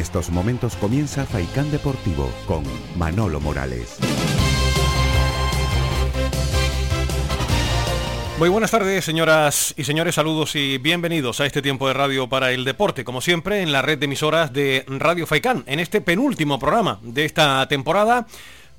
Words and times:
estos 0.00 0.30
momentos 0.30 0.76
comienza 0.76 1.26
Faicán 1.26 1.70
Deportivo 1.70 2.30
con 2.46 2.64
Manolo 2.96 3.38
Morales. 3.38 3.98
Muy 8.38 8.48
buenas 8.48 8.70
tardes, 8.70 9.04
señoras 9.04 9.74
y 9.76 9.84
señores, 9.84 10.14
saludos 10.14 10.56
y 10.56 10.78
bienvenidos 10.78 11.40
a 11.40 11.46
este 11.46 11.60
tiempo 11.60 11.86
de 11.86 11.92
radio 11.92 12.30
para 12.30 12.50
el 12.52 12.64
deporte, 12.64 13.04
como 13.04 13.20
siempre 13.20 13.60
en 13.60 13.72
la 13.72 13.82
red 13.82 13.98
de 13.98 14.06
emisoras 14.06 14.54
de 14.54 14.86
Radio 14.88 15.26
Faicán, 15.26 15.64
en 15.66 15.78
este 15.78 16.00
penúltimo 16.00 16.58
programa 16.58 16.98
de 17.02 17.26
esta 17.26 17.68
temporada. 17.68 18.26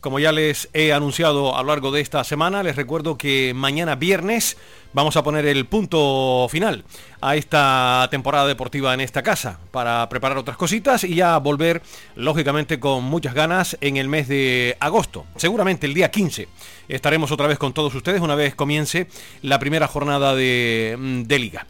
Como 0.01 0.17
ya 0.17 0.31
les 0.31 0.67
he 0.73 0.93
anunciado 0.93 1.55
a 1.55 1.61
lo 1.61 1.67
largo 1.67 1.91
de 1.91 2.01
esta 2.01 2.23
semana, 2.23 2.63
les 2.63 2.75
recuerdo 2.75 3.19
que 3.19 3.53
mañana 3.55 3.93
viernes 3.93 4.57
vamos 4.93 5.15
a 5.15 5.23
poner 5.23 5.45
el 5.45 5.67
punto 5.67 6.47
final 6.49 6.83
a 7.21 7.35
esta 7.35 8.07
temporada 8.09 8.47
deportiva 8.47 8.95
en 8.95 9.01
esta 9.01 9.21
casa 9.21 9.59
para 9.69 10.09
preparar 10.09 10.39
otras 10.39 10.57
cositas 10.57 11.03
y 11.03 11.13
ya 11.13 11.37
volver, 11.37 11.83
lógicamente, 12.15 12.79
con 12.79 13.03
muchas 13.03 13.35
ganas 13.35 13.77
en 13.79 13.97
el 13.97 14.07
mes 14.07 14.27
de 14.27 14.75
agosto. 14.79 15.25
Seguramente 15.35 15.85
el 15.85 15.93
día 15.93 16.09
15 16.09 16.47
estaremos 16.87 17.31
otra 17.31 17.45
vez 17.45 17.59
con 17.59 17.71
todos 17.71 17.93
ustedes 17.93 18.21
una 18.21 18.33
vez 18.33 18.55
comience 18.55 19.07
la 19.43 19.59
primera 19.59 19.87
jornada 19.87 20.33
de, 20.33 20.97
de 21.27 21.37
liga 21.37 21.67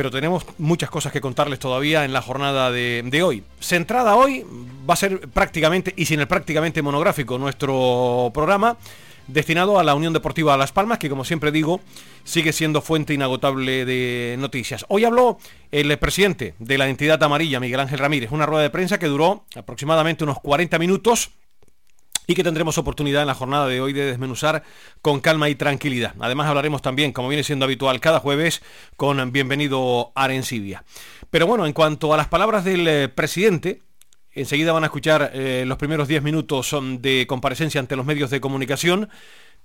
pero 0.00 0.10
tenemos 0.10 0.46
muchas 0.56 0.88
cosas 0.88 1.12
que 1.12 1.20
contarles 1.20 1.58
todavía 1.58 2.06
en 2.06 2.14
la 2.14 2.22
jornada 2.22 2.70
de, 2.70 3.22
hoy. 3.22 3.44
Centrada 3.60 4.16
hoy 4.16 4.46
va 4.88 4.94
a 4.94 4.96
ser 4.96 5.28
prácticamente, 5.28 5.92
y 5.94 6.06
sin 6.06 6.20
el 6.20 6.26
prácticamente 6.26 6.80
monográfico, 6.80 7.36
nuestro 7.36 8.30
programa 8.32 8.78
destinado 9.26 9.78
a 9.78 9.84
la 9.84 9.94
Unión 9.94 10.14
Deportiva 10.14 10.56
Las 10.56 10.72
Palmas, 10.72 10.96
que 10.96 11.10
como 11.10 11.26
siempre 11.26 11.52
digo, 11.52 11.82
sigue 12.24 12.54
siendo 12.54 12.80
fuente 12.80 13.12
inagotable 13.12 13.84
de 13.84 14.36
noticias. 14.38 14.86
Hoy 14.88 15.04
habló 15.04 15.36
el 15.70 15.94
presidente 15.98 16.54
de 16.58 16.78
la 16.78 16.88
entidad 16.88 17.22
amarilla, 17.22 17.60
Miguel 17.60 17.80
Ángel 17.80 17.98
Ramírez, 17.98 18.32
una 18.32 18.46
rueda 18.46 18.62
de 18.62 18.70
prensa 18.70 18.98
que 18.98 19.04
duró 19.04 19.44
aproximadamente 19.54 20.24
unos 20.24 20.40
40 20.40 20.78
minutos 20.78 21.32
y 22.30 22.34
que 22.36 22.44
tendremos 22.44 22.78
oportunidad 22.78 23.22
en 23.22 23.26
la 23.26 23.34
jornada 23.34 23.66
de 23.66 23.80
hoy 23.80 23.92
de 23.92 24.04
desmenuzar 24.04 24.62
con 25.02 25.18
calma 25.18 25.48
y 25.48 25.56
tranquilidad. 25.56 26.14
Además 26.20 26.46
hablaremos 26.46 26.80
también, 26.80 27.10
como 27.10 27.26
viene 27.26 27.42
siendo 27.42 27.64
habitual 27.64 27.98
cada 27.98 28.20
jueves, 28.20 28.62
con 28.96 29.32
bienvenido 29.32 30.12
Arencibia. 30.14 30.84
Pero 31.30 31.48
bueno, 31.48 31.66
en 31.66 31.72
cuanto 31.72 32.14
a 32.14 32.16
las 32.16 32.28
palabras 32.28 32.64
del 32.64 32.86
eh, 32.86 33.08
presidente, 33.08 33.82
enseguida 34.30 34.72
van 34.72 34.84
a 34.84 34.86
escuchar 34.86 35.32
eh, 35.34 35.64
los 35.66 35.76
primeros 35.76 36.06
10 36.06 36.22
minutos 36.22 36.72
de 37.00 37.26
comparecencia 37.26 37.80
ante 37.80 37.96
los 37.96 38.06
medios 38.06 38.30
de 38.30 38.40
comunicación, 38.40 39.08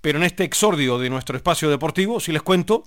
pero 0.02 0.18
en 0.18 0.24
este 0.24 0.44
exordio 0.44 0.98
de 0.98 1.12
nuestro 1.12 1.38
espacio 1.38 1.70
deportivo, 1.70 2.20
si 2.20 2.32
les 2.32 2.42
cuento 2.42 2.82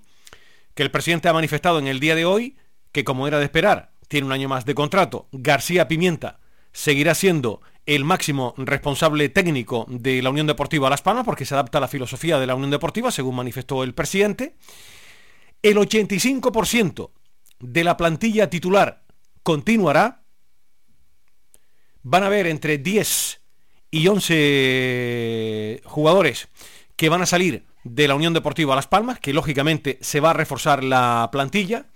que 0.74 0.82
el 0.82 0.90
presidente 0.90 1.28
ha 1.28 1.32
manifestado 1.32 1.78
en 1.78 1.86
el 1.86 2.00
día 2.00 2.16
de 2.16 2.24
hoy 2.24 2.56
que, 2.90 3.04
como 3.04 3.28
era 3.28 3.38
de 3.38 3.44
esperar, 3.44 3.92
tiene 4.08 4.26
un 4.26 4.32
año 4.32 4.48
más 4.48 4.64
de 4.64 4.74
contrato, 4.74 5.28
García 5.30 5.86
Pimienta 5.86 6.40
seguirá 6.72 7.14
siendo 7.14 7.60
el 7.88 8.04
máximo 8.04 8.52
responsable 8.58 9.30
técnico 9.30 9.86
de 9.88 10.20
la 10.20 10.28
Unión 10.28 10.46
Deportiva 10.46 10.90
Las 10.90 11.00
Palmas, 11.00 11.24
porque 11.24 11.46
se 11.46 11.54
adapta 11.54 11.78
a 11.78 11.80
la 11.80 11.88
filosofía 11.88 12.38
de 12.38 12.46
la 12.46 12.54
Unión 12.54 12.70
Deportiva, 12.70 13.10
según 13.10 13.36
manifestó 13.36 13.82
el 13.82 13.94
presidente. 13.94 14.56
El 15.62 15.78
85% 15.78 17.10
de 17.60 17.84
la 17.84 17.96
plantilla 17.96 18.50
titular 18.50 19.04
continuará. 19.42 20.22
Van 22.02 22.24
a 22.24 22.26
haber 22.26 22.46
entre 22.46 22.76
10 22.76 23.40
y 23.90 24.06
11 24.06 25.80
jugadores 25.86 26.48
que 26.94 27.08
van 27.08 27.22
a 27.22 27.26
salir 27.26 27.64
de 27.84 28.06
la 28.06 28.16
Unión 28.16 28.34
Deportiva 28.34 28.76
Las 28.76 28.86
Palmas, 28.86 29.18
que 29.18 29.32
lógicamente 29.32 29.98
se 30.02 30.20
va 30.20 30.30
a 30.30 30.34
reforzar 30.34 30.84
la 30.84 31.30
plantilla, 31.32 31.86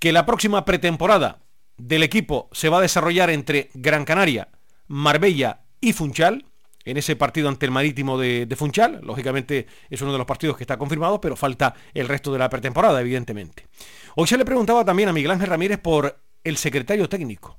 que 0.00 0.12
la 0.12 0.26
próxima 0.26 0.64
pretemporada 0.64 1.38
del 1.76 2.02
equipo 2.02 2.48
se 2.50 2.68
va 2.68 2.78
a 2.78 2.82
desarrollar 2.82 3.30
entre 3.30 3.70
Gran 3.74 4.04
Canaria, 4.04 4.48
Marbella 4.90 5.60
y 5.80 5.92
Funchal, 5.92 6.44
en 6.84 6.96
ese 6.96 7.14
partido 7.14 7.48
ante 7.48 7.64
el 7.64 7.70
Marítimo 7.70 8.18
de, 8.18 8.52
Funchal. 8.56 9.00
Lógicamente 9.04 9.68
es 9.88 10.02
uno 10.02 10.10
de 10.10 10.18
los 10.18 10.26
partidos 10.26 10.56
que 10.56 10.64
está 10.64 10.78
confirmado, 10.78 11.20
pero 11.20 11.36
falta 11.36 11.76
el 11.94 12.08
resto 12.08 12.32
de 12.32 12.40
la 12.40 12.50
pretemporada, 12.50 13.00
evidentemente. 13.00 13.68
Hoy 14.16 14.26
se 14.26 14.36
le 14.36 14.44
preguntaba 14.44 14.84
también 14.84 15.08
a 15.08 15.12
Miguel 15.12 15.30
Ángel 15.30 15.46
Ramírez 15.46 15.78
por 15.78 16.20
el 16.42 16.56
secretario 16.56 17.08
técnico, 17.08 17.56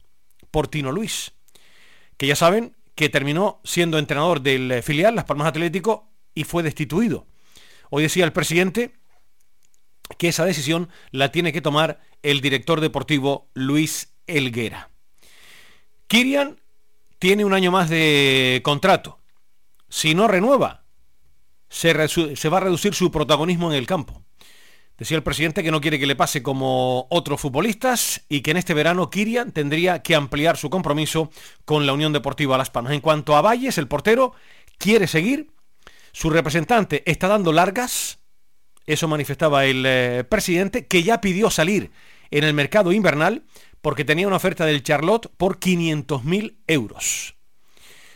por 0.51 0.67
Tino 0.67 0.91
Luis, 0.91 1.31
que 2.17 2.27
ya 2.27 2.35
saben 2.35 2.75
que 2.95 3.07
terminó 3.07 3.61
siendo 3.63 3.97
entrenador 3.97 4.41
del 4.41 4.83
filial 4.83 5.15
Las 5.15 5.23
Palmas 5.23 5.47
Atlético 5.47 6.11
y 6.35 6.43
fue 6.43 6.63
destituido. 6.63 7.27
Hoy 7.91 8.03
decía 8.03 8.25
el 8.25 8.33
presidente 8.33 8.91
que 10.17 10.27
esa 10.27 10.43
decisión 10.43 10.89
la 11.11 11.31
tiene 11.31 11.53
que 11.53 11.61
tomar 11.61 12.01
el 12.23 12.41
director 12.41 12.81
deportivo 12.81 13.49
Luis 13.53 14.13
Elguera. 14.27 14.89
Kirian 16.07 16.60
tiene 17.21 17.45
un 17.45 17.53
año 17.53 17.69
más 17.69 17.87
de 17.87 18.61
contrato. 18.63 19.19
Si 19.89 20.15
no 20.15 20.27
renueva, 20.27 20.85
se, 21.69 21.93
va 21.93 22.57
a 22.57 22.61
reducir 22.61 22.95
su 22.95 23.11
protagonismo 23.11 23.71
en 23.71 23.77
el 23.77 23.85
campo. 23.85 24.23
Decía 24.97 25.17
el 25.17 25.23
presidente 25.23 25.61
que 25.61 25.69
no 25.69 25.81
quiere 25.81 25.99
que 25.99 26.07
le 26.07 26.15
pase 26.15 26.41
como 26.41 27.05
otros 27.11 27.39
futbolistas 27.39 28.23
y 28.27 28.41
que 28.41 28.49
en 28.49 28.57
este 28.57 28.73
verano 28.73 29.11
Kirian 29.11 29.51
tendría 29.51 30.01
que 30.01 30.15
ampliar 30.15 30.57
su 30.57 30.71
compromiso 30.71 31.29
con 31.63 31.85
la 31.85 31.93
Unión 31.93 32.11
Deportiva 32.11 32.57
Las 32.57 32.71
Palmas. 32.71 32.93
En 32.93 33.01
cuanto 33.01 33.35
a 33.35 33.41
Valles, 33.41 33.77
el 33.77 33.87
portero 33.87 34.33
quiere 34.79 35.05
seguir. 35.05 35.51
Su 36.13 36.31
representante 36.31 37.03
está 37.05 37.27
dando 37.27 37.53
largas. 37.53 38.17
Eso 38.87 39.07
manifestaba 39.07 39.65
el 39.65 39.83
eh, 39.85 40.23
presidente, 40.27 40.87
que 40.87 41.03
ya 41.03 41.21
pidió 41.21 41.51
salir 41.51 41.91
en 42.31 42.45
el 42.45 42.55
mercado 42.55 42.91
invernal 42.91 43.43
porque 43.81 44.05
tenía 44.05 44.27
una 44.27 44.37
oferta 44.37 44.65
del 44.65 44.83
Charlotte 44.83 45.29
por 45.37 45.59
500.000 45.59 46.57
euros. 46.67 47.35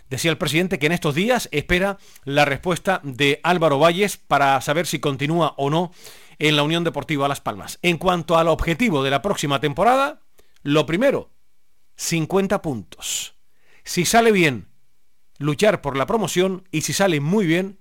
Decía 0.10 0.32
el 0.32 0.38
presidente 0.38 0.78
que 0.78 0.86
en 0.86 0.92
estos 0.92 1.16
días 1.16 1.50
espera 1.52 1.98
la 2.24 2.46
respuesta 2.46 3.02
de 3.04 3.40
Álvaro 3.44 3.80
Valles 3.80 4.18
para 4.18 4.62
saber 4.62 4.86
si 4.86 5.00
continúa 5.00 5.56
o 5.58 5.70
no 5.70 5.92
en 6.38 6.56
la 6.56 6.64
Unión 6.64 6.84
Deportiva 6.84 7.28
Las 7.28 7.42
Palmas. 7.42 7.80
En 7.82 7.98
cuanto 7.98 8.38
al 8.38 8.48
objetivo 8.48 9.04
de 9.04 9.10
la 9.10 9.22
próxima 9.22 9.60
temporada, 9.60 10.22
lo 10.62 10.86
primero, 10.86 11.32
50 11.96 12.62
puntos. 12.62 13.36
Si 13.84 14.06
sale 14.06 14.32
bien, 14.32 14.68
luchar 15.38 15.82
por 15.82 15.98
la 15.98 16.06
promoción 16.06 16.68
y 16.72 16.82
si 16.82 16.94
sale 16.94 17.20
muy 17.20 17.46
bien, 17.46 17.80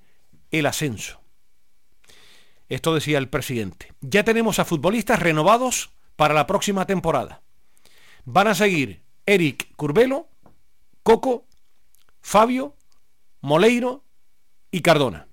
el 0.51 0.67
ascenso. 0.67 1.21
Esto 2.69 2.95
decía 2.95 3.19
el 3.19 3.29
presidente. 3.29 3.93
Ya 4.01 4.25
tenemos 4.25 4.59
a 4.59 4.65
futbolistas 4.65 5.21
renovados 5.21 5.91
para 6.17 6.35
la 6.35 6.47
próxima 6.47 6.87
temporada. 6.87 7.44
Van 8.25 8.47
a 8.47 8.55
seguir 8.55 9.03
Eric 9.27 9.75
Curbelo, 9.77 10.29
Coco, 11.03 11.47
Fabio, 12.21 12.77
Moleiro 13.41 14.05
y 14.71 14.81
Cardona. 14.81 15.29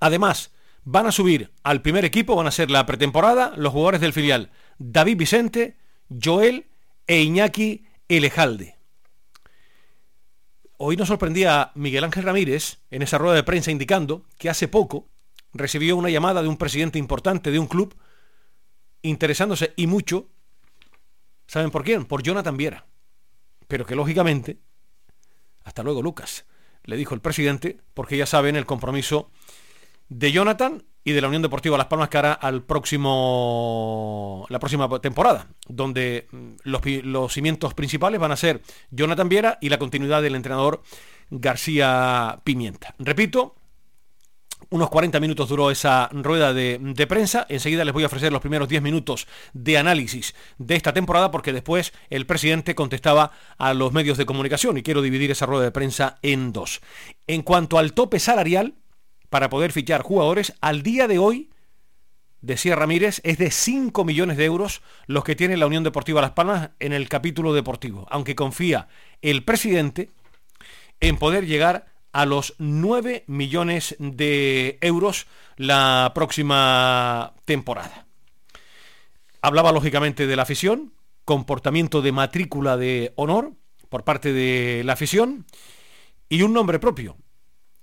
Además, 0.00 0.52
van 0.84 1.06
a 1.06 1.12
subir 1.12 1.52
al 1.62 1.82
primer 1.82 2.04
equipo, 2.04 2.36
van 2.36 2.46
a 2.46 2.50
ser 2.50 2.70
la 2.70 2.86
pretemporada, 2.86 3.52
los 3.56 3.72
jugadores 3.72 4.00
del 4.00 4.12
filial 4.12 4.50
David 4.78 5.16
Vicente, 5.16 5.76
Joel 6.22 6.66
e 7.06 7.22
Iñaki 7.22 7.86
Elejalde. 8.08 8.76
Hoy 10.76 10.96
nos 10.96 11.08
sorprendía 11.08 11.72
Miguel 11.74 12.04
Ángel 12.04 12.24
Ramírez 12.24 12.78
en 12.90 13.02
esa 13.02 13.18
rueda 13.18 13.36
de 13.36 13.44
prensa 13.44 13.70
indicando 13.70 14.24
que 14.38 14.50
hace 14.50 14.68
poco 14.68 15.08
recibió 15.52 15.96
una 15.96 16.10
llamada 16.10 16.42
de 16.42 16.48
un 16.48 16.56
presidente 16.56 16.98
importante 16.98 17.50
de 17.50 17.58
un 17.58 17.66
club 17.66 17.94
interesándose 19.02 19.72
y 19.76 19.86
mucho 19.86 20.28
¿Saben 21.46 21.70
por 21.70 21.84
quién? 21.84 22.04
Por 22.04 22.22
Jonathan 22.22 22.56
Viera. 22.56 22.86
Pero 23.68 23.86
que 23.86 23.96
lógicamente, 23.96 24.58
hasta 25.64 25.82
luego 25.82 26.02
Lucas, 26.02 26.46
le 26.84 26.96
dijo 26.96 27.14
el 27.14 27.20
presidente, 27.20 27.78
porque 27.94 28.16
ya 28.16 28.26
saben 28.26 28.56
el 28.56 28.66
compromiso 28.66 29.30
de 30.08 30.32
Jonathan 30.32 30.84
y 31.02 31.12
de 31.12 31.20
la 31.20 31.28
Unión 31.28 31.42
Deportiva 31.42 31.76
Las 31.76 31.86
Palmas 31.86 32.08
cara 32.08 32.32
al 32.32 32.62
próximo 32.62 34.46
la 34.48 34.58
próxima 34.58 34.88
temporada, 35.00 35.48
donde 35.68 36.26
mm, 36.30 36.52
los, 36.64 36.82
los, 37.04 37.32
cimientos 37.32 37.74
principales 37.74 38.20
van 38.20 38.32
a 38.32 38.36
ser 38.36 38.62
Jonathan 38.90 39.28
Viera 39.28 39.58
y 39.60 39.68
la 39.68 39.78
continuidad 39.78 40.22
del 40.22 40.34
entrenador 40.34 40.82
García 41.30 42.40
Pimienta. 42.44 42.94
Repito, 42.98 43.54
unos 44.70 44.90
40 44.90 45.20
minutos 45.20 45.48
duró 45.48 45.70
esa 45.70 46.08
rueda 46.12 46.52
de, 46.52 47.06
prensa. 47.08 47.46
Enseguida 47.48 47.84
les 47.84 47.92
voy 47.94 48.02
a 48.02 48.06
ofrecer 48.06 48.32
los 48.32 48.40
primeros 48.40 48.68
10 48.68 48.82
minutos 48.82 49.26
de 49.52 49.78
análisis 49.78 50.34
de 50.58 50.76
esta 50.76 50.92
temporada 50.92 51.30
porque 51.30 51.52
después 51.52 51.92
el 52.10 52.26
presidente 52.26 52.74
contestaba 52.74 53.32
a 53.58 53.74
los 53.74 53.92
medios 53.92 54.18
de 54.18 54.26
comunicación 54.26 54.78
y 54.78 54.82
quiero 54.82 55.02
dividir 55.02 55.30
esa 55.30 55.46
rueda 55.46 55.64
de 55.64 55.72
prensa 55.72 56.18
en 56.22 56.52
dos. 56.52 56.80
En 57.26 57.42
cuanto 57.42 57.78
al 57.78 57.92
tope 57.92 58.18
salarial, 58.18 58.74
para 59.30 59.48
poder 59.48 59.72
fichar 59.72 60.02
jugadores, 60.02 60.54
al 60.60 60.82
día 60.82 61.08
de 61.08 61.18
hoy, 61.18 61.50
decía 62.40 62.76
Ramírez, 62.76 63.20
es 63.24 63.38
de 63.38 63.50
5 63.50 64.04
millones 64.04 64.36
de 64.36 64.44
euros 64.44 64.82
los 65.06 65.24
que 65.24 65.34
tiene 65.34 65.56
la 65.56 65.66
Unión 65.66 65.82
Deportiva 65.82 66.20
Las 66.20 66.32
Palmas 66.32 66.70
en 66.78 66.92
el 66.92 67.08
capítulo 67.08 67.52
deportivo, 67.54 68.06
aunque 68.10 68.36
confía 68.36 68.88
el 69.22 69.44
presidente 69.44 70.10
en 71.00 71.16
poder 71.16 71.46
llegar 71.46 71.93
a 72.14 72.26
los 72.26 72.54
9 72.58 73.24
millones 73.26 73.96
de 73.98 74.78
euros 74.80 75.26
la 75.56 76.12
próxima 76.14 77.34
temporada. 77.44 78.06
Hablaba 79.42 79.72
lógicamente 79.72 80.28
de 80.28 80.36
la 80.36 80.42
afición, 80.42 80.94
comportamiento 81.24 82.02
de 82.02 82.12
matrícula 82.12 82.76
de 82.76 83.12
honor 83.16 83.54
por 83.88 84.04
parte 84.04 84.32
de 84.32 84.82
la 84.84 84.92
afición 84.92 85.44
y 86.28 86.42
un 86.42 86.52
nombre 86.52 86.78
propio, 86.78 87.16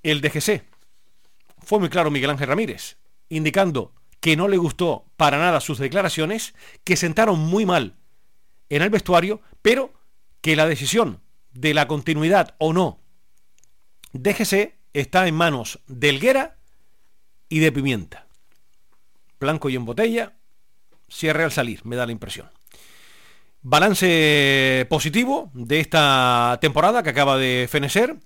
el 0.02 0.22
de 0.22 0.30
GC. 0.30 0.64
Fue 1.60 1.80
muy 1.80 1.90
claro 1.90 2.10
Miguel 2.10 2.30
Ángel 2.30 2.48
Ramírez, 2.48 3.00
indicando 3.28 3.94
que 4.22 4.38
no 4.38 4.48
le 4.48 4.56
gustó 4.56 5.12
para 5.18 5.40
nada 5.40 5.60
sus 5.60 5.78
declaraciones, 5.78 6.56
que 6.86 6.96
sentaron 6.96 7.38
muy 7.38 7.66
mal 7.66 7.98
en 8.70 8.82
el 8.82 8.90
vestuario, 8.90 9.42
pero 9.62 9.92
que 10.40 10.56
la 10.56 10.68
decisión 10.68 11.20
de 11.52 11.74
la 11.74 11.90
continuidad 11.90 12.56
o 12.60 12.72
no 12.72 13.01
GC 14.14 14.76
está 14.94 15.28
en 15.28 15.36
manos 15.36 15.80
de 15.88 16.10
Elguera 16.10 16.58
y 17.50 17.60
de 17.60 17.72
Pimienta. 17.72 18.28
Blanco 19.40 19.70
y 19.70 19.76
en 19.76 19.86
botella, 19.86 20.34
cierre 21.10 21.44
al 21.44 21.52
salir, 21.52 21.86
me 21.86 21.96
da 21.96 22.06
la 22.06 22.12
impresión. 22.12 22.50
Balance 23.62 24.88
positivo 24.90 25.52
de 25.54 25.80
esta 25.80 26.58
temporada 26.62 27.04
que 27.04 27.12
acaba 27.12 27.38
de 27.38 27.68
fenecer. 27.70 28.18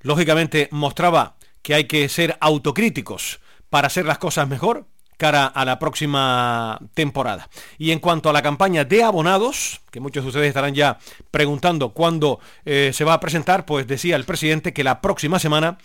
Lógicamente 0.00 0.68
mostraba 0.72 1.36
que 1.62 1.74
hay 1.74 1.84
que 1.84 2.08
ser 2.08 2.36
autocríticos 2.40 3.40
para 3.70 3.86
hacer 3.86 4.06
las 4.06 4.18
cosas 4.18 4.48
mejor 4.48 4.86
cara 5.16 5.46
a 5.46 5.64
la 5.64 5.78
próxima 5.78 6.78
temporada. 6.94 7.48
Y 7.78 7.90
en 7.90 8.00
cuanto 8.00 8.30
a 8.30 8.32
la 8.32 8.42
campaña 8.42 8.84
de 8.84 9.02
abonados, 9.02 9.80
que 9.90 10.00
muchos 10.00 10.24
de 10.24 10.28
ustedes 10.28 10.48
estarán 10.48 10.74
ya 10.74 10.98
preguntando 11.30 11.90
cuándo 11.90 12.40
eh, 12.64 12.90
se 12.92 13.04
va 13.04 13.14
a 13.14 13.20
presentar, 13.20 13.64
pues 13.64 13.86
decía 13.86 14.16
el 14.16 14.24
presidente 14.24 14.72
que 14.72 14.84
la 14.84 15.00
próxima 15.00 15.38
semana 15.38 15.78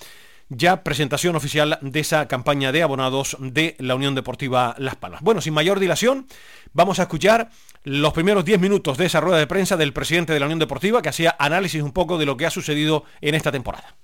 ya 0.49 0.83
presentación 0.83 1.35
oficial 1.37 1.79
de 1.81 1.99
esa 2.01 2.27
campaña 2.27 2.73
de 2.73 2.83
abonados 2.83 3.37
de 3.39 3.75
la 3.79 3.95
Unión 3.95 4.15
Deportiva 4.15 4.75
Las 4.77 4.97
Palmas. 4.97 5.21
Bueno, 5.21 5.39
sin 5.39 5.53
mayor 5.53 5.79
dilación, 5.79 6.27
vamos 6.73 6.99
a 6.99 7.03
escuchar 7.03 7.49
los 7.83 8.11
primeros 8.11 8.43
10 8.43 8.59
minutos 8.59 8.97
de 8.97 9.05
esa 9.05 9.21
rueda 9.21 9.39
de 9.39 9.47
prensa 9.47 9.77
del 9.77 9.93
presidente 9.93 10.33
de 10.33 10.39
la 10.41 10.47
Unión 10.47 10.59
Deportiva 10.59 11.01
que 11.01 11.09
hacía 11.09 11.35
análisis 11.39 11.81
un 11.81 11.93
poco 11.93 12.17
de 12.17 12.25
lo 12.25 12.35
que 12.35 12.45
ha 12.45 12.51
sucedido 12.51 13.05
en 13.21 13.33
esta 13.33 13.51
temporada. 13.51 13.95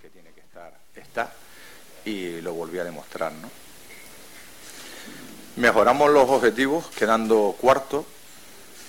Que 0.00 0.08
tiene 0.08 0.30
que 0.32 0.40
estar, 0.40 0.74
está, 0.96 1.32
y 2.06 2.40
lo 2.40 2.54
volví 2.54 2.78
a 2.78 2.84
demostrar, 2.84 3.32
¿no? 3.32 3.57
Mejoramos 5.58 6.12
los 6.12 6.30
objetivos 6.30 6.86
quedando 6.96 7.56
cuarto, 7.60 8.06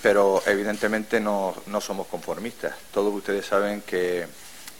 pero 0.02 0.40
evidentemente 0.46 1.18
no, 1.18 1.52
no 1.66 1.80
somos 1.80 2.06
conformistas. 2.06 2.76
Todos 2.94 3.12
ustedes 3.12 3.44
saben 3.44 3.80
que 3.80 4.24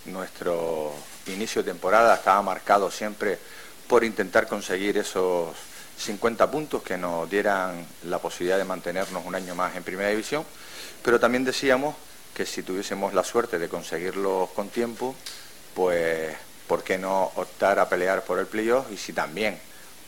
nuestro 0.05 0.93
inicio 1.27 1.65
de 1.65 1.73
temporada 1.73 2.15
estaba 2.15 2.41
marcado 2.43 2.93
siempre 2.93 3.41
por 3.89 4.05
intentar 4.05 4.47
conseguir 4.47 4.99
esos 4.99 5.49
50 5.99 6.49
puntos 6.49 6.81
que 6.85 6.97
nos 6.97 7.29
dieran 7.29 7.85
la 8.05 8.21
posibilidad 8.21 8.57
de 8.57 8.65
mantenernos 8.65 9.27
un 9.27 9.35
año 9.35 9.57
más 9.57 9.75
en 9.75 9.83
primera 9.83 10.11
división, 10.11 10.45
pero 11.03 11.19
también 11.19 11.43
decíamos 11.43 11.97
que 12.33 12.47
si 12.47 12.63
tuviésemos 12.63 13.15
la 13.15 13.25
suerte 13.25 13.59
de 13.59 13.69
conseguirlos 13.69 14.51
con 14.51 14.69
tiempo, 14.69 15.17
pues 15.75 16.37
¿por 16.69 16.85
qué 16.85 16.99
no 16.99 17.33
optar 17.35 17.81
a 17.81 17.89
pelear 17.89 18.23
por 18.23 18.39
el 18.39 18.47
playoff? 18.47 18.93
Y 18.93 18.97
si 18.97 19.13
también 19.13 19.59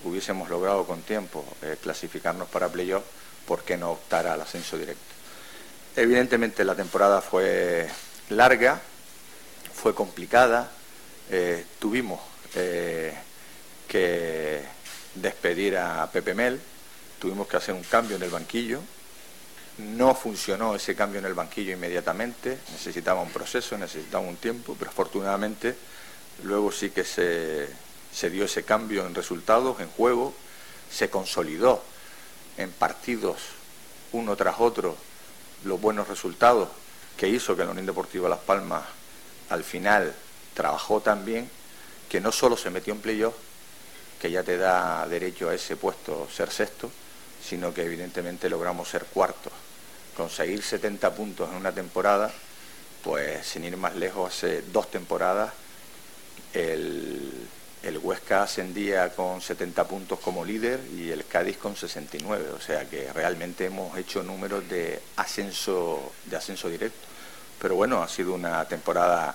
hubiésemos 0.04 0.48
logrado 0.48 0.84
con 0.86 1.02
tiempo 1.02 1.44
eh, 1.62 1.76
clasificarnos 1.80 2.48
para 2.48 2.68
playoff, 2.68 3.04
¿por 3.46 3.62
qué 3.62 3.76
no 3.76 3.92
optar 3.92 4.26
al 4.26 4.40
ascenso 4.40 4.76
directo? 4.76 5.02
Evidentemente 5.96 6.64
la 6.64 6.74
temporada 6.74 7.20
fue 7.20 7.88
larga, 8.30 8.80
fue 9.74 9.94
complicada, 9.94 10.70
eh, 11.30 11.64
tuvimos 11.78 12.20
eh, 12.54 13.14
que 13.88 14.62
despedir 15.14 15.76
a 15.76 16.08
Pepe 16.10 16.34
Mel, 16.34 16.60
tuvimos 17.18 17.46
que 17.46 17.56
hacer 17.56 17.74
un 17.74 17.82
cambio 17.82 18.16
en 18.16 18.22
el 18.22 18.30
banquillo, 18.30 18.80
no 19.78 20.14
funcionó 20.14 20.74
ese 20.74 20.94
cambio 20.94 21.18
en 21.18 21.26
el 21.26 21.34
banquillo 21.34 21.72
inmediatamente, 21.72 22.58
necesitaba 22.72 23.22
un 23.22 23.30
proceso, 23.30 23.76
necesitaba 23.78 24.26
un 24.26 24.36
tiempo, 24.36 24.76
pero 24.78 24.90
afortunadamente 24.90 25.74
luego 26.44 26.72
sí 26.72 26.90
que 26.90 27.04
se, 27.04 27.68
se 28.12 28.30
dio 28.30 28.44
ese 28.44 28.64
cambio 28.64 29.06
en 29.06 29.14
resultados, 29.14 29.80
en 29.80 29.88
juego, 29.88 30.34
se 30.90 31.10
consolidó 31.10 31.82
en 32.56 32.70
partidos 32.70 33.38
uno 34.12 34.36
tras 34.36 34.56
otro 34.58 34.96
los 35.64 35.80
buenos 35.80 36.08
resultados 36.08 36.68
que 37.16 37.28
hizo 37.28 37.56
que 37.56 37.64
la 37.64 37.70
Unión 37.70 37.86
Deportiva 37.86 38.28
Las 38.28 38.40
Palmas 38.40 38.82
al 39.48 39.64
final 39.64 40.14
trabajó 40.54 41.00
tan 41.00 41.24
bien 41.24 41.48
que 42.08 42.20
no 42.20 42.32
solo 42.32 42.56
se 42.56 42.70
metió 42.70 42.92
en 42.92 43.00
playoff, 43.00 43.34
que 44.20 44.30
ya 44.30 44.42
te 44.42 44.58
da 44.58 45.06
derecho 45.08 45.48
a 45.48 45.54
ese 45.54 45.76
puesto 45.76 46.28
ser 46.30 46.50
sexto, 46.50 46.90
sino 47.42 47.72
que 47.72 47.84
evidentemente 47.84 48.50
logramos 48.50 48.88
ser 48.88 49.04
cuartos. 49.06 49.52
Conseguir 50.16 50.62
70 50.62 51.14
puntos 51.14 51.48
en 51.50 51.56
una 51.56 51.72
temporada, 51.72 52.30
pues 53.02 53.46
sin 53.46 53.64
ir 53.64 53.76
más 53.76 53.96
lejos, 53.96 54.32
hace 54.34 54.62
dos 54.62 54.90
temporadas 54.90 55.52
el, 56.52 57.48
el 57.82 57.98
Huesca 57.98 58.44
ascendía 58.44 59.10
con 59.10 59.40
70 59.40 59.84
puntos 59.88 60.20
como 60.20 60.44
líder 60.44 60.80
y 60.96 61.10
el 61.10 61.26
Cádiz 61.26 61.56
con 61.56 61.74
69, 61.74 62.50
o 62.50 62.60
sea 62.60 62.88
que 62.88 63.12
realmente 63.12 63.66
hemos 63.66 63.96
hecho 63.98 64.22
números 64.22 64.68
de 64.68 65.00
ascenso, 65.16 66.12
de 66.26 66.36
ascenso 66.36 66.68
directo. 66.68 67.08
Pero 67.60 67.74
bueno, 67.74 68.02
ha 68.02 68.08
sido 68.08 68.34
una 68.34 68.64
temporada 68.66 69.34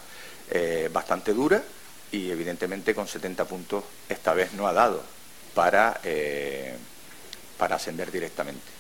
eh, 0.50 0.90
bastante 0.92 1.34
dura 1.34 1.62
y 2.12 2.32
evidentemente 2.32 2.96
con 2.96 3.08
70 3.08 3.46
puntos 3.46 3.84
esta 4.08 4.34
vez 4.34 4.54
no 4.54 4.68
ha 4.68 4.74
dado 4.74 5.04
para, 5.54 6.00
eh, 6.04 6.78
para 7.58 7.76
ascender 7.76 8.12
directamente. 8.12 8.78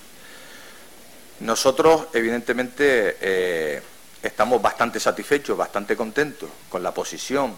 Nosotros 1.41 2.07
evidentemente 2.13 3.17
eh, 3.19 3.81
estamos 4.23 4.61
bastante 4.61 4.99
satisfechos, 4.99 5.57
bastante 5.57 5.97
contentos 5.97 6.49
con 6.69 6.81
la 6.81 6.93
posición, 6.93 7.53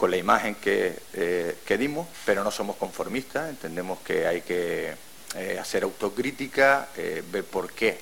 con 0.00 0.10
la 0.10 0.16
imagen 0.16 0.54
que, 0.54 0.96
dimos, 1.78 2.08
pero 2.24 2.42
no 2.42 2.50
somos 2.50 2.76
conformistas, 2.76 3.50
entendemos 3.50 3.98
que 4.00 4.26
hay 4.26 4.40
que 4.40 4.94
hacer 5.60 5.82
autocrítica, 5.82 6.88
ver 7.30 7.44
por 7.44 7.70
qué. 7.70 8.00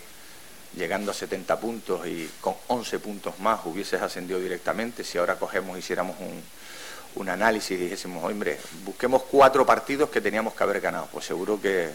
Llegando 0.77 1.11
a 1.11 1.15
70 1.15 1.59
puntos 1.59 2.07
y 2.07 2.31
con 2.41 2.55
11 2.69 3.01
puntos 3.01 3.41
más 3.41 3.67
hubieses 3.67 4.01
ascendido 4.01 4.39
directamente, 4.39 5.03
si 5.03 5.19
ahora 5.19 5.41
cogemos, 5.41 5.77
hiciéramos 5.77 6.17
un, 6.21 6.41
un 7.17 7.29
análisis 7.29 7.73
y 7.73 7.77
dijésemos, 7.77 8.23
hombre, 8.25 8.61
busquemos 8.85 9.25
cuatro 9.25 9.67
partidos 9.67 10.09
que 10.09 10.21
teníamos 10.21 10.55
que 10.55 10.63
haber 10.63 10.81
ganado, 10.81 11.09
pues 11.11 11.25
seguro 11.25 11.61
que 11.61 11.91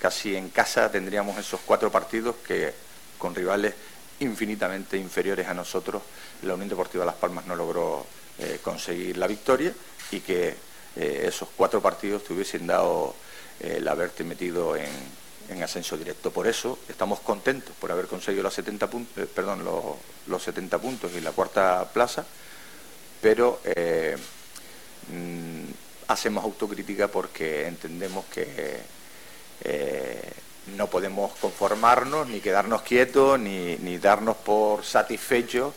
casi 0.00 0.34
en 0.34 0.48
casa 0.48 0.90
tendríamos 0.90 1.38
esos 1.38 1.60
cuatro 1.64 1.92
partidos 1.92 2.34
que 2.44 2.74
con 3.18 3.36
rivales 3.36 3.74
infinitamente 4.18 4.96
inferiores 4.96 5.46
a 5.46 5.54
nosotros, 5.54 6.02
la 6.42 6.54
Unión 6.54 6.68
Deportiva 6.68 7.04
Las 7.04 7.14
Palmas 7.14 7.46
no 7.46 7.54
logró 7.54 8.04
eh, 8.38 8.58
conseguir 8.62 9.16
la 9.16 9.26
victoria 9.26 9.72
y 10.10 10.20
que 10.20 10.54
eh, 10.96 11.24
esos 11.26 11.48
cuatro 11.56 11.80
partidos 11.80 12.24
te 12.24 12.32
hubiesen 12.32 12.66
dado 12.66 13.14
el 13.60 13.86
haberte 13.86 14.24
metido 14.24 14.76
en, 14.76 14.88
en 15.48 15.62
ascenso 15.62 15.96
directo. 15.96 16.30
Por 16.30 16.46
eso 16.46 16.78
estamos 16.88 17.20
contentos 17.20 17.74
por 17.78 17.92
haber 17.92 18.06
conseguido 18.06 18.42
los 18.42 18.54
70 18.54 18.88
puntos, 18.88 19.24
eh, 19.24 19.26
perdón, 19.32 19.64
los, 19.64 20.42
70 20.42 20.78
puntos 20.78 21.12
y 21.16 21.20
la 21.20 21.32
cuarta 21.32 21.88
plaza, 21.92 22.24
pero 23.20 23.60
eh, 23.64 24.16
mm, 25.08 25.64
hacemos 26.08 26.44
autocrítica 26.44 27.08
porque 27.08 27.66
entendemos 27.66 28.24
que 28.26 28.78
eh, 29.62 30.32
no 30.76 30.88
podemos 30.88 31.32
conformarnos, 31.36 32.26
ni 32.28 32.40
quedarnos 32.40 32.82
quietos, 32.82 33.38
ni, 33.38 33.76
ni 33.76 33.98
darnos 33.98 34.36
por 34.36 34.84
satisfechos 34.84 35.72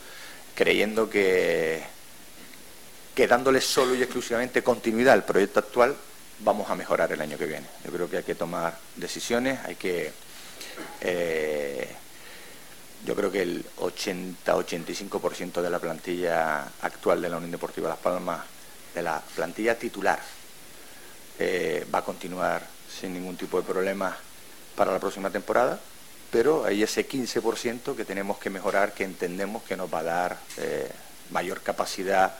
creyendo 0.56 1.10
que, 1.10 1.84
que 3.18 3.28
dándole 3.28 3.62
solo 3.62 3.96
y 3.96 4.04
exclusivamente 4.04 4.62
continuidad 4.62 5.16
al 5.16 5.26
proyecto 5.26 5.58
actual 5.58 5.96
vamos 6.42 6.70
a 6.70 6.76
mejorar 6.76 7.12
el 7.12 7.20
año 7.20 7.36
que 7.36 7.48
viene. 7.48 7.66
Yo 7.84 7.92
creo 7.92 8.08
que 8.08 8.18
hay 8.18 8.24
que 8.24 8.36
tomar 8.36 8.78
decisiones, 8.96 9.60
hay 9.66 9.74
que... 9.74 10.14
Eh, 11.02 11.96
yo 13.04 13.16
creo 13.16 13.32
que 13.32 13.42
el 13.42 13.66
80-85% 13.78 15.64
de 15.64 15.70
la 15.72 15.80
plantilla 15.80 16.66
actual 16.82 17.20
de 17.20 17.30
la 17.30 17.38
Unión 17.38 17.50
Deportiva 17.50 17.90
Las 17.90 17.98
Palmas, 17.98 18.42
de 18.94 19.02
la 19.02 19.20
plantilla 19.36 19.80
titular, 19.80 20.20
eh, 21.40 21.88
va 21.92 22.00
a 22.00 22.06
continuar 22.06 22.62
sin 22.88 23.16
ningún 23.16 23.36
tipo 23.36 23.60
de 23.60 23.68
problema 23.68 24.16
para 24.76 24.92
la 24.92 25.00
próxima 25.00 25.32
temporada, 25.32 25.80
pero 26.30 26.66
hay 26.66 26.84
ese 26.84 27.10
15% 27.10 27.96
que 27.96 28.06
tenemos 28.06 28.38
que 28.38 28.52
mejorar, 28.52 28.94
que 28.94 29.06
entendemos 29.06 29.64
que 29.64 29.76
nos 29.76 29.92
va 29.92 30.00
a 30.02 30.04
dar 30.04 30.38
eh, 30.58 30.92
mayor 31.32 31.62
capacidad 31.62 32.36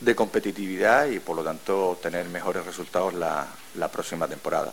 de 0.00 0.14
competitividad 0.14 1.06
y 1.06 1.20
por 1.20 1.36
lo 1.36 1.44
tanto 1.44 1.98
tener 2.02 2.28
mejores 2.28 2.64
resultados 2.64 3.14
la, 3.14 3.46
próxima 3.92 4.26
temporada. 4.26 4.72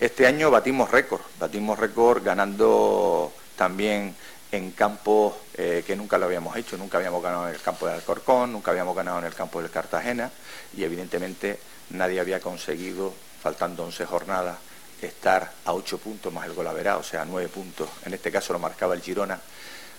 Este 0.00 0.26
año 0.26 0.50
batimos 0.50 0.90
récord, 0.90 1.22
batimos 1.38 1.78
récord 1.78 2.24
ganando 2.24 3.32
también 3.56 4.14
en 4.50 4.72
campos 4.72 5.34
eh, 5.54 5.84
que 5.86 5.96
nunca 5.96 6.18
lo 6.18 6.26
habíamos 6.26 6.56
hecho, 6.56 6.76
nunca 6.76 6.98
habíamos 6.98 7.22
ganado 7.22 7.48
en 7.48 7.54
el 7.54 7.60
campo 7.60 7.86
del 7.86 7.96
Alcorcón, 7.96 8.52
nunca 8.52 8.70
habíamos 8.72 8.96
ganado 8.96 9.18
en 9.20 9.24
el 9.24 9.34
campo 9.34 9.60
del 9.60 9.70
Cartagena 9.70 10.30
y 10.76 10.84
evidentemente 10.84 11.58
nadie 11.90 12.20
había 12.20 12.40
conseguido, 12.40 13.12
faltando 13.40 13.84
11 13.84 14.06
jornadas, 14.06 14.58
estar 15.00 15.52
a 15.64 15.72
ocho 15.72 15.98
puntos 15.98 16.32
más 16.32 16.46
el 16.46 16.54
golaverá, 16.54 16.96
o 16.96 17.02
sea, 17.02 17.24
nueve 17.24 17.48
puntos. 17.48 17.88
En 18.04 18.14
este 18.14 18.30
caso 18.30 18.52
lo 18.52 18.58
marcaba 18.58 18.94
el 18.94 19.02
Girona 19.02 19.40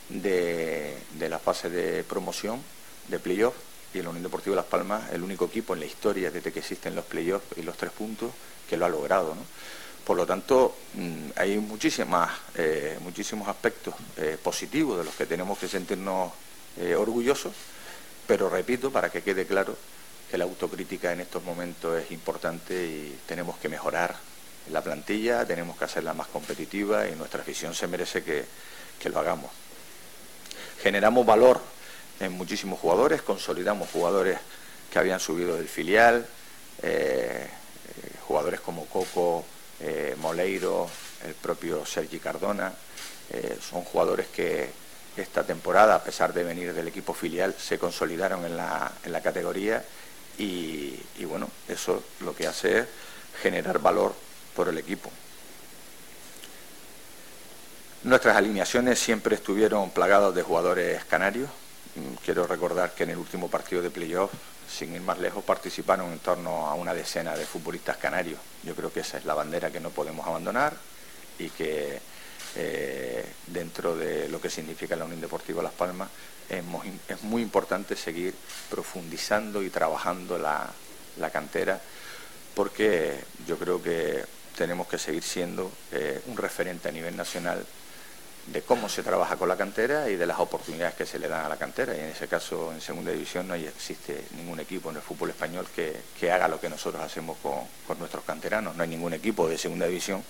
de, 0.10 0.98
la 1.20 1.39
fase 1.39 1.70
de 1.70 2.03
promoción, 2.03 2.62
de 3.08 3.20
playoff, 3.20 3.55
y 3.95 3.99
el 3.99 4.07
Unión 4.07 4.23
Deportiva 4.23 4.55
Las 4.55 4.65
Palmas, 4.65 5.11
el 5.11 5.23
único 5.23 5.45
equipo 5.45 5.73
en 5.73 5.79
la 5.79 5.85
historia 5.85 6.29
desde 6.29 6.51
que 6.51 6.59
existen 6.59 6.95
los 6.95 7.05
playoffs 7.05 7.57
y 7.57 7.61
los 7.63 7.77
tres 7.77 7.91
puntos 7.91 8.31
que 8.69 8.77
lo 8.77 8.85
ha 8.85 8.89
logrado. 8.89 9.35
Por 10.03 10.17
lo 10.17 10.25
tanto, 10.25 10.75
mm, 10.93 11.29
hay 11.35 11.57
muchísimas, 11.57 12.29
eh, 12.55 12.97
muchísimos 13.01 13.47
aspectos 13.47 13.95
eh, 14.17 14.37
positivos 14.41 14.99
de 14.99 15.05
los 15.05 15.15
que 15.15 15.25
tenemos 15.25 15.57
que 15.57 15.67
sentirnos 15.67 16.31
eh, 16.77 16.93
orgullosos, 16.93 17.53
pero 18.27 18.49
repito, 18.49 18.91
para 18.91 19.09
que 19.09 19.23
quede 19.23 19.45
claro, 19.45 19.75
que 20.29 20.37
la 20.37 20.43
autocrítica 20.43 21.11
en 21.11 21.21
estos 21.21 21.43
momentos 21.43 21.99
es 22.01 22.11
importante 22.11 22.73
y 22.73 23.17
tenemos 23.25 23.57
que 23.57 23.69
mejorar 23.69 24.15
la 24.71 24.81
plantilla, 24.81 25.45
tenemos 25.45 25.77
que 25.77 25.85
hacerla 25.85 26.13
más 26.13 26.27
competitiva 26.27 27.07
y 27.07 27.15
nuestra 27.15 27.41
afición 27.41 27.73
se 27.73 27.87
merece 27.87 28.23
que, 28.23 28.45
lo 29.09 29.19
hagamos. 29.19 29.51
Generamos 30.81 31.27
valor 31.27 31.61
en 32.19 32.31
muchísimos 32.31 32.79
jugadores, 32.79 33.22
consolidamos 33.22 33.89
jugadores 33.89 34.38
que 34.91 35.00
habían 35.00 35.19
subido 35.19 35.55
del 35.57 35.67
filial, 35.67 36.25
eh, 36.81 37.48
eh, 37.48 38.12
jugadores 38.27 38.60
como 38.60 38.86
Coco, 38.86 39.45
eh, 39.79 40.15
Moleiro, 40.19 40.89
el 41.25 41.34
propio 41.34 41.86
Sergi 41.86 42.19
Cardona, 42.19 42.74
son 43.60 43.81
jugadores 43.84 44.27
que 44.27 44.69
esta 45.17 45.43
temporada, 45.43 45.95
a 45.95 46.03
pesar 46.03 46.31
de 46.31 46.43
venir 46.43 46.74
del 46.74 46.88
equipo 46.88 47.13
filial, 47.13 47.55
se 47.57 47.79
consolidaron 47.79 48.45
en 48.45 48.55
la, 48.55 48.91
en 49.03 49.12
la 49.12 49.22
categoría 49.22 49.84
y, 50.38 51.00
bueno, 51.25 51.50
eso 51.67 52.03
lo 52.22 52.36
que 52.36 52.48
hace 52.48 52.79
es 52.79 52.86
generar 53.41 53.79
valor 53.79 54.13
por 54.55 54.69
el 54.69 54.77
equipo. 54.77 55.10
Nuestras 58.03 58.38
alineaciones 58.38 59.00
siempre 59.00 59.36
estuvieron 59.36 59.89
plagadas 59.89 60.36
de 60.36 60.43
jugadores 60.43 61.03
canarios. 61.05 61.50
Mm, 61.95 62.15
quiero 62.23 62.45
recordar 62.45 62.93
que 62.93 63.03
en 63.03 63.11
el 63.11 63.17
último 63.17 63.49
partido 63.49 63.81
de 63.81 63.89
playoff, 63.89 64.31
sin 64.69 64.93
ir 64.93 65.01
más 65.01 65.17
lejos, 65.19 65.43
participaron 65.43 66.11
en 66.11 66.19
torno 66.19 66.67
a 66.67 66.73
una 66.73 66.93
decena 66.93 67.35
de 67.35 67.45
futbolistas 67.45 67.97
canarios. 67.97 68.39
Yo 68.63 68.75
creo 68.75 68.91
que 68.91 68.99
esa 68.99 69.17
es 69.17 69.25
la 69.25 69.33
bandera 69.33 69.71
que 69.71 69.79
no 69.79 69.91
podemos 69.91 70.27
abandonar 70.27 70.75
y 71.39 71.49
que 71.49 71.99
eh, 72.55 73.25
dentro 73.47 73.95
de 73.95 74.27
lo 74.29 74.41
que 74.41 74.49
significa 74.49 74.95
la 74.95 75.05
Unión 75.05 75.21
Deportiva 75.21 75.63
Las 75.63 75.73
Palmas 75.73 76.09
es 76.49 76.63
muy, 76.63 77.41
importante 77.41 77.95
seguir 77.95 78.35
profundizando 78.69 79.63
y 79.63 79.69
trabajando 79.69 80.37
la, 80.37 80.71
cantera 81.31 81.81
porque 82.53 83.15
yo 83.47 83.57
creo 83.57 83.81
que 83.81 84.23
tenemos 84.55 84.87
que 84.87 84.99
seguir 84.99 85.23
siendo 85.23 85.71
eh, 85.91 86.21
un 86.27 86.37
referente 86.37 86.87
a 86.87 86.91
nivel 86.91 87.17
nacional 87.17 87.65
de 88.47 88.61
cómo 88.61 88.89
se 88.89 89.01
trabaja 89.01 89.37
con 89.37 89.49
la 89.49 89.57
cantera 89.57 90.09
y 90.09 90.15
de 90.15 90.25
las 90.25 90.39
oportunidades 90.39 90.93
que 90.95 91.05
se 91.05 91.17
le 91.17 91.27
dan 91.27 91.45
a 91.45 91.49
la 91.49 91.57
cantera. 91.57 91.95
Y 91.95 91.99
en 91.99 92.05
ese 92.07 92.27
caso, 92.27 92.71
en 92.71 92.79
segunda 92.79 93.11
división, 93.11 93.47
no 93.47 93.55
existe 93.55 94.25
ningún 94.37 94.59
equipo 94.59 94.91
en 94.91 94.97
el 94.97 95.01
fútbol 95.01 95.31
español 95.31 95.67
que, 95.75 96.31
haga 96.31 96.47
lo 96.47 96.59
que 96.59 96.69
nosotros 96.69 97.01
hacemos 97.01 97.37
con, 97.41 97.97
nuestros 97.97 98.23
canteranos. 98.23 98.75
No 98.75 98.83
hay 98.83 98.89
ningún 98.89 99.13
equipo 99.13 99.47
de 99.47 99.57
segunda 99.57 99.87
división 99.87 100.23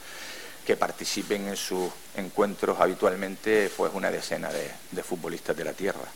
que 0.66 0.78
participen 0.78 1.48
en 1.48 1.58
sus 1.58 1.92
encuentros 2.16 2.80
habitualmente 2.80 3.72
pues 3.78 3.92
una 3.94 4.10
decena 4.10 4.50
de, 4.52 5.04
futbolistas 5.04 5.56
de 5.56 5.64
la 5.64 5.74
tierra. 5.74 6.08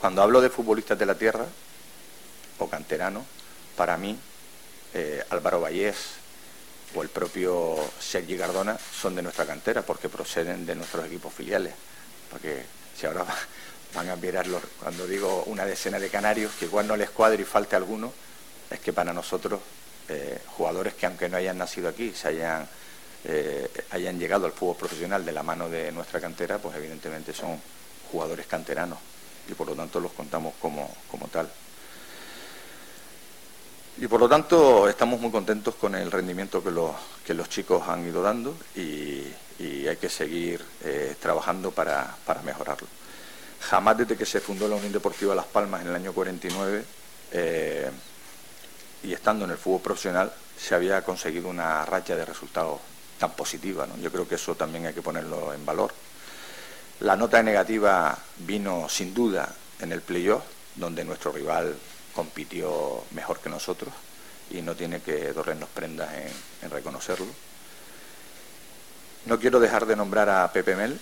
Cuando 0.00 0.22
hablo 0.22 0.40
de 0.40 0.50
futbolistas 0.50 0.98
de 0.98 1.06
la 1.06 1.14
tierra 1.14 1.46
o 2.58 2.68
canteranos, 2.68 3.24
para 3.76 3.96
mí 3.96 4.18
eh, 4.94 5.22
Álvaro 5.30 5.60
Vallés 5.60 5.96
o 6.94 7.02
el 7.02 7.08
propio 7.08 7.76
Sergi 7.98 8.36
Gardona 8.36 8.78
son 8.78 9.14
de 9.14 9.22
nuestra 9.22 9.46
cantera 9.46 9.82
porque 9.82 10.08
proceden 10.08 10.64
de 10.64 10.74
nuestros 10.74 11.06
equipos 11.06 11.32
filiales. 11.32 11.74
Porque 12.30 12.64
si 12.96 13.06
ahora 13.06 13.24
van 13.94 14.08
a 14.10 14.16
mirarlo, 14.16 14.60
cuando 14.82 15.06
digo 15.06 15.44
una 15.46 15.64
decena 15.64 15.98
de 15.98 16.08
canarios, 16.08 16.52
que 16.58 16.66
igual 16.66 16.86
no 16.86 16.96
les 16.96 17.10
cuadre 17.10 17.42
y 17.42 17.44
falte 17.44 17.76
alguno, 17.76 18.12
es 18.70 18.80
que 18.80 18.92
para 18.92 19.12
nosotros 19.12 19.60
eh, 20.08 20.40
jugadores 20.56 20.94
que 20.94 21.06
aunque 21.06 21.28
no 21.28 21.36
hayan 21.36 21.58
nacido 21.58 21.88
aquí, 21.88 22.12
se 22.12 22.28
hayan, 22.28 22.68
eh, 23.24 23.68
hayan 23.90 24.18
llegado 24.18 24.46
al 24.46 24.52
fútbol 24.52 24.76
profesional 24.76 25.24
de 25.24 25.32
la 25.32 25.42
mano 25.42 25.68
de 25.68 25.92
nuestra 25.92 26.20
cantera, 26.20 26.58
pues 26.58 26.76
evidentemente 26.76 27.32
son 27.32 27.60
jugadores 28.10 28.46
canteranos 28.46 28.98
y 29.48 29.54
por 29.54 29.66
lo 29.66 29.74
tanto 29.74 30.00
los 30.00 30.12
contamos 30.12 30.54
como, 30.60 30.94
como 31.10 31.28
tal. 31.28 31.50
Y 33.98 34.06
por 34.08 34.20
lo 34.20 34.28
tanto 34.28 34.88
estamos 34.88 35.20
muy 35.20 35.30
contentos 35.30 35.74
con 35.74 35.94
el 35.94 36.10
rendimiento 36.10 36.62
que 36.62 36.70
los, 36.70 36.90
que 37.24 37.32
los 37.32 37.48
chicos 37.48 37.88
han 37.88 38.06
ido 38.06 38.22
dando 38.22 38.54
y, 38.74 39.22
hay 39.58 39.96
que 39.96 40.10
seguir 40.10 40.62
eh, 40.84 41.14
trabajando 41.18 41.70
para, 41.70 42.14
para, 42.26 42.42
mejorarlo. 42.42 42.88
Jamás 43.60 43.96
desde 43.96 44.16
que 44.16 44.26
se 44.26 44.40
fundó 44.40 44.68
la 44.68 44.76
Unión 44.76 44.92
Deportiva 44.92 45.34
Las 45.34 45.46
Palmas 45.46 45.80
en 45.80 45.88
el 45.88 45.94
año 45.94 46.12
49 46.12 46.84
y 49.02 49.12
estando 49.12 49.44
en 49.44 49.52
el 49.52 49.56
fútbol 49.56 49.80
profesional 49.80 50.32
se 50.58 50.74
había 50.74 51.02
conseguido 51.02 51.48
una 51.48 51.84
racha 51.84 52.16
de 52.16 52.24
resultados 52.24 52.80
tan 53.18 53.32
positiva. 53.32 53.86
Yo 54.00 54.10
creo 54.10 54.28
que 54.28 54.34
eso 54.34 54.54
también 54.54 54.86
hay 54.86 54.94
que 54.94 55.02
ponerlo 55.02 55.54
en 55.54 55.64
valor. 55.64 55.92
La 57.00 57.16
nota 57.16 57.42
negativa 57.42 58.18
vino 58.38 58.88
sin 58.88 59.14
duda 59.14 59.48
en 59.80 59.92
el 59.92 60.00
playoff, 60.00 60.42
donde 60.74 61.04
nuestro 61.04 61.32
rival 61.32 61.76
compitió 62.16 63.04
mejor 63.12 63.38
que 63.40 63.50
nosotros 63.50 63.92
y 64.50 64.62
no 64.62 64.74
tiene 64.74 65.00
que 65.00 65.32
dorrernos 65.34 65.68
prendas 65.68 66.12
en, 66.14 66.32
en 66.62 66.70
reconocerlo. 66.70 67.26
No 69.26 69.38
quiero 69.38 69.60
dejar 69.60 69.84
de 69.84 69.96
nombrar 69.96 70.30
a 70.30 70.50
Pepe 70.50 70.74
Mel. 70.74 70.98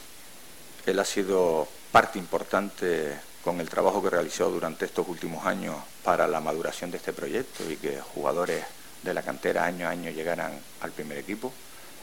Él 0.86 0.98
ha 0.98 1.04
sido 1.04 1.68
parte 1.92 2.18
importante 2.18 3.14
con 3.44 3.60
el 3.60 3.68
trabajo 3.68 4.02
que 4.02 4.10
realizó 4.10 4.50
durante 4.50 4.86
estos 4.86 5.06
últimos 5.06 5.46
años 5.46 5.76
para 6.02 6.26
la 6.26 6.40
maduración 6.40 6.90
de 6.90 6.96
este 6.96 7.12
proyecto 7.12 7.70
y 7.70 7.76
que 7.76 8.00
jugadores 8.00 8.64
de 9.02 9.14
la 9.14 9.22
cantera 9.22 9.66
año 9.66 9.86
a 9.86 9.90
año 9.90 10.10
llegaran 10.10 10.58
al 10.80 10.90
primer 10.90 11.18
equipo. 11.18 11.52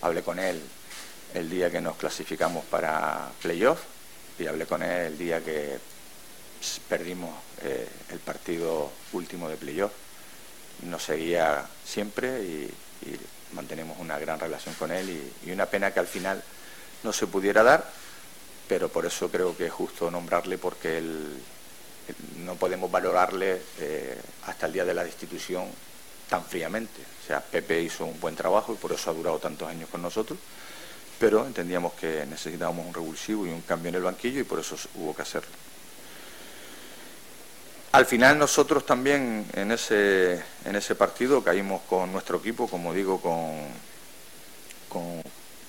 Hablé 0.01 0.21
con 0.21 0.39
él 0.39 0.61
el 1.33 1.49
día 1.49 1.69
que 1.69 1.81
nos 1.81 1.97
clasificamos 1.97 2.63
para 2.65 3.29
playoff 3.41 3.79
y 4.37 4.47
hablé 4.47 4.65
con 4.65 4.83
él 4.83 5.07
el 5.07 5.17
día 5.17 5.43
que 5.43 5.79
perdimos 6.87 7.31
eh, 7.61 7.87
el 8.09 8.19
partido 8.19 8.91
último 9.13 9.49
de 9.49 9.57
playoff. 9.57 9.91
Nos 10.83 11.03
seguía 11.03 11.65
siempre 11.85 12.43
y, 12.43 12.73
mantenemos 13.53 13.99
una 13.99 14.17
gran 14.17 14.39
relación 14.39 14.73
con 14.75 14.91
él 14.91 15.31
y, 15.45 15.51
una 15.51 15.65
pena 15.65 15.91
que 15.91 15.99
al 15.99 16.07
final 16.07 16.41
no 17.03 17.11
se 17.11 17.27
pudiera 17.27 17.63
dar 17.63 17.85
pero 18.71 18.87
por 18.87 19.05
eso 19.05 19.29
creo 19.29 19.57
que 19.57 19.65
es 19.65 19.71
justo 19.73 20.09
nombrarle 20.09 20.57
porque 20.57 20.97
él, 20.97 21.41
no 22.37 22.55
podemos 22.55 22.89
valorarle 22.89 23.61
eh, 23.79 24.17
hasta 24.45 24.67
el 24.67 24.71
día 24.71 24.85
de 24.85 24.93
la 24.93 25.03
destitución 25.03 25.65
tan 26.29 26.45
fríamente. 26.45 27.01
O 27.01 27.27
sea, 27.27 27.41
Pepe 27.41 27.81
hizo 27.81 28.05
un 28.05 28.17
buen 28.19 28.35
trabajo 28.35 28.73
y 28.73 28.77
por 28.77 28.93
eso 28.93 29.11
ha 29.11 29.13
durado 29.13 29.39
tantos 29.39 29.67
años 29.67 29.89
con 29.89 30.01
nosotros, 30.01 30.39
pero 31.19 31.45
entendíamos 31.45 31.93
que 31.93 32.25
necesitábamos 32.25 32.85
un 32.87 32.93
revulsivo 32.93 33.45
y 33.45 33.49
un 33.49 33.61
cambio 33.61 33.89
en 33.89 33.95
el 33.95 34.03
banquillo 34.03 34.39
y 34.39 34.45
por 34.45 34.59
eso 34.59 34.77
hubo 34.95 35.13
que 35.13 35.21
hacerlo. 35.21 35.51
Al 37.91 38.05
final 38.05 38.37
nosotros 38.39 38.85
también 38.85 39.45
en 39.53 39.71
ese, 39.73 40.41
en 40.63 40.75
ese 40.77 40.95
partido 40.95 41.43
caímos 41.43 41.81
con 41.89 42.09
nuestro 42.13 42.37
equipo, 42.37 42.69
como 42.69 42.93
digo, 42.93 43.19
con, 43.19 43.51
con 44.87 45.21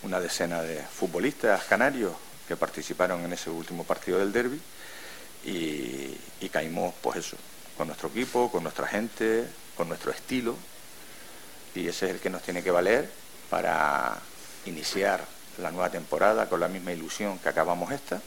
una 0.05 0.21
decena 0.21 0.63
de 0.63 0.83
futbolistas 0.83 1.65
canarios, 1.65 2.13
que 2.47 2.57
participaron 2.57 3.25
en 3.25 3.33
ese 3.33 3.51
último 3.51 3.83
partido 3.83 4.19
del 4.19 4.33
derby 4.33 4.61
y, 5.45 6.49
caímos 6.51 6.95
pues 7.01 7.17
eso, 7.17 7.37
con 7.77 7.87
nuestro 7.89 8.09
equipo, 8.11 8.51
con 8.53 8.63
nuestra 8.63 8.87
gente, 8.87 9.47
con 9.77 9.89
nuestro 9.89 10.13
estilo. 10.13 10.55
Y 11.75 11.89
ese 11.89 12.07
es 12.07 12.13
el 12.13 12.21
que 12.21 12.31
nos 12.31 12.43
tiene 12.43 12.63
que 12.63 12.71
valer 12.71 13.11
para 13.49 14.19
iniciar 14.67 15.25
la 15.59 15.71
nueva 15.71 15.91
temporada 15.91 16.49
con 16.49 16.61
la 16.61 16.69
misma 16.69 16.93
ilusión 16.93 17.39
que 17.39 17.49
acabamos 17.49 17.91
esta. 17.91 18.21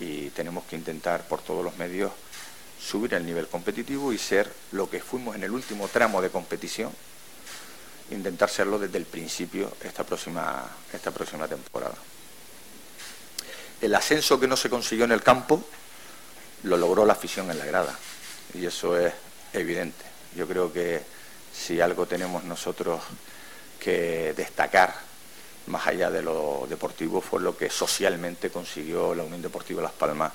Y 0.00 0.30
tenemos 0.30 0.64
que 0.64 0.76
intentar 0.76 1.22
por 1.28 1.42
todos 1.42 1.62
los 1.62 1.76
medios 1.76 2.10
subir 2.80 3.14
el 3.14 3.26
nivel 3.26 3.46
competitivo 3.48 4.12
y 4.12 4.18
ser 4.18 4.52
lo 4.72 4.88
que 4.88 5.00
fuimos 5.00 5.36
en 5.36 5.44
el 5.44 5.50
último 5.50 5.88
tramo 5.88 6.22
de 6.22 6.30
competición, 6.30 6.90
intentar 8.10 8.48
serlo 8.48 8.78
desde 8.78 8.98
el 8.98 9.04
principio 9.04 9.72
esta 9.82 10.04
próxima, 10.04 10.68
esta 10.92 11.10
próxima 11.10 11.46
temporada. 11.46 11.94
El 13.80 13.94
ascenso 13.94 14.40
que 14.40 14.48
no 14.48 14.56
se 14.56 14.70
consiguió 14.70 15.04
en 15.04 15.12
el 15.12 15.22
campo 15.22 15.64
lo 16.64 16.76
logró 16.76 17.06
la 17.06 17.14
afición 17.14 17.50
en 17.50 17.58
la 17.58 17.64
grada 17.64 17.98
y 18.54 18.66
eso 18.66 18.98
es 18.98 19.12
evidente. 19.52 20.04
Yo 20.36 20.46
creo 20.46 20.72
que 20.72 21.02
si 21.52 21.80
algo 21.80 22.06
tenemos 22.06 22.44
nosotros 22.44 23.00
que 23.78 24.34
destacar 24.36 24.94
más 25.66 25.86
allá 25.86 26.10
de 26.10 26.22
lo 26.22 26.66
deportivo 26.68 27.20
fue 27.20 27.40
lo 27.40 27.56
que 27.56 27.70
socialmente 27.70 28.50
consiguió 28.50 29.14
la 29.14 29.22
Unión 29.22 29.42
Deportiva 29.42 29.82
Las 29.82 29.92
Palmas 29.92 30.32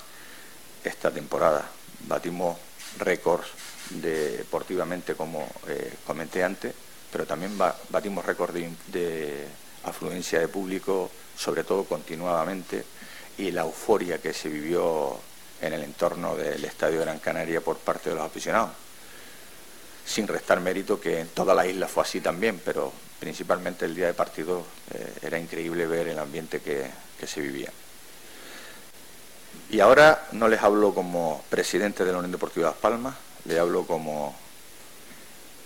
esta 0.82 1.10
temporada. 1.10 1.68
Batimos 2.00 2.56
récords 2.98 3.48
deportivamente 3.90 5.14
como 5.14 5.48
eh, 5.68 5.94
comenté 6.06 6.42
antes, 6.42 6.74
pero 7.10 7.26
también 7.26 7.56
batimos 7.88 8.24
récord 8.24 8.54
de, 8.54 9.46
afluencia 9.84 10.40
de 10.40 10.48
público, 10.48 11.10
sobre 11.36 11.62
todo 11.62 11.84
continuadamente, 11.84 12.84
y 13.38 13.50
la 13.52 13.62
euforia 13.62 14.18
que 14.18 14.32
se 14.32 14.48
vivió 14.48 15.18
en 15.60 15.72
el 15.72 15.84
entorno 15.84 16.34
del 16.36 16.64
Estadio 16.64 17.00
Gran 17.00 17.20
Canaria 17.20 17.60
por 17.60 17.78
parte 17.78 18.10
de 18.10 18.16
los 18.16 18.24
aficionados. 18.24 18.70
Sin 20.04 20.26
restar 20.26 20.60
mérito 20.60 21.00
que 21.00 21.20
en 21.20 21.28
toda 21.28 21.54
la 21.54 21.66
isla 21.66 21.88
fue 21.88 22.02
así 22.02 22.20
también, 22.20 22.60
pero 22.64 22.92
principalmente 23.20 23.84
el 23.84 23.94
día 23.94 24.06
de 24.06 24.14
partido 24.14 24.64
eh, 24.92 25.12
era 25.22 25.38
increíble 25.38 25.86
ver 25.86 26.08
el 26.08 26.18
ambiente 26.18 26.60
que 26.60 27.26
se 27.26 27.40
vivía. 27.40 27.70
Y 29.68 29.80
ahora 29.80 30.28
no 30.32 30.46
les 30.48 30.62
hablo 30.62 30.94
como 30.94 31.44
presidente 31.50 32.04
de 32.04 32.12
la 32.12 32.18
Unión 32.18 32.32
Deportiva 32.32 32.68
Las 32.68 32.78
Palmas, 32.78 33.14
le 33.46 33.58
hablo 33.58 33.84
como 33.84 34.34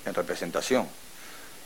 en 0.07 0.15
representación 0.15 0.89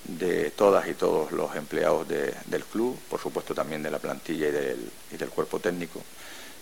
de 0.05 0.51
todas 0.51 0.87
y 0.89 0.95
todos 0.95 1.33
los 1.33 1.55
empleados 1.55 2.07
del 2.09 2.65
club, 2.65 2.99
por 3.09 3.21
supuesto 3.21 3.55
también 3.55 3.83
de 3.83 3.91
la 3.91 3.99
plantilla 3.99 4.49
y 4.49 4.51
del, 4.51 4.93
y 5.13 5.17
del 5.17 5.31
cuerpo 5.31 5.61
técnico. 5.61 6.03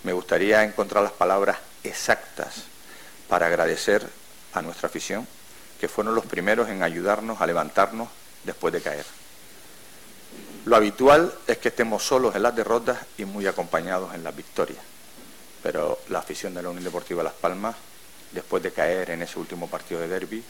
Me 0.04 0.12
gustaría 0.12 0.62
encontrar 0.62 1.02
las 1.02 1.12
palabras 1.12 1.56
exactas 1.82 2.64
para 3.28 3.46
agradecer 3.46 4.06
a 4.52 4.60
nuestra 4.60 4.88
afición, 4.88 5.26
que 5.80 5.88
fueron 5.88 6.14
los 6.14 6.26
primeros 6.26 6.68
en 6.68 6.82
ayudarnos 6.82 7.40
a 7.40 7.46
levantarnos 7.46 8.08
después 8.44 8.72
de 8.74 8.82
caer. 8.82 9.06
Lo 10.66 10.76
habitual 10.76 11.32
es 11.46 11.58
que 11.58 11.68
estemos 11.68 12.04
solos 12.04 12.36
en 12.36 12.42
las 12.42 12.54
derrotas 12.54 12.98
y 13.16 13.24
muy 13.24 13.46
acompañados 13.46 14.14
en 14.14 14.22
las 14.22 14.36
victorias 14.36 14.92
pero 15.62 16.00
la 16.08 16.18
afición 16.18 16.54
de 16.54 16.62
la 16.62 16.70
Unión 16.70 16.84
Deportiva 16.84 17.22
Las 17.22 17.34
Palmas, 17.34 17.76
después 18.32 18.62
de 18.62 18.72
caer 18.72 19.10
en 19.10 19.22
ese 19.22 19.38
último 19.38 19.68
partido 19.68 20.00
de 20.00 20.08
derby, 20.08 20.42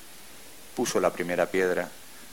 puso 0.75 1.01
la 1.01 1.13
primera 1.13 1.47
piedra 1.47 1.89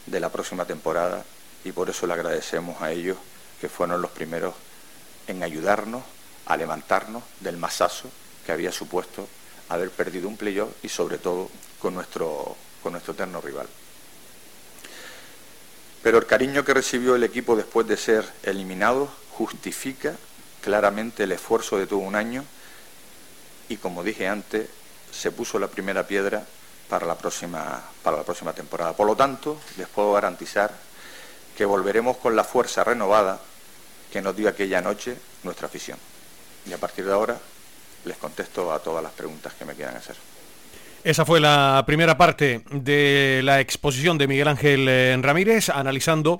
de 0.05 0.19
la 0.19 0.29
próxima 0.29 0.65
temporada 0.65 1.23
y 1.63 1.71
por 1.71 1.89
eso 1.89 2.07
le 2.07 2.13
agradecemos 2.13 2.81
a 2.81 2.91
ellos 2.91 3.17
que 3.59 3.67
fueron 3.67 4.01
los 4.01 4.11
primeros 4.11 4.55
en 5.27 5.43
ayudarnos 5.43 6.03
a 6.45 6.55
levantarnos 6.55 7.23
del 7.41 7.57
masazo 7.57 8.09
que 8.45 8.51
había 8.51 8.71
supuesto 8.71 9.27
haber 9.67 9.91
perdido 9.91 10.27
un 10.27 10.37
playoff 10.37 10.69
y 10.81 10.89
sobre 10.89 11.17
todo 11.17 11.49
con 11.79 11.93
nuestro, 11.93 12.55
con 12.81 12.93
nuestro 12.93 13.13
eterno 13.13 13.41
rival. 13.41 13.67
Pero 16.01 16.17
el 16.17 16.25
cariño 16.25 16.63
que 16.63 16.73
recibió 16.73 17.15
el 17.15 17.23
equipo 17.23 17.55
después 17.55 17.85
de 17.87 17.97
ser 17.97 18.25
eliminado 18.43 19.09
justifica 19.31 20.15
claramente 20.61 21.23
el 21.23 21.33
esfuerzo 21.33 21.77
de 21.77 21.87
todo 21.87 21.99
un 21.99 22.15
año 22.15 22.45
y 23.69 23.77
como 23.77 24.03
dije 24.03 24.27
antes, 24.27 24.67
se 25.11 25.31
puso 25.31 25.59
la 25.59 25.67
primera 25.67 26.05
piedra 26.05 26.43
para 26.89 27.05
la 27.05 27.15
próxima, 27.15 27.81
para 28.03 28.17
la 28.17 28.23
próxima 28.23 28.51
temporada. 28.51 28.93
Por 28.93 29.07
lo 29.07 29.15
tanto, 29.15 29.57
les 29.77 29.87
puedo 29.87 30.13
garantizar 30.13 30.71
que 31.55 31.65
volveremos 31.65 32.17
con 32.17 32.35
la 32.35 32.43
fuerza 32.43 32.83
renovada 32.83 33.39
que 34.11 34.21
nos 34.21 34.35
dio 34.35 34.49
aquella 34.49 34.81
noche 34.81 35.15
nuestra 35.43 35.67
afición. 35.67 35.97
Y 36.65 36.73
a 36.73 36.77
partir 36.77 37.05
de 37.05 37.13
ahora 37.13 37.37
les 38.05 38.17
contesto 38.17 38.73
a 38.73 38.79
todas 38.79 39.03
las 39.03 39.11
preguntas 39.11 39.53
que 39.53 39.65
me 39.65 39.75
quieran 39.75 39.95
hacer. 39.95 40.15
Esa 41.03 41.25
fue 41.25 41.39
la 41.39 41.83
primera 41.85 42.17
parte 42.17 42.63
de 42.71 43.41
la 43.43 43.59
exposición 43.59 44.17
de 44.17 44.27
Miguel 44.27 44.47
Ángel 44.47 44.87
eh, 44.89 45.17
Ramírez 45.21 45.69
analizando 45.69 46.39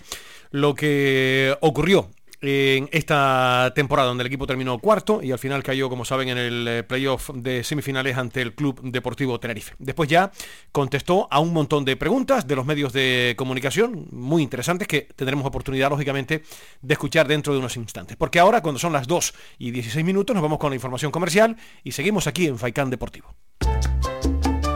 lo 0.52 0.74
que 0.74 1.56
ocurrió 1.62 2.10
en 2.41 2.89
esta 2.91 3.72
temporada 3.75 4.08
donde 4.08 4.24
el 4.24 4.27
equipo 4.27 4.48
terminó 4.48 4.79
cuarto 4.79 5.22
y 5.22 5.31
al 5.31 5.39
final 5.39 5.63
cayó, 5.63 5.89
como 5.89 6.05
saben, 6.05 6.29
en 6.29 6.38
el 6.38 6.67
eh, 6.67 6.84
playoff 6.84 7.29
de 7.34 7.63
semifinales 7.63 8.17
ante 8.17 8.41
el 8.41 8.53
Club 8.53 8.81
Deportivo 8.84 9.39
Tenerife. 9.39 9.75
Después 9.79 10.10
ya 10.10 10.31
contestó 10.72 11.27
a 11.31 11.39
un 11.39 11.53
montón 11.53 11.86
de 11.86 11.98
preguntas 11.98 12.48
de 12.48 12.55
los 12.55 12.65
medios 12.65 12.93
de 12.93 13.36
comunicación 13.38 14.08
muy 14.12 14.43
interesantes 14.43 14.88
que 14.88 15.01
tendremos 15.15 15.46
oportunidad, 15.46 15.89
lógicamente, 15.89 16.43
de 16.81 16.93
escuchar 16.93 17.27
dentro 17.27 17.53
de 17.53 17.60
unos 17.60 17.75
instantes. 17.78 18.17
Porque 18.17 18.39
ahora, 18.39 18.62
cuando 18.62 18.80
son 18.80 18.93
las 18.93 19.08
2 19.08 19.34
y 19.58 19.71
16 19.71 20.06
minutos, 20.06 20.34
nos 20.34 20.43
vamos 20.43 20.60
con 20.60 20.71
la 20.71 20.75
información 20.75 21.12
comercial 21.12 21.58
y 21.84 21.91
seguimos 21.91 22.28
aquí 22.28 22.47
en 22.47 22.58
Faicán 22.58 22.89
Deportivo. 22.89 23.36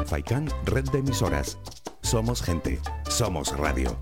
Faicán, 0.06 0.48
red 0.66 0.84
de 0.92 1.00
emisoras. 1.00 1.58
Somos 2.02 2.42
gente, 2.44 2.80
somos 3.08 3.58
radio. 3.58 3.98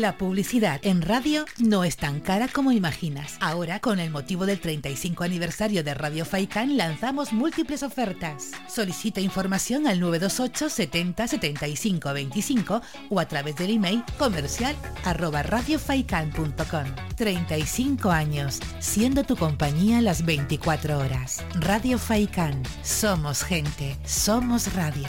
La 0.00 0.16
publicidad 0.16 0.80
en 0.82 1.02
radio 1.02 1.44
no 1.58 1.84
es 1.84 1.98
tan 1.98 2.20
cara 2.20 2.48
como 2.48 2.72
imaginas. 2.72 3.36
Ahora, 3.38 3.80
con 3.80 4.00
el 4.00 4.08
motivo 4.08 4.46
del 4.46 4.58
35 4.58 5.24
aniversario 5.24 5.84
de 5.84 5.92
Radio 5.92 6.24
Faikan, 6.24 6.78
lanzamos 6.78 7.34
múltiples 7.34 7.82
ofertas. 7.82 8.52
Solicita 8.66 9.20
información 9.20 9.86
al 9.86 10.00
928 10.00 10.70
70 10.70 11.28
75 11.28 12.14
25 12.14 12.80
o 13.10 13.20
a 13.20 13.28
través 13.28 13.56
del 13.56 13.72
email 13.72 14.02
comercial 14.18 14.74
arroba 15.04 15.42
radiofaikan.com. 15.42 16.86
35 17.16 18.10
años, 18.10 18.58
siendo 18.78 19.24
tu 19.24 19.36
compañía 19.36 20.00
las 20.00 20.24
24 20.24 20.98
horas. 20.98 21.44
Radio 21.56 21.98
Faikan. 21.98 22.62
Somos 22.82 23.42
gente, 23.42 23.98
somos 24.06 24.72
radio. 24.72 25.08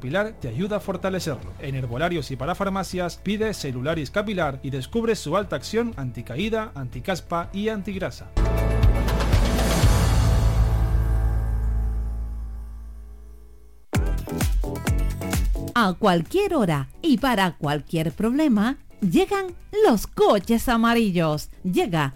capilar 0.01 0.33
te 0.41 0.47
ayuda 0.47 0.77
a 0.77 0.79
fortalecerlo. 0.79 1.53
En 1.59 1.75
herbolarios 1.75 2.31
y 2.31 2.35
para 2.35 2.55
farmacias 2.55 3.17
pide 3.17 3.53
Celularis 3.53 4.09
Capilar 4.09 4.59
y 4.63 4.71
descubre 4.71 5.15
su 5.15 5.37
alta 5.37 5.55
acción 5.55 5.93
anticaída, 5.95 6.71
anticaspa 6.73 7.51
y 7.53 7.69
antigrasa. 7.69 8.31
A 15.75 15.93
cualquier 15.93 16.55
hora 16.55 16.89
y 17.03 17.19
para 17.19 17.55
cualquier 17.57 18.11
problema, 18.11 18.77
llegan 19.01 19.53
los 19.85 20.07
coches 20.07 20.67
amarillos. 20.67 21.51
Llega 21.63 22.15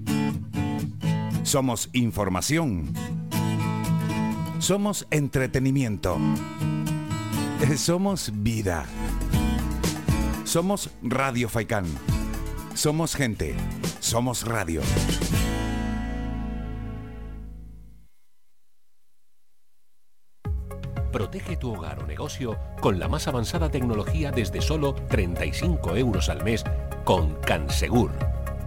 Somos 1.51 1.89
información. 1.91 2.93
Somos 4.59 5.05
entretenimiento. 5.11 6.17
Somos 7.75 8.31
vida. 8.35 8.85
Somos 10.45 10.91
Radio 11.03 11.49
Faicán. 11.49 11.83
Somos 12.73 13.15
gente. 13.15 13.53
Somos 13.99 14.47
radio. 14.47 14.81
Protege 21.11 21.57
tu 21.57 21.73
hogar 21.73 22.01
o 22.01 22.07
negocio 22.07 22.57
con 22.79 22.97
la 22.97 23.09
más 23.09 23.27
avanzada 23.27 23.69
tecnología 23.69 24.31
desde 24.31 24.61
solo 24.61 24.95
35 24.95 25.97
euros 25.97 26.29
al 26.29 26.45
mes 26.45 26.63
con 27.03 27.35
Cansegur. 27.41 28.40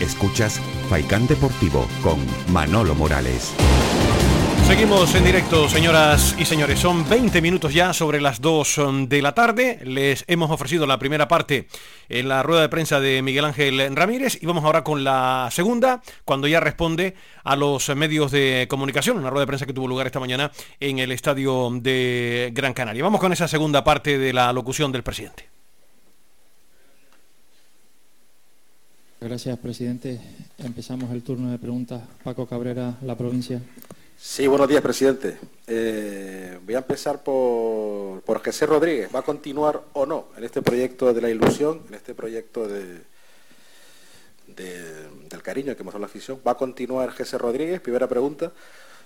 Escuchas 0.00 0.60
Faikán 0.88 1.26
Deportivo 1.26 1.86
con 2.02 2.18
Manolo 2.52 2.94
Morales. 2.94 3.54
Seguimos 4.66 5.14
en 5.14 5.24
directo, 5.24 5.68
señoras 5.68 6.34
y 6.38 6.44
señores. 6.44 6.80
Son 6.80 7.08
20 7.08 7.40
minutos 7.40 7.72
ya 7.72 7.92
sobre 7.92 8.20
las 8.20 8.40
2 8.40 8.78
um, 8.78 9.08
de 9.08 9.22
la 9.22 9.32
tarde. 9.32 9.78
Les 9.84 10.24
hemos 10.26 10.50
ofrecido 10.50 10.86
la 10.86 10.98
primera 10.98 11.28
parte 11.28 11.68
en 12.08 12.28
la 12.28 12.42
rueda 12.42 12.62
de 12.62 12.68
prensa 12.68 12.98
de 12.98 13.22
Miguel 13.22 13.44
Ángel 13.44 13.94
Ramírez 13.94 14.38
y 14.42 14.46
vamos 14.46 14.64
ahora 14.64 14.82
con 14.82 15.04
la 15.04 15.48
segunda, 15.52 16.02
cuando 16.24 16.48
ya 16.48 16.58
responde 16.58 17.14
a 17.44 17.54
los 17.54 17.88
medios 17.94 18.32
de 18.32 18.66
comunicación, 18.68 19.18
una 19.18 19.30
rueda 19.30 19.44
de 19.44 19.46
prensa 19.46 19.66
que 19.66 19.72
tuvo 19.72 19.86
lugar 19.86 20.06
esta 20.06 20.20
mañana 20.20 20.50
en 20.80 20.98
el 20.98 21.12
estadio 21.12 21.70
de 21.72 22.50
Gran 22.52 22.74
Canaria. 22.74 23.04
Vamos 23.04 23.20
con 23.20 23.32
esa 23.32 23.46
segunda 23.46 23.84
parte 23.84 24.18
de 24.18 24.32
la 24.32 24.52
locución 24.52 24.90
del 24.90 25.04
presidente. 25.04 25.55
Gracias, 29.18 29.58
presidente. 29.58 30.20
Empezamos 30.58 31.10
el 31.10 31.22
turno 31.22 31.50
de 31.50 31.58
preguntas. 31.58 32.02
Paco 32.22 32.46
Cabrera, 32.46 32.98
la 33.02 33.16
provincia. 33.16 33.62
Sí, 34.18 34.46
buenos 34.46 34.68
días, 34.68 34.82
presidente. 34.82 35.38
Eh, 35.66 36.58
voy 36.62 36.74
a 36.74 36.78
empezar 36.78 37.22
por, 37.22 38.20
por 38.20 38.44
José 38.44 38.66
Rodríguez. 38.66 39.08
¿Va 39.14 39.20
a 39.20 39.22
continuar 39.22 39.82
o 39.94 40.04
no 40.04 40.26
en 40.36 40.44
este 40.44 40.60
proyecto 40.60 41.14
de 41.14 41.22
la 41.22 41.30
ilusión, 41.30 41.80
en 41.88 41.94
este 41.94 42.14
proyecto 42.14 42.68
de, 42.68 43.00
del 44.48 45.42
cariño 45.42 45.74
que 45.74 45.82
hemos 45.82 45.94
dado 45.94 46.00
la 46.00 46.06
afición? 46.06 46.38
¿Va 46.46 46.52
a 46.52 46.56
continuar 46.56 47.16
José 47.16 47.38
Rodríguez? 47.38 47.80
Primera 47.80 48.06
pregunta. 48.06 48.52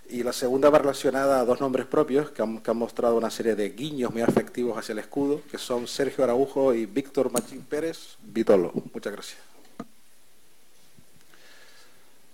Y 0.09 0.25
la 0.25 0.33
segunda 0.33 0.71
va 0.71 0.79
relacionada 0.79 1.39
a 1.39 1.45
dos 1.45 1.61
nombres 1.61 1.87
propios 1.87 2.33
que 2.33 2.43
han, 2.43 2.61
mostrado 2.77 3.17
una 3.17 3.31
serie 3.31 3.55
de 3.55 3.71
guiños 3.71 4.11
muy 4.13 4.23
afectivos 4.23 4.77
hacia 4.77 4.93
el 4.93 4.99
escudo, 4.99 5.41
que 5.49 5.57
son 5.57 5.87
Sergio 5.87 6.25
Araujo 6.25 6.75
y 6.75 6.87
Víctor 6.87 7.31
Machín 7.31 7.63
Pérez 7.63 8.17
Vitolo. 8.21 8.73
Muchas 8.93 9.13
gracias. 9.13 9.50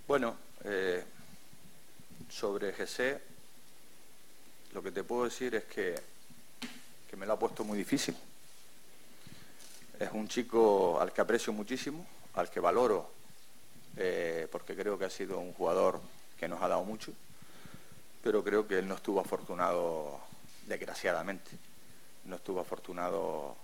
Bueno, 0.07 0.37
eh, 0.63 1.03
sobre 2.31 2.71
GC, 2.71 3.21
lo 4.73 4.81
que 4.81 4.93
te 4.93 5.03
puedo 5.03 5.25
decir 5.25 5.57
es 5.57 5.65
que, 5.65 6.01
me 7.17 7.27
lo 7.27 7.33
ha 7.33 7.39
puesto 7.39 7.65
muy 7.65 7.77
difícil. 7.79 8.15
Es 9.99 10.11
un 10.13 10.29
chico 10.29 11.01
al 11.01 11.13
que 11.13 11.23
aprecio 11.23 11.53
muchísimo, 11.53 12.07
al 12.35 12.49
que 12.51 12.61
valoro, 12.61 13.11
eh, 13.97 14.47
porque 14.53 14.77
creo 14.77 14.97
que 14.97 15.07
ha 15.07 15.11
sido 15.11 15.41
un 15.41 15.53
jugador 15.55 16.01
que 16.39 16.47
nos 16.47 16.63
ha 16.63 16.69
dado 16.69 16.85
mucho, 16.85 17.13
pero 18.23 18.45
creo 18.45 18.69
que 18.69 18.79
él 18.79 18.87
no 18.87 18.95
estuvo 18.95 19.19
afortunado, 19.19 20.21
desgraciadamente, 20.69 21.51
no 22.27 22.37
estuvo 22.37 22.61
afortunado 22.61 23.57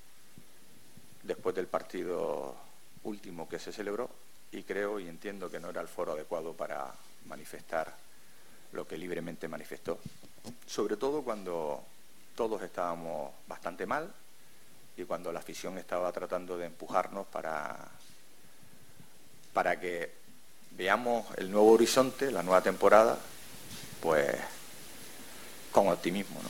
después 1.22 1.54
del 1.54 1.68
partido 1.68 2.56
último 3.04 3.48
que 3.48 3.60
se 3.60 3.70
celebró 3.70 4.10
y 4.52 4.62
creo 4.62 5.00
y 5.00 5.08
entiendo 5.08 5.50
que 5.50 5.58
no 5.58 5.70
era 5.70 5.80
el 5.80 5.88
foro 5.88 6.12
adecuado 6.12 6.52
para 6.52 6.92
manifestar 7.26 7.94
lo 8.72 8.86
que 8.86 8.98
libremente 8.98 9.48
manifestó. 9.48 9.98
Sobre 10.66 10.96
todo 10.96 11.22
cuando 11.22 11.82
todos 12.36 12.62
estábamos 12.62 13.32
bastante 13.46 13.86
mal 13.86 14.12
y 14.96 15.04
cuando 15.04 15.32
la 15.32 15.40
afición 15.40 15.78
estaba 15.78 16.12
tratando 16.12 16.58
de 16.58 16.66
empujarnos 16.66 17.26
para, 17.26 17.76
para 19.54 19.80
que 19.80 20.12
veamos 20.72 21.26
el 21.38 21.50
nuevo 21.50 21.72
horizonte, 21.72 22.30
la 22.30 22.42
nueva 22.42 22.62
temporada, 22.62 23.18
pues 24.00 24.34
con 25.70 25.88
optimismo. 25.88 26.40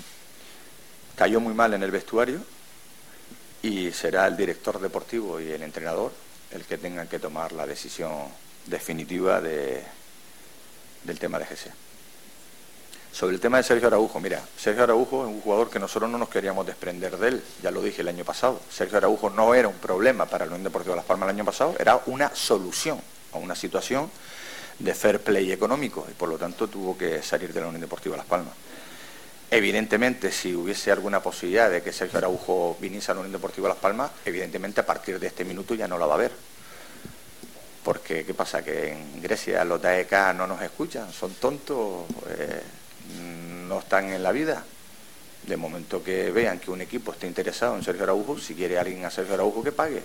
Cayó 1.14 1.40
muy 1.40 1.54
mal 1.54 1.72
en 1.74 1.84
el 1.84 1.90
vestuario 1.92 2.40
y 3.62 3.92
será 3.92 4.26
el 4.26 4.36
director 4.36 4.80
deportivo 4.80 5.40
y 5.40 5.52
el 5.52 5.62
entrenador 5.62 6.12
el 6.54 6.64
que 6.64 6.78
tengan 6.78 7.08
que 7.08 7.18
tomar 7.18 7.52
la 7.52 7.66
decisión 7.66 8.12
definitiva 8.66 9.40
de, 9.40 9.82
del 11.04 11.18
tema 11.18 11.38
de 11.38 11.46
GC. 11.46 11.70
Sobre 13.12 13.34
el 13.34 13.40
tema 13.40 13.58
de 13.58 13.62
Sergio 13.62 13.88
Araujo, 13.88 14.20
mira, 14.20 14.42
Sergio 14.56 14.84
Araujo 14.84 15.26
es 15.26 15.28
un 15.28 15.42
jugador 15.42 15.68
que 15.68 15.78
nosotros 15.78 16.10
no 16.10 16.16
nos 16.16 16.30
queríamos 16.30 16.66
desprender 16.66 17.18
de 17.18 17.28
él, 17.28 17.42
ya 17.62 17.70
lo 17.70 17.82
dije 17.82 18.00
el 18.00 18.08
año 18.08 18.24
pasado. 18.24 18.58
Sergio 18.70 18.96
Araujo 18.96 19.28
no 19.28 19.54
era 19.54 19.68
un 19.68 19.74
problema 19.74 20.24
para 20.24 20.44
el 20.44 20.50
Unión 20.50 20.64
Deportivo 20.64 20.94
de 20.94 20.96
Las 20.96 21.04
Palmas 21.04 21.28
el 21.28 21.36
año 21.36 21.44
pasado, 21.44 21.74
era 21.78 22.00
una 22.06 22.34
solución 22.34 22.98
a 23.32 23.36
una 23.36 23.54
situación 23.54 24.10
de 24.78 24.94
fair 24.94 25.20
play 25.20 25.52
económico 25.52 26.06
y 26.10 26.14
por 26.14 26.28
lo 26.28 26.38
tanto 26.38 26.68
tuvo 26.68 26.96
que 26.96 27.22
salir 27.22 27.52
de 27.52 27.60
la 27.60 27.66
Unión 27.66 27.82
Deportiva 27.82 28.14
de 28.14 28.18
Las 28.18 28.26
Palmas. 28.26 28.54
Evidentemente, 29.54 30.32
si 30.32 30.54
hubiese 30.54 30.90
alguna 30.90 31.22
posibilidad 31.22 31.70
de 31.70 31.82
que 31.82 31.92
Sergio 31.92 32.16
Araujo 32.16 32.78
viniese 32.80 33.10
a 33.10 33.14
la 33.14 33.20
Unión 33.20 33.32
Deportiva 33.32 33.68
de 33.68 33.74
Las 33.74 33.82
Palmas, 33.82 34.10
evidentemente 34.24 34.80
a 34.80 34.86
partir 34.86 35.20
de 35.20 35.26
este 35.26 35.44
minuto 35.44 35.74
ya 35.74 35.86
no 35.86 35.98
la 35.98 36.06
va 36.06 36.14
a 36.14 36.16
haber. 36.16 36.32
Porque, 37.84 38.24
¿qué 38.24 38.32
pasa? 38.32 38.64
Que 38.64 38.92
en 38.92 39.20
Grecia 39.20 39.62
los 39.66 39.82
DAEK 39.82 40.34
no 40.36 40.46
nos 40.46 40.62
escuchan, 40.62 41.12
son 41.12 41.34
tontos. 41.34 42.06
Eh, 42.30 42.62
no 43.68 43.80
están 43.80 44.10
en 44.10 44.22
la 44.22 44.32
vida. 44.32 44.64
De 45.46 45.56
momento 45.58 46.02
que 46.02 46.30
vean 46.30 46.58
que 46.58 46.70
un 46.70 46.80
equipo 46.80 47.12
está 47.12 47.26
interesado 47.26 47.76
en 47.76 47.84
Sergio 47.84 48.04
Araujo, 48.04 48.38
si 48.38 48.54
quiere 48.54 48.78
alguien 48.78 49.04
a 49.04 49.10
Sergio 49.10 49.34
Araujo, 49.34 49.62
que 49.62 49.72
pague 49.72 50.02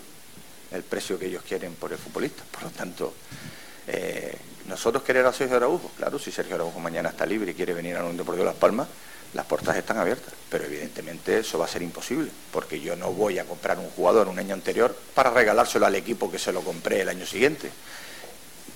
el 0.72 0.84
precio 0.84 1.18
que 1.18 1.28
ellos 1.28 1.44
quieren 1.48 1.74
por 1.76 1.94
el 1.94 1.98
futbolista. 1.98 2.44
Por 2.52 2.64
lo 2.64 2.70
tanto, 2.72 3.14
eh, 3.88 4.36
nosotros 4.68 5.04
querer 5.04 5.26
a 5.26 5.32
Sergio 5.32 5.56
Araujo, 5.56 5.90
claro, 5.96 6.20
si 6.20 6.34
Sergio 6.34 6.56
Araujo 6.56 6.82
mañana 6.82 7.08
está 7.08 7.26
libre 7.26 7.52
y 7.52 7.54
quiere 7.54 7.74
venir 7.74 7.96
a 7.96 8.04
un 8.04 8.18
Deportivo 8.18 8.44
de 8.44 8.52
Las 8.52 8.60
Palmas, 8.60 8.90
las 9.34 9.46
puertas 9.46 9.76
están 9.76 9.98
abiertas, 9.98 10.34
pero 10.50 10.66
evidentemente 10.66 11.40
eso 11.40 11.60
va 11.60 11.66
a 11.66 11.68
ser 11.68 11.82
imposible, 11.82 12.32
porque 12.52 12.80
yo 12.80 12.96
no 12.96 13.12
voy 13.12 13.40
a 13.40 13.46
comprar 13.46 13.78
un 13.78 13.90
jugador 13.90 14.28
un 14.28 14.40
año 14.40 14.54
anterior 14.54 14.96
para 15.14 15.32
regalárselo 15.32 15.86
al 15.86 15.96
equipo 15.96 16.32
que 16.32 16.40
se 16.40 16.54
lo 16.54 16.62
compré 16.62 17.02
el 17.02 17.10
año 17.10 17.26
siguiente. 17.26 17.70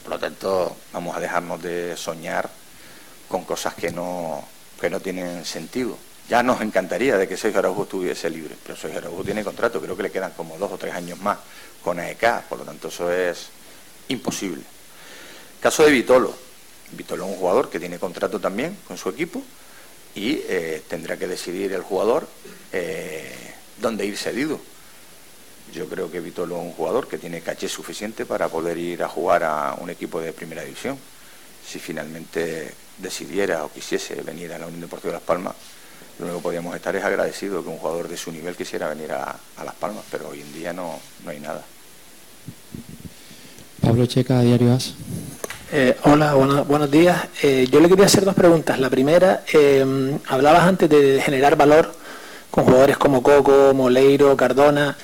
Por 0.04 0.14
lo 0.14 0.20
tanto, 0.20 0.76
vamos 0.94 1.16
a 1.16 1.20
dejarnos 1.20 1.62
de 1.62 1.96
soñar 1.96 2.50
con 3.28 3.46
cosas 3.46 3.76
que 3.76 3.92
no, 3.92 4.44
que 4.80 4.90
no 4.90 5.00
tienen 5.00 5.46
sentido. 5.46 5.98
Ya 6.28 6.44
nos 6.44 6.62
encantaría 6.62 7.18
de 7.18 7.28
que 7.28 7.38
Sergio 7.38 7.60
Araujo 7.60 7.84
estuviese 7.84 8.30
libre, 8.30 8.56
pero 8.64 8.78
Sergio 8.78 9.00
Araujo 9.00 9.24
tiene 9.24 9.44
contrato, 9.44 9.82
creo 9.82 9.96
que 9.96 10.04
le 10.04 10.12
quedan 10.12 10.32
como 10.32 10.58
dos 10.58 10.72
o 10.72 10.78
tres 10.78 10.94
años 10.94 11.20
más 11.20 11.38
con 11.84 12.00
AEK, 12.00 12.44
por 12.50 12.60
lo 12.60 12.66
tanto 12.66 12.90
eso 12.90 13.12
es 13.12 13.48
imposible. 14.10 14.64
Caso 15.60 15.84
de 15.84 15.92
Vitolo. 15.92 16.34
Vitolo 16.92 17.24
es 17.26 17.32
un 17.32 17.38
jugador 17.38 17.70
que 17.70 17.80
tiene 17.80 18.00
contrato 18.00 18.40
también 18.40 18.78
con 18.88 18.98
su 18.98 19.10
equipo 19.10 19.42
y 20.16 20.42
eh, 20.48 20.82
tendrá 20.88 21.18
que 21.18 21.28
decidir 21.28 21.72
el 21.74 21.82
jugador 21.82 22.28
eh, 22.72 23.34
dónde 23.82 24.06
ir 24.06 24.18
cedido. 24.18 24.60
Yo 25.74 25.88
creo 25.88 26.12
que 26.12 26.20
Vitolo 26.20 26.58
es 26.58 26.64
un 26.64 26.74
jugador 26.74 27.08
que 27.08 27.18
tiene 27.18 27.42
caché 27.42 27.70
suficiente 27.70 28.26
para 28.26 28.50
poder 28.50 28.78
ir 28.78 29.04
a 29.04 29.08
jugar 29.08 29.44
a 29.44 29.76
un 29.80 29.90
equipo 29.90 30.20
de 30.20 30.34
primera 30.34 30.64
división. 30.64 30.98
Si 31.66 31.80
finalmente 31.80 32.74
decidiera 32.98 33.64
o 33.64 33.72
quisiese 33.72 34.16
venir 34.22 34.52
a 34.52 34.60
la 34.60 34.68
Unión 34.68 34.82
Deportiva 34.82 35.14
de 35.14 35.20
Las 35.20 35.24
Palmas, 35.24 35.56
lo 36.20 36.26
único 36.26 36.40
que 36.40 36.44
podríamos 36.44 36.76
estar 36.76 36.96
es 36.96 37.04
agradecido 37.04 37.64
que 37.64 37.70
un 37.70 37.78
jugador 37.78 38.08
de 38.08 38.18
su 38.18 38.32
nivel 38.32 38.56
quisiera 38.56 38.90
venir 38.90 39.12
a, 39.14 39.40
Las 39.64 39.76
Palmas, 39.76 40.04
pero 40.12 40.30
hoy 40.30 40.42
en 40.42 40.54
día 40.54 40.74
no, 40.74 41.00
no 41.24 41.32
hay 41.32 41.40
nada. 41.40 41.64
Pablo 43.82 44.06
Checa, 44.06 44.42
Diario 44.42 44.74
As. 44.74 44.94
Eh, 45.74 45.96
hola, 46.04 46.34
buenos 46.34 46.92
días. 46.92 47.28
Eh, 47.42 47.66
yo 47.72 47.80
le 47.80 47.88
quería 47.88 48.06
hacer 48.06 48.26
dos 48.26 48.36
preguntas. 48.36 48.78
La 48.78 48.90
primera, 48.90 49.44
eh, 49.54 50.20
hablabas 50.28 50.64
antes 50.64 50.90
de 50.90 51.22
generar 51.24 51.56
valor 51.56 51.94
con 52.50 52.66
jugadores 52.66 52.98
como 52.98 53.24
Coco, 53.24 53.74
Moleiro, 53.74 54.36
Cardona. 54.36 54.98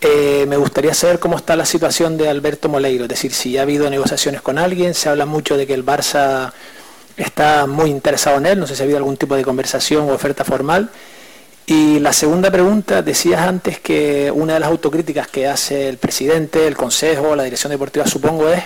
me 0.00 0.56
gustaría 0.56 0.94
saber 0.94 1.18
cómo 1.18 1.36
está 1.36 1.54
la 1.54 1.66
situación 1.66 2.16
de 2.16 2.30
Alberto 2.30 2.68
Moleiro, 2.70 3.04
es 3.04 3.10
decir, 3.10 3.32
si 3.34 3.58
ha 3.58 3.62
habido 3.62 3.90
negociaciones 3.90 4.40
con 4.40 4.56
alguien, 4.58 4.94
se 4.94 5.08
habla 5.08 5.26
mucho 5.26 5.56
de 5.56 5.66
que 5.66 5.74
el 5.74 5.84
Barça 5.84 6.52
está 7.16 7.66
muy 7.66 7.90
interesado 7.90 8.38
en 8.38 8.46
él, 8.46 8.58
no 8.60 8.66
sé 8.66 8.76
si 8.76 8.82
ha 8.82 8.84
habido 8.84 8.98
algún 8.98 9.16
tipo 9.16 9.34
de 9.36 9.44
conversación 9.44 10.08
o 10.08 10.14
oferta 10.14 10.44
formal. 10.44 10.90
Y 11.66 11.98
la 11.98 12.12
segunda 12.12 12.50
pregunta, 12.50 13.02
decías 13.02 13.40
antes 13.42 13.80
que 13.80 14.30
una 14.30 14.54
de 14.54 14.60
las 14.60 14.70
autocríticas 14.70 15.28
que 15.28 15.48
hace 15.48 15.88
el 15.88 15.98
presidente, 15.98 16.66
el 16.66 16.76
consejo, 16.76 17.34
la 17.36 17.42
dirección 17.42 17.72
deportiva, 17.72 18.06
supongo, 18.06 18.48
es 18.48 18.62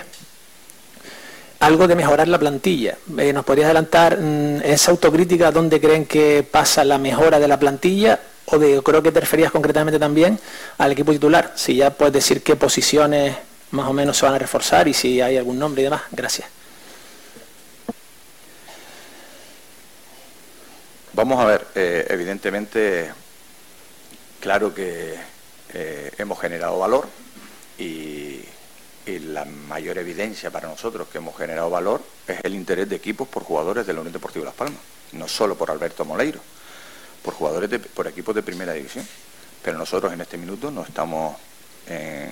algo 1.61 1.87
de 1.87 1.95
mejorar 1.95 2.27
la 2.27 2.39
plantilla. 2.39 2.97
Eh, 3.17 3.31
¿Nos 3.31 3.45
podrías 3.45 3.65
adelantar 3.65 4.17
mm, 4.19 4.61
esa 4.63 4.91
autocrítica 4.91 5.51
dónde 5.51 5.79
creen 5.79 6.05
que 6.05 6.43
pasa 6.43 6.83
la 6.83 6.97
mejora 6.97 7.39
de 7.39 7.47
la 7.47 7.59
plantilla 7.59 8.19
o 8.45 8.57
de 8.57 8.81
creo 8.81 9.01
que 9.03 9.11
te 9.11 9.19
referías 9.19 9.51
concretamente 9.51 9.99
también 9.99 10.39
al 10.79 10.91
equipo 10.91 11.11
titular. 11.11 11.53
Si 11.55 11.75
ya 11.75 11.91
puedes 11.91 12.13
decir 12.13 12.41
qué 12.41 12.55
posiciones 12.55 13.35
más 13.71 13.87
o 13.87 13.93
menos 13.93 14.17
se 14.17 14.25
van 14.25 14.35
a 14.35 14.39
reforzar 14.39 14.87
y 14.87 14.93
si 14.93 15.21
hay 15.21 15.37
algún 15.37 15.59
nombre 15.59 15.83
y 15.83 15.85
demás. 15.85 16.01
Gracias. 16.11 16.49
Vamos 21.13 21.39
a 21.39 21.45
ver, 21.45 21.67
eh, 21.75 22.07
evidentemente, 22.09 23.11
claro 24.39 24.73
que 24.73 25.13
eh, 25.73 26.11
hemos 26.17 26.39
generado 26.39 26.79
valor 26.79 27.07
y, 27.77 28.39
la 29.05 29.45
mayor 29.45 29.97
evidencia 29.97 30.51
para 30.51 30.67
nosotros 30.67 31.07
que 31.07 31.17
hemos 31.17 31.35
generado 31.35 31.69
valor 31.69 32.01
es 32.27 32.39
el 32.43 32.55
interés 32.55 32.89
de 32.89 32.95
equipos 32.95 33.27
por 33.27 33.43
jugadores 33.43 33.85
de 33.85 33.93
la 33.93 34.01
Unión 34.01 34.13
Deportiva 34.13 34.45
Las 34.45 34.53
Palmas, 34.53 34.79
no 35.13 35.27
solo 35.27 35.55
por 35.55 35.71
Alberto 35.71 36.05
Moleiro, 36.05 36.39
por 37.23 37.33
jugadores 37.33 37.69
de, 37.69 37.79
por 37.79 38.07
equipos 38.07 38.35
de 38.35 38.43
primera 38.43 38.73
división. 38.73 39.05
Pero 39.63 39.77
nosotros 39.77 40.11
en 40.13 40.21
este 40.21 40.37
minuto 40.37 40.71
no 40.71 40.83
estamos 40.83 41.35
en, 41.87 42.31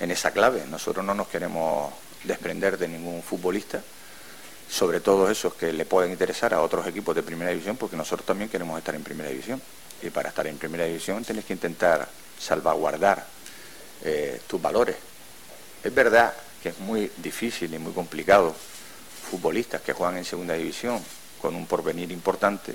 en 0.00 0.10
esa 0.10 0.30
clave, 0.30 0.64
nosotros 0.66 1.04
no 1.04 1.14
nos 1.14 1.28
queremos 1.28 1.92
desprender 2.24 2.78
de 2.78 2.88
ningún 2.88 3.22
futbolista 3.22 3.82
sobre 4.70 5.00
todo 5.00 5.28
esos 5.28 5.54
que 5.54 5.72
le 5.72 5.84
pueden 5.84 6.12
interesar 6.12 6.54
a 6.54 6.62
otros 6.62 6.86
equipos 6.86 7.14
de 7.16 7.24
primera 7.24 7.50
división, 7.50 7.76
porque 7.76 7.96
nosotros 7.96 8.24
también 8.24 8.48
queremos 8.48 8.78
estar 8.78 8.94
en 8.94 9.02
primera 9.02 9.28
división. 9.28 9.60
Y 10.00 10.10
para 10.10 10.28
estar 10.28 10.46
en 10.46 10.56
primera 10.58 10.84
división 10.84 11.24
tienes 11.24 11.44
que 11.44 11.52
intentar 11.52 12.08
salvaguardar 12.38 13.26
eh, 14.04 14.40
tus 14.46 14.62
valores. 14.62 14.96
Es 15.82 15.94
verdad 15.94 16.34
que 16.62 16.70
es 16.70 16.78
muy 16.78 17.10
difícil 17.16 17.72
y 17.72 17.78
muy 17.78 17.92
complicado 17.92 18.54
futbolistas 19.30 19.80
que 19.80 19.92
juegan 19.92 20.18
en 20.18 20.24
segunda 20.24 20.54
división 20.54 21.02
con 21.40 21.54
un 21.54 21.66
porvenir 21.66 22.12
importante, 22.12 22.74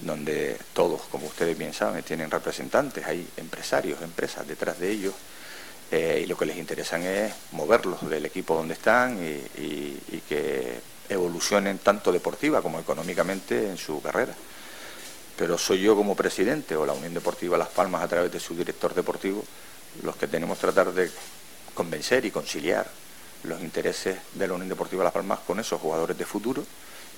donde 0.00 0.58
todos, 0.72 1.02
como 1.10 1.26
ustedes 1.26 1.56
bien 1.56 1.72
saben, 1.72 2.02
tienen 2.02 2.30
representantes, 2.30 3.06
hay 3.06 3.26
empresarios, 3.36 4.02
empresas 4.02 4.46
detrás 4.46 4.78
de 4.78 4.90
ellos, 4.90 5.14
eh, 5.90 6.20
y 6.24 6.26
lo 6.26 6.36
que 6.36 6.46
les 6.46 6.56
interesan 6.56 7.02
es 7.02 7.32
moverlos 7.52 8.08
del 8.08 8.26
equipo 8.26 8.54
donde 8.54 8.74
están 8.74 9.18
y 9.22 10.20
que 10.28 10.80
evolucionen 11.08 11.78
tanto 11.78 12.12
deportiva 12.12 12.62
como 12.62 12.78
económicamente 12.78 13.68
en 13.68 13.76
su 13.76 14.00
carrera. 14.02 14.34
Pero 15.36 15.58
soy 15.58 15.80
yo 15.80 15.96
como 15.96 16.14
presidente 16.14 16.76
o 16.76 16.86
la 16.86 16.92
Unión 16.92 17.14
Deportiva 17.14 17.58
Las 17.58 17.68
Palmas 17.68 18.02
a 18.02 18.08
través 18.08 18.32
de 18.32 18.40
su 18.40 18.54
director 18.54 18.94
deportivo 18.94 19.44
los 20.02 20.16
que 20.16 20.26
tenemos 20.26 20.58
que 20.58 20.62
tratar 20.62 20.92
de 20.92 21.10
convencer 21.74 22.24
y 22.24 22.30
conciliar 22.30 22.86
los 23.42 23.60
intereses 23.60 24.18
de 24.32 24.48
la 24.48 24.54
Unión 24.54 24.68
Deportiva 24.68 25.04
Las 25.04 25.12
Palmas 25.12 25.40
con 25.40 25.60
esos 25.60 25.80
jugadores 25.80 26.16
de 26.16 26.24
futuro 26.24 26.64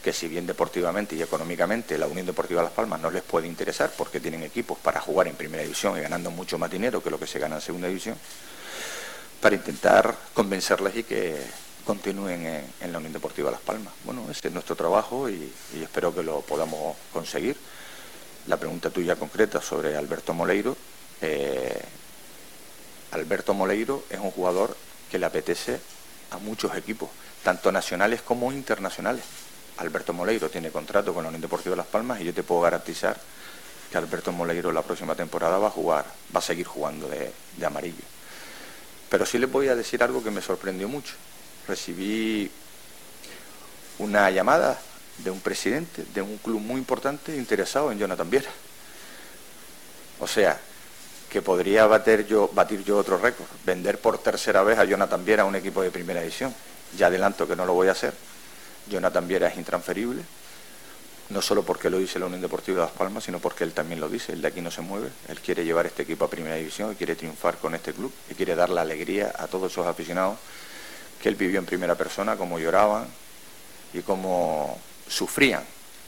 que 0.07 0.13
si 0.13 0.29
bien 0.29 0.47
deportivamente 0.47 1.17
y 1.17 1.23
económicamente 1.23 1.99
la 1.99 2.07
Unión 2.07 2.27
Deportiva 2.27 2.63
Las 2.63 2.71
Palmas 2.71 3.01
no 3.01 3.11
les 3.11 3.25
puede 3.25 3.49
interesar 3.49 3.91
porque 3.99 4.21
tienen 4.21 4.45
equipos 4.45 4.79
para 4.79 5.01
jugar 5.01 5.27
en 5.27 5.35
primera 5.35 5.65
división 5.65 5.99
y 5.99 6.01
ganando 6.01 6.31
mucho 6.31 6.59
más 6.59 6.71
dinero 6.71 7.03
que 7.03 7.11
lo 7.11 7.19
que 7.19 7.27
se 7.27 7.41
gana 7.41 7.57
en 7.57 7.61
segunda 7.61 7.89
división, 7.89 8.17
para 9.41 9.57
intentar 9.57 10.17
convencerles 10.33 10.97
y 10.97 11.03
que 11.03 11.37
continúen 11.85 12.47
en, 12.81 12.93
la 12.93 12.99
Unión 12.99 13.15
Deportiva 13.15 13.51
Las 13.51 13.61
Palmas. 13.61 13.93
Bueno, 14.05 14.29
ese 14.31 14.47
es 14.47 14.55
nuestro 14.55 14.77
trabajo 14.77 15.29
y, 15.29 15.53
espero 15.83 16.15
que 16.15 16.23
lo 16.23 16.41
podamos 16.41 16.97
conseguir. 17.13 17.57
La 18.47 18.59
pregunta 18.59 18.91
tuya 18.91 19.17
concreta 19.17 19.61
sobre 19.61 19.97
Alberto 19.97 20.33
Moleiro. 20.35 20.77
Eh, 21.21 21.83
Alberto 23.17 23.55
Moleiro 23.55 24.05
es 24.11 24.21
un 24.21 24.31
jugador 24.31 24.77
que 25.11 25.19
le 25.19 25.25
apetece 25.25 25.81
a 26.31 26.39
muchos 26.39 26.77
equipos, 26.77 27.09
tanto 27.43 27.73
nacionales 27.73 28.21
como 28.21 28.53
internacionales. 28.53 29.25
Alberto 29.79 30.13
Moleiro 30.13 30.51
tiene 30.51 30.71
contrato 30.71 31.15
con 31.15 31.23
la 31.23 31.29
Unión 31.29 31.41
Deportiva 31.41 31.75
Las 31.75 31.87
Palmas 31.87 32.21
y 32.21 32.25
yo 32.25 32.35
te 32.35 32.43
puedo 32.43 32.61
garantizar 32.61 33.19
que 33.91 33.97
Alberto 33.97 34.33
Moleiro 34.33 34.71
la 34.71 34.83
próxima 34.83 35.15
temporada 35.15 35.59
va 35.59 35.69
a 35.69 35.71
jugar, 35.71 36.05
va 36.35 36.41
a 36.41 36.43
seguir 36.43 36.67
jugando 36.67 37.09
de, 37.09 37.33
de 37.57 37.67
amarillo. 37.67 38.05
Pero 39.09 39.25
sí 39.25 39.39
le 39.39 39.47
voy 39.47 39.69
a 39.69 39.75
decir 39.75 40.03
algo 40.03 40.23
que 40.23 40.31
me 40.31 40.43
sorprendió 40.43 40.89
mucho 40.89 41.15
recibí 41.67 42.51
una 43.99 44.31
llamada 44.31 44.79
de 45.19 45.31
un 45.31 45.41
presidente 45.41 46.05
de 46.15 46.23
un 46.23 46.37
club 46.39 46.61
muy 46.61 46.77
importante 46.77 47.35
interesado 47.35 47.91
en 47.91 47.99
Jonathan 47.99 48.29
Viera. 48.29 48.51
O 50.21 50.27
sea, 50.27 50.61
que 51.31 51.43
podría 51.43 51.87
batir 51.87 52.27
yo, 52.27 52.51
otro 52.97 53.19
récord, 53.19 53.47
vender 53.65 53.99
por 53.99 54.19
tercera 54.19 54.63
vez 54.63 54.79
a 54.79 54.85
Jonathan 54.85 55.25
Viera 55.25 55.43
a 55.43 55.47
un 55.47 55.57
equipo 55.57 55.83
de 55.83 55.91
primera 55.91 56.21
división. 56.21 56.55
Ya 56.97 57.09
adelanto 57.09 57.47
que 57.47 57.57
no 57.57 57.67
lo 57.67 57.75
voy 57.75 57.89
a 57.89 57.93
hacer. 57.93 58.15
Jonathan 58.89 59.27
Viera 59.27 59.49
es 59.49 59.57
intransferible, 59.57 60.23
no 61.31 61.43
solo 61.43 61.65
porque 61.65 61.91
lo 61.91 61.99
dice 61.99 62.21
la 62.21 62.27
Unión 62.27 62.41
Deportiva 62.41 62.77
de 62.77 62.83
Las 62.85 62.97
Palmas, 62.97 63.25
sino 63.25 63.41
porque 63.41 63.65
él 63.65 63.73
también 63.73 64.01
lo 64.01 64.09
dice, 64.09 64.33
el 64.33 64.41
de 64.41 64.49
aquí 64.49 64.61
no 64.61 64.71
se 64.71 64.81
mueve, 64.81 65.09
él 65.29 65.41
quiere 65.41 65.65
llevar 65.65 65.87
este 65.87 66.03
equipo 66.03 66.25
a 66.25 66.31
primera 66.31 66.55
división 66.55 66.95
quiere 66.95 67.17
triunfar 67.17 67.57
con 67.57 67.75
este 67.75 67.93
club 67.93 68.13
y 68.31 68.35
quiere 68.35 68.55
dar 68.55 68.71
la 68.71 68.83
alegría 68.83 69.35
a 69.37 69.49
todos 69.49 69.73
esos 69.73 69.87
aficionados 69.87 70.39
que 71.21 71.29
él 71.29 71.35
vivió 71.35 71.59
en 71.59 71.67
primera 71.67 71.97
persona, 71.97 72.37
cómo 72.37 72.61
lloraban 72.61 73.09
y 73.93 74.03
cómo 74.03 74.79
sufrían 75.09 75.65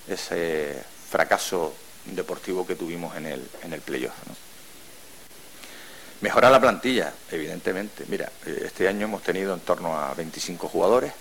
ese 0.07 0.81
fracaso 1.11 1.75
deportivo 2.05 2.67
que 2.67 2.77
tuvimos 2.77 3.17
en 3.17 3.27
el, 3.27 3.49
en 3.63 3.73
el 3.73 3.81
playoff. 3.81 4.15
Mejorar 6.21 6.51
la 6.51 6.61
plantilla, 6.61 7.13
evidentemente. 7.31 8.05
Mira, 8.09 8.31
eh, 8.45 8.63
este 8.67 8.89
año 8.89 9.05
hemos 9.05 9.23
tenido 9.23 9.55
en 9.55 9.61
torno 9.61 9.97
a 9.97 10.15
25 10.15 10.69
jugadores. 10.69 11.13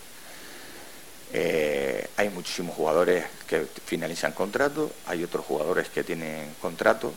Eh, 1.34 2.10
hay 2.18 2.30
muchísimos 2.30 2.76
jugadores 2.76 3.26
que 3.48 3.68
finalizan 3.86 4.32
contrato, 4.32 4.92
hay 5.06 5.24
otros 5.24 5.46
jugadores 5.46 5.90
que 5.90 6.04
tienen 6.04 6.56
contrato, 6.60 7.14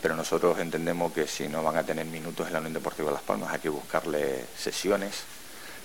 pero 0.00 0.14
nosotros 0.14 0.58
entendemos 0.60 1.12
que 1.12 1.26
si 1.26 1.48
no 1.48 1.64
van 1.64 1.78
a 1.78 1.82
tener 1.82 2.06
minutos 2.06 2.46
en 2.46 2.52
la 2.52 2.58
Unión 2.60 2.74
Deportiva 2.74 3.10
Las 3.10 3.22
Palmas 3.22 3.52
hay 3.52 3.60
que 3.60 3.70
buscarle 3.70 4.44
sesiones 4.56 5.24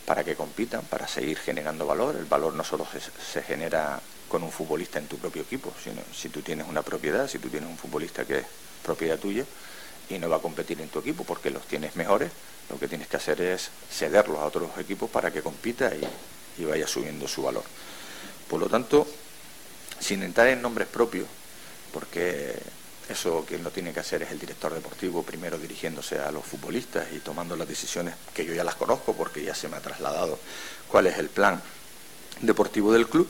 para 0.06 0.24
que 0.24 0.36
compitan, 0.36 0.84
para 0.84 1.08
seguir 1.08 1.40
generando 1.40 1.88
valor. 1.88 2.16
El 2.18 2.26
valor 2.26 2.54
no 2.54 2.64
solo 2.64 2.86
se, 3.34 3.42
genera 3.42 4.00
con 4.30 4.44
un 4.44 4.52
futbolista 4.52 5.00
en 5.00 5.08
tu 5.08 5.18
propio 5.18 5.42
equipo, 5.42 5.74
sino 5.84 6.02
si 6.14 6.30
tú 6.30 6.42
tienes 6.42 6.68
una 6.68 6.84
propiedad, 6.84 7.28
si 7.28 7.40
tú 7.40 7.50
tienes 7.50 7.68
un 7.68 7.78
futbolista 7.78 8.26
que 8.26 8.40
es 8.40 8.46
propiedad 8.84 9.18
tuya 9.18 9.44
y 10.10 10.20
no 10.20 10.30
va 10.30 10.38
a 10.38 10.42
competir 10.42 10.80
en 10.82 10.90
tu 10.90 11.00
equipo 11.00 11.24
porque 11.24 11.50
los 11.50 11.66
tienes 11.66 11.96
mejores, 11.96 12.32
lo 12.70 12.80
que 12.80 12.88
tienes 12.88 13.08
que 13.08 13.18
hacer 13.18 13.42
es 13.42 13.70
cederlos 13.92 14.40
a 14.40 14.46
otros 14.46 14.70
equipos 14.78 15.10
para 15.10 15.32
que 15.32 15.42
compita 15.42 15.92
y, 15.96 16.64
vaya 16.66 16.88
subiendo 16.88 17.28
su 17.28 17.44
valor. 17.44 17.64
Por 18.50 18.60
lo 18.60 18.68
tanto, 18.68 19.08
sin 20.00 20.24
entrar 20.24 20.48
en 20.48 20.62
nombres 20.62 20.88
propios, 20.88 21.28
porque 21.92 22.58
eso 23.10 23.46
quien 23.48 23.64
lo 23.64 23.72
tiene 23.72 23.94
que 23.94 24.00
hacer 24.00 24.24
es 24.24 24.32
el 24.32 24.40
director 24.40 24.74
deportivo, 24.74 25.24
primero 25.24 25.58
dirigiéndose 25.58 26.20
a 26.20 26.32
los 26.32 26.44
futbolistas 26.44 27.08
y 27.14 27.20
tomando 27.20 27.56
las 27.56 27.68
decisiones 27.68 28.16
que 28.34 28.46
yo 28.46 28.54
ya 28.54 28.64
las 28.64 28.76
conozco 28.76 29.14
porque 29.14 29.44
ya 29.44 29.54
se 29.54 29.68
me 29.68 29.78
ha 29.78 29.82
trasladado 29.82 30.40
cuál 30.88 31.08
es 31.08 31.18
el 31.18 31.30
plan 31.30 31.62
deportivo 32.42 32.92
del 32.92 33.08
club, 33.08 33.30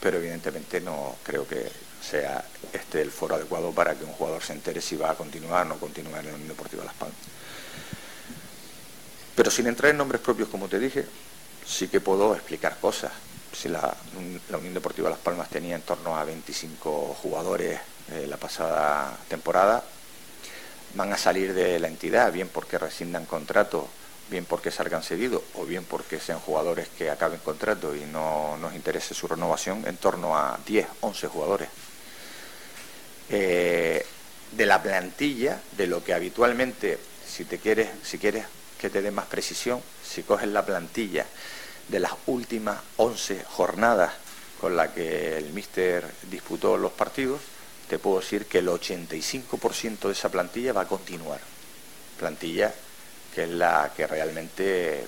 pero 0.00 0.18
evidentemente 0.18 0.80
no 0.80 1.16
creo 1.22 1.46
que 1.46 1.70
sea 2.02 2.44
este 2.72 3.00
el 3.00 3.10
foro 3.10 3.36
adecuado 3.36 3.72
para 3.72 3.94
que 3.94 4.04
un 4.04 4.12
jugador 4.12 4.42
se 4.42 4.52
entere 4.52 4.80
si 4.80 4.96
va 4.96 5.10
a 5.10 5.14
continuar 5.14 5.66
o 5.66 5.68
no 5.70 5.76
continuar 5.78 6.20
en 6.20 6.30
la 6.30 6.34
Unión 6.34 6.48
Deportiva 6.48 6.84
Las 6.84 6.94
Palmas. 6.94 7.16
Pero 9.34 9.50
sin 9.50 9.66
entrar 9.66 9.90
en 9.90 9.96
nombres 9.96 10.20
propios, 10.20 10.48
como 10.48 10.68
te 10.68 10.78
dije, 10.78 11.06
sí 11.66 11.88
que 11.88 12.00
puedo 12.00 12.34
explicar 12.34 12.76
cosas. 12.80 13.12
Si 13.52 13.68
la, 13.68 13.94
Unión 14.16 14.74
Deportiva 14.74 15.10
Las 15.10 15.18
Palmas 15.18 15.48
tenía 15.48 15.76
en 15.76 15.82
torno 15.82 16.16
a 16.16 16.24
25 16.24 17.16
jugadores 17.22 17.80
eh, 18.10 18.26
la 18.28 18.36
pasada 18.36 19.16
temporada, 19.28 19.82
van 20.94 21.12
a 21.12 21.16
salir 21.16 21.54
de 21.54 21.78
la 21.78 21.88
entidad, 21.88 22.32
bien 22.32 22.48
porque 22.48 22.78
rescindan 22.78 23.24
contrato, 23.24 23.88
bien 24.30 24.44
porque 24.44 24.70
salgan 24.70 25.02
cedidos 25.02 25.42
o 25.54 25.64
bien 25.64 25.84
porque 25.84 26.20
sean 26.20 26.40
jugadores 26.40 26.88
que 26.88 27.10
acaben 27.10 27.40
contrato 27.40 27.94
y 27.94 28.04
no 28.04 28.56
nos 28.58 28.74
interese 28.74 29.14
su 29.14 29.28
renovación, 29.28 29.86
en 29.86 29.96
torno 29.96 30.36
a 30.36 30.58
10, 30.66 30.86
11 31.00 31.28
jugadores. 31.28 31.68
Eh, 33.28 34.04
de 34.52 34.66
la 34.66 34.82
plantilla, 34.82 35.60
de 35.76 35.86
lo 35.86 36.04
que 36.04 36.12
habitualmente, 36.12 36.98
si 37.26 37.44
te 37.44 37.58
quieres, 37.58 37.88
si 38.02 38.18
quieres 38.18 38.44
que 38.78 38.90
te 38.90 39.00
dé 39.00 39.10
más 39.10 39.26
precisión, 39.26 39.80
si 40.04 40.22
coges 40.22 40.48
la 40.48 40.66
plantilla 40.66 41.24
de 41.88 42.00
las 42.00 42.12
últimas 42.26 42.78
11 42.96 43.44
jornadas 43.44 44.12
con 44.60 44.76
la 44.76 44.92
que 44.92 45.38
el 45.38 45.52
míster 45.52 46.04
disputó 46.30 46.76
los 46.76 46.92
partidos, 46.92 47.40
te 47.88 47.98
puedo 47.98 48.20
decir 48.20 48.46
que 48.46 48.58
el 48.58 48.68
85% 48.68 50.00
de 50.00 50.12
esa 50.12 50.28
plantilla 50.28 50.72
va 50.72 50.82
a 50.82 50.88
continuar. 50.88 51.40
Plantilla 52.18 52.72
que 53.34 53.44
es 53.44 53.50
la 53.50 53.92
que 53.96 54.06
realmente 54.06 55.06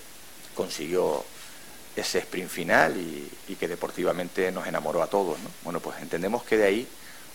consiguió 0.54 1.24
ese 1.94 2.18
sprint 2.20 2.50
final 2.50 2.96
y, 2.96 3.54
que 3.54 3.68
deportivamente 3.68 4.50
nos 4.50 4.66
enamoró 4.66 5.02
a 5.02 5.06
todos. 5.06 5.38
Bueno, 5.62 5.80
pues 5.80 6.00
entendemos 6.00 6.42
que 6.42 6.56
de 6.56 6.64
ahí 6.64 6.88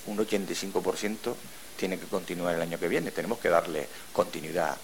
un 0.10 0.18
85% 0.18 1.36
tiene 1.78 1.98
que 1.98 2.08
continuar 2.08 2.56
el 2.56 2.62
año 2.62 2.80
que 2.80 2.88
viene. 2.88 3.12
Tenemos 3.12 3.40
que 3.40 3.50
darle 3.50 3.88
continuidad 4.12 4.76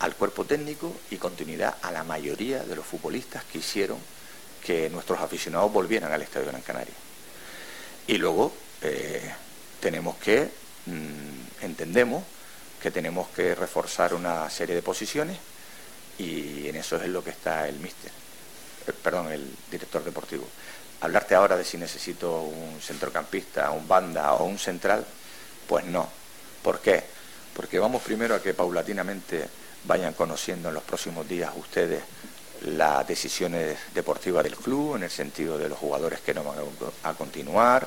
al 0.00 0.14
cuerpo 0.14 0.44
técnico 0.44 0.92
y 1.10 1.16
continuidad 1.16 1.76
a 1.80 1.90
la 1.90 2.04
mayoría 2.04 2.62
de 2.62 2.76
los 2.76 2.84
futbolistas 2.84 3.44
que 3.44 3.58
hicieron 3.58 3.98
que 4.62 4.90
nuestros 4.90 5.20
aficionados 5.20 5.72
volvieran 5.72 6.12
al 6.12 6.22
Estadio 6.22 6.48
Gran 6.48 6.60
Canaria. 6.60 6.94
Y 8.06 8.18
luego 8.18 8.52
eh, 8.82 9.32
tenemos 9.80 10.16
que 10.16 10.50
mm, 10.86 11.64
entendemos 11.64 12.24
que 12.82 12.90
tenemos 12.90 13.28
que 13.28 13.54
reforzar 13.54 14.12
una 14.14 14.50
serie 14.50 14.74
de 14.74 14.82
posiciones 14.82 15.38
y 16.18 16.68
en 16.68 16.76
eso 16.76 16.96
es 16.96 17.04
en 17.04 17.12
lo 17.12 17.24
que 17.24 17.30
está 17.30 17.68
el 17.68 17.78
míster, 17.78 18.10
eh, 18.86 18.92
perdón, 19.02 19.32
el 19.32 19.48
director 19.70 20.04
deportivo. 20.04 20.46
Hablarte 21.00 21.34
ahora 21.34 21.56
de 21.56 21.64
si 21.64 21.76
necesito 21.76 22.42
un 22.42 22.80
centrocampista, 22.80 23.70
un 23.70 23.86
banda 23.86 24.32
o 24.34 24.44
un 24.44 24.58
central, 24.58 25.04
pues 25.68 25.84
no. 25.84 26.08
¿Por 26.62 26.80
qué? 26.80 27.04
Porque 27.54 27.78
vamos 27.78 28.02
primero 28.02 28.34
a 28.34 28.42
que 28.42 28.54
paulatinamente 28.54 29.48
vayan 29.84 30.14
conociendo 30.14 30.68
en 30.68 30.74
los 30.74 30.82
próximos 30.82 31.28
días 31.28 31.52
ustedes 31.56 32.02
las 32.62 33.06
decisiones 33.06 33.78
deportivas 33.94 34.42
del 34.44 34.56
club, 34.56 34.96
en 34.96 35.04
el 35.04 35.10
sentido 35.10 35.58
de 35.58 35.68
los 35.68 35.78
jugadores 35.78 36.20
que 36.20 36.34
no 36.34 36.42
van 36.42 36.58
a 37.02 37.14
continuar, 37.14 37.86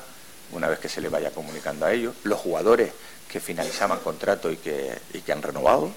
una 0.52 0.68
vez 0.68 0.78
que 0.78 0.88
se 0.88 1.00
les 1.00 1.10
vaya 1.10 1.30
comunicando 1.30 1.86
a 1.86 1.92
ellos, 1.92 2.14
los 2.24 2.38
jugadores 2.38 2.92
que 3.28 3.40
finalizaban 3.40 4.00
contrato 4.00 4.50
y 4.50 4.56
que, 4.56 4.98
que 5.24 5.32
han 5.32 5.42
renovado, 5.42 5.90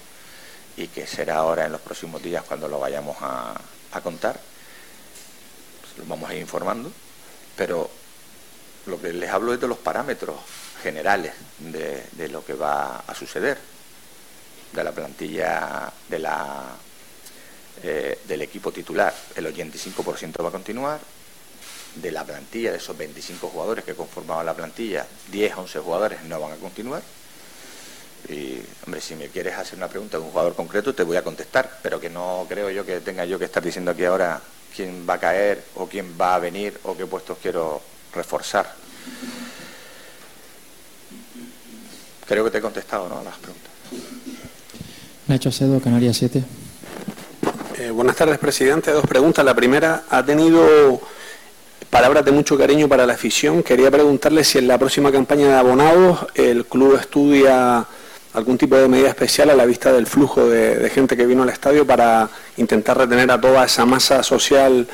y 0.76 0.88
que 0.88 1.06
será 1.06 1.36
ahora 1.36 1.66
en 1.66 1.72
los 1.72 1.80
próximos 1.80 2.22
días 2.22 2.44
cuando 2.44 2.68
lo 2.68 2.78
vayamos 2.78 3.16
a, 3.20 3.54
contar. 4.02 4.38
Pues 5.80 5.98
lo 5.98 6.04
vamos 6.06 6.28
a 6.28 6.34
ir 6.34 6.40
informando, 6.40 6.90
pero 7.56 7.90
lo 8.86 9.00
que 9.00 9.12
les 9.12 9.30
hablo 9.30 9.54
es 9.54 9.60
de 9.60 9.68
los 9.68 9.78
parámetros 9.78 10.36
generales 10.82 11.32
de, 11.58 12.28
lo 12.28 12.44
que 12.44 12.54
va 12.54 12.98
a 13.06 13.14
suceder, 13.14 13.58
de 14.72 14.84
la 14.84 14.92
plantilla 14.92 15.92
eh, 17.82 18.18
del 18.26 18.42
equipo 18.42 18.72
titular. 18.72 19.14
El 19.34 19.46
85% 19.46 20.44
va 20.44 20.48
a 20.48 20.52
continuar, 20.52 21.00
de 21.94 22.10
la 22.10 22.24
plantilla, 22.24 22.72
de 22.72 22.78
esos 22.78 22.96
25 22.96 23.48
jugadores 23.48 23.84
que 23.84 23.94
conformaban 23.94 24.46
la 24.46 24.54
plantilla, 24.54 25.06
10, 25.30 25.56
11 25.56 25.78
jugadores 25.78 26.22
no 26.24 26.40
van 26.40 26.52
a 26.52 26.56
continuar 26.56 27.02
y, 28.28 28.62
hombre, 28.86 29.00
si 29.00 29.14
me 29.16 29.28
quieres 29.28 29.54
hacer 29.54 29.76
una 29.76 29.88
pregunta 29.88 30.16
de 30.16 30.24
un 30.24 30.30
jugador 30.30 30.54
concreto, 30.54 30.94
te 30.94 31.02
voy 31.02 31.16
a 31.16 31.22
contestar, 31.22 31.78
pero 31.82 32.00
que 32.00 32.08
no 32.08 32.46
creo 32.48 32.70
yo 32.70 32.84
que 32.84 33.00
tenga 33.00 33.24
yo 33.24 33.38
que 33.38 33.44
estar 33.44 33.62
diciendo 33.62 33.90
aquí 33.90 34.04
ahora 34.04 34.40
quién 34.74 35.06
va 35.08 35.14
a 35.14 35.18
caer 35.18 35.64
o 35.76 35.86
quién 35.86 36.14
va 36.20 36.34
a 36.34 36.38
venir 36.38 36.78
o 36.84 36.96
qué 36.96 37.06
puestos 37.06 37.38
quiero 37.40 37.80
reforzar. 38.14 38.74
Creo 42.26 42.44
que 42.44 42.50
te 42.50 42.58
he 42.58 42.60
contestado 42.60 43.08
¿no? 43.08 43.18
a 43.18 43.22
las 43.22 43.36
preguntas. 43.36 43.70
Nacho 45.26 45.48
Acedo, 45.50 45.80
Canarias 45.80 46.16
7. 46.16 46.44
Eh, 47.78 47.90
buenas 47.90 48.16
tardes, 48.16 48.38
presidente. 48.38 48.90
Dos 48.92 49.06
preguntas. 49.06 49.44
La 49.44 49.54
primera, 49.54 50.04
ha 50.08 50.22
tenido 50.24 51.00
palabras 51.90 52.24
de 52.24 52.32
mucho 52.32 52.56
cariño 52.56 52.88
para 52.88 53.06
la 53.06 53.14
afición. 53.14 53.62
Quería 53.62 53.90
preguntarle 53.90 54.42
si 54.44 54.58
en 54.58 54.68
la 54.68 54.78
próxima 54.78 55.12
campaña 55.12 55.48
de 55.48 55.54
abonados 55.54 56.26
el 56.34 56.66
club 56.66 56.98
estudia 56.98 57.86
algún 58.34 58.58
tipo 58.58 58.76
de 58.76 58.88
medida 58.88 59.08
especial 59.08 59.50
a 59.50 59.54
la 59.54 59.64
vista 59.64 59.92
del 59.92 60.06
flujo 60.06 60.48
de, 60.48 60.90
gente 60.90 61.16
que 61.16 61.24
vino 61.24 61.42
al 61.42 61.48
estadio 61.48 61.86
para 61.86 62.28
intentar 62.56 62.98
retener 62.98 63.30
a 63.30 63.40
toda 63.40 63.64
esa 63.64 63.86
masa 63.86 64.22
social 64.22 64.86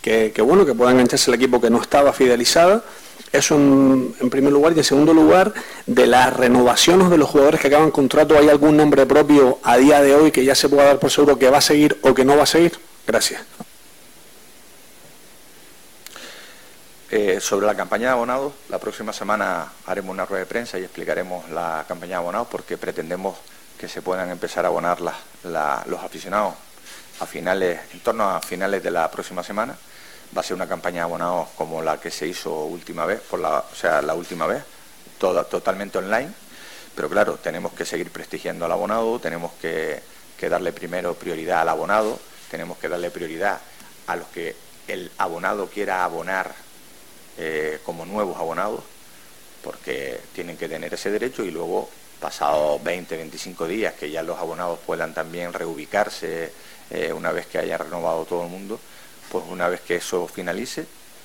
que, 0.00 0.32
bueno 0.42 0.66
que 0.66 0.74
pueda 0.74 0.92
engancharse 0.92 1.30
el 1.30 1.36
equipo 1.36 1.60
que 1.60 1.70
no 1.70 1.80
estaba 1.80 2.12
fidelizada. 2.12 2.82
Eso 3.32 3.54
en, 3.54 4.30
primer 4.30 4.52
lugar. 4.52 4.74
Y 4.74 4.78
en 4.78 4.84
segundo 4.84 5.14
lugar 5.14 5.54
de 5.86 6.06
las 6.06 6.36
renovaciones 6.36 7.08
de 7.08 7.16
los 7.16 7.30
jugadores 7.30 7.60
que 7.60 7.68
acaban 7.68 7.90
contrato 7.90 8.36
hay 8.38 8.48
algún 8.48 8.76
nombre 8.76 9.06
propio 9.06 9.58
a 9.62 9.78
día 9.78 10.02
de 10.02 10.14
hoy 10.14 10.30
que 10.30 10.44
ya 10.44 10.54
se 10.54 10.68
pueda 10.68 10.84
dar 10.84 10.98
por 10.98 11.10
seguro 11.10 11.38
que 11.38 11.48
va 11.48 11.58
a 11.58 11.62
seguir 11.62 11.98
o 12.02 12.12
que 12.12 12.24
no 12.24 12.36
va 12.36 12.42
a 12.42 12.46
seguir 12.46 12.72
gracias 13.06 13.40
Eh, 17.14 17.42
sobre 17.42 17.66
la 17.66 17.74
campaña 17.74 18.06
de 18.06 18.12
abonados, 18.14 18.54
la 18.70 18.78
próxima 18.78 19.12
semana 19.12 19.70
haremos 19.84 20.14
una 20.14 20.24
rueda 20.24 20.44
de 20.44 20.46
prensa 20.46 20.78
y 20.78 20.84
explicaremos 20.84 21.46
la 21.50 21.84
campaña 21.86 22.12
de 22.12 22.14
abonados 22.14 22.48
porque 22.50 22.78
pretendemos 22.78 23.36
que 23.78 23.86
se 23.86 24.00
puedan 24.00 24.30
empezar 24.30 24.64
a 24.64 24.68
abonar 24.68 24.98
los 25.02 26.02
aficionados 26.02 26.54
en 27.34 28.00
torno 28.02 28.30
a 28.30 28.40
finales 28.40 28.82
de 28.82 28.90
la 28.90 29.10
próxima 29.10 29.44
semana. 29.44 29.76
Va 30.34 30.40
a 30.40 30.42
ser 30.42 30.54
una 30.54 30.66
campaña 30.66 31.00
de 31.00 31.02
abonados 31.02 31.48
como 31.54 31.82
la 31.82 32.00
que 32.00 32.10
se 32.10 32.26
hizo 32.26 32.64
última 32.64 33.04
vez, 33.04 33.20
la, 33.38 33.58
o 33.58 33.74
sea, 33.74 34.00
la 34.00 34.14
última 34.14 34.46
vez, 34.46 34.64
toda, 35.18 35.44
totalmente 35.44 35.98
online. 35.98 36.30
Pero 36.96 37.10
claro, 37.10 37.34
tenemos 37.34 37.74
que 37.74 37.84
seguir 37.84 38.10
prestigiando 38.10 38.64
al 38.64 38.72
abonado, 38.72 39.18
tenemos 39.18 39.52
que 39.60 40.00
darle 40.48 40.72
primero 40.72 41.12
prioridad 41.12 41.60
al 41.60 41.68
abonado, 41.68 42.18
tenemos 42.50 42.78
que 42.78 42.88
darle 42.88 43.10
prioridad 43.10 43.60
a 44.06 44.16
los 44.16 44.28
que 44.28 44.56
el 44.88 45.10
abonado 45.18 45.68
quiera 45.68 46.04
abonar 46.04 46.61
eh, 47.38 47.80
como 47.84 48.04
nuevos 48.04 48.36
abonados, 48.36 48.82
porque 49.62 50.20
tienen 50.34 50.56
que 50.56 50.68
tener 50.68 50.92
ese 50.92 51.10
derecho 51.10 51.44
y 51.44 51.50
luego, 51.50 51.88
pasados 52.20 52.82
20, 52.82 53.16
25 53.16 53.66
días, 53.66 53.94
que 53.94 54.10
ya 54.10 54.22
los 54.22 54.38
abonados 54.38 54.78
puedan 54.84 55.14
también 55.14 55.52
reubicarse 55.52 56.52
eh, 56.90 57.12
una 57.12 57.32
vez 57.32 57.46
que 57.46 57.58
haya 57.58 57.78
renovado 57.78 58.24
todo 58.24 58.42
el 58.42 58.50
mundo, 58.50 58.78
pues 59.30 59.44
una 59.48 59.68
vez 59.68 59.80
que 59.80 59.96
eso 59.96 60.28
finalice, 60.28 60.84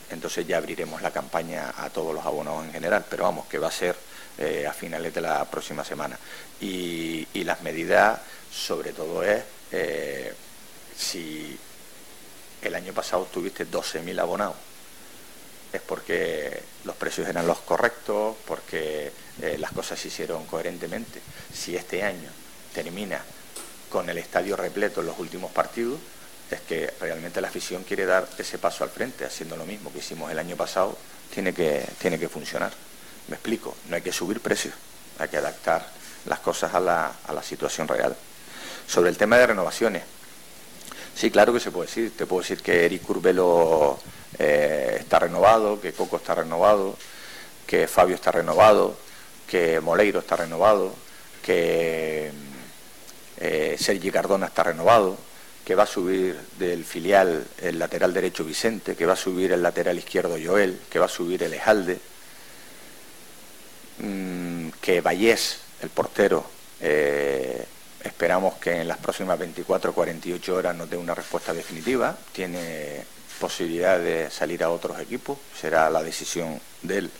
entonces 0.10 0.48
ya 0.48 0.58
abriremos 0.58 1.02
la 1.02 1.12
campaña 1.12 1.74
a 1.78 1.90
todos 1.90 2.16
los 2.16 2.26
abonados 2.26 2.64
en 2.64 2.72
general, 2.72 3.04
pero 3.10 3.26
vamos, 3.26 3.48
que 3.48 3.60
va 3.60 3.68
a 3.68 3.72
ser 3.72 3.96
eh, 4.38 4.66
a 4.66 4.72
finales 4.72 5.14
de 5.14 5.22
la 5.22 5.44
próxima 5.46 5.84
semana. 5.84 6.18
Y, 6.62 7.28
y 7.34 7.44
las 7.44 7.62
medidas, 7.62 8.20
sobre 8.50 8.94
todo, 8.94 9.24
es 9.24 9.44
si 10.98 11.60
el 12.62 12.74
año 12.74 12.94
pasado 12.94 13.28
tuviste 13.32 13.68
12.000 13.68 14.22
abonados 14.22 14.56
es 15.74 15.82
porque 15.82 16.64
los 16.86 16.96
precios 16.96 17.28
eran 17.28 17.48
los 17.48 17.60
correctos, 17.60 18.36
porque 18.46 19.12
eh, 19.42 19.58
las 19.60 19.72
cosas 19.72 20.00
se 20.00 20.08
hicieron 20.08 20.46
coherentemente. 20.46 21.22
Si 21.54 21.76
este 21.76 22.04
año 22.04 22.30
termina 22.74 23.22
con 23.90 24.10
el 24.10 24.18
estadio 24.18 24.56
repleto 24.56 25.02
en 25.02 25.08
los 25.08 25.20
últimos 25.20 25.52
partidos, 25.52 26.00
es 26.50 26.62
que 26.62 26.94
realmente 27.02 27.42
la 27.42 27.50
afición 27.50 27.84
quiere 27.84 28.06
dar 28.06 28.28
ese 28.38 28.58
paso 28.58 28.84
al 28.84 28.90
frente, 28.90 29.26
haciendo 29.26 29.58
lo 29.58 29.66
mismo 29.66 29.92
que 29.92 30.00
hicimos 30.00 30.32
el 30.32 30.40
año 30.40 30.56
pasado, 30.56 30.98
tiene 31.34 31.54
que, 31.54 31.86
tiene 32.00 32.18
que 32.18 32.30
funcionar. 32.30 32.72
Me 33.28 33.36
explico, 33.36 33.76
no 33.90 33.96
hay 33.98 34.02
que 34.02 34.14
subir 34.14 34.40
precios, 34.40 34.74
hay 35.20 35.28
que 35.28 35.38
adaptar 35.38 35.86
las 36.26 36.40
cosas 36.40 36.74
a 36.74 36.80
la, 36.80 37.14
a 37.26 37.34
la 37.34 37.44
situación 37.44 37.88
real. 37.88 38.16
Sobre 38.88 39.10
el 39.10 39.18
tema 39.18 39.38
de 39.38 39.48
renovaciones, 39.48 40.04
sí, 41.14 41.30
claro 41.30 41.52
que 41.52 41.60
se 41.60 41.72
puede 41.72 41.88
decir. 41.88 42.16
Te 42.16 42.26
puedo 42.26 42.42
decir 42.42 42.62
que 42.62 42.86
Eric 42.86 43.02
Curvelo 43.02 44.00
eh, 44.40 44.98
está 45.00 45.20
renovado, 45.20 45.82
que 45.82 45.94
Coco 45.94 46.18
está 46.18 46.36
renovado, 46.36 46.96
que 47.66 47.88
Fabio 47.88 48.16
está 48.16 48.32
renovado, 48.32 48.96
que 49.48 49.80
Moleiro 49.80 50.20
está 50.20 50.36
renovado, 50.36 50.94
que 51.42 52.32
eh, 53.38 53.76
Sergi 53.80 54.12
Cardona 54.12 54.48
está 54.48 54.64
renovado, 54.64 55.18
que 55.66 55.76
va 55.76 55.84
a 55.84 55.88
subir 55.88 56.40
del 56.58 56.86
filial 56.86 57.46
el 57.62 57.80
lateral 57.80 58.14
derecho 58.14 58.44
Vicente, 58.44 58.96
que 58.96 59.06
va 59.06 59.14
a 59.14 59.18
subir 59.18 59.52
el 59.52 59.62
lateral 59.62 59.98
izquierdo 59.98 60.38
Joel, 60.44 60.80
que 60.90 61.00
va 61.00 61.06
a 61.06 61.10
subir 61.10 61.44
el 61.44 61.54
Ejalde, 61.54 62.00
mm, 64.00 64.70
que 64.82 65.02
Vallés, 65.02 65.60
el 65.82 65.90
portero, 65.90 66.46
eh, 66.80 67.66
esperamos 68.04 68.56
que 68.56 68.82
en 68.82 68.88
las 68.88 68.98
próximas 68.98 69.38
24 69.38 69.92
o 69.92 69.94
48 69.94 70.56
horas 70.56 70.76
nos 70.76 70.90
dé 70.90 70.98
una 70.98 71.14
respuesta 71.14 71.54
definitiva. 71.54 72.18
Tiene 72.32 73.04
posibilidad 73.40 74.00
de 74.00 74.30
salir 74.30 74.64
a 74.64 74.70
otros 74.70 75.00
equipos, 75.00 75.38
será 75.60 75.90
la 75.90 76.04
decisión 76.04 76.60
de 76.82 76.98
él 76.98 77.12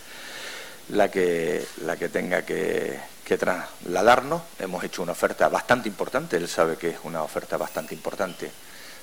la 0.90 1.10
que, 1.10 1.66
la 1.84 1.96
que 1.96 2.08
tenga 2.08 2.42
que, 2.42 2.98
trasladarnos. 3.38 4.40
Hemos 4.58 4.82
hecho 4.84 5.02
una 5.02 5.12
oferta 5.12 5.48
bastante 5.48 5.88
importante, 5.88 6.36
él 6.36 6.48
sabe 6.48 6.76
que 6.76 6.90
es 6.90 6.98
una 7.04 7.22
oferta 7.22 7.58
bastante 7.58 7.94
importante 7.94 8.50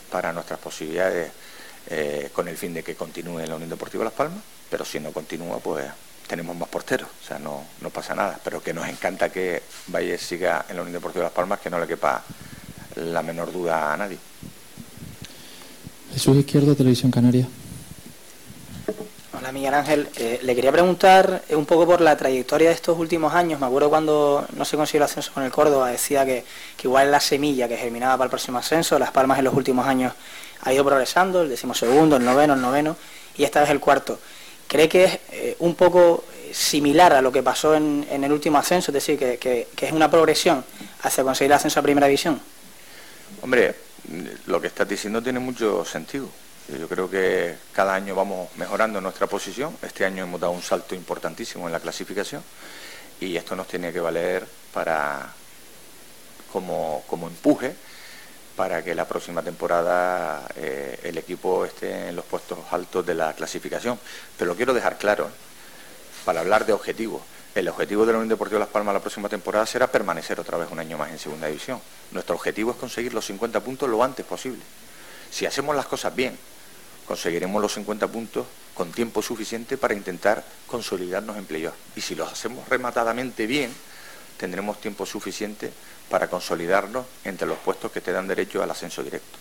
para 0.10 0.34
nuestras 0.34 0.60
posibilidades 0.60 1.32
eh, 1.90 2.32
con 2.34 2.48
el 2.48 2.58
fin 2.58 2.74
de 2.74 2.84
que 2.84 2.96
continúe 2.96 3.42
en 3.42 3.50
la 3.50 3.56
Unión 3.56 3.70
Deportiva 3.70 4.04
Las 4.04 4.14
Palmas, 4.14 4.42
pero 4.70 4.84
si 4.84 5.00
no 5.00 5.12
continúa, 5.12 5.60
pues 5.60 5.86
tenemos 6.28 6.56
más 6.56 6.70
porteros, 6.70 7.08
o 7.24 7.28
sea, 7.28 7.38
no, 7.38 7.68
no 7.82 7.92
pasa 7.92 8.16
nada, 8.16 8.40
pero 8.44 8.64
que 8.64 8.74
nos 8.74 8.88
encanta 8.88 9.30
que 9.30 9.62
Valle 9.94 10.18
siga 10.18 10.66
en 10.70 10.78
la 10.78 10.82
Unión 10.82 10.94
Deportiva 10.94 11.26
Las 11.26 11.34
Palmas, 11.34 11.60
que 11.60 11.70
no 11.70 11.80
le 11.80 11.86
quepa 11.86 12.24
la 12.96 13.22
menor 13.22 13.52
duda 13.52 13.94
a 13.94 13.98
nadie. 13.98 14.18
Jesús 16.16 16.38
Izquierdo, 16.38 16.74
Televisión 16.76 17.12
Canaria. 17.12 17.46
Hola 19.38 19.52
Miguel 19.52 19.74
Ángel, 19.74 20.08
eh, 20.16 20.40
le 20.44 20.56
quería 20.56 20.72
preguntar 20.72 21.44
eh, 21.50 21.58
un 21.58 21.66
poco 21.66 21.86
por 21.86 22.00
la 22.00 22.16
trayectoria 22.16 22.70
de 22.70 22.74
estos 22.74 22.98
últimos 22.98 23.34
años. 23.34 23.60
Me 23.60 23.66
acuerdo 23.66 23.90
cuando 23.90 24.48
no 24.56 24.64
se 24.64 24.78
consiguió 24.78 25.00
el 25.00 25.10
ascenso 25.10 25.34
con 25.34 25.44
el 25.44 25.52
Córdoba, 25.52 25.92
decía 25.92 26.26
que, 26.26 26.46
que 26.78 26.88
igual 26.88 27.12
la 27.12 27.20
semilla 27.20 27.68
que 27.68 27.76
germinaba 27.76 28.14
para 28.14 28.26
el 28.28 28.30
próximo 28.30 28.60
ascenso, 28.60 28.98
Las 28.98 29.12
Palmas 29.12 29.40
en 29.40 29.44
los 29.44 29.54
últimos 29.54 29.86
años 29.86 30.14
ha 30.62 30.72
ido 30.72 30.86
progresando, 30.86 31.42
el 31.42 31.50
decimosegundo, 31.50 32.16
el 32.16 32.24
noveno, 32.24 32.54
el 32.54 32.62
noveno 32.62 32.96
y 33.36 33.44
esta 33.44 33.60
vez 33.60 33.70
el 33.70 33.82
cuarto. 33.82 34.18
¿Cree 34.70 34.88
que 34.88 35.04
es 35.04 35.20
eh, 35.34 35.58
un 35.60 35.76
poco 35.76 36.24
similar 36.54 37.12
a 37.12 37.22
lo 37.22 37.30
que 37.30 37.44
pasó 37.44 37.76
en, 37.76 38.08
el 38.10 38.32
último 38.32 38.58
ascenso, 38.58 38.92
es 38.92 38.94
decir, 38.94 39.20
que, 39.20 39.38
que 39.38 39.86
es 39.86 39.92
una 39.92 40.10
progresión 40.10 40.64
hacia 41.02 41.26
conseguir 41.26 41.52
el 41.52 41.58
ascenso 41.58 41.82
a 41.82 41.84
Primera 41.84 42.08
División? 42.08 42.40
Hombre, 43.42 43.85
lo 44.48 44.62
que 44.62 44.68
estás 44.68 44.88
diciendo 44.88 45.22
tiene 45.22 45.40
mucho 45.40 45.86
sentido. 45.86 46.30
Yo 46.68 46.88
creo 46.88 47.10
que 47.10 47.56
cada 47.72 47.94
año 47.94 48.16
vamos 48.16 48.50
mejorando 48.56 49.00
nuestra 49.00 49.28
posición. 49.28 49.78
Este 49.82 50.06
año 50.06 50.24
hemos 50.24 50.42
dado 50.42 50.54
un 50.54 50.64
salto 50.64 50.96
importantísimo 50.96 51.68
en 51.68 51.74
la 51.74 51.80
clasificación 51.80 52.44
y 53.20 53.36
esto 53.36 53.56
nos 53.56 53.68
tiene 53.68 53.94
que 53.94 54.00
valer 54.00 54.46
para 54.74 55.34
como, 56.52 57.04
como 57.08 57.28
empuje 57.28 57.76
para 58.56 58.84
que 58.84 58.96
la 58.96 59.06
próxima 59.06 59.44
temporada 59.44 60.48
eh, 60.56 61.00
el 61.04 61.18
equipo 61.18 61.66
esté 61.66 62.10
en 62.10 62.16
los 62.16 62.26
puestos 62.26 62.60
altos 62.72 63.06
de 63.06 63.14
la 63.14 63.34
clasificación. 63.34 64.00
Pero 64.38 64.52
lo 64.52 64.56
quiero 64.56 64.74
dejar 64.74 64.98
claro, 64.98 65.30
para 66.24 66.40
hablar 66.40 66.66
de 66.66 66.74
objetivos. 66.74 67.22
El 67.56 67.70
objetivo 67.70 68.06
de 68.06 68.12
la 68.12 68.18
Unión 68.18 68.28
Deportiva 68.28 68.60
Las 68.60 68.68
Palmas 68.68 68.94
la 68.94 69.00
próxima 69.00 69.30
temporada 69.30 69.66
será 69.66 69.88
permanecer 69.88 70.38
otra 70.42 70.58
vez 70.58 70.70
un 70.72 70.80
año 70.80 70.98
más 70.98 71.10
en 71.12 71.18
Segunda 71.18 71.48
División. 71.48 71.80
Nuestro 72.12 72.36
objetivo 72.36 72.72
es 72.72 72.78
conseguir 72.78 73.14
los 73.14 73.26
50 73.26 73.62
puntos 73.62 73.88
lo 73.88 74.04
antes 74.04 74.26
posible. 74.26 74.60
Si 75.32 75.46
hacemos 75.46 75.74
las 75.74 75.86
cosas 75.86 76.14
bien, 76.14 76.38
conseguiremos 77.08 77.62
los 77.62 77.74
50 77.76 78.10
puntos 78.10 78.46
con 78.74 78.92
tiempo 78.92 79.22
suficiente 79.22 79.78
para 79.78 79.94
intentar 79.94 80.44
consolidarnos 80.68 81.38
en 81.38 81.46
playoff. 81.46 81.76
Y 81.96 82.02
si 82.02 82.14
los 82.14 82.30
hacemos 82.30 82.68
rematadamente 82.68 83.48
bien, 83.48 83.74
tendremos 84.38 84.82
tiempo 84.82 85.06
suficiente 85.06 85.72
para 86.10 86.28
consolidarnos 86.28 87.06
entre 87.24 87.48
los 87.48 87.58
puestos 87.60 87.90
que 87.90 88.02
te 88.02 88.12
dan 88.12 88.28
derecho 88.28 88.62
al 88.62 88.72
ascenso 88.72 89.02
directo. 89.02 89.38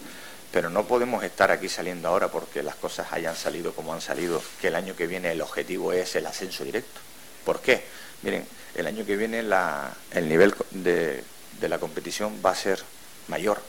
Pero 0.53 0.71
no 0.71 0.85
podemos 0.85 1.25
estar 1.25 1.51
aquí 1.51 1.69
saliendo 1.69 2.07
ahora 2.07 2.29
porque 2.29 2.62
las 2.62 2.77
cosas 2.77 3.09
hayan 3.12 3.35
salido 3.35 3.75
como 3.75 3.93
han 3.93 4.01
salido, 4.01 4.41
que 4.61 4.69
el 4.69 4.77
año 4.77 4.95
que 4.95 5.09
viene 5.09 5.33
el 5.33 5.43
objetivo 5.43 5.93
es 5.93 6.15
el 6.15 6.27
ascenso 6.27 6.62
directo. 6.62 7.01
¿Por 7.45 7.61
qué? 7.61 8.04
Miren, 8.23 8.47
el 8.75 8.87
año 8.87 9.05
que 9.07 9.17
viene 9.17 9.41
el 9.41 10.29
nivel 10.29 10.55
de, 10.73 11.23
la 11.61 11.79
competición 11.79 12.41
va 12.45 12.51
a 12.51 12.55
ser 12.55 12.83
mayor. 13.29 13.61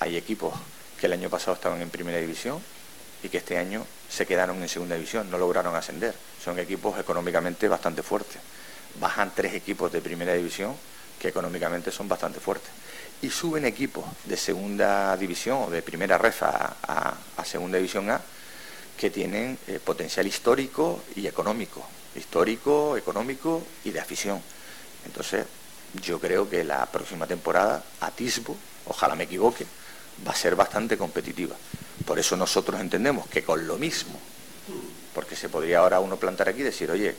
Hay 0.00 0.16
equipos 0.16 0.54
que 1.00 1.06
el 1.06 1.12
año 1.12 1.30
pasado 1.30 1.54
estaban 1.54 1.80
en 1.80 1.90
primera 1.90 2.18
división 2.18 2.60
y 3.22 3.28
que 3.28 3.38
este 3.38 3.56
año 3.56 3.86
se 4.08 4.26
quedaron 4.26 4.60
en 4.62 4.68
segunda 4.68 4.94
división, 4.96 5.30
no 5.30 5.38
lograron 5.38 5.74
ascender. 5.74 6.14
Son 6.42 6.58
equipos 6.58 6.98
económicamente 6.98 7.68
bastante 7.68 8.02
fuertes. 8.02 8.38
Bajan 9.00 9.32
tres 9.34 9.54
equipos 9.54 9.92
de 9.92 10.00
primera 10.00 10.34
división 10.34 10.74
que 11.20 11.28
económicamente 11.28 11.90
son 11.90 12.08
bastante 12.08 12.40
fuertes. 12.40 12.70
Y 13.22 13.30
suben 13.30 13.64
equipos 13.64 14.04
de 14.24 14.36
segunda 14.36 15.16
división 15.16 15.62
o 15.62 15.70
de 15.70 15.82
primera 15.82 16.18
refa 16.18 16.76
a, 16.82 17.44
segunda 17.44 17.78
división 17.78 18.10
A 18.10 18.20
que 18.98 19.10
tienen 19.10 19.58
eh, 19.68 19.78
potencial 19.82 20.26
histórico 20.26 21.04
y 21.14 21.26
económico. 21.26 21.86
Histórico, 22.16 22.96
económico 22.96 23.62
y 23.84 23.90
de 23.90 24.00
afición. 24.00 24.40
Entonces, 25.04 25.46
yo 26.02 26.20
creo 26.20 26.48
que 26.48 26.64
la 26.64 26.86
próxima 26.86 27.26
temporada, 27.26 27.82
atisbo, 28.00 28.56
ojalá 28.86 29.14
me 29.14 29.24
equivoque, 29.24 29.66
va 30.26 30.32
a 30.32 30.36
ser 30.36 30.56
bastante 30.56 30.96
competitiva. 30.96 31.56
Por 32.04 32.18
eso 32.18 32.36
nosotros 32.36 32.80
entendemos 32.80 33.26
que 33.28 33.42
con 33.42 33.66
lo 33.66 33.76
mismo, 33.78 34.18
porque 35.14 35.36
se 35.36 35.48
podría 35.48 35.78
ahora 35.78 36.00
uno 36.00 36.16
plantar 36.16 36.48
aquí 36.48 36.60
y 36.60 36.64
decir, 36.64 36.90
oye, 36.90 37.14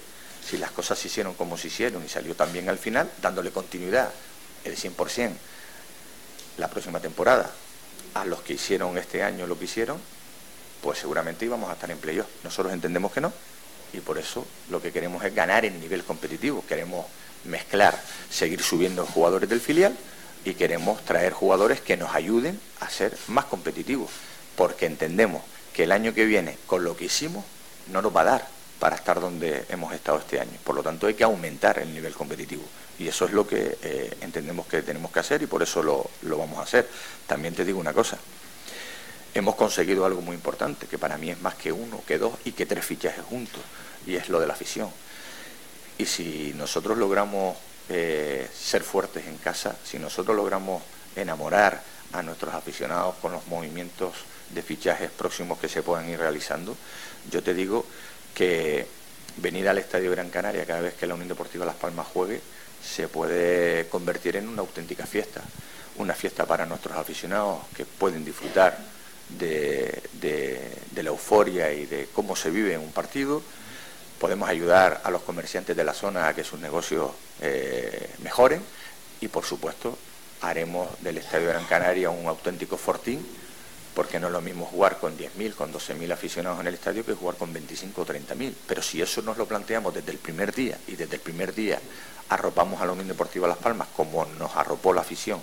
si 0.47 0.57
las 0.57 0.71
cosas 0.71 0.97
se 0.97 1.07
hicieron 1.07 1.33
como 1.33 1.57
se 1.57 1.67
hicieron 1.67 2.03
y 2.05 2.09
salió 2.09 2.35
también 2.35 2.69
al 2.69 2.77
final, 2.77 3.11
dándole 3.21 3.51
continuidad 3.51 4.11
el 4.63 4.75
100% 4.75 5.31
la 6.57 6.67
próxima 6.67 6.99
temporada 6.99 7.49
a 8.13 8.25
los 8.25 8.41
que 8.41 8.53
hicieron 8.53 8.97
este 8.97 9.23
año 9.23 9.45
lo 9.47 9.57
que 9.57 9.65
hicieron, 9.65 9.99
pues 10.81 10.99
seguramente 10.99 11.45
íbamos 11.45 11.69
a 11.69 11.73
estar 11.73 11.89
en 11.91 11.97
playoff. 11.97 12.27
Nosotros 12.43 12.73
entendemos 12.73 13.11
que 13.11 13.21
no 13.21 13.31
y 13.97 14.01
por 14.01 14.17
eso 14.17 14.45
lo 14.69 14.81
que 14.81 14.91
queremos 14.91 15.23
es 15.23 15.33
ganar 15.33 15.65
en 15.65 15.79
nivel 15.79 16.03
competitivo. 16.03 16.63
Queremos 16.67 17.05
mezclar, 17.45 17.99
seguir 18.29 18.61
subiendo 18.61 19.05
jugadores 19.05 19.49
del 19.49 19.61
filial 19.61 19.95
y 20.45 20.53
queremos 20.53 21.03
traer 21.03 21.33
jugadores 21.33 21.81
que 21.81 21.97
nos 21.97 22.13
ayuden 22.13 22.59
a 22.79 22.89
ser 22.89 23.17
más 23.27 23.45
competitivos, 23.45 24.09
porque 24.55 24.85
entendemos 24.85 25.43
que 25.73 25.83
el 25.83 25.91
año 25.91 26.13
que 26.13 26.25
viene, 26.25 26.57
con 26.65 26.83
lo 26.83 26.95
que 26.95 27.05
hicimos, 27.05 27.43
no 27.91 28.01
nos 28.01 28.15
va 28.15 28.21
a 28.21 28.25
dar 28.25 28.47
para 28.79 28.95
estar 28.95 29.19
donde 29.19 29.65
hemos 29.69 29.93
estado 29.93 30.19
este 30.19 30.39
año. 30.39 30.57
Por 30.63 30.75
lo 30.75 30.83
tanto, 30.83 31.07
hay 31.07 31.15
que 31.15 31.23
aumentar 31.23 31.79
el 31.79 31.93
nivel 31.93 32.13
competitivo. 32.13 32.63
Y 32.99 33.07
eso 33.07 33.25
es 33.25 33.31
lo 33.31 33.47
que 33.47 33.77
eh, 33.81 34.17
entendemos 34.21 34.67
que 34.67 34.81
tenemos 34.81 35.11
que 35.11 35.19
hacer 35.19 35.41
y 35.41 35.47
por 35.47 35.61
eso 35.61 35.83
lo, 35.83 36.09
lo 36.23 36.37
vamos 36.37 36.59
a 36.59 36.63
hacer. 36.63 36.87
También 37.25 37.53
te 37.53 37.65
digo 37.65 37.79
una 37.79 37.93
cosa. 37.93 38.17
Hemos 39.33 39.55
conseguido 39.55 40.05
algo 40.05 40.21
muy 40.21 40.35
importante, 40.35 40.87
que 40.87 40.97
para 40.97 41.17
mí 41.17 41.29
es 41.29 41.41
más 41.41 41.55
que 41.55 41.71
uno, 41.71 42.01
que 42.07 42.17
dos 42.17 42.33
y 42.43 42.53
que 42.53 42.65
tres 42.65 42.85
fichajes 42.85 43.23
juntos, 43.23 43.61
y 44.07 44.15
es 44.15 44.29
lo 44.29 44.39
de 44.39 44.47
la 44.47 44.53
afición. 44.53 44.89
Y 45.97 46.05
si 46.05 46.53
nosotros 46.55 46.97
logramos 46.97 47.57
eh, 47.89 48.47
ser 48.53 48.83
fuertes 48.83 49.27
en 49.27 49.37
casa, 49.37 49.75
si 49.83 49.99
nosotros 49.99 50.35
logramos 50.35 50.81
enamorar 51.15 51.81
a 52.13 52.23
nuestros 52.23 52.53
aficionados 52.53 53.15
con 53.21 53.31
los 53.33 53.45
movimientos 53.47 54.13
de 54.49 54.61
fichajes 54.61 55.11
próximos 55.11 55.59
que 55.59 55.67
se 55.67 55.83
puedan 55.83 56.09
ir 56.09 56.19
realizando, 56.19 56.75
yo 57.29 57.43
te 57.43 57.53
digo 57.53 57.85
que 58.33 58.87
venir 59.37 59.67
al 59.67 59.77
Estadio 59.77 60.11
Gran 60.11 60.29
Canaria 60.29 60.65
cada 60.65 60.81
vez 60.81 60.93
que 60.93 61.07
la 61.07 61.13
Unión 61.13 61.27
Deportiva 61.27 61.65
Las 61.65 61.75
Palmas 61.75 62.07
juegue 62.07 62.41
se 62.83 63.07
puede 63.07 63.87
convertir 63.89 64.37
en 64.37 64.47
una 64.47 64.61
auténtica 64.61 65.05
fiesta, 65.05 65.41
una 65.97 66.13
fiesta 66.13 66.45
para 66.45 66.65
nuestros 66.65 66.95
aficionados 66.95 67.65
que 67.75 67.85
pueden 67.85 68.23
disfrutar 68.23 68.77
de, 69.29 70.01
la 70.95 71.09
euforia 71.09 71.71
y 71.73 71.85
de 71.85 72.07
cómo 72.13 72.35
se 72.35 72.49
vive 72.49 72.73
en 72.73 72.81
un 72.81 72.91
partido. 72.91 73.41
Podemos 74.19 74.49
ayudar 74.49 75.01
a 75.03 75.11
los 75.11 75.21
comerciantes 75.21 75.75
de 75.75 75.83
la 75.83 75.93
zona 75.93 76.27
a 76.27 76.33
que 76.33 76.43
sus 76.43 76.59
negocios 76.59 77.11
eh, 77.41 78.09
mejoren 78.23 78.61
y, 79.21 79.27
por 79.27 79.45
supuesto, 79.45 79.97
haremos 80.41 80.87
del 81.01 81.17
Estadio 81.17 81.49
Gran 81.49 81.65
Canaria 81.65 82.09
un 82.09 82.27
auténtico 82.27 82.77
fortín 82.77 83.25
porque 83.97 84.19
no 84.19 84.27
es 84.27 84.33
lo 84.33 84.41
mismo 84.41 84.65
jugar 84.65 84.99
con 84.99 85.17
10.000, 85.17 85.55
con 85.55 85.73
12.000 85.73 86.11
aficionados 86.11 86.59
en 86.59 86.67
el 86.67 86.75
estadio 86.75 87.03
que 87.03 87.15
jugar 87.15 87.35
con 87.35 87.51
25 87.51 87.99
o 87.99 88.05
30.000. 88.05 88.53
Pero 88.67 88.83
si 88.83 89.01
eso 89.01 89.23
nos 89.23 89.37
lo 89.37 89.47
planteamos 89.47 89.91
desde 89.91 90.11
el 90.11 90.19
primer 90.19 90.53
día 90.53 90.77
y 90.87 90.95
desde 90.95 91.15
el 91.15 91.21
primer 91.21 91.55
día 91.55 91.79
arropamos 92.29 92.79
a 92.79 92.85
la 92.85 92.91
Unión 92.91 93.07
Deportiva 93.07 93.47
Las 93.47 93.57
Palmas 93.57 93.87
como 93.95 94.23
nos 94.37 94.55
arropó 94.55 94.93
la 94.93 95.01
afición 95.01 95.41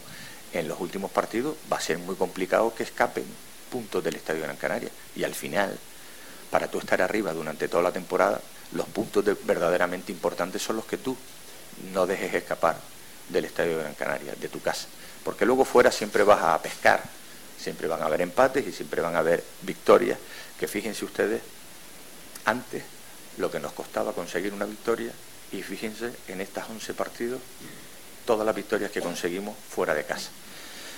en 0.53 0.69
los 0.69 0.79
últimos 0.79 1.11
partidos, 1.11 1.57
va 1.73 1.79
a 1.79 1.81
ser 1.81 1.99
muy 1.99 2.15
complicado 2.15 2.73
que 2.73 2.85
escapen 2.85 3.25
puntos 3.73 4.05
del 4.05 4.15
Estadio 4.15 4.43
Gran 4.43 4.57
Canaria. 4.57 4.91
Y 5.17 5.25
al 5.25 5.35
final, 5.35 5.77
para 6.49 6.69
tú 6.69 6.79
estar 6.79 7.03
arriba 7.03 7.33
durante 7.33 7.67
toda 7.67 7.83
la 7.83 7.91
temporada, 7.91 8.41
los 8.75 8.87
puntos 8.87 9.25
verdaderamente 9.45 10.13
importantes 10.13 10.63
son 10.63 10.77
los 10.77 10.85
que 10.85 10.99
tú 10.99 11.17
no 11.93 12.07
dejes 12.07 12.35
escapar 12.35 12.77
del 13.29 13.47
Estadio 13.47 13.79
Gran 13.79 13.95
Canaria, 13.95 14.35
de 14.35 14.49
tu 14.49 14.61
casa. 14.61 14.87
Porque 15.25 15.47
luego 15.47 15.65
fuera 15.65 15.91
siempre 15.91 16.23
vas 16.23 16.43
a 16.43 16.61
pescar 16.61 17.03
Siempre 17.65 17.89
van 17.89 18.03
a 18.03 18.05
haber 18.05 18.21
empates 18.21 18.67
y 18.67 18.73
siempre 18.73 19.01
van 19.01 19.17
a 19.17 19.21
haber 19.21 19.43
victorias, 19.63 20.19
que 20.61 20.69
fíjense 20.69 21.03
ustedes, 21.03 21.41
antes 22.45 22.83
lo 23.39 23.51
que 23.51 23.59
nos 23.59 23.73
costaba 23.73 24.13
conseguir 24.13 24.53
una 24.53 24.67
victoria 24.67 25.11
y 25.51 25.63
fíjense 25.63 26.13
en 26.29 26.43
estas 26.43 26.69
11 26.69 26.93
partidos 26.93 27.41
todas 28.27 28.45
las 28.45 28.55
victorias 28.55 28.91
que 28.91 29.01
conseguimos 29.01 29.57
fuera 29.71 29.95
de 29.95 30.05
casa. 30.05 30.29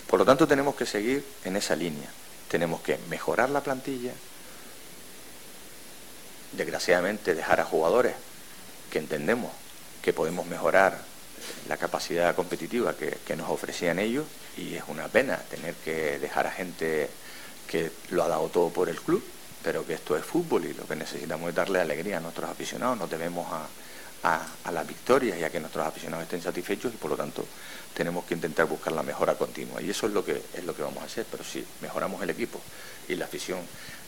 Por 0.09 0.19
lo 0.19 0.25
tanto, 0.25 0.49
tenemos 0.49 0.75
que 0.75 0.87
seguir 0.87 1.25
en 1.45 1.57
esa 1.57 1.77
línea. 1.77 2.09
Tenemos 2.49 2.81
que 2.81 2.99
mejorar 3.09 3.51
la 3.51 3.61
plantilla, 3.61 4.11
desgraciadamente 6.57 7.35
dejar 7.35 7.61
a 7.61 7.65
jugadores 7.65 8.15
que 8.91 8.99
entendemos 8.99 9.53
que 10.03 10.13
podemos 10.13 10.47
mejorar 10.47 10.99
la 11.69 11.77
capacidad 11.77 12.35
competitiva 12.35 12.95
que, 12.95 13.37
nos 13.37 13.51
ofrecían 13.51 13.99
ellos 13.99 14.25
y 14.57 14.75
es 14.75 14.85
una 14.89 15.09
pena 15.09 15.37
tener 15.37 15.75
que 15.75 16.19
dejar 16.19 16.47
a 16.47 16.51
gente 16.51 17.11
que 17.67 17.91
lo 18.11 18.23
ha 18.23 18.29
dado 18.29 18.49
todo 18.49 18.71
por 18.71 18.89
el 18.89 19.01
club, 19.01 19.23
pero 19.63 19.87
que 19.87 19.95
esto 19.95 20.17
es 20.17 20.25
fútbol 20.25 20.65
y 20.65 20.75
lo 20.75 20.87
que 20.87 20.97
necesitamos 20.97 21.49
es 21.49 21.55
darle 21.55 21.81
alegría 21.81 22.19
a 22.19 22.21
nuestros 22.21 22.49
aficionados, 22.49 22.97
nos 22.99 23.11
debemos 23.11 23.47
a, 23.53 23.69
las 24.73 24.87
victorias 24.87 25.39
y 25.39 25.45
a 25.45 25.51
que 25.51 25.61
nuestros 25.61 25.87
aficionados 25.87 26.25
estén 26.25 26.43
satisfechos 26.43 26.93
y 26.93 26.97
por 26.97 27.11
lo 27.11 27.17
tanto 27.17 27.47
tenemos 27.95 28.25
que 28.25 28.35
intentar 28.35 28.67
buscar 28.67 28.93
la 28.93 29.03
mejora 29.03 29.35
continua. 29.35 29.81
Y 29.81 29.91
eso 29.91 30.07
es 30.07 30.13
lo 30.13 30.25
que 30.25 30.43
es 30.55 30.65
lo 30.65 30.75
que 30.75 30.83
vamos 30.83 31.03
a 31.03 31.07
hacer, 31.07 31.27
pero 31.31 31.45
si 31.45 31.65
mejoramos 31.81 32.21
el 32.23 32.31
equipo 32.31 32.61
y 33.09 33.15
la 33.15 33.27
afición 33.27 33.61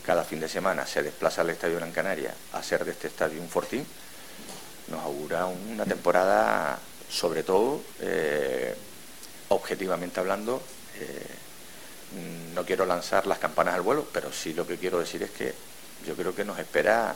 cada 0.05 0.23
fin 0.23 0.39
de 0.39 0.49
semana 0.49 0.85
se 0.85 1.03
desplaza 1.03 1.41
al 1.41 1.49
Estadio 1.49 1.77
Gran 1.77 1.91
Canaria 1.91 2.33
a 2.53 2.59
hacer 2.59 2.85
de 2.85 2.91
este 2.91 3.07
estadio 3.07 3.41
un 3.41 3.49
fortín, 3.49 3.85
nos 4.87 5.01
augura 5.03 5.45
una 5.45 5.85
temporada 5.85 6.79
sobre 7.09 7.43
todo, 7.43 7.81
eh, 8.01 8.75
objetivamente 9.49 10.19
hablando, 10.19 10.61
eh, 10.99 11.25
no 12.53 12.65
quiero 12.65 12.85
lanzar 12.85 13.27
las 13.27 13.39
campanas 13.39 13.75
al 13.75 13.81
vuelo, 13.81 14.07
pero 14.11 14.31
sí 14.31 14.53
lo 14.53 14.65
que 14.65 14.77
quiero 14.77 14.99
decir 14.99 15.23
es 15.23 15.31
que 15.31 15.53
yo 16.05 16.15
creo 16.15 16.33
que 16.35 16.45
nos 16.45 16.57
espera 16.59 17.13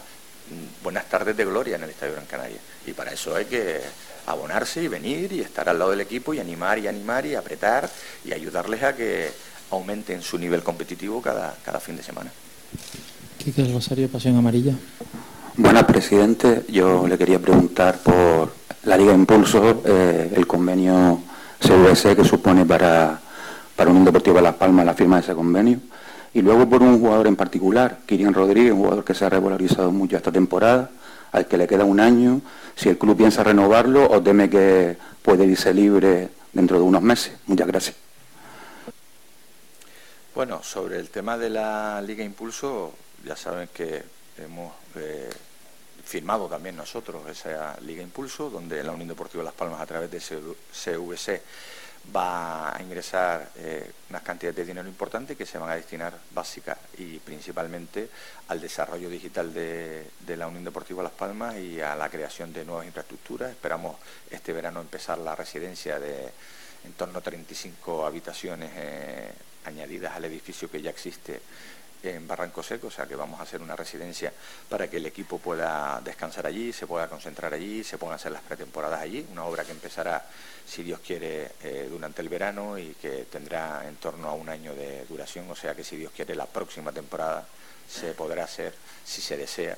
mm, 0.50 0.84
buenas 0.84 1.10
tardes 1.10 1.36
de 1.36 1.46
gloria 1.46 1.76
en 1.76 1.84
el 1.84 1.90
Estadio 1.90 2.14
Gran 2.14 2.26
Canaria. 2.26 2.60
Y 2.86 2.94
para 2.94 3.12
eso 3.12 3.36
hay 3.36 3.46
que 3.46 3.82
abonarse 4.26 4.82
y 4.82 4.88
venir 4.88 5.32
y 5.34 5.42
estar 5.42 5.68
al 5.70 5.80
lado 5.80 5.92
del 5.92 6.02
equipo 6.02 6.34
y 6.34 6.40
animar 6.40 6.80
y 6.80 6.88
animar 6.88 7.26
y 7.26 7.36
apretar 7.36 7.90
y 8.24 8.34
ayudarles 8.34 8.84
a 8.84 8.96
que 8.96 9.32
aumenten 9.72 10.22
su 10.22 10.38
nivel 10.38 10.64
competitivo 10.64 11.22
cada, 11.22 11.56
cada 11.64 11.80
fin 11.80 11.98
de 11.98 12.04
semana. 12.04 12.32
Quique 13.38 13.66
Rosario, 13.74 14.08
Pasión 14.08 14.38
Amarilla. 14.38 14.74
Buenas, 15.58 15.84
presidente. 15.84 16.64
Yo 16.70 17.08
le 17.08 17.18
quería 17.18 17.40
preguntar 17.40 17.98
por 17.98 18.54
la 18.86 18.98
Liga 18.98 19.14
Impulso, 19.14 19.82
eh, 19.86 20.32
el 20.36 20.48
convenio 20.48 21.20
CVC 21.60 22.16
que 22.16 22.24
supone 22.24 22.66
para, 22.66 23.20
para 23.76 23.90
Unión 23.90 24.06
Deportiva 24.06 24.42
Las 24.42 24.56
Palmas 24.56 24.86
la 24.86 24.94
firma 24.94 25.18
de 25.18 25.22
ese 25.24 25.34
convenio. 25.34 25.80
Y 26.34 26.42
luego 26.42 26.68
por 26.68 26.82
un 26.82 27.00
jugador 27.00 27.28
en 27.28 27.36
particular, 27.36 28.00
Kirian 28.06 28.34
Rodríguez, 28.34 28.72
un 28.72 28.80
jugador 28.80 29.04
que 29.04 29.14
se 29.14 29.26
ha 29.26 29.30
regularizado 29.30 29.92
mucho 29.92 30.18
esta 30.18 30.32
temporada, 30.32 30.90
al 31.32 31.46
que 31.46 31.58
le 31.58 31.68
queda 31.68 31.84
un 31.84 32.00
año, 32.00 32.42
si 32.76 32.90
el 32.90 32.98
club 32.98 33.18
piensa 33.18 33.44
renovarlo 33.44 34.10
o 34.10 34.22
teme 34.22 34.50
que 34.50 34.98
puede 35.22 35.46
irse 35.46 35.74
libre 35.74 36.30
dentro 36.52 36.78
de 36.78 36.84
unos 36.84 37.02
meses. 37.02 37.34
Muchas 37.46 37.68
gracias. 37.68 38.03
Bueno, 40.36 40.64
sobre 40.64 40.98
el 40.98 41.12
tema 41.12 41.38
de 41.38 41.52
la 41.52 42.02
Liga 42.02 42.24
Impulso, 42.24 42.92
ya 43.24 43.36
saben 43.36 43.70
que 43.72 44.02
hemos 44.40 44.74
eh, 44.96 45.30
firmado 46.04 46.48
también 46.48 46.76
nosotros 46.76 47.28
esa 47.30 47.80
Liga 47.82 48.02
Impulso, 48.02 48.50
donde 48.50 48.84
la 48.84 48.94
Unión 48.94 49.10
Deportiva 49.10 49.44
Las 49.44 49.54
Palmas 49.54 49.80
a 49.80 49.86
través 49.86 50.10
de 50.10 50.18
CVC 50.20 51.40
va 52.16 52.76
a 52.76 52.82
ingresar 52.82 53.52
eh, 53.58 53.92
unas 54.10 54.24
cantidades 54.24 54.56
de 54.56 54.66
dinero 54.66 54.88
importantes 54.88 55.38
que 55.38 55.46
se 55.46 55.60
van 55.60 55.70
a 55.70 55.76
destinar 55.76 56.18
básica 56.34 56.80
y 56.98 57.20
principalmente 57.20 58.10
al 58.48 58.60
desarrollo 58.60 59.12
digital 59.12 59.54
de, 59.54 60.08
la 60.36 60.48
Unión 60.48 60.64
Deportiva 60.64 61.04
Las 61.04 61.12
Palmas 61.12 61.58
y 61.58 61.80
a 61.80 61.96
la 61.96 62.10
creación 62.10 62.52
de 62.52 62.66
nuevas 62.66 62.88
infraestructuras. 62.88 63.52
Esperamos 63.52 63.98
este 64.32 64.52
verano 64.52 64.82
empezar 64.82 65.20
la 65.20 65.36
residencia 65.36 66.00
de 66.00 66.32
en 66.86 66.94
torno 66.94 67.20
a 67.20 67.22
35 67.22 68.06
habitaciones 68.08 68.72
eh, 68.76 69.32
añadidas 69.66 70.16
al 70.16 70.26
edificio 70.26 70.70
que 70.70 70.82
ya 70.82 70.90
existe 70.90 71.42
en 72.04 72.28
Barranco 72.28 72.62
Seco, 72.62 72.88
o 72.88 72.92
sea 72.92 73.06
que 73.06 73.16
vamos 73.16 73.40
a 73.40 73.44
hacer 73.44 73.62
una 73.62 73.76
residencia 73.76 74.34
para 74.68 74.90
que 74.90 74.98
el 74.98 75.06
equipo 75.06 75.40
pueda 75.40 76.02
descansar 76.04 76.46
allí, 76.46 76.74
se 76.74 76.86
pueda 76.86 77.08
concentrar 77.08 77.54
allí, 77.54 77.84
se 77.84 77.98
puedan 77.98 78.16
hacer 78.16 78.34
las 78.34 78.42
pretemporadas 78.42 79.02
allí, 79.02 79.26
una 79.32 79.46
obra 79.46 79.64
que 79.64 79.72
empezará, 79.72 80.26
si 80.66 80.84
Dios 80.84 81.00
quiere, 81.00 81.52
eh, 81.64 81.88
durante 81.90 82.22
el 82.22 82.28
verano 82.28 82.78
y 82.78 82.96
que 82.96 83.26
tendrá 83.32 83.88
en 83.88 83.96
torno 83.96 84.28
a 84.30 84.34
un 84.34 84.50
año 84.50 84.76
de 84.76 85.06
duración, 85.06 85.50
o 85.50 85.56
sea 85.56 85.76
que 85.76 85.84
si 85.84 85.96
Dios 85.96 86.12
quiere 86.14 86.36
la 86.36 86.46
próxima 86.46 86.92
temporada 86.92 87.48
se 87.88 88.14
podrá 88.14 88.44
hacer, 88.44 88.74
si 89.06 89.22
se 89.22 89.38
desea, 89.38 89.78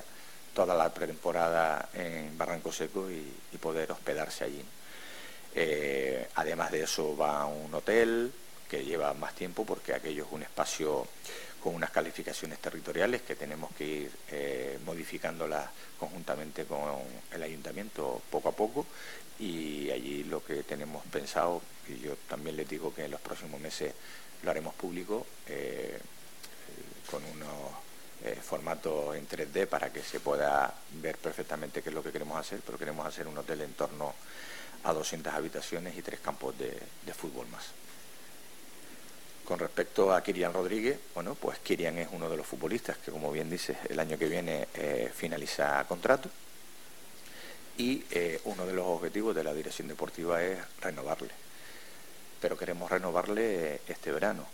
toda 0.52 0.74
la 0.74 0.92
pretemporada 0.92 1.90
en 1.92 2.36
Barranco 2.36 2.72
Seco 2.72 3.08
y 3.10 3.58
poder 3.58 3.92
hospedarse 3.92 4.44
allí. 4.44 4.64
Eh, 5.58 6.28
además 6.34 6.70
de 6.70 6.82
eso 6.82 7.16
va 7.16 7.46
un 7.46 7.72
hotel 7.72 8.30
que 8.68 8.84
lleva 8.84 9.14
más 9.14 9.34
tiempo 9.34 9.64
porque 9.64 9.94
aquello 9.94 10.24
es 10.24 10.32
un 10.32 10.42
espacio 10.42 11.06
con 11.62 11.74
unas 11.74 11.90
calificaciones 11.90 12.58
territoriales 12.58 13.22
que 13.22 13.34
tenemos 13.34 13.74
que 13.74 13.84
ir 13.84 14.10
eh, 14.30 14.78
modificándolas 14.84 15.68
conjuntamente 15.98 16.64
con 16.64 16.80
el 17.32 17.42
ayuntamiento 17.42 18.22
poco 18.30 18.50
a 18.50 18.52
poco 18.52 18.86
y 19.38 19.90
allí 19.90 20.24
lo 20.24 20.44
que 20.44 20.62
tenemos 20.62 21.04
pensado, 21.06 21.60
y 21.88 21.98
yo 22.00 22.16
también 22.28 22.56
les 22.56 22.68
digo 22.68 22.94
que 22.94 23.04
en 23.04 23.10
los 23.10 23.20
próximos 23.20 23.60
meses 23.60 23.92
lo 24.42 24.50
haremos 24.50 24.74
público, 24.74 25.26
eh, 25.46 25.98
con 27.10 27.22
unos 27.24 27.72
formatos 28.42 29.14
en 29.14 29.28
3D 29.28 29.68
para 29.68 29.92
que 29.92 30.02
se 30.02 30.18
pueda 30.18 30.72
ver 30.94 31.16
perfectamente 31.16 31.82
qué 31.82 31.90
es 31.90 31.94
lo 31.94 32.02
que 32.02 32.10
queremos 32.10 32.38
hacer, 32.38 32.60
pero 32.64 32.78
queremos 32.78 33.06
hacer 33.06 33.28
un 33.28 33.38
hotel 33.38 33.60
en 33.60 33.74
torno 33.74 34.14
a 34.86 34.92
200 34.92 35.34
habitaciones 35.34 35.96
y 35.96 36.02
tres 36.02 36.20
campos 36.20 36.56
de, 36.58 36.80
fútbol 37.12 37.46
más. 37.48 37.64
Con 39.46 39.58
respecto 39.58 40.12
a 40.12 40.22
Kirian 40.22 40.52
Rodríguez, 40.52 40.98
bueno, 41.14 41.34
pues 41.34 41.58
Kirian 41.60 41.98
es 41.98 42.08
uno 42.10 42.28
de 42.28 42.36
los 42.36 42.46
futbolistas 42.46 42.98
que, 42.98 43.12
como 43.12 43.30
bien 43.30 43.48
dices, 43.48 43.76
el 43.88 44.00
año 44.00 44.18
que 44.18 44.26
viene 44.26 44.68
eh, 44.74 45.10
finaliza 45.14 45.84
contrato 45.86 46.28
y 47.78 48.04
eh, 48.10 48.40
uno 48.44 48.66
de 48.66 48.72
los 48.72 48.84
objetivos 48.86 49.34
de 49.34 49.44
la 49.44 49.54
dirección 49.54 49.88
deportiva 49.88 50.42
es 50.42 50.58
renovarle. 50.80 51.30
Pero 52.40 52.58
queremos 52.58 52.90
renovarle 52.90 53.80
este 53.86 54.10
verano. 54.10 54.44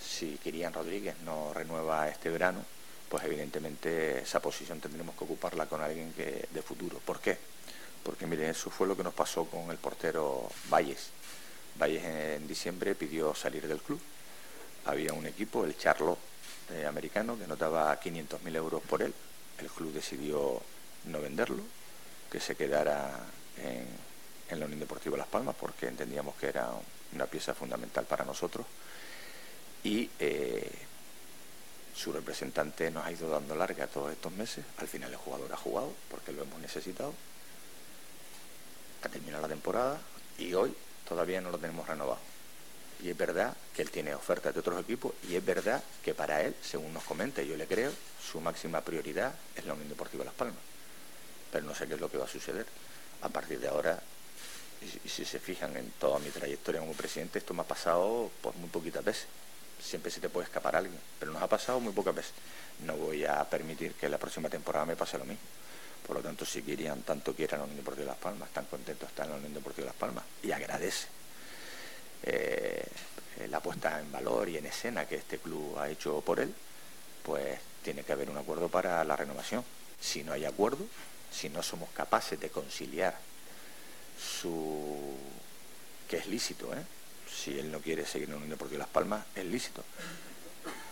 Si 0.00 0.38
Kirian 0.42 0.72
Rodríguez 0.72 1.16
no 1.24 1.52
renueva 1.52 2.08
este 2.08 2.30
verano, 2.30 2.64
pues 3.08 3.24
evidentemente 3.24 4.22
esa 4.22 4.40
posición 4.40 4.80
tendremos 4.80 5.14
que 5.14 5.24
ocuparla 5.24 5.66
con 5.66 5.82
alguien 5.82 6.14
de 6.16 6.62
futuro. 6.62 6.98
¿Por 7.04 7.20
qué? 7.20 7.36
porque 8.02 8.26
miren, 8.26 8.50
eso 8.50 8.70
fue 8.70 8.86
lo 8.86 8.96
que 8.96 9.04
nos 9.04 9.14
pasó 9.14 9.44
con 9.44 9.70
el 9.70 9.78
portero 9.78 10.48
Valles. 10.70 11.10
Valles 11.78 12.04
en 12.04 12.46
diciembre 12.48 12.94
pidió 12.94 13.34
salir 13.34 13.66
del 13.66 13.80
club. 13.80 14.00
Había 14.86 15.12
un 15.12 15.26
equipo, 15.26 15.64
el 15.64 15.76
Charlo 15.76 16.18
eh, 16.70 16.86
americano, 16.86 17.38
que 17.38 17.46
notaba 17.46 17.98
500.000 18.00 18.56
euros 18.56 18.82
por 18.82 19.02
él. 19.02 19.14
El 19.58 19.68
club 19.68 19.92
decidió 19.92 20.60
no 21.04 21.20
venderlo, 21.20 21.62
que 22.30 22.40
se 22.40 22.56
quedara 22.56 23.10
en, 23.58 24.58
la 24.58 24.66
Unión 24.66 24.80
Deportiva 24.80 25.16
Las 25.16 25.28
Palmas, 25.28 25.56
porque 25.58 25.88
entendíamos 25.88 26.34
que 26.36 26.48
era 26.48 26.68
una 27.14 27.26
pieza 27.26 27.54
fundamental 27.54 28.04
para 28.04 28.24
nosotros. 28.24 28.66
Y 29.84 30.10
eh, 30.18 30.70
su 31.94 32.12
representante 32.12 32.90
nos 32.90 33.04
ha 33.04 33.12
ido 33.12 33.30
dando 33.30 33.54
larga 33.54 33.86
todos 33.86 34.12
estos 34.12 34.32
meses. 34.32 34.64
Al 34.78 34.88
final 34.88 35.10
el 35.10 35.16
jugador 35.16 35.52
ha 35.52 35.56
jugado, 35.56 35.92
porque 36.10 36.32
lo 36.32 36.42
hemos 36.42 36.60
necesitado 36.60 37.14
ha 39.02 39.08
terminado 39.08 39.42
la 39.42 39.48
temporada 39.48 40.00
y 40.38 40.54
hoy 40.54 40.74
todavía 41.08 41.40
no 41.40 41.50
lo 41.50 41.58
tenemos 41.58 41.86
renovado. 41.86 42.18
Y 43.02 43.10
es 43.10 43.16
verdad 43.16 43.56
que 43.74 43.82
él 43.82 43.90
tiene 43.90 44.14
ofertas 44.14 44.54
de 44.54 44.60
otros 44.60 44.80
equipos 44.80 45.12
y 45.28 45.34
es 45.34 45.44
verdad 45.44 45.82
que 46.04 46.14
para 46.14 46.40
él, 46.42 46.54
según 46.62 46.92
nos 46.94 47.02
comenta 47.02 47.42
yo 47.42 47.56
le 47.56 47.66
creo, 47.66 47.90
su 48.22 48.40
máxima 48.40 48.80
prioridad 48.80 49.34
es 49.56 49.64
la 49.66 49.74
Unión 49.74 49.88
Deportiva 49.88 50.24
Las 50.24 50.34
Palmas. 50.34 50.60
Pero 51.50 51.66
no 51.66 51.74
sé 51.74 51.88
qué 51.88 51.94
es 51.94 52.00
lo 52.00 52.08
que 52.08 52.18
va 52.18 52.26
a 52.26 52.28
suceder. 52.28 52.64
A 53.22 53.28
partir 53.28 53.58
de 53.58 53.68
ahora, 53.68 54.00
y, 55.04 55.08
si 55.08 55.24
se 55.24 55.40
fijan 55.40 55.76
en 55.76 55.90
toda 55.98 56.20
mi 56.20 56.30
trayectoria 56.30 56.80
como 56.80 56.92
presidente, 56.92 57.40
esto 57.40 57.54
me 57.54 57.62
ha 57.62 57.66
pasado 57.66 58.30
por 58.40 58.54
muy 58.56 58.68
poquitas 58.68 59.04
veces. 59.04 59.26
Siempre 59.82 60.12
se 60.12 60.20
te 60.20 60.28
puede 60.28 60.46
escapar 60.46 60.76
alguien, 60.76 60.98
pero 61.18 61.32
nos 61.32 61.42
ha 61.42 61.48
pasado 61.48 61.80
muy 61.80 61.92
pocas 61.92 62.14
veces. 62.14 62.32
No 62.84 62.96
voy 62.96 63.24
a 63.24 63.42
permitir 63.50 63.94
que 63.94 64.08
la 64.08 64.18
próxima 64.18 64.48
temporada 64.48 64.86
me 64.86 64.94
pase 64.94 65.18
lo 65.18 65.24
mismo. 65.24 65.42
Por 66.06 66.16
lo 66.16 66.22
tanto, 66.22 66.44
si 66.44 66.62
querían, 66.62 67.02
tanto 67.02 67.34
quieran 67.34 67.60
la 67.60 67.64
Unión 67.64 67.78
Deportiva 67.78 68.06
de 68.06 68.12
Las 68.12 68.20
Palmas, 68.20 68.50
tan 68.50 68.66
contentos 68.66 69.08
están 69.08 69.26
en 69.26 69.32
la 69.32 69.38
Unión 69.38 69.54
Deportiva 69.54 69.86
de 69.86 69.90
Las 69.90 69.96
Palmas 69.96 70.24
y 70.42 70.52
agradece 70.52 71.21
eh, 72.22 72.86
la 73.48 73.60
puesta 73.60 74.00
en 74.00 74.10
valor 74.12 74.48
y 74.48 74.56
en 74.56 74.66
escena 74.66 75.06
que 75.06 75.16
este 75.16 75.38
club 75.38 75.78
ha 75.78 75.88
hecho 75.88 76.20
por 76.20 76.40
él, 76.40 76.54
pues 77.22 77.58
tiene 77.82 78.02
que 78.04 78.12
haber 78.12 78.30
un 78.30 78.36
acuerdo 78.36 78.68
para 78.68 79.02
la 79.04 79.16
renovación. 79.16 79.64
Si 80.00 80.22
no 80.22 80.32
hay 80.32 80.44
acuerdo, 80.44 80.86
si 81.30 81.48
no 81.48 81.62
somos 81.62 81.90
capaces 81.90 82.38
de 82.38 82.50
conciliar 82.50 83.16
su 84.18 85.16
que 86.08 86.18
es 86.18 86.26
lícito, 86.26 86.74
¿eh? 86.74 86.82
si 87.26 87.58
él 87.58 87.72
no 87.72 87.80
quiere 87.80 88.04
seguir 88.04 88.28
en 88.28 88.32
la 88.32 88.36
Unión 88.36 88.50
Deportiva 88.50 88.78
de 88.78 88.84
Las 88.84 88.92
Palmas, 88.92 89.24
es 89.34 89.44
lícito. 89.46 89.82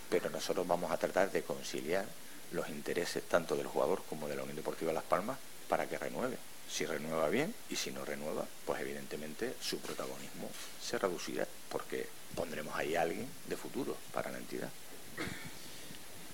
Pero 0.09 0.31
nosotros 0.31 0.67
vamos 0.67 0.91
a 0.91 0.97
tratar 0.97 1.31
de 1.31 1.43
conciliar 1.43 2.07
los 2.53 2.69
intereses 2.71 3.23
tanto 3.29 3.55
del 3.55 3.67
jugador 3.67 4.03
como 4.09 4.29
de 4.29 4.37
la 4.37 4.43
Unión 4.43 4.57
Deportiva 4.57 4.93
Las 4.93 5.05
Palmas 5.05 5.39
para 5.69 5.87
que 5.87 5.99
renueve. 5.99 6.39
Si 6.71 6.87
renueva 6.87 7.29
bien 7.29 7.53
y 7.69 7.77
si 7.77 7.91
no 7.91 8.05
renueva, 8.05 8.45
pues 8.65 8.81
evidentemente 8.81 9.55
su 9.61 9.79
protagonismo 9.79 10.49
se 10.81 10.99
reducirá 10.99 11.47
porque 11.69 12.07
pondremos 12.35 12.75
ahí 12.77 12.95
a 12.95 13.03
alguien 13.03 13.27
de 13.49 13.57
futuro 13.57 13.97
para 14.15 14.31
la 14.31 14.39
entidad. 14.39 14.69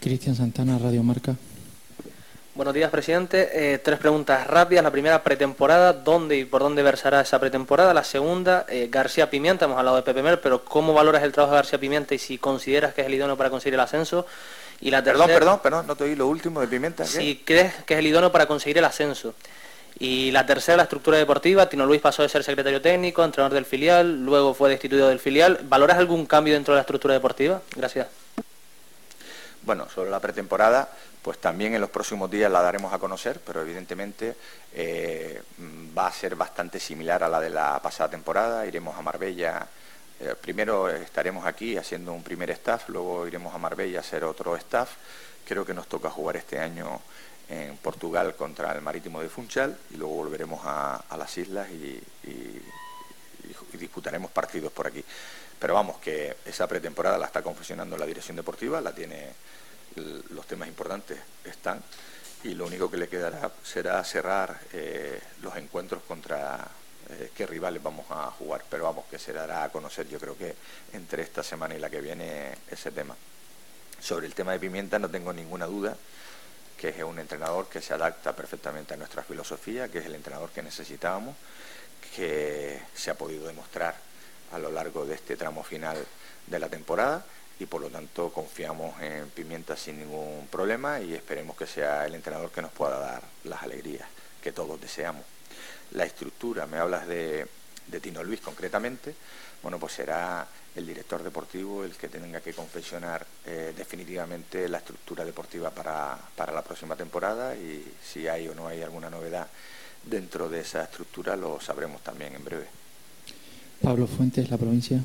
Cristian 0.00 0.36
Santana, 0.36 0.78
Radio 0.78 1.02
Marca. 1.02 1.34
Buenos 2.54 2.72
días, 2.72 2.90
presidente. 2.90 3.74
Eh, 3.74 3.78
tres 3.78 3.98
preguntas 3.98 4.46
rápidas. 4.46 4.82
La 4.82 4.90
primera, 4.90 5.22
pretemporada. 5.22 5.92
¿Dónde 5.92 6.38
y 6.38 6.44
por 6.44 6.62
dónde 6.62 6.82
versará 6.82 7.20
esa 7.20 7.38
pretemporada? 7.38 7.92
La 7.92 8.04
segunda, 8.04 8.64
eh, 8.68 8.88
García 8.90 9.28
Pimienta. 9.28 9.66
Hemos 9.66 9.78
hablado 9.78 9.96
de 9.96 10.02
Pepe 10.02 10.22
Mer, 10.22 10.40
pero 10.40 10.64
¿cómo 10.64 10.94
valoras 10.94 11.22
el 11.22 11.32
trabajo 11.32 11.52
de 11.52 11.58
García 11.58 11.78
Pimienta 11.78 12.14
y 12.14 12.18
si 12.18 12.38
consideras 12.38 12.94
que 12.94 13.02
es 13.02 13.08
el 13.08 13.14
idóneo 13.14 13.36
para 13.36 13.50
conseguir 13.50 13.74
el 13.74 13.80
ascenso? 13.80 14.26
Y 14.80 14.90
la 14.90 15.02
perdón, 15.02 15.26
perdón, 15.28 15.60
perdón, 15.62 15.86
no 15.86 15.96
te 15.96 16.04
oí 16.04 16.14
lo 16.14 16.28
último 16.28 16.60
de 16.60 16.68
Pimienta. 16.68 17.04
Si 17.04 17.42
crees 17.44 17.74
que 17.84 17.94
es 17.94 18.00
el 18.00 18.06
idóneo 18.06 18.32
para 18.32 18.46
conseguir 18.46 18.78
el 18.78 18.84
ascenso. 18.84 19.34
Y 19.98 20.30
la 20.30 20.44
tercera, 20.44 20.76
la 20.76 20.82
estructura 20.84 21.16
deportiva. 21.18 21.68
Tino 21.68 21.86
Luis 21.86 22.00
pasó 22.00 22.22
de 22.22 22.28
ser 22.28 22.44
secretario 22.44 22.82
técnico, 22.82 23.24
entrenador 23.24 23.54
del 23.54 23.64
filial, 23.64 24.24
luego 24.24 24.52
fue 24.54 24.68
destituido 24.68 25.08
del 25.08 25.18
filial. 25.18 25.60
¿Valoras 25.64 25.96
algún 25.98 26.26
cambio 26.26 26.54
dentro 26.54 26.74
de 26.74 26.78
la 26.78 26.82
estructura 26.82 27.14
deportiva? 27.14 27.62
Gracias. 27.74 28.08
Bueno, 29.62 29.88
sobre 29.88 30.10
la 30.10 30.20
pretemporada, 30.20 30.88
pues 31.22 31.38
también 31.38 31.74
en 31.74 31.80
los 31.80 31.90
próximos 31.90 32.30
días 32.30 32.52
la 32.52 32.62
daremos 32.62 32.92
a 32.92 32.98
conocer, 32.98 33.40
pero 33.44 33.62
evidentemente 33.62 34.36
eh, 34.74 35.42
va 35.96 36.06
a 36.06 36.12
ser 36.12 36.36
bastante 36.36 36.78
similar 36.78 37.24
a 37.24 37.28
la 37.28 37.40
de 37.40 37.50
la 37.50 37.80
pasada 37.82 38.10
temporada. 38.10 38.66
Iremos 38.66 38.96
a 38.96 39.02
Marbella 39.02 39.66
eh, 40.18 40.34
primero 40.40 40.88
estaremos 40.88 41.44
aquí 41.44 41.76
haciendo 41.76 42.12
un 42.12 42.22
primer 42.22 42.50
staff, 42.50 42.88
luego 42.88 43.26
iremos 43.26 43.54
a 43.54 43.58
Marbella 43.58 43.98
a 43.98 44.00
hacer 44.00 44.24
otro 44.24 44.56
staff. 44.56 44.90
Creo 45.46 45.64
que 45.64 45.74
nos 45.74 45.86
toca 45.88 46.10
jugar 46.10 46.36
este 46.36 46.58
año 46.58 47.00
en 47.48 47.76
Portugal 47.76 48.34
contra 48.34 48.72
el 48.72 48.82
Marítimo 48.82 49.20
de 49.20 49.28
Funchal 49.28 49.76
y 49.90 49.96
luego 49.96 50.14
volveremos 50.14 50.60
a, 50.64 51.04
las 51.16 51.38
islas 51.38 51.68
y, 51.70 52.02
disputaremos 53.72 54.30
partidos 54.30 54.72
por 54.72 54.86
aquí. 54.86 55.04
Pero 55.58 55.74
vamos, 55.74 55.98
que 55.98 56.36
esa 56.46 56.66
pretemporada 56.66 57.18
la 57.18 57.26
está 57.26 57.42
confeccionando 57.42 57.96
la 57.98 58.06
dirección 58.06 58.36
deportiva, 58.36 58.80
la 58.80 58.94
tiene, 58.94 59.32
los 60.30 60.46
temas 60.46 60.68
importantes 60.68 61.18
están 61.44 61.82
y 62.42 62.54
lo 62.54 62.66
único 62.66 62.90
que 62.90 62.96
le 62.96 63.08
quedará 63.08 63.50
será 63.62 64.02
cerrar 64.02 64.58
eh, 64.72 65.20
los 65.42 65.56
encuentros 65.56 66.02
contra 66.04 66.66
eh, 67.10 67.30
qué 67.36 67.46
rivales 67.46 67.82
vamos 67.82 68.06
a 68.10 68.30
jugar, 68.30 68.64
pero 68.68 68.84
vamos, 68.84 69.04
que 69.10 69.18
se 69.18 69.32
dará 69.32 69.64
a 69.64 69.68
conocer 69.70 70.08
yo 70.08 70.18
creo 70.18 70.36
que 70.36 70.54
entre 70.92 71.22
esta 71.22 71.42
semana 71.42 71.74
y 71.74 71.78
la 71.78 71.90
que 71.90 72.00
viene 72.00 72.56
ese 72.70 72.90
tema. 72.90 73.14
Sobre 74.00 74.26
el 74.26 74.34
tema 74.34 74.52
de 74.52 74.58
Pimienta 74.58 74.98
no 74.98 75.08
tengo 75.08 75.32
ninguna 75.32 75.66
duda 75.66 75.96
que 76.76 76.90
es 76.90 77.02
un 77.02 77.18
entrenador 77.18 77.68
que 77.68 77.80
se 77.80 77.94
adapta 77.94 78.34
perfectamente 78.34 78.94
a 78.94 78.96
nuestra 78.96 79.22
filosofía, 79.22 79.88
que 79.88 79.98
es 79.98 80.06
el 80.06 80.14
entrenador 80.14 80.50
que 80.50 80.62
necesitábamos, 80.62 81.36
que 82.14 82.80
se 82.94 83.10
ha 83.10 83.14
podido 83.14 83.46
demostrar 83.46 83.94
a 84.52 84.58
lo 84.58 84.70
largo 84.70 85.04
de 85.04 85.14
este 85.14 85.36
tramo 85.36 85.62
final 85.62 85.96
de 86.46 86.58
la 86.58 86.68
temporada 86.68 87.24
y 87.58 87.66
por 87.66 87.80
lo 87.80 87.88
tanto 87.88 88.30
confiamos 88.32 89.00
en 89.00 89.30
Pimienta 89.30 89.76
sin 89.76 89.98
ningún 89.98 90.46
problema 90.50 91.00
y 91.00 91.14
esperemos 91.14 91.56
que 91.56 91.66
sea 91.66 92.06
el 92.06 92.14
entrenador 92.14 92.50
que 92.50 92.62
nos 92.62 92.70
pueda 92.70 92.98
dar 92.98 93.22
las 93.44 93.62
alegrías 93.62 94.08
que 94.42 94.52
todos 94.52 94.80
deseamos. 94.80 95.24
La 95.92 96.04
estructura, 96.04 96.66
me 96.66 96.78
hablas 96.78 97.06
de, 97.06 97.46
Tino 98.02 98.22
Luis 98.22 98.40
concretamente, 98.40 99.14
bueno, 99.62 99.78
pues 99.78 99.94
será 99.94 100.46
el 100.74 100.86
director 100.86 101.22
deportivo 101.22 101.84
el 101.84 101.92
que 101.92 102.08
tenga 102.08 102.40
que 102.40 102.52
confeccionar 102.52 103.26
eh, 103.46 103.72
definitivamente 103.76 104.68
la 104.68 104.78
estructura 104.78 105.24
deportiva 105.24 105.70
para, 105.70 106.18
para 106.36 106.52
la 106.52 106.62
próxima 106.62 106.94
temporada 106.94 107.56
y 107.56 107.84
si 108.04 108.28
hay 108.28 108.46
o 108.48 108.54
no 108.54 108.68
hay 108.68 108.82
alguna 108.82 109.08
novedad 109.08 109.46
dentro 110.04 110.48
de 110.48 110.60
esa 110.60 110.84
estructura 110.84 111.34
lo 111.34 111.60
sabremos 111.60 112.02
también 112.02 112.34
en 112.34 112.44
breve. 112.44 112.66
Pablo 113.82 114.06
Fuentes, 114.06 114.50
la 114.50 114.58
provincia. 114.58 115.00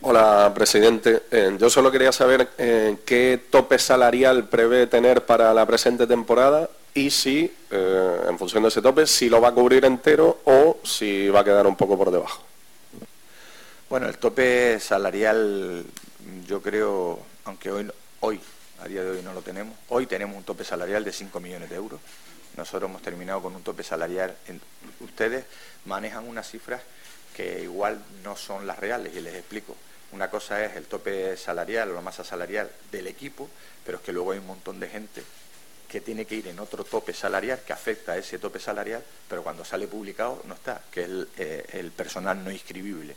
Hola, 0.00 0.52
presidente. 0.54 1.24
Eh, 1.30 1.56
yo 1.58 1.68
solo 1.68 1.90
quería 1.90 2.12
saber 2.12 2.48
eh, 2.56 2.98
qué 3.04 3.40
tope 3.50 3.78
salarial 3.78 4.48
prevé 4.48 4.86
tener 4.86 5.26
para 5.26 5.52
la 5.52 5.66
presente 5.66 6.06
temporada 6.06 6.70
y 6.98 7.10
si, 7.10 7.54
eh, 7.70 8.20
en 8.28 8.36
función 8.38 8.62
de 8.64 8.70
ese 8.70 8.82
tope, 8.82 9.06
si 9.06 9.28
lo 9.28 9.40
va 9.40 9.50
a 9.50 9.52
cubrir 9.52 9.84
entero 9.84 10.40
o 10.44 10.78
si 10.82 11.28
va 11.28 11.40
a 11.40 11.44
quedar 11.44 11.64
un 11.66 11.76
poco 11.76 11.96
por 11.96 12.10
debajo. 12.10 12.42
Bueno, 13.88 14.08
el 14.08 14.18
tope 14.18 14.80
salarial, 14.80 15.84
yo 16.46 16.60
creo, 16.60 17.20
aunque 17.44 17.70
hoy, 17.70 17.88
hoy, 18.20 18.40
a 18.80 18.88
día 18.88 19.04
de 19.04 19.10
hoy 19.10 19.22
no 19.22 19.32
lo 19.32 19.42
tenemos, 19.42 19.76
hoy 19.90 20.06
tenemos 20.06 20.36
un 20.36 20.42
tope 20.42 20.64
salarial 20.64 21.04
de 21.04 21.12
5 21.12 21.38
millones 21.38 21.70
de 21.70 21.76
euros. 21.76 22.00
Nosotros 22.56 22.90
hemos 22.90 23.02
terminado 23.02 23.42
con 23.42 23.54
un 23.54 23.62
tope 23.62 23.84
salarial. 23.84 24.36
ustedes 24.98 25.44
manejan 25.84 26.26
unas 26.26 26.50
cifras 26.50 26.82
que 27.36 27.62
igual 27.62 28.02
no 28.24 28.36
son 28.36 28.66
las 28.66 28.78
reales 28.80 29.14
y 29.14 29.20
les 29.20 29.36
explico. 29.36 29.76
Una 30.10 30.28
cosa 30.28 30.64
es 30.64 30.74
el 30.74 30.86
tope 30.86 31.36
salarial 31.36 31.90
o 31.90 31.94
la 31.94 32.00
masa 32.00 32.24
salarial 32.24 32.68
del 32.90 33.06
equipo, 33.06 33.48
pero 33.86 33.98
es 33.98 34.04
que 34.04 34.12
luego 34.12 34.32
hay 34.32 34.38
un 34.38 34.46
montón 34.48 34.80
de 34.80 34.88
gente 34.88 35.22
que 35.88 36.00
tiene 36.00 36.26
que 36.26 36.34
ir 36.34 36.48
en 36.48 36.58
otro 36.58 36.84
tope 36.84 37.12
salarial 37.12 37.60
que 37.66 37.72
afecta 37.72 38.12
a 38.12 38.18
ese 38.18 38.38
tope 38.38 38.60
salarial, 38.60 39.02
pero 39.28 39.42
cuando 39.42 39.64
sale 39.64 39.86
publicado 39.86 40.42
no 40.44 40.54
está, 40.54 40.82
que 40.90 41.02
es 41.02 41.08
el, 41.08 41.28
eh, 41.38 41.90
personal 41.96 42.42
no 42.44 42.50
inscribible. 42.50 43.16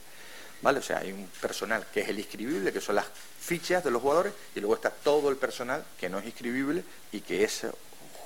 ¿Vale? 0.62 0.80
O 0.80 0.82
sea, 0.82 1.00
hay 1.00 1.12
un 1.12 1.28
personal 1.42 1.88
que 1.92 2.02
es 2.02 2.10
el 2.10 2.20
inscribible, 2.20 2.72
que 2.72 2.82
son 2.82 2.96
las 2.96 3.08
fichas 3.40 3.84
de 3.84 3.92
los 3.92 4.02
jugadores, 4.02 4.34
y 4.56 4.60
luego 4.60 4.76
está 4.76 4.92
todo 4.92 5.30
el 5.30 5.38
personal 5.38 5.84
que 6.00 6.08
no 6.08 6.20
es 6.20 6.26
inscribible 6.26 6.84
y 7.12 7.22
que 7.22 7.44
ese 7.44 7.72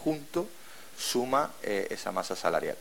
junto 0.04 0.48
suma 0.98 1.54
eh, 1.64 1.88
esa 1.89 2.12
masa 2.12 2.36
salarial. 2.36 2.78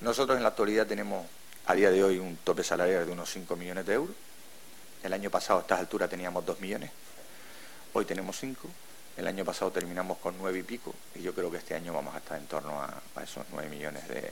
Nosotros 0.00 0.36
en 0.36 0.42
la 0.42 0.50
actualidad 0.50 0.86
tenemos 0.86 1.26
a 1.66 1.74
día 1.74 1.90
de 1.90 2.02
hoy 2.02 2.18
un 2.18 2.36
tope 2.38 2.64
salarial 2.64 3.06
de 3.06 3.12
unos 3.12 3.30
5 3.30 3.54
millones 3.56 3.86
de 3.86 3.94
euros 3.94 4.16
el 5.02 5.12
año 5.12 5.30
pasado 5.30 5.58
a 5.58 5.62
estas 5.62 5.80
alturas 5.80 6.08
teníamos 6.08 6.46
2 6.46 6.60
millones, 6.60 6.90
hoy 7.92 8.04
tenemos 8.04 8.38
5. 8.38 8.68
El 9.16 9.26
año 9.26 9.44
pasado 9.44 9.70
terminamos 9.70 10.18
con 10.18 10.34
9 10.38 10.58
y 10.58 10.62
pico 10.62 10.94
y 11.14 11.22
yo 11.22 11.34
creo 11.34 11.50
que 11.50 11.58
este 11.58 11.74
año 11.74 11.92
vamos 11.92 12.14
a 12.14 12.18
estar 12.18 12.38
en 12.38 12.46
torno 12.46 12.80
a, 12.80 13.02
esos 13.22 13.44
9 13.52 13.68
millones 13.68 14.08
de, 14.08 14.30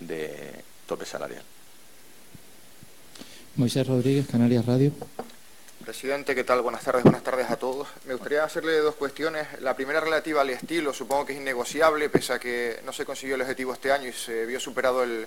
de 0.00 0.64
tope 0.86 1.04
salarial. 1.04 1.42
Moisés 3.56 3.86
Rodríguez, 3.86 4.26
Canarias 4.28 4.64
Radio. 4.66 4.92
Presidente, 5.84 6.34
¿qué 6.34 6.44
tal? 6.44 6.60
Buenas 6.60 6.84
tardes, 6.84 7.02
buenas 7.02 7.24
tardes 7.24 7.50
a 7.50 7.56
todos. 7.56 7.88
Me 8.04 8.12
gustaría 8.12 8.44
hacerle 8.44 8.78
dos 8.78 8.94
cuestiones. 8.94 9.46
La 9.60 9.74
primera 9.74 10.00
relativa 10.00 10.42
al 10.42 10.50
estilo, 10.50 10.92
supongo 10.92 11.26
que 11.26 11.32
es 11.32 11.40
innegociable, 11.40 12.08
pese 12.10 12.34
a 12.34 12.38
que 12.38 12.80
no 12.84 12.92
se 12.92 13.04
consiguió 13.04 13.36
el 13.36 13.40
objetivo 13.40 13.72
este 13.72 13.90
año 13.90 14.08
y 14.08 14.12
se 14.12 14.44
vio 14.44 14.60
superado 14.60 15.02
el, 15.02 15.26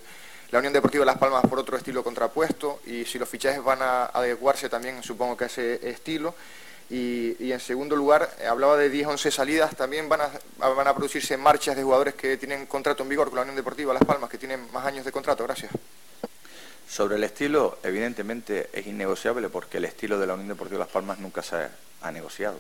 la 0.51 0.59
Unión 0.59 0.73
Deportiva 0.73 1.03
Las 1.03 1.17
Palmas 1.17 1.41
por 1.47 1.59
otro 1.59 1.77
estilo 1.77 2.03
contrapuesto 2.03 2.81
y 2.85 3.05
si 3.05 3.17
los 3.17 3.27
fichajes 3.27 3.63
van 3.63 3.81
a 3.81 4.05
adecuarse 4.05 4.69
también 4.69 5.01
supongo 5.01 5.35
que 5.35 5.45
a 5.45 5.47
ese 5.47 5.89
estilo. 5.89 6.35
Y, 6.91 7.51
en 7.51 7.59
segundo 7.61 7.95
lugar, 7.95 8.35
eh, 8.39 8.47
hablaba 8.47 8.75
de 8.75 8.91
10-11 8.91 9.31
salidas, 9.31 9.75
también 9.77 10.09
van 10.09 10.21
a, 10.21 10.31
van 10.59 10.87
a 10.87 10.93
producirse 10.93 11.37
marchas 11.37 11.77
de 11.77 11.83
jugadores 11.83 12.15
que 12.15 12.35
tienen 12.35 12.65
contrato 12.65 13.03
en 13.03 13.09
vigor 13.09 13.29
con 13.29 13.37
la 13.37 13.43
Unión 13.43 13.55
Deportiva 13.55 13.93
Las 13.93 14.03
Palmas, 14.03 14.29
que 14.29 14.37
tienen 14.37 14.69
más 14.73 14.85
años 14.85 15.05
de 15.05 15.11
contrato. 15.11 15.43
Gracias. 15.45 15.71
Sobre 16.89 17.15
el 17.15 17.23
estilo, 17.23 17.77
evidentemente 17.83 18.69
es 18.73 18.85
innegociable 18.85 19.47
porque 19.47 19.77
el 19.77 19.85
estilo 19.85 20.19
de 20.19 20.27
la 20.27 20.33
Unión 20.33 20.49
Deportiva 20.49 20.79
Las 20.79 20.89
Palmas 20.89 21.19
nunca 21.19 21.41
se 21.41 21.69
ha 22.01 22.11
negociado. 22.11 22.59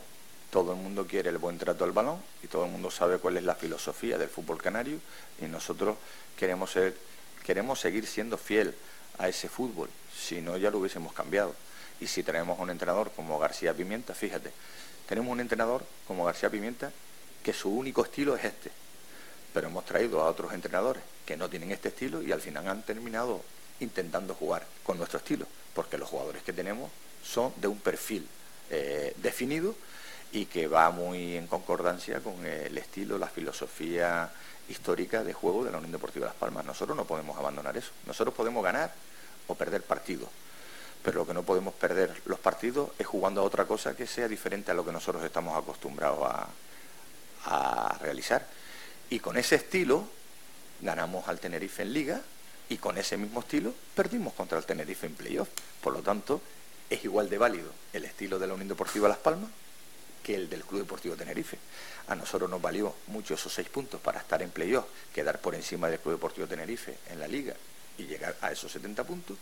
Todo 0.49 0.71
el 0.71 0.77
mundo 0.79 1.05
quiere 1.05 1.29
el 1.29 1.37
buen 1.37 1.57
trato 1.57 1.83
al 1.83 1.91
balón 1.91 2.21
y 2.41 2.47
todo 2.47 2.63
el 2.65 2.71
mundo 2.71 2.89
sabe 2.89 3.17
cuál 3.17 3.35
es 3.35 3.43
la 3.43 3.55
filosofía 3.55 4.17
del 4.17 4.29
fútbol 4.29 4.61
canario 4.61 4.97
y 5.41 5.45
nosotros 5.45 5.97
queremos 6.37 6.71
ser 6.71 6.95
queremos 7.41 7.79
seguir 7.79 8.07
siendo 8.07 8.37
fiel 8.37 8.73
a 9.17 9.27
ese 9.27 9.49
fútbol, 9.49 9.89
si 10.15 10.41
no 10.41 10.57
ya 10.57 10.71
lo 10.71 10.77
hubiésemos 10.77 11.13
cambiado. 11.13 11.53
Y 12.01 12.07
si 12.07 12.23
tenemos 12.23 12.59
un 12.59 12.69
entrenador 12.69 13.11
como 13.15 13.39
García 13.39 13.73
Pimienta, 13.73 14.13
fíjate, 14.13 14.51
tenemos 15.07 15.31
un 15.31 15.39
entrenador 15.39 15.85
como 16.07 16.25
García 16.25 16.49
Pimienta 16.49 16.91
que 17.43 17.53
su 17.53 17.69
único 17.69 18.03
estilo 18.03 18.35
es 18.35 18.43
este, 18.43 18.71
pero 19.53 19.67
hemos 19.67 19.85
traído 19.85 20.21
a 20.21 20.27
otros 20.27 20.53
entrenadores 20.53 21.03
que 21.25 21.37
no 21.37 21.49
tienen 21.49 21.71
este 21.71 21.89
estilo 21.89 22.21
y 22.21 22.31
al 22.31 22.41
final 22.41 22.67
han 22.67 22.83
terminado 22.83 23.41
intentando 23.79 24.33
jugar 24.33 24.65
con 24.83 24.97
nuestro 24.97 25.19
estilo, 25.19 25.45
porque 25.73 25.97
los 25.97 26.09
jugadores 26.09 26.43
que 26.43 26.53
tenemos 26.53 26.91
son 27.23 27.53
de 27.57 27.67
un 27.67 27.79
perfil 27.79 28.27
eh, 28.69 29.15
definido 29.17 29.75
y 30.31 30.45
que 30.45 30.67
va 30.67 30.91
muy 30.91 31.35
en 31.35 31.47
concordancia 31.47 32.19
con 32.19 32.45
el 32.45 32.77
estilo, 32.77 33.17
la 33.17 33.27
filosofía 33.27 34.29
histórica 34.69 35.23
de 35.23 35.33
juego 35.33 35.65
de 35.65 35.71
la 35.71 35.77
Unión 35.77 35.91
Deportiva 35.91 36.27
Las 36.27 36.35
Palmas. 36.35 36.65
Nosotros 36.65 36.95
no 36.95 37.05
podemos 37.05 37.37
abandonar 37.37 37.75
eso. 37.75 37.91
Nosotros 38.05 38.33
podemos 38.33 38.63
ganar 38.63 38.93
o 39.47 39.55
perder 39.55 39.81
partidos, 39.81 40.29
pero 41.03 41.19
lo 41.19 41.27
que 41.27 41.33
no 41.33 41.43
podemos 41.43 41.73
perder 41.73 42.21
los 42.25 42.39
partidos 42.39 42.91
es 42.99 43.07
jugando 43.07 43.41
a 43.41 43.43
otra 43.43 43.65
cosa 43.65 43.95
que 43.95 44.07
sea 44.07 44.27
diferente 44.27 44.71
a 44.71 44.73
lo 44.73 44.85
que 44.85 44.91
nosotros 44.91 45.23
estamos 45.23 45.57
acostumbrados 45.57 46.19
a, 46.23 46.47
a 47.45 47.97
realizar. 47.99 48.45
Y 49.09 49.19
con 49.19 49.37
ese 49.37 49.55
estilo 49.55 50.07
ganamos 50.81 51.27
al 51.27 51.39
Tenerife 51.39 51.83
en 51.83 51.93
liga 51.93 52.21
y 52.69 52.77
con 52.77 52.97
ese 52.97 53.17
mismo 53.17 53.41
estilo 53.41 53.73
perdimos 53.95 54.33
contra 54.33 54.57
el 54.57 54.65
Tenerife 54.65 55.07
en 55.07 55.15
playoff. 55.15 55.49
Por 55.81 55.93
lo 55.93 56.01
tanto, 56.01 56.41
es 56.89 57.03
igual 57.03 57.29
de 57.29 57.37
válido 57.37 57.71
el 57.93 58.05
estilo 58.05 58.39
de 58.39 58.47
la 58.47 58.53
Unión 58.53 58.69
Deportiva 58.69 59.07
Las 59.07 59.17
Palmas 59.17 59.49
que 60.21 60.35
el 60.35 60.49
del 60.49 60.63
Club 60.63 60.81
Deportivo 60.81 61.15
Tenerife. 61.15 61.57
A 62.07 62.15
nosotros 62.15 62.49
nos 62.49 62.61
valió 62.61 62.93
mucho 63.07 63.33
esos 63.33 63.53
seis 63.53 63.69
puntos 63.69 63.99
para 64.01 64.19
estar 64.19 64.41
en 64.41 64.51
playoff, 64.51 64.85
quedar 65.13 65.39
por 65.39 65.55
encima 65.55 65.89
del 65.89 65.99
Club 65.99 66.15
Deportivo 66.15 66.47
Tenerife 66.47 66.97
en 67.09 67.19
la 67.19 67.27
liga 67.27 67.55
y 67.97 68.03
llegar 68.03 68.35
a 68.41 68.51
esos 68.51 68.71
70 68.71 69.03
puntos, 69.03 69.37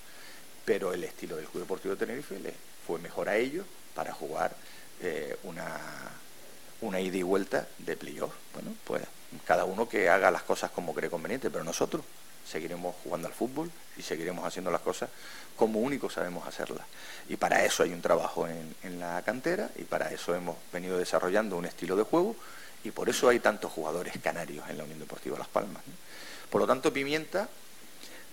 pero 0.66 0.94
el 0.94 1.04
estilo 1.04 1.36
del 1.36 1.46
Club 1.46 1.64
Deportivo 1.64 1.96
Tenerife 1.96 2.40
le 2.40 2.54
fue 2.86 3.00
mejor 3.00 3.30
a 3.30 3.38
ellos 3.38 3.66
para 3.94 4.14
jugar 4.14 4.56
eh, 5.02 5.38
una, 5.44 7.00
ida 7.00 7.18
y 7.18 7.24
vuelta 7.24 7.68
de 7.78 7.96
playoff. 7.96 8.34
Bueno, 8.54 8.74
pues 8.84 9.04
cada 9.46 9.66
uno 9.66 9.88
que 9.88 10.10
haga 10.10 10.32
las 10.32 10.44
cosas 10.44 10.72
como 10.72 10.94
cree 10.94 11.10
conveniente, 11.10 11.50
pero 11.50 11.64
nosotros 11.64 12.04
seguiremos 12.50 12.96
jugando 13.04 13.28
al 13.28 13.34
fútbol 13.34 13.72
y 13.98 14.02
seguiremos 14.02 14.46
haciendo 14.46 14.72
las 14.72 14.82
cosas 14.82 15.10
como 15.56 15.80
únicos 15.80 16.14
sabemos 16.14 16.48
hacerlas. 16.48 16.86
Y 17.28 17.36
para 17.36 17.64
eso 17.66 17.84
hay 17.84 17.92
un 17.92 18.02
trabajo 18.02 18.48
en, 18.48 19.00
la 19.00 19.22
cantera 19.24 19.70
y 19.76 19.84
para 19.84 20.12
eso 20.12 20.34
hemos 20.34 20.58
venido 20.72 20.98
desarrollando 20.98 21.58
un 21.58 21.66
estilo 21.66 21.96
de 21.96 22.04
juego 22.04 22.36
y 22.84 22.92
por 22.92 23.10
eso 23.10 23.30
hay 23.30 23.40
tantos 23.40 23.72
jugadores 23.72 24.14
canarios 24.24 24.68
en 24.70 24.78
la 24.78 24.86
Unión 24.86 25.00
Deportiva 25.00 25.38
Las 25.38 25.50
Palmas. 25.50 25.84
Por 26.50 26.62
lo 26.62 26.68
tanto, 26.68 26.92
Pimienta 26.92 27.50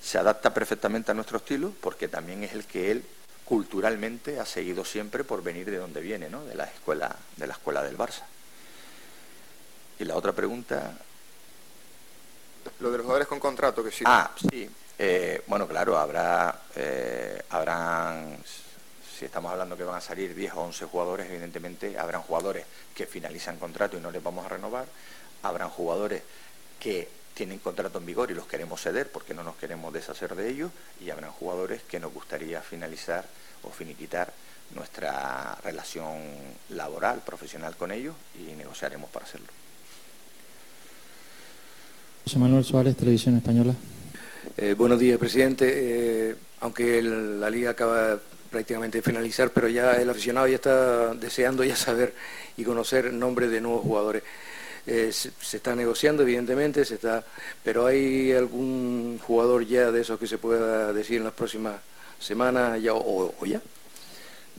se 0.07 0.19
adapta 0.19 0.55
perfectamente 0.55 1.11
a 1.11 1.15
nuestro 1.15 1.39
estilo 1.39 1.73
porque 1.81 2.07
también 2.07 2.45
es 2.45 2.53
el 2.53 2.65
que 2.65 2.93
él 2.93 3.05
culturalmente 3.45 4.39
ha 4.39 4.47
seguido 4.47 4.85
siempre 4.85 5.25
por 5.25 5.43
venir 5.43 5.69
de 5.69 5.79
donde 5.79 6.01
viene, 6.01 6.31
¿no? 6.31 6.45
de, 6.45 6.55
la 6.55 6.65
escuela, 6.65 7.17
de 7.37 7.47
la 7.49 7.55
escuela 7.55 7.83
del 7.83 7.99
Barça. 7.99 8.23
Y 9.99 10.05
la 10.05 10.15
otra 10.15 10.33
pregunta 10.33 10.93
lo 12.79 12.91
de 12.91 12.99
los 12.99 13.05
jugadores 13.05 13.27
con 13.27 13.41
contrato, 13.41 13.83
que 13.83 13.91
sí. 13.91 14.05
Ah, 14.07 14.31
sí. 14.51 14.71
Eh, 14.97 15.43
bueno, 15.49 15.67
claro, 15.67 15.99
habrá, 15.99 16.63
eh, 16.77 17.43
habrán, 17.51 18.39
si 19.19 19.25
estamos 19.25 19.51
hablando 19.51 19.77
que 19.77 19.85
van 19.85 19.97
a 19.97 20.01
salir 20.01 20.37
10 20.37 20.55
o 20.55 20.61
11 20.63 20.85
jugadores, 20.87 21.29
evidentemente 21.29 21.99
habrán 21.99 22.23
jugadores 22.23 22.65
que 22.95 23.07
finalizan 23.07 23.59
contrato 23.59 23.97
y 23.97 24.01
no 24.01 24.13
les 24.13 24.23
vamos 24.23 24.47
a 24.47 24.51
renovar, 24.51 24.87
habrán 25.43 25.71
jugadores 25.71 26.23
que 26.79 27.09
tienen 27.37 27.59
contrato 27.59 27.99
en 27.99 28.07
vigor 28.07 28.31
y 28.31 28.35
los 28.35 28.47
queremos 28.47 28.81
ceder 28.81 29.11
porque 29.11 29.35
no 29.35 29.43
nos 29.43 29.57
queremos 29.57 29.93
deshacer 29.93 30.35
de 30.35 30.49
ellos 30.49 30.71
y 31.05 31.11
habrán 31.11 31.31
jugadores 31.31 31.83
que 31.83 32.01
nos 32.01 32.13
gustaría 32.13 32.63
finalizar 32.63 33.27
o 33.63 33.71
finiquitar 33.71 34.33
nuestra 34.75 35.55
relación 35.63 36.17
laboral, 36.71 37.21
profesional 37.25 37.77
con 37.77 37.93
ellos 37.93 38.17
y 38.35 38.55
negociaremos 38.57 39.11
para 39.11 39.27
hacerlo. 39.27 39.49
José 42.25 42.39
Manuel 42.39 42.65
Suárez, 42.65 42.97
Televisión 42.97 43.37
Española. 43.37 43.75
Eh, 44.57 44.75
buenos 44.77 44.99
días, 44.99 45.19
presidente. 45.19 46.31
Eh, 46.31 46.37
aunque 46.61 47.03
la 47.03 47.51
Liga 47.51 47.71
acaba 47.71 48.19
prácticamente 48.51 49.03
finalizar, 49.03 49.51
pero 49.51 49.69
ya 49.69 49.93
el 49.93 50.09
aficionado 50.09 50.49
ya 50.49 50.55
está 50.55 51.15
deseando 51.15 51.63
ya 51.65 51.77
saber 51.77 52.15
y 52.57 52.65
conocer 52.65 53.07
el 53.07 53.19
nombre 53.19 53.49
de 53.49 53.61
nuevos 53.61 53.83
jugadores. 53.83 54.23
Eh, 54.87 55.11
se, 55.13 55.33
está 55.57 55.75
negociando, 55.75 56.23
evidentemente, 56.23 56.85
se 56.85 56.95
está, 56.95 57.25
pero 57.65 57.87
hay 57.87 58.33
algún 58.33 59.19
jugador 59.21 59.67
ya 59.67 59.91
de 59.91 60.01
esos 60.01 60.19
que 60.19 60.29
se 60.29 60.39
pueda 60.39 60.93
decir 60.93 61.17
en 61.17 61.25
las 61.25 61.33
próximas 61.33 61.81
semanas 62.21 62.81
ya 62.81 62.95
o, 62.95 63.35
ya. 63.45 63.61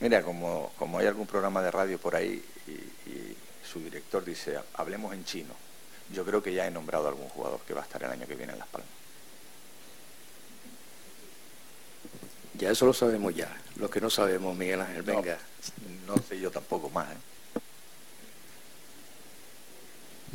Mira, 0.01 0.21
como, 0.21 0.73
como 0.77 0.99
hay 0.99 1.07
algún 1.07 1.27
programa 1.27 1.61
de 1.61 1.71
radio 1.71 1.97
por 1.97 2.15
ahí 2.15 2.43
y, 2.67 3.35
su 3.65 3.79
director 3.79 4.23
dice, 4.23 4.57
hablemos 4.75 5.13
en 5.13 5.25
chino, 5.25 5.53
yo 6.13 6.23
creo 6.23 6.41
que 6.41 6.53
ya 6.53 6.65
he 6.65 6.71
nombrado 6.71 7.05
a 7.05 7.09
algún 7.09 7.27
jugador 7.27 7.59
que 7.67 7.73
va 7.73 7.81
a 7.81 7.83
estar 7.83 8.01
el 8.01 8.09
año 8.09 8.25
que 8.25 8.35
viene 8.35 8.53
en 8.53 8.59
Las 8.59 8.67
Palmas. 8.67 8.89
Ya 12.53 12.71
eso 12.71 12.85
lo 12.85 12.93
sabemos 12.93 13.35
ya. 13.35 13.55
Lo 13.75 13.89
que 13.89 14.01
no 14.01 14.09
sabemos, 14.09 14.55
Miguel 14.55 14.81
Ángel, 14.81 15.03
venga. 15.03 15.37
No, 16.07 16.15
sé 16.17 16.39
yo 16.39 16.49
tampoco 16.49 16.89
más. 16.89 17.11
¿eh? 17.11 17.17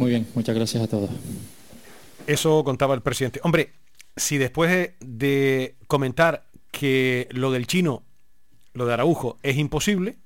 Muy 0.03 0.11
bien, 0.11 0.27
muchas 0.35 0.57
gracias 0.57 0.83
a 0.83 0.89
todos. 0.89 1.11
Eso 2.27 2.65
contaba 2.65 2.93
el 2.97 3.03
presidente. 3.03 3.39
Hombre, 3.45 3.73
si 4.17 4.37
después 4.37 4.95
de 4.99 5.77
comentar 5.87 6.49
que 6.73 7.29
lo 7.31 7.53
del 7.53 7.69
chino, 7.69 8.03
lo 8.73 8.85
de 8.85 8.95
Araujo, 8.95 9.39
es 9.45 9.57
imposible, 9.59 10.17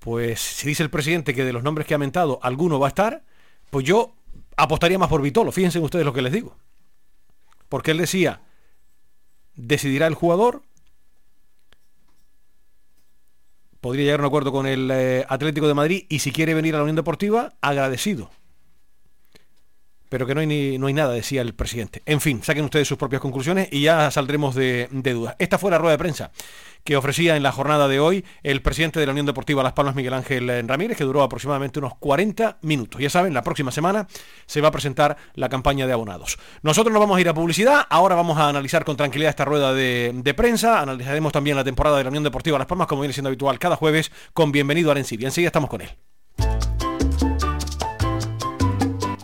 pues 0.00 0.40
si 0.40 0.66
dice 0.66 0.82
el 0.82 0.90
presidente 0.90 1.36
que 1.36 1.44
de 1.44 1.52
los 1.52 1.62
nombres 1.62 1.86
que 1.86 1.94
ha 1.94 1.98
mentado 1.98 2.40
alguno 2.42 2.80
va 2.80 2.88
a 2.88 2.94
estar, 2.96 3.22
pues 3.70 3.86
yo 3.86 4.16
apostaría 4.56 4.98
más 4.98 5.08
por 5.08 5.22
Vitolo. 5.22 5.52
Fíjense 5.52 5.78
ustedes 5.78 6.04
lo 6.04 6.12
que 6.12 6.22
les 6.22 6.32
digo. 6.32 6.56
Porque 7.68 7.92
él 7.92 7.98
decía, 7.98 8.42
decidirá 9.54 10.08
el 10.08 10.14
jugador. 10.14 10.64
Podría 13.84 14.04
llegar 14.04 14.20
a 14.20 14.22
un 14.22 14.28
acuerdo 14.28 14.50
con 14.50 14.66
el 14.66 14.90
eh, 14.90 15.26
Atlético 15.28 15.68
de 15.68 15.74
Madrid 15.74 16.06
y 16.08 16.20
si 16.20 16.32
quiere 16.32 16.54
venir 16.54 16.74
a 16.74 16.78
la 16.78 16.84
Unión 16.84 16.96
Deportiva, 16.96 17.52
agradecido 17.60 18.30
pero 20.08 20.26
que 20.26 20.34
no 20.34 20.40
hay, 20.40 20.46
ni, 20.46 20.78
no 20.78 20.86
hay 20.86 20.94
nada, 20.94 21.12
decía 21.12 21.42
el 21.42 21.54
presidente. 21.54 22.02
En 22.06 22.20
fin, 22.20 22.42
saquen 22.42 22.64
ustedes 22.64 22.86
sus 22.88 22.98
propias 22.98 23.20
conclusiones 23.20 23.68
y 23.70 23.82
ya 23.82 24.10
saldremos 24.10 24.54
de, 24.54 24.88
dudas. 24.90 25.36
Esta 25.38 25.58
fue 25.58 25.70
la 25.70 25.78
rueda 25.78 25.92
de 25.92 25.98
prensa 25.98 26.30
que 26.84 26.96
ofrecía 26.96 27.36
en 27.36 27.42
la 27.42 27.50
jornada 27.50 27.88
de 27.88 27.98
hoy 27.98 28.24
el 28.42 28.60
presidente 28.60 29.00
de 29.00 29.06
la 29.06 29.12
Unión 29.12 29.24
Deportiva 29.24 29.62
Las 29.62 29.72
Palmas, 29.72 29.94
Miguel 29.94 30.12
Ángel 30.12 30.68
Ramírez, 30.68 30.98
que 30.98 31.04
duró 31.04 31.22
aproximadamente 31.22 31.78
unos 31.78 31.94
40 31.96 32.58
minutos. 32.60 33.00
Ya 33.00 33.08
saben, 33.08 33.32
la 33.32 33.42
próxima 33.42 33.70
semana 33.70 34.06
se 34.44 34.60
va 34.60 34.68
a 34.68 34.70
presentar 34.70 35.16
la 35.34 35.48
campaña 35.48 35.86
de 35.86 35.94
abonados. 35.94 36.38
Nosotros 36.62 36.92
nos 36.92 37.00
vamos 37.00 37.16
a 37.16 37.20
ir 37.22 37.28
a 37.28 37.34
publicidad, 37.34 37.86
ahora 37.88 38.14
vamos 38.14 38.36
a 38.38 38.50
analizar 38.50 38.84
con 38.84 38.96
tranquilidad 38.96 39.30
esta 39.30 39.46
rueda 39.46 39.72
de, 39.72 40.12
de 40.14 40.34
prensa, 40.34 40.80
analizaremos 40.80 41.32
también 41.32 41.56
la 41.56 41.64
temporada 41.64 41.96
de 41.96 42.04
la 42.04 42.10
Unión 42.10 42.24
Deportiva 42.24 42.58
Las 42.58 42.66
Palmas, 42.66 42.86
como 42.86 43.00
viene 43.00 43.14
siendo 43.14 43.28
habitual 43.28 43.58
cada 43.58 43.76
jueves, 43.76 44.12
con 44.34 44.52
Bienvenido 44.52 44.90
a 44.90 44.92
Arencibia. 44.92 45.28
Enseguida 45.28 45.48
estamos 45.48 45.70
con 45.70 45.80
él. 45.80 45.96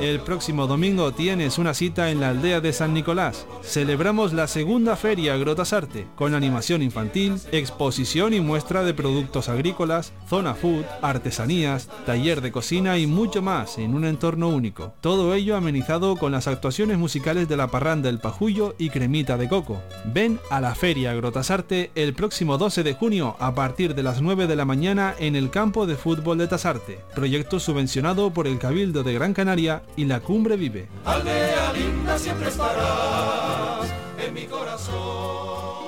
El 0.00 0.20
próximo 0.20 0.66
domingo 0.66 1.12
tienes 1.12 1.58
una 1.58 1.74
cita 1.74 2.10
en 2.10 2.20
la 2.20 2.30
aldea 2.30 2.60
de 2.60 2.72
San 2.72 2.94
Nicolás. 2.94 3.46
Celebramos 3.62 4.32
la 4.32 4.46
segunda 4.46 4.96
feria 4.96 5.36
Grotasarte, 5.36 6.06
con 6.16 6.34
animación 6.34 6.82
infantil, 6.82 7.38
exposición 7.52 8.32
y 8.32 8.40
muestra 8.40 8.82
de 8.82 8.94
productos 8.94 9.48
agrícolas, 9.48 10.12
zona 10.28 10.54
food, 10.54 10.84
artesanías, 11.02 11.88
taller 12.06 12.40
de 12.40 12.50
cocina 12.50 12.98
y 12.98 13.06
mucho 13.06 13.42
más 13.42 13.78
en 13.78 13.94
un 13.94 14.06
entorno 14.06 14.48
único. 14.48 14.94
Todo 15.02 15.34
ello 15.34 15.56
amenizado 15.56 16.16
con 16.16 16.32
las 16.32 16.46
actuaciones 16.46 16.96
musicales 16.96 17.48
de 17.48 17.58
la 17.58 17.68
parranda 17.68 18.08
El 18.08 18.20
Pajullo 18.20 18.74
y 18.78 18.88
Cremita 18.88 19.36
de 19.36 19.48
Coco. 19.48 19.82
Ven 20.06 20.40
a 20.50 20.60
la 20.60 20.74
feria 20.74 21.12
Grotasarte 21.12 21.90
el 21.94 22.14
próximo 22.14 22.56
12 22.56 22.82
de 22.82 22.94
junio 22.94 23.36
a 23.38 23.54
partir 23.54 23.94
de 23.94 24.02
las 24.02 24.22
9 24.22 24.46
de 24.46 24.56
la 24.56 24.64
mañana 24.64 25.14
en 25.18 25.36
el 25.36 25.50
campo 25.50 25.86
de 25.86 25.96
fútbol 25.96 26.38
de 26.38 26.48
Tasarte, 26.48 27.00
proyecto 27.14 27.60
subvencionado 27.60 28.30
por 28.30 28.46
el 28.46 28.58
Cabildo 28.58 29.02
de 29.02 29.12
Gran 29.12 29.34
Canaria 29.34 29.82
y 29.96 30.04
la 30.04 30.20
cumbre 30.20 30.56
vive. 30.56 30.88
Aldea 31.04 31.72
linda 31.72 32.18
siempre 32.18 32.48
estarás 32.48 33.92
en 34.18 34.34
mi 34.34 34.44
corazón. 34.46 35.80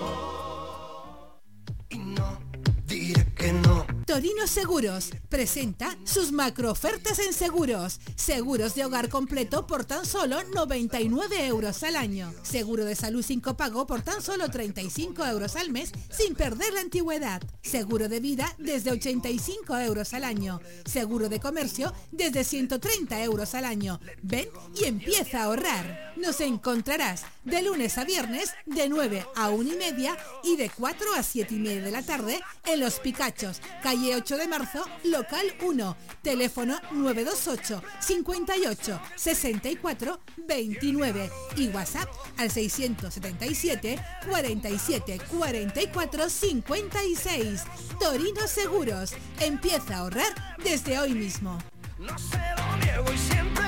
Torino 4.06 4.46
Seguros 4.46 5.10
presenta 5.28 5.96
sus 6.04 6.32
macro 6.32 6.70
ofertas 6.70 7.18
en 7.18 7.32
seguros. 7.32 8.00
Seguros 8.16 8.74
de 8.74 8.84
hogar 8.84 9.08
completo 9.08 9.66
por 9.66 9.84
tan 9.84 10.04
solo 10.06 10.42
99 10.54 11.46
euros 11.46 11.82
al 11.82 11.96
año. 11.96 12.32
Seguro 12.42 12.84
de 12.84 12.96
salud 12.96 13.22
sin 13.22 13.40
copago 13.40 13.86
por 13.86 14.02
tan 14.02 14.20
solo 14.20 14.50
35 14.50 15.24
euros 15.26 15.56
al 15.56 15.70
mes 15.70 15.92
sin 16.10 16.34
perder 16.34 16.72
la 16.72 16.80
antigüedad. 16.80 17.42
Seguro 17.62 18.08
de 18.08 18.20
vida 18.20 18.54
desde 18.58 18.90
85 18.90 19.78
euros 19.78 20.12
al 20.14 20.24
año. 20.24 20.60
Seguro 20.84 21.28
de 21.28 21.40
comercio 21.40 21.92
desde 22.10 22.44
130 22.44 23.22
euros 23.22 23.54
al 23.54 23.64
año. 23.64 24.00
Ven 24.22 24.48
y 24.80 24.84
empieza 24.84 25.40
a 25.40 25.44
ahorrar. 25.44 26.12
Nos 26.16 26.40
encontrarás 26.40 27.24
de 27.44 27.62
lunes 27.62 27.98
a 27.98 28.04
viernes 28.04 28.52
de 28.66 28.88
9 28.88 29.26
a 29.34 29.50
1 29.50 29.72
y 29.72 29.76
media 29.76 30.16
y 30.44 30.56
de 30.56 30.70
4 30.70 31.14
a 31.14 31.22
7 31.22 31.54
y 31.54 31.58
media 31.58 31.82
de 31.82 31.90
la 31.90 32.02
tarde 32.02 32.40
en 32.64 32.80
Los 32.80 33.00
Picachos, 33.00 33.60
8 33.94 34.36
de 34.38 34.48
marzo, 34.48 34.84
local 35.04 35.44
1, 35.60 35.96
teléfono 36.22 36.78
928 36.92 37.82
58 38.00 39.00
64 39.16 40.20
29 40.48 41.30
y 41.56 41.68
WhatsApp 41.68 42.08
al 42.38 42.50
677 42.50 43.98
47 44.28 45.20
44 45.28 46.30
56. 46.30 47.64
Torino 48.00 48.46
Seguros, 48.46 49.12
empieza 49.40 49.96
a 49.96 49.98
ahorrar 49.98 50.56
desde 50.64 50.98
hoy 50.98 51.12
mismo. 51.12 51.58
No 51.98 52.18
se 52.18 52.38
lo 52.56 52.76
niego 52.78 53.12
y 53.12 53.18
siempre 53.18 53.64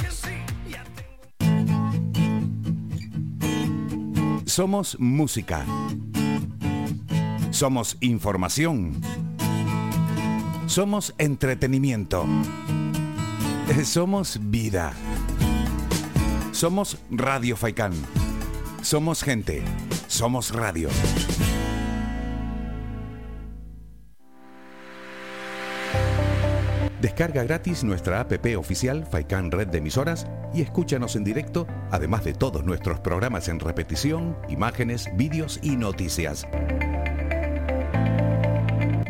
que 0.00 0.10
sí. 0.10 0.30
Somos 4.46 4.96
música. 4.98 5.64
Somos 7.52 7.98
información. 8.00 8.98
Somos 10.66 11.14
entretenimiento. 11.18 12.24
Somos 13.84 14.40
vida. 14.50 14.94
Somos 16.52 16.96
Radio 17.10 17.54
Faikán. 17.58 17.92
Somos 18.80 19.22
gente. 19.22 19.62
Somos 20.08 20.54
radio. 20.54 20.88
Descarga 27.02 27.42
gratis 27.44 27.84
nuestra 27.84 28.20
app 28.20 28.32
oficial 28.56 29.04
Faikan 29.04 29.50
Red 29.50 29.68
de 29.68 29.78
Emisoras 29.78 30.26
y 30.54 30.62
escúchanos 30.62 31.16
en 31.16 31.24
directo, 31.24 31.66
además 31.90 32.24
de 32.24 32.32
todos 32.32 32.64
nuestros 32.64 33.00
programas 33.00 33.48
en 33.48 33.60
repetición, 33.60 34.38
imágenes, 34.48 35.10
vídeos 35.16 35.60
y 35.62 35.76
noticias. 35.76 36.46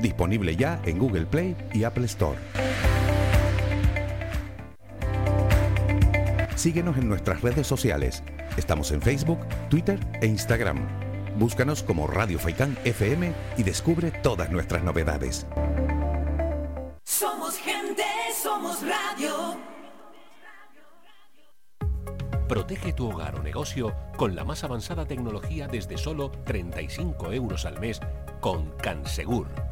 Disponible 0.02 0.56
ya 0.56 0.82
en 0.84 0.98
Google 0.98 1.26
Play 1.26 1.56
y 1.72 1.84
Apple 1.84 2.06
Store. 2.06 2.38
Síguenos 6.56 6.96
en 6.98 7.08
nuestras 7.08 7.40
redes 7.40 7.68
sociales. 7.68 8.24
Estamos 8.56 8.90
en 8.90 9.00
Facebook, 9.00 9.38
Twitter 9.70 10.00
e 10.20 10.26
Instagram. 10.26 10.78
Búscanos 11.38 11.84
como 11.84 12.08
Radio 12.08 12.38
Faikán 12.38 12.76
FM 12.84 13.32
y 13.56 13.62
descubre 13.62 14.10
todas 14.10 14.50
nuestras 14.50 14.82
novedades. 14.82 15.46
Somos 17.04 17.56
gente, 17.58 18.04
somos 18.40 18.80
radio. 18.82 19.56
Protege 22.48 22.92
tu 22.92 23.08
hogar 23.08 23.36
o 23.36 23.42
negocio 23.42 23.94
con 24.16 24.34
la 24.34 24.44
más 24.44 24.62
avanzada 24.64 25.06
tecnología 25.06 25.68
desde 25.68 25.96
solo 25.96 26.30
35 26.30 27.32
euros 27.32 27.64
al 27.64 27.80
mes 27.80 28.00
con 28.40 28.70
Cansegur. 28.78 29.71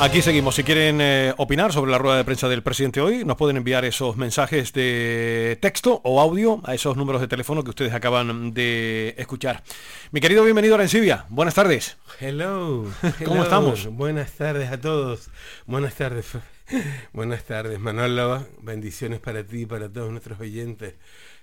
Aquí 0.00 0.22
seguimos. 0.22 0.54
Si 0.54 0.62
quieren 0.62 1.00
eh, 1.00 1.34
opinar 1.38 1.72
sobre 1.72 1.90
la 1.90 1.98
rueda 1.98 2.16
de 2.16 2.24
prensa 2.24 2.48
del 2.48 2.62
presidente 2.62 3.00
hoy, 3.00 3.24
nos 3.24 3.36
pueden 3.36 3.56
enviar 3.56 3.84
esos 3.84 4.16
mensajes 4.16 4.72
de 4.72 5.58
texto 5.60 6.00
o 6.04 6.20
audio 6.20 6.60
a 6.62 6.74
esos 6.74 6.96
números 6.96 7.20
de 7.20 7.26
teléfono 7.26 7.64
que 7.64 7.70
ustedes 7.70 7.92
acaban 7.92 8.54
de 8.54 9.16
escuchar. 9.18 9.64
Mi 10.12 10.20
querido 10.20 10.44
bienvenido 10.44 10.74
a 10.74 10.76
Arancibia. 10.76 11.26
Buenas 11.30 11.56
tardes. 11.56 11.96
Hello. 12.20 12.84
¿Cómo 13.24 13.34
hello. 13.34 13.42
estamos? 13.42 13.86
Buenas 13.86 14.30
tardes 14.30 14.70
a 14.70 14.80
todos. 14.80 15.30
Buenas 15.66 15.96
tardes. 15.96 16.26
Buenas 17.12 17.42
tardes, 17.42 17.80
Manolo. 17.80 18.46
Bendiciones 18.62 19.18
para 19.18 19.42
ti 19.42 19.62
y 19.62 19.66
para 19.66 19.88
todos 19.88 20.12
nuestros 20.12 20.38
oyentes. 20.38 20.94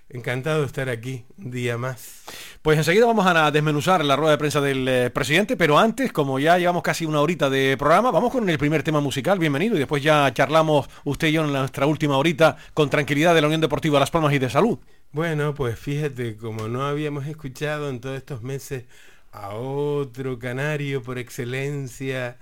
Encantado 0.08 0.60
de 0.60 0.66
estar 0.66 0.88
aquí 0.88 1.24
un 1.36 1.50
día 1.50 1.76
más. 1.76 2.22
Pues 2.62 2.78
enseguida 2.78 3.06
vamos 3.06 3.26
a 3.26 3.50
desmenuzar 3.50 4.04
la 4.04 4.14
rueda 4.14 4.32
de 4.32 4.38
prensa 4.38 4.60
del 4.60 4.86
eh, 4.86 5.10
presidente, 5.10 5.56
pero 5.56 5.78
antes, 5.78 6.12
como 6.12 6.38
ya 6.38 6.58
llevamos 6.58 6.84
casi 6.84 7.04
una 7.04 7.20
horita 7.20 7.50
de 7.50 7.76
programa, 7.76 8.12
vamos 8.12 8.30
con 8.30 8.48
el 8.48 8.56
primer 8.56 8.84
tema 8.84 9.00
musical, 9.00 9.40
bienvenido, 9.40 9.74
y 9.74 9.80
después 9.80 10.04
ya 10.04 10.32
charlamos 10.32 10.88
usted 11.04 11.28
y 11.28 11.32
yo 11.32 11.44
en 11.44 11.52
nuestra 11.52 11.86
última 11.86 12.16
horita 12.18 12.56
con 12.72 12.88
tranquilidad 12.88 13.34
de 13.34 13.40
la 13.40 13.48
Unión 13.48 13.60
Deportiva 13.60 13.98
Las 13.98 14.12
Palmas 14.12 14.32
y 14.32 14.38
de 14.38 14.48
Salud. 14.48 14.78
Bueno, 15.10 15.54
pues 15.54 15.76
fíjate, 15.76 16.36
como 16.36 16.68
no 16.68 16.86
habíamos 16.86 17.26
escuchado 17.26 17.90
en 17.90 18.00
todos 18.00 18.16
estos 18.16 18.42
meses 18.42 18.84
a 19.32 19.50
otro 19.50 20.38
canario 20.38 21.02
por 21.02 21.18
excelencia 21.18 22.38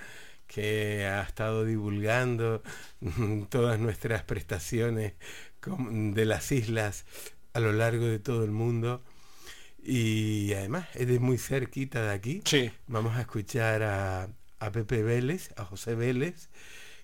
que 0.46 1.06
ha 1.06 1.22
estado 1.22 1.64
divulgando 1.64 2.62
todas 3.48 3.78
nuestras 3.78 4.22
prestaciones 4.22 5.14
de 5.66 6.24
las 6.26 6.52
islas 6.52 7.06
a 7.54 7.60
lo 7.60 7.72
largo 7.72 8.06
de 8.06 8.18
todo 8.18 8.44
el 8.44 8.50
mundo. 8.50 9.02
Y 9.82 10.52
además 10.54 10.88
es 10.94 11.08
de 11.08 11.18
muy 11.18 11.38
cerquita 11.38 12.02
de 12.02 12.12
aquí. 12.12 12.42
Sí. 12.44 12.70
Vamos 12.86 13.16
a 13.16 13.22
escuchar 13.22 13.82
a, 13.82 14.28
a 14.60 14.72
Pepe 14.72 15.02
Vélez, 15.02 15.50
a 15.56 15.64
José 15.64 15.94
Vélez, 15.94 16.50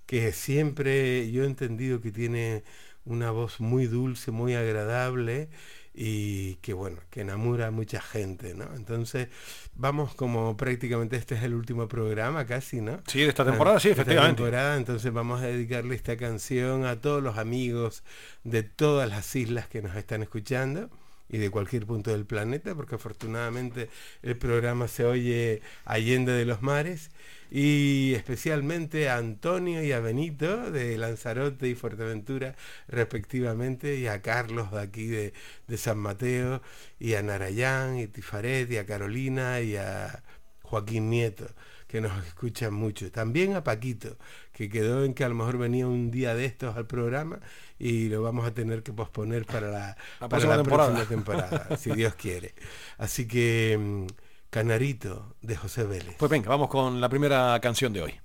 que 0.06 0.32
siempre 0.32 1.30
yo 1.30 1.44
he 1.44 1.46
entendido 1.46 2.00
que 2.00 2.12
tiene 2.12 2.64
una 3.04 3.30
voz 3.30 3.60
muy 3.60 3.86
dulce, 3.86 4.30
muy 4.30 4.54
agradable 4.54 5.50
y 5.92 6.54
que 6.56 6.72
bueno, 6.72 6.98
que 7.10 7.22
enamora 7.22 7.66
a 7.68 7.70
mucha 7.70 8.00
gente, 8.00 8.54
¿no? 8.54 8.64
Entonces, 8.74 9.28
vamos 9.74 10.14
como 10.14 10.56
prácticamente 10.56 11.16
este 11.16 11.34
es 11.34 11.42
el 11.42 11.54
último 11.54 11.88
programa 11.88 12.46
casi, 12.46 12.80
¿no? 12.80 13.00
Sí, 13.06 13.20
de 13.20 13.28
esta 13.28 13.44
temporada, 13.44 13.80
sí, 13.80 13.88
De 13.88 13.92
esta 13.92 14.02
efectivamente. 14.02 14.36
temporada, 14.42 14.76
entonces 14.76 15.12
vamos 15.12 15.40
a 15.42 15.46
dedicarle 15.46 15.94
esta 15.96 16.16
canción 16.16 16.84
a 16.84 17.00
todos 17.00 17.22
los 17.22 17.38
amigos 17.38 18.04
de 18.44 18.62
todas 18.62 19.08
las 19.08 19.34
islas 19.34 19.66
que 19.68 19.82
nos 19.82 19.96
están 19.96 20.22
escuchando 20.22 20.90
y 21.30 21.38
de 21.38 21.50
cualquier 21.50 21.86
punto 21.86 22.10
del 22.10 22.26
planeta, 22.26 22.74
porque 22.74 22.96
afortunadamente 22.96 23.88
el 24.22 24.36
programa 24.36 24.88
se 24.88 25.04
oye 25.04 25.62
allende 25.84 26.32
de 26.32 26.44
los 26.44 26.62
mares, 26.62 27.10
y 27.50 28.12
especialmente 28.14 29.08
a 29.08 29.16
Antonio 29.16 29.82
y 29.82 29.92
a 29.92 30.00
Benito 30.00 30.70
de 30.70 30.96
Lanzarote 30.98 31.68
y 31.68 31.74
Fuerteventura 31.74 32.56
respectivamente, 32.88 33.96
y 33.96 34.06
a 34.06 34.22
Carlos 34.22 34.70
de 34.72 34.80
aquí 34.80 35.06
de, 35.06 35.32
de 35.66 35.78
San 35.78 35.98
Mateo, 35.98 36.62
y 36.98 37.14
a 37.14 37.22
Narayán 37.22 37.98
y 37.98 38.06
Tifaret, 38.06 38.70
y 38.70 38.78
a 38.78 38.86
Carolina 38.86 39.60
y 39.60 39.76
a 39.76 40.22
Joaquín 40.62 41.10
Nieto 41.10 41.46
que 41.90 42.00
nos 42.00 42.24
escuchan 42.24 42.72
mucho. 42.72 43.10
También 43.10 43.54
a 43.54 43.64
Paquito, 43.64 44.16
que 44.60 44.68
quedó 44.68 45.06
en 45.06 45.14
que 45.14 45.24
a 45.24 45.28
lo 45.30 45.34
mejor 45.34 45.56
venía 45.56 45.86
un 45.86 46.10
día 46.10 46.34
de 46.34 46.44
estos 46.44 46.76
al 46.76 46.86
programa 46.86 47.40
y 47.78 48.10
lo 48.10 48.20
vamos 48.20 48.46
a 48.46 48.52
tener 48.52 48.82
que 48.82 48.92
posponer 48.92 49.46
para 49.46 49.70
la, 49.70 49.96
para 50.18 50.28
próxima 50.28 50.54
la 50.54 50.62
temporada. 50.62 50.90
próxima 50.92 51.08
temporada, 51.08 51.76
si 51.78 51.90
Dios 51.96 52.14
quiere. 52.14 52.54
Así 52.98 53.26
que 53.26 53.78
mm, 53.80 54.06
Canarito 54.50 55.34
de 55.40 55.56
José 55.56 55.84
Vélez. 55.84 56.14
Pues 56.18 56.30
venga, 56.30 56.50
vamos 56.50 56.68
con 56.68 57.00
la 57.00 57.08
primera 57.08 57.58
canción 57.62 57.94
de 57.94 58.02
hoy. 58.02 58.20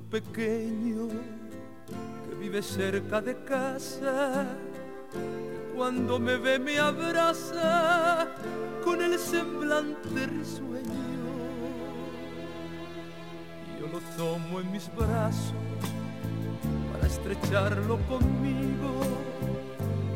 Pequeño 0.00 1.08
que 2.28 2.34
vive 2.38 2.62
cerca 2.62 3.20
de 3.20 3.36
casa, 3.44 4.46
cuando 5.76 6.18
me 6.18 6.36
ve 6.36 6.58
me 6.58 6.78
abraza 6.78 8.28
con 8.84 9.02
el 9.02 9.18
semblante 9.18 10.26
risueño. 10.26 10.78
Yo 13.80 13.86
lo 13.88 14.00
tomo 14.16 14.60
en 14.60 14.72
mis 14.72 14.90
brazos 14.94 15.54
para 16.92 17.06
estrecharlo 17.06 17.98
conmigo, 18.08 19.00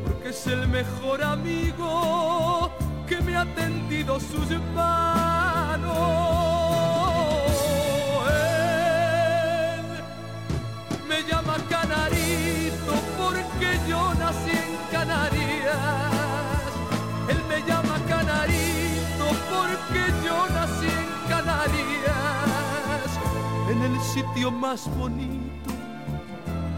porque 0.05 0.29
es 0.29 0.47
el 0.47 0.67
mejor 0.67 1.23
amigo 1.23 2.71
que 3.07 3.21
me 3.21 3.35
ha 3.35 3.45
tendido 3.55 4.19
sus 4.19 4.49
manos. 4.75 6.52
Yo 13.87 14.13
nací 14.15 14.51
en 14.51 14.77
Canarias. 14.91 15.77
Él 17.29 17.39
me 17.47 17.61
llama 17.67 17.99
Canarito 18.07 19.27
porque 19.51 20.01
yo 20.25 20.47
nací 20.49 20.87
en 20.87 21.29
Canarias, 21.29 23.09
en 23.69 23.81
el 23.83 24.01
sitio 24.01 24.51
más 24.51 24.89
bonito 24.97 25.71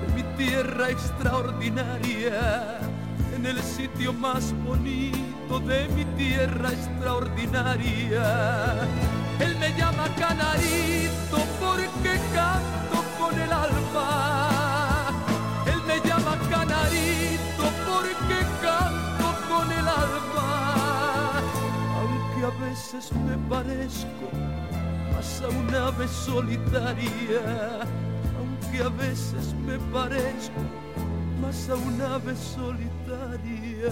de 0.01 0.07
mi 0.15 0.23
tierra 0.37 0.89
extraordinaria, 0.89 2.79
en 3.35 3.45
el 3.45 3.61
sitio 3.61 4.13
más 4.13 4.53
bonito 4.63 5.59
de 5.67 5.87
mi 5.89 6.05
tierra 6.17 6.69
extraordinaria. 6.71 8.23
Él 9.39 9.57
me 9.59 9.73
llama 9.77 10.07
Canarito 10.15 11.37
porque 11.59 12.19
canto 12.33 13.03
con 13.19 13.39
el 13.39 13.51
alma. 13.51 14.34
Porque 17.57 18.39
canto 18.61 19.27
con 19.49 19.71
el 19.71 19.87
alma. 19.87 21.41
Aunque 21.99 22.45
a 22.45 22.53
veces 22.65 23.11
me 23.13 23.37
parezco 23.49 24.27
más 25.13 25.41
a 25.41 25.47
un 25.47 25.73
ave 25.73 26.07
solitaria, 26.07 27.41
aunque 28.37 28.83
a 28.83 28.89
veces 28.89 29.53
me 29.65 29.77
parezco 29.93 30.61
más 31.41 31.69
a 31.69 31.75
un 31.75 32.01
ave 32.01 32.35
solitaria. 32.35 33.91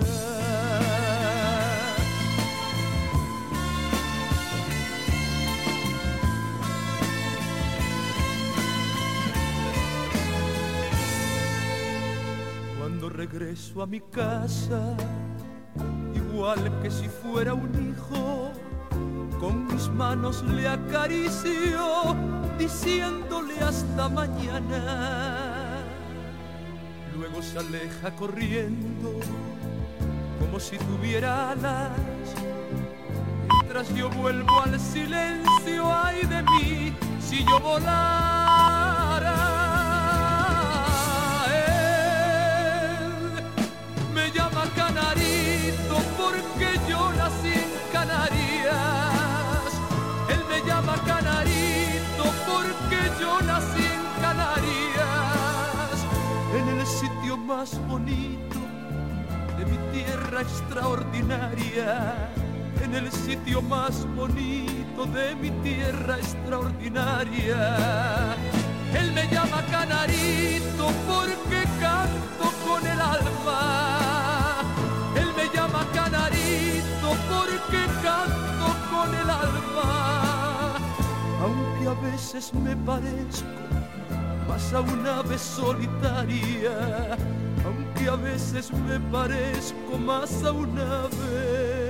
A 13.82 13.86
mi 13.88 14.00
casa, 14.00 14.96
igual 16.14 16.60
que 16.82 16.92
si 16.92 17.08
fuera 17.08 17.54
un 17.54 17.72
hijo, 17.74 18.52
con 19.40 19.66
mis 19.68 19.90
manos 19.90 20.44
le 20.44 20.68
acaricio, 20.68 22.16
diciéndole 22.58 23.60
hasta 23.62 24.10
mañana. 24.10 25.82
Luego 27.18 27.42
se 27.42 27.58
aleja 27.58 28.16
corriendo, 28.16 29.20
como 30.40 30.60
si 30.60 30.78
tuviera 30.78 31.52
alas. 31.52 31.90
Mientras 33.50 33.94
yo 33.96 34.10
vuelvo 34.10 34.62
al 34.62 34.80
silencio, 34.80 35.92
ay 35.92 36.22
de 36.28 36.44
mí, 36.44 36.94
si 37.20 37.44
yo 37.44 37.60
volara. 37.60 39.53
Más 57.44 57.80
bonito 57.88 58.60
de 59.58 59.66
mi 59.66 59.78
tierra 59.92 60.42
extraordinaria, 60.42 62.30
en 62.82 62.96
el 62.96 63.12
sitio 63.12 63.62
más 63.62 64.08
bonito 64.16 65.06
de 65.14 65.36
mi 65.36 65.52
tierra 65.62 66.18
extraordinaria. 66.18 68.36
Él 68.98 69.12
me 69.12 69.28
llama 69.28 69.62
canarito 69.70 70.90
porque 71.08 71.68
canto 71.80 72.52
con 72.66 72.84
el 72.86 73.02
alma. 73.02 74.62
Él 75.16 75.32
me 75.36 75.50
llama 75.54 75.86
canarito 75.94 77.16
porque 77.30 77.86
canto 78.02 78.76
con 78.92 79.14
el 79.14 79.30
alma. 79.30 80.76
Aunque 81.42 81.88
a 81.88 81.94
veces 82.12 82.54
me 82.54 82.76
parezco 82.78 83.64
más 84.54 84.72
a 84.72 84.82
una 84.82 85.18
ave 85.18 85.40
solitaria, 85.40 87.18
aunque 87.66 88.08
a 88.08 88.16
veces 88.16 88.72
me 88.72 89.00
parezco 89.12 89.98
más 89.98 90.44
a 90.44 90.52
una 90.52 91.06
ave 91.06 91.83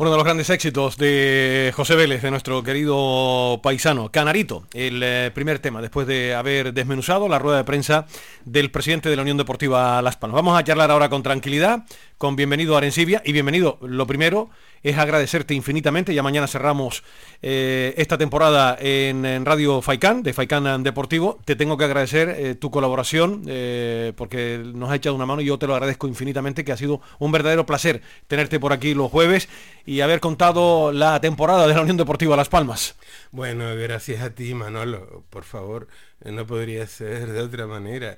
Uno 0.00 0.10
de 0.10 0.16
los 0.16 0.24
grandes 0.24 0.48
éxitos 0.48 0.96
de 0.96 1.74
José 1.76 1.94
Vélez, 1.94 2.22
de 2.22 2.30
nuestro 2.30 2.62
querido 2.62 3.60
paisano, 3.62 4.10
Canarito, 4.10 4.64
el 4.72 5.02
eh, 5.02 5.30
primer 5.34 5.58
tema, 5.58 5.82
después 5.82 6.06
de 6.06 6.34
haber 6.34 6.72
desmenuzado 6.72 7.28
la 7.28 7.38
rueda 7.38 7.58
de 7.58 7.64
prensa 7.64 8.06
del 8.46 8.70
presidente 8.70 9.10
de 9.10 9.16
la 9.16 9.20
Unión 9.20 9.36
Deportiva 9.36 10.00
Las 10.00 10.16
Palmas. 10.16 10.36
Vamos 10.36 10.58
a 10.58 10.64
charlar 10.64 10.90
ahora 10.90 11.10
con 11.10 11.22
tranquilidad, 11.22 11.84
con 12.16 12.34
bienvenido 12.34 12.76
a 12.76 12.78
Arencibia 12.78 13.20
y 13.26 13.32
bienvenido, 13.32 13.78
lo 13.82 14.06
primero, 14.06 14.48
es 14.82 14.96
agradecerte 14.98 15.54
infinitamente. 15.54 16.14
Ya 16.14 16.22
mañana 16.22 16.46
cerramos 16.46 17.02
eh, 17.42 17.94
esta 17.96 18.16
temporada 18.16 18.76
en, 18.80 19.44
Radio 19.44 19.82
Faicán, 19.82 20.22
de 20.22 20.32
Faicán 20.32 20.82
Deportivo. 20.82 21.38
Te 21.44 21.56
tengo 21.56 21.76
que 21.76 21.84
agradecer 21.84 22.28
eh, 22.30 22.54
tu 22.54 22.70
colaboración 22.70 23.42
eh, 23.46 24.12
porque 24.16 24.60
nos 24.64 24.90
ha 24.90 24.96
echado 24.96 25.14
una 25.14 25.26
mano 25.26 25.42
y 25.42 25.46
yo 25.46 25.58
te 25.58 25.66
lo 25.66 25.74
agradezco 25.74 26.08
infinitamente, 26.08 26.64
que 26.64 26.72
ha 26.72 26.76
sido 26.76 27.00
un 27.18 27.32
verdadero 27.32 27.66
placer 27.66 28.02
tenerte 28.26 28.58
por 28.58 28.72
aquí 28.72 28.94
los 28.94 29.10
jueves 29.10 29.48
y 29.84 30.00
haber 30.00 30.20
contado 30.20 30.92
la 30.92 31.20
temporada 31.20 31.66
de 31.66 31.74
la 31.74 31.82
Unión 31.82 31.96
Deportiva 31.96 32.36
Las 32.36 32.48
Palmas. 32.48 32.96
Bueno, 33.30 33.74
gracias 33.76 34.22
a 34.22 34.30
ti, 34.30 34.54
Manolo. 34.54 35.24
Por 35.30 35.44
favor, 35.44 35.88
no 36.24 36.46
podría 36.46 36.86
ser 36.86 37.32
de 37.32 37.40
otra 37.40 37.66
manera. 37.66 38.16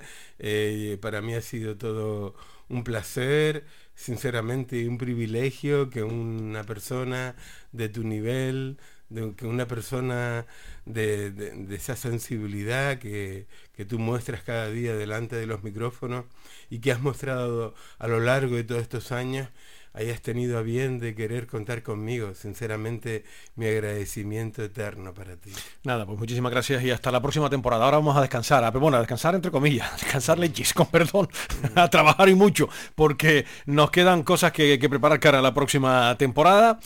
para 1.00 1.20
mí 1.22 1.34
ha 1.34 1.40
sido 1.40 1.76
todo 1.76 2.34
un 2.68 2.84
placer 2.84 3.64
sinceramente 3.94 4.88
un 4.88 4.98
privilegio 4.98 5.90
que 5.90 6.02
una 6.02 6.64
persona 6.64 7.36
de 7.72 7.88
tu 7.88 8.04
nivel, 8.04 8.78
de, 9.08 9.34
que 9.36 9.46
una 9.46 9.66
persona 9.66 10.46
de, 10.86 11.66
esa 11.70 11.96
sensibilidad 11.96 12.98
que, 12.98 13.46
que, 13.74 13.84
tú 13.84 13.98
muestras 13.98 14.42
cada 14.42 14.70
día 14.70 14.94
delante 14.96 15.36
de 15.36 15.46
los 15.46 15.62
micrófonos 15.62 16.24
y 16.70 16.80
que 16.80 16.92
has 16.92 17.00
mostrado 17.00 17.74
a 17.98 18.08
lo 18.08 18.20
largo 18.20 18.56
de 18.56 18.64
todos 18.64 18.82
estos 18.82 19.12
años, 19.12 19.48
hayas 19.94 20.20
tenido 20.22 20.58
a 20.58 20.62
bien 20.62 20.98
de 20.98 21.14
querer 21.14 21.46
contar 21.46 21.82
conmigo. 21.82 22.34
Sinceramente, 22.34 23.24
mi 23.56 23.66
agradecimiento 23.66 24.62
eterno 24.62 25.12
para 25.12 25.36
ti. 25.36 25.50
Nada, 25.84 26.06
pues 26.06 26.18
muchísimas 26.18 26.52
gracias 26.52 26.82
y 26.82 26.90
hasta 26.90 27.10
la 27.10 27.20
próxima 27.20 27.50
temporada. 27.50 27.84
Ahora 27.84 27.98
vamos 27.98 28.16
a 28.16 28.20
descansar, 28.20 28.64
a, 28.64 28.70
bueno, 28.70 28.96
a 28.96 29.00
descansar 29.00 29.34
entre 29.34 29.50
comillas, 29.50 29.92
a 29.92 29.96
descansar 29.96 30.38
lechis, 30.38 30.72
con 30.72 30.86
perdón, 30.86 31.28
a 31.74 31.88
trabajar 31.88 32.28
y 32.28 32.34
mucho, 32.34 32.68
porque 32.94 33.44
nos 33.66 33.90
quedan 33.90 34.22
cosas 34.22 34.52
que, 34.52 34.78
que 34.78 34.88
preparar 34.88 35.20
cara 35.20 35.38
a 35.38 35.42
la 35.42 35.54
próxima 35.54 36.16
temporada. 36.18 36.78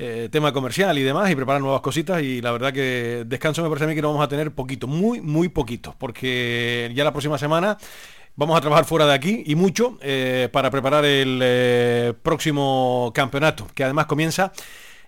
Eh, 0.00 0.28
tema 0.30 0.52
comercial 0.52 0.96
y 0.96 1.02
demás 1.02 1.28
y 1.28 1.34
preparar 1.34 1.60
nuevas 1.60 1.80
cositas 1.80 2.22
y 2.22 2.40
la 2.40 2.52
verdad 2.52 2.72
que 2.72 3.24
descanso 3.26 3.64
me 3.64 3.68
parece 3.68 3.84
a 3.84 3.88
mí 3.88 3.96
que 3.96 4.02
no 4.02 4.10
vamos 4.10 4.24
a 4.24 4.28
tener 4.28 4.52
poquito, 4.52 4.86
muy, 4.86 5.20
muy 5.20 5.48
poquito, 5.48 5.96
porque 5.98 6.92
ya 6.94 7.02
la 7.02 7.10
próxima 7.10 7.36
semana 7.36 7.76
Vamos 8.38 8.56
a 8.56 8.60
trabajar 8.60 8.84
fuera 8.84 9.04
de 9.04 9.14
aquí 9.14 9.42
y 9.46 9.56
mucho 9.56 9.98
eh, 10.00 10.48
para 10.52 10.70
preparar 10.70 11.04
el 11.04 11.40
eh, 11.42 12.14
próximo 12.22 13.10
campeonato, 13.12 13.66
que 13.74 13.82
además 13.82 14.06
comienza 14.06 14.52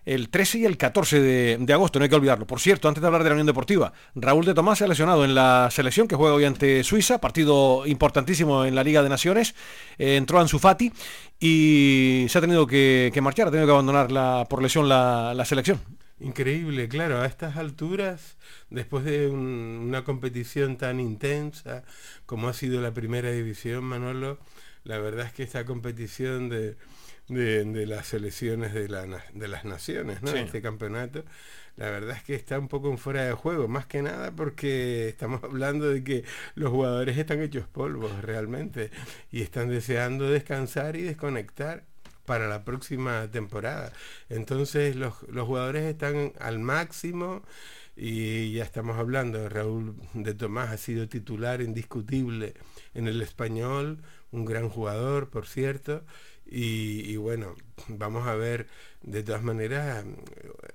el 0.04 0.30
13 0.30 0.58
y 0.58 0.64
el 0.64 0.76
14 0.76 1.20
de, 1.20 1.72
agosto, 1.72 2.00
no 2.00 2.02
hay 2.02 2.08
que 2.08 2.16
olvidarlo. 2.16 2.44
Por 2.48 2.58
cierto, 2.58 2.88
antes 2.88 3.00
de 3.00 3.06
hablar 3.06 3.22
de 3.22 3.28
la 3.28 3.34
Unión 3.34 3.46
Deportiva, 3.46 3.92
Raúl 4.16 4.46
de 4.46 4.52
Tomás 4.52 4.78
se 4.78 4.84
ha 4.84 4.88
lesionado 4.88 5.24
en 5.24 5.36
la 5.36 5.68
selección 5.70 6.08
que 6.08 6.16
juega 6.16 6.34
hoy 6.34 6.44
ante 6.44 6.82
Suiza, 6.82 7.20
partido 7.20 7.86
importantísimo 7.86 8.64
en 8.64 8.74
la 8.74 8.82
Liga 8.82 9.00
de 9.00 9.08
Naciones. 9.08 9.54
Eh, 9.96 10.16
entró 10.16 10.40
Ansu 10.40 10.58
Fati 10.58 10.92
y 11.38 12.26
se 12.28 12.36
ha 12.36 12.40
tenido 12.40 12.66
que, 12.66 13.16
marchar, 13.22 13.46
ha 13.46 13.50
tenido 13.52 13.68
que 13.68 13.72
abandonar 13.72 14.48
por 14.48 14.60
lesión 14.60 14.88
la 14.88 15.44
selección. 15.44 15.78
Increíble, 16.20 16.86
claro, 16.88 17.20
a 17.22 17.26
estas 17.26 17.56
alturas, 17.56 18.36
después 18.68 19.04
de 19.04 19.28
una 19.28 20.04
competición 20.04 20.76
tan 20.76 21.00
intensa 21.00 21.82
como 22.26 22.48
ha 22.48 22.52
sido 22.52 22.82
la 22.82 22.92
primera 22.92 23.30
división, 23.30 23.84
Manolo, 23.84 24.38
la 24.84 24.98
verdad 24.98 25.26
es 25.26 25.32
que 25.32 25.42
esta 25.42 25.64
competición 25.64 26.50
de, 26.50 26.76
de, 27.28 27.86
las 27.86 28.06
selecciones 28.08 28.74
de, 28.74 28.88
la, 28.88 29.06
de 29.32 29.48
las 29.48 29.64
naciones, 29.64 30.22
¿no? 30.22 30.30
Este 30.32 30.60
campeonato, 30.60 31.24
la 31.76 31.88
verdad 31.88 32.16
es 32.16 32.22
que 32.22 32.34
está 32.34 32.58
un 32.58 32.68
poco 32.68 32.90
en 32.90 32.98
fuera 32.98 33.24
de 33.24 33.32
juego, 33.32 33.66
más 33.66 33.86
que 33.86 34.02
nada 34.02 34.30
porque 34.32 35.08
estamos 35.08 35.42
hablando 35.42 35.88
de 35.88 36.04
que 36.04 36.24
los 36.54 36.70
jugadores 36.70 37.16
están 37.16 37.40
hechos 37.40 37.66
polvos 37.66 38.12
realmente 38.22 38.90
y 39.30 39.40
están 39.40 39.70
deseando 39.70 40.28
descansar 40.28 40.96
y 40.96 41.02
desconectar 41.02 41.84
para 42.30 42.46
la 42.46 42.64
próxima 42.64 43.28
temporada. 43.32 43.92
Entonces 44.28 44.94
los, 44.94 45.14
jugadores 45.14 45.82
están 45.82 46.32
al 46.38 46.60
máximo 46.60 47.42
y 47.96 48.52
ya 48.52 48.62
estamos 48.62 48.98
hablando, 48.98 49.48
Raúl 49.48 49.96
de 50.14 50.32
Tomás 50.34 50.70
ha 50.70 50.76
sido 50.76 51.08
titular 51.08 51.60
indiscutible 51.60 52.54
en 52.94 53.08
el 53.08 53.20
español, 53.20 53.98
un 54.30 54.44
gran 54.44 54.68
jugador, 54.68 55.28
por 55.28 55.48
cierto, 55.48 56.04
y, 56.46 57.16
bueno, 57.16 57.56
vamos 57.88 58.28
a 58.28 58.36
ver, 58.36 58.68
de 59.02 59.24
todas 59.24 59.42
maneras, 59.42 60.04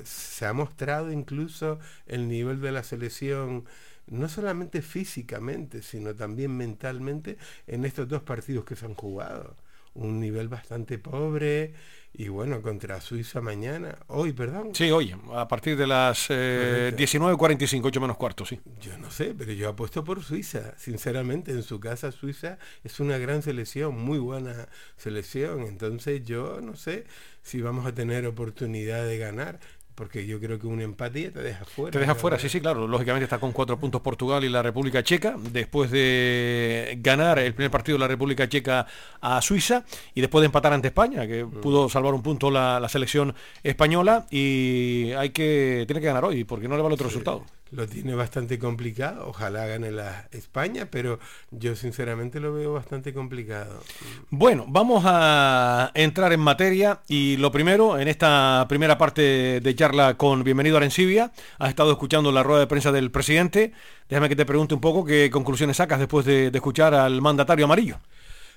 se 0.04 0.46
ha 0.46 0.52
mostrado 0.52 1.10
incluso 1.10 1.80
el 2.06 2.28
nivel 2.28 2.60
de 2.60 2.74
la 2.74 2.84
selección, 2.84 3.64
no 4.08 4.28
solamente 4.28 4.82
físicamente, 4.82 5.82
sino 5.82 6.16
también 6.16 6.58
mentalmente 6.58 7.38
en 7.66 7.86
estos 7.86 8.10
dos 8.10 8.24
partidos 8.24 8.66
que 8.66 8.76
se 8.76 8.86
han 8.86 8.96
jugado 8.96 9.56
un 9.96 10.20
nivel 10.20 10.48
bastante 10.48 11.00
pobre 11.00 11.74
y 12.18 12.30
bueno, 12.30 12.62
contra 12.62 13.02
Suiza 13.02 13.42
mañana, 13.42 13.98
hoy, 14.08 14.32
perdón. 14.32 14.74
Sí, 14.74 14.90
hoy, 14.90 15.14
a 15.34 15.48
partir 15.50 15.76
de 15.76 15.86
las 15.86 16.28
eh, 16.30 16.94
19.45, 16.96 17.82
8 17.84 18.02
menos 18.02 18.16
cuarto, 18.16 18.46
sí. 18.46 18.60
Yo 18.80 18.98
no 18.98 19.12
sé, 19.12 19.36
pero 19.38 19.52
yo 19.52 19.68
apuesto 19.68 20.04
por 20.04 20.24
Suiza, 20.24 20.78
sinceramente, 20.78 21.52
en 21.52 21.62
su 21.62 21.80
casa 21.82 22.14
Suiza 22.14 22.58
es 22.86 23.02
una 23.02 23.18
gran 23.18 23.42
selección, 23.42 23.98
muy 24.00 24.18
buena 24.18 24.70
selección, 24.96 25.64
entonces 25.64 26.24
yo 26.24 26.62
no 26.62 26.78
sé 26.78 27.06
si 27.42 27.62
vamos 27.62 27.86
a 27.86 27.94
tener 27.94 28.26
oportunidad 28.26 29.06
de 29.06 29.18
ganar 29.18 29.60
porque 29.96 30.28
yo 30.28 30.40
creo 30.40 30.60
que 30.60 30.68
un 30.68 30.82
empate 30.82 31.32
te 31.32 31.42
deja 31.42 31.64
fuera. 31.64 31.92
Te 31.92 32.00
deja 32.00 32.16
fuera, 32.16 32.38
sí, 32.38 32.50
sí, 32.50 32.60
claro. 32.60 32.88
Lógicamente 32.88 33.24
está 33.24 33.40
con 33.40 33.54
cuatro 33.54 33.80
puntos 33.80 34.02
Portugal 34.02 34.44
y 34.44 34.50
la 34.50 34.62
República 34.62 35.02
Checa, 35.04 35.36
después 35.52 35.90
de 35.90 37.00
ganar 37.02 37.40
el 37.40 37.54
primer 37.54 37.72
partido 37.72 37.96
de 37.96 38.02
la 38.02 38.08
República 38.08 38.48
Checa 38.48 38.86
a 39.22 39.42
Suiza 39.42 39.86
y 40.14 40.22
después 40.22 40.42
de 40.42 40.48
empatar 40.48 40.74
ante 40.74 40.90
España, 40.90 41.26
que 41.26 41.46
mm. 41.46 41.62
pudo 41.62 41.90
salvar 41.90 42.14
un 42.14 42.22
punto 42.22 42.52
la, 42.52 42.86
selección 42.90 43.34
española 43.64 44.28
y 44.30 45.12
hay 45.18 45.32
que 45.32 45.86
tiene 45.88 46.00
que 46.00 46.08
ganar 46.08 46.24
hoy, 46.26 46.44
porque 46.44 46.68
no 46.68 46.76
le 46.76 46.84
vale 46.84 46.94
otro 46.94 47.08
resultado 47.08 47.44
lo 47.72 47.88
tiene 47.88 48.16
bastante 48.16 48.60
complicado. 48.60 49.28
Ojalá 49.28 49.66
gane 49.66 49.92
la 49.92 50.28
España, 50.32 50.88
pero 50.90 51.20
yo 51.52 51.76
sinceramente 51.76 52.40
lo 52.40 52.54
veo 52.54 52.74
bastante 52.74 53.14
complicado. 53.14 53.82
Bueno, 54.30 54.66
vamos 54.68 55.04
a 55.06 55.92
entrar 55.94 56.32
en 56.34 56.40
materia 56.40 57.02
y 57.08 57.38
lo 57.38 57.52
primero, 57.52 58.00
en 58.00 58.08
esta 58.08 58.66
primera 58.70 58.98
parte 58.98 59.60
de 59.62 59.76
charla 59.76 60.16
con 60.16 60.44
Bienvenido 60.44 60.78
a 60.78 60.80
Arencibia, 60.80 61.32
has 61.58 61.70
estado 61.70 61.92
escuchando 61.92 62.32
la 62.32 62.44
rueda 62.44 62.62
de 62.62 62.68
prensa 62.68 62.92
del 62.92 63.12
presidente. 63.12 63.74
Déjame 64.10 64.30
que 64.30 64.36
te 64.36 64.46
pregunte 64.46 64.76
un 64.76 64.82
poco 64.82 65.04
qué 65.04 65.30
conclusiones 65.32 65.78
sacas 65.78 66.00
después 66.00 66.26
de, 66.26 66.52
de 66.52 66.58
escuchar 66.58 66.94
al 66.94 67.22
mandatario 67.22 67.66
amarillo. 67.66 68.00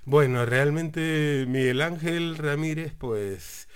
Bueno, 0.05 0.47
realmente 0.47 1.45
Miguel 1.49 1.83
Ángel 1.83 2.37
Ramírez, 2.37 2.95
pues 2.97 3.69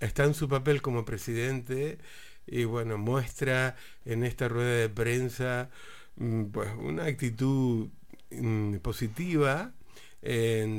está 0.00 0.24
en 0.24 0.34
su 0.34 0.48
papel 0.48 0.82
como 0.82 1.04
presidente 1.04 1.98
y 2.46 2.64
bueno, 2.64 2.98
muestra 2.98 3.76
en 4.04 4.24
esta 4.24 4.48
rueda 4.48 4.76
de 4.76 4.88
prensa 4.88 5.70
mm, 6.16 6.44
pues 6.46 6.70
una 6.78 7.04
actitud 7.06 7.88
mm, 8.30 8.76
positiva, 8.78 9.72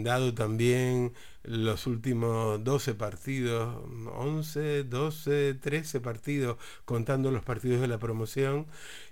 dado 0.04 0.34
también 0.34 1.14
los 1.44 1.86
últimos 1.88 2.64
12 2.64 2.96
partidos, 2.96 3.78
11, 4.16 4.84
12, 4.86 5.54
13 5.56 6.02
partidos, 6.02 6.58
contando 6.86 7.32
los 7.32 7.44
partidos 7.44 7.82
de 7.82 7.88
la 7.88 8.00
promoción, 8.00 8.66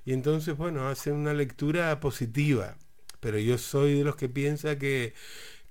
y 0.05 0.13
entonces, 0.13 0.57
bueno, 0.57 0.87
hace 0.87 1.11
una 1.11 1.33
lectura 1.33 1.99
positiva, 1.99 2.77
pero 3.19 3.37
yo 3.39 3.57
soy 3.57 3.99
de 3.99 4.03
los 4.03 4.15
que 4.15 4.29
piensa 4.29 4.77
que 4.77 5.13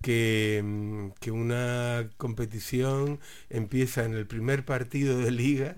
que, 0.03 0.61
mm, 0.65 1.11
que 1.21 1.31
una 1.31 2.11
competición 2.19 3.21
empieza 3.51 4.05
en 4.05 4.15
el 4.15 4.27
primer 4.27 4.65
partido 4.65 5.19
de 5.19 5.31
liga 5.31 5.77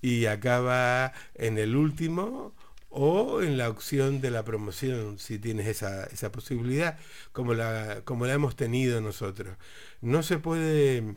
y 0.00 0.26
acaba 0.26 1.12
en 1.34 1.58
el 1.58 1.76
último 1.76 2.54
o 2.90 3.42
en 3.42 3.58
la 3.58 3.68
opción 3.68 4.20
de 4.20 4.30
la 4.30 4.44
promoción, 4.44 5.18
si 5.18 5.38
tienes 5.38 5.66
esa, 5.66 6.04
esa 6.06 6.32
posibilidad, 6.32 6.98
como 7.32 7.54
la, 7.54 8.02
como 8.04 8.26
la 8.26 8.34
hemos 8.34 8.56
tenido 8.56 9.00
nosotros. 9.00 9.56
No 10.00 10.22
se 10.22 10.38
puede 10.38 11.16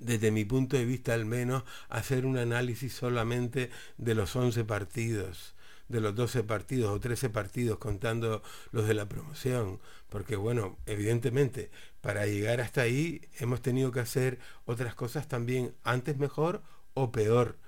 desde 0.00 0.30
mi 0.30 0.44
punto 0.44 0.76
de 0.76 0.84
vista 0.84 1.14
al 1.14 1.26
menos, 1.26 1.62
hacer 1.88 2.26
un 2.26 2.38
análisis 2.38 2.92
solamente 2.92 3.70
de 3.98 4.14
los 4.14 4.34
11 4.34 4.64
partidos, 4.64 5.54
de 5.88 6.00
los 6.00 6.14
12 6.14 6.42
partidos 6.44 6.90
o 6.90 7.00
13 7.00 7.30
partidos 7.30 7.78
contando 7.78 8.42
los 8.72 8.88
de 8.88 8.94
la 8.94 9.08
promoción, 9.08 9.80
porque 10.08 10.36
bueno, 10.36 10.78
evidentemente, 10.86 11.70
para 12.00 12.26
llegar 12.26 12.60
hasta 12.60 12.82
ahí 12.82 13.22
hemos 13.38 13.60
tenido 13.62 13.92
que 13.92 14.00
hacer 14.00 14.38
otras 14.64 14.94
cosas 14.94 15.28
también, 15.28 15.74
antes 15.84 16.16
mejor 16.16 16.62
o 16.94 17.12
peor. 17.12 17.58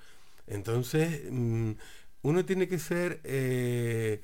Entonces, 0.47 1.23
mm, 1.31 1.71
uno 2.23 2.45
tiene 2.45 2.67
que 2.67 2.79
ser, 2.79 3.21
eh, 3.23 4.21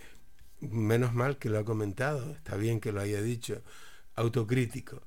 menos 0.61 1.13
mal 1.13 1.37
que 1.37 1.49
lo 1.49 1.59
ha 1.59 1.65
comentado, 1.65 2.33
está 2.33 2.55
bien 2.57 2.79
que 2.79 2.91
lo 2.91 3.01
haya 3.01 3.21
dicho, 3.21 3.63
autocrítico. 4.15 5.01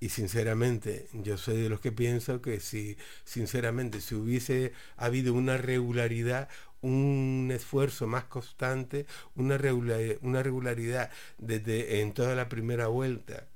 Y 0.00 0.10
sinceramente, 0.10 1.08
yo 1.12 1.36
soy 1.38 1.60
de 1.62 1.68
los 1.68 1.80
que 1.80 1.92
pienso 1.92 2.40
que 2.40 2.60
si, 2.60 2.96
sinceramente, 3.24 4.00
si 4.00 4.14
hubiese 4.14 4.72
habido 4.96 5.34
una 5.34 5.56
regularidad, 5.56 6.48
un 6.80 7.50
esfuerzo 7.52 8.06
más 8.06 8.24
constante, 8.24 9.06
una 9.34 9.58
regularidad, 9.58 10.18
una 10.22 10.42
regularidad 10.42 11.10
desde 11.38 12.00
en 12.00 12.12
toda 12.12 12.36
la 12.36 12.48
primera 12.48 12.86
vuelta 12.86 13.48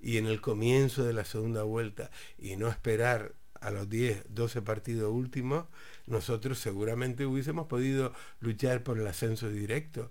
y 0.00 0.18
en 0.18 0.26
el 0.26 0.40
comienzo 0.40 1.04
de 1.04 1.12
la 1.12 1.24
segunda 1.24 1.64
vuelta, 1.64 2.10
y 2.38 2.56
no 2.56 2.68
esperar 2.68 3.34
a 3.60 3.70
los 3.70 3.88
10, 3.90 4.24
12 4.30 4.62
partidos 4.62 5.12
últimos, 5.12 5.66
nosotros 6.10 6.58
seguramente 6.58 7.26
hubiésemos 7.26 7.66
podido 7.66 8.12
luchar 8.40 8.82
por 8.82 8.98
el 8.98 9.06
ascenso 9.06 9.48
directo. 9.48 10.10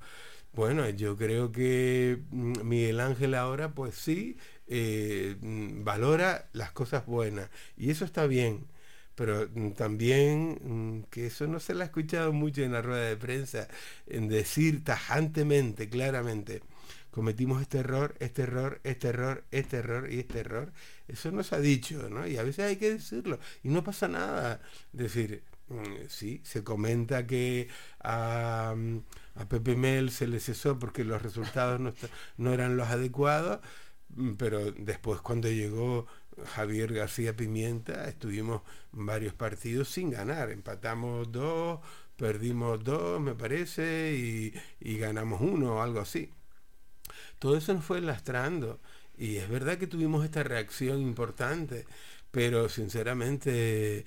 Bueno, 0.54 0.90
yo 0.90 1.16
creo 1.18 1.52
que 1.52 2.20
mm, 2.32 2.64
Miguel 2.64 3.00
Ángel 3.00 3.36
ahora, 3.36 3.74
pues 3.74 3.96
sí, 3.96 4.38
eh, 4.68 5.36
mm, 5.42 5.84
valora 5.84 6.50
las 6.54 6.72
cosas 6.72 7.06
buenas 7.06 7.50
y 7.78 7.92
eso 7.92 8.06
está 8.06 8.26
bien. 8.28 8.66
Pero 9.16 9.50
mm, 9.54 9.72
también 9.72 11.06
que 11.12 11.28
eso 11.28 11.48
no 11.48 11.60
se 11.60 11.74
le 11.76 11.84
ha 11.84 11.86
escuchado 11.88 12.34
mucho 12.34 12.62
en 12.64 12.72
la 12.74 12.82
rueda 12.82 13.06
de 13.08 13.18
prensa, 13.18 13.68
en 14.08 14.28
decir 14.30 14.84
tajantemente, 14.84 15.90
claramente, 15.90 16.62
cometimos 17.12 17.62
este 17.62 17.80
error, 17.80 18.16
este 18.20 18.44
error, 18.44 18.80
este 18.84 19.10
error, 19.10 19.44
este 19.52 19.78
error 19.78 20.12
y 20.12 20.20
este 20.20 20.40
error. 20.40 20.72
Eso 21.08 21.32
no 21.32 21.44
se 21.44 21.56
ha 21.56 21.60
dicho, 21.60 22.10
¿no? 22.10 22.28
Y 22.28 22.38
a 22.38 22.44
veces 22.44 22.66
hay 22.66 22.78
que 22.78 22.94
decirlo 22.94 23.40
y 23.64 23.70
no 23.70 23.84
pasa 23.84 24.08
nada. 24.08 24.62
Decir, 24.94 25.44
sí, 26.08 26.42
se 26.44 26.64
comenta 26.64 27.28
que 27.28 27.70
a, 28.04 28.76
a 29.36 29.46
Pepe 29.50 29.76
Mel 29.76 30.12
se 30.12 30.28
le 30.28 30.40
cesó 30.40 30.80
porque 30.80 31.04
los 31.04 31.22
resultados 31.22 31.80
no, 31.80 31.94
no 32.38 32.54
eran 32.54 32.78
los 32.78 32.88
adecuados, 32.90 33.60
mm, 34.10 34.34
pero 34.34 34.72
después 34.72 35.22
cuando 35.22 35.50
llegó 35.50 36.08
Javier 36.56 36.94
García 36.94 37.36
Pimienta 37.36 38.08
estuvimos 38.10 38.62
varios 38.92 39.34
partidos 39.34 39.90
sin 39.90 40.10
ganar, 40.12 40.50
empatamos 40.52 41.32
dos, 41.32 41.80
perdimos 42.18 42.84
dos, 42.84 43.22
me 43.22 43.36
parece, 43.36 44.14
y, 44.16 44.54
y 44.80 44.98
ganamos 44.98 45.42
uno 45.42 45.76
o 45.78 45.82
algo 45.82 46.00
así. 46.02 46.32
Todo 47.40 47.58
eso 47.58 47.74
nos 47.74 47.86
fue 47.86 48.02
lastrando 48.02 48.80
y 49.18 49.38
es 49.38 49.50
verdad 49.50 49.78
que 49.78 49.88
tuvimos 49.88 50.24
esta 50.26 50.44
reacción 50.44 51.02
importante, 51.02 51.86
pero 52.32 52.70
sinceramente 52.70 54.06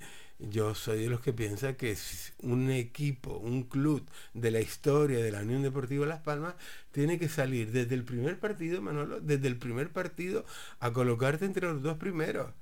yo 0.50 0.74
soy 0.74 1.04
de 1.04 1.10
los 1.10 1.20
que 1.20 1.32
piensa 1.32 1.74
que 1.76 1.96
un 2.40 2.70
equipo, 2.70 3.36
un 3.38 3.64
club 3.64 4.06
de 4.34 4.50
la 4.50 4.60
historia 4.60 5.18
de 5.22 5.30
la 5.30 5.40
Unión 5.42 5.62
Deportiva 5.62 6.06
Las 6.06 6.20
Palmas 6.20 6.54
tiene 6.90 7.18
que 7.18 7.28
salir 7.28 7.70
desde 7.72 7.94
el 7.94 8.04
primer 8.04 8.38
partido, 8.38 8.82
Manolo, 8.82 9.20
desde 9.20 9.48
el 9.48 9.56
primer 9.56 9.90
partido 9.90 10.44
a 10.80 10.92
colocarte 10.92 11.44
entre 11.44 11.66
los 11.68 11.82
dos 11.82 11.96
primeros. 11.98 12.52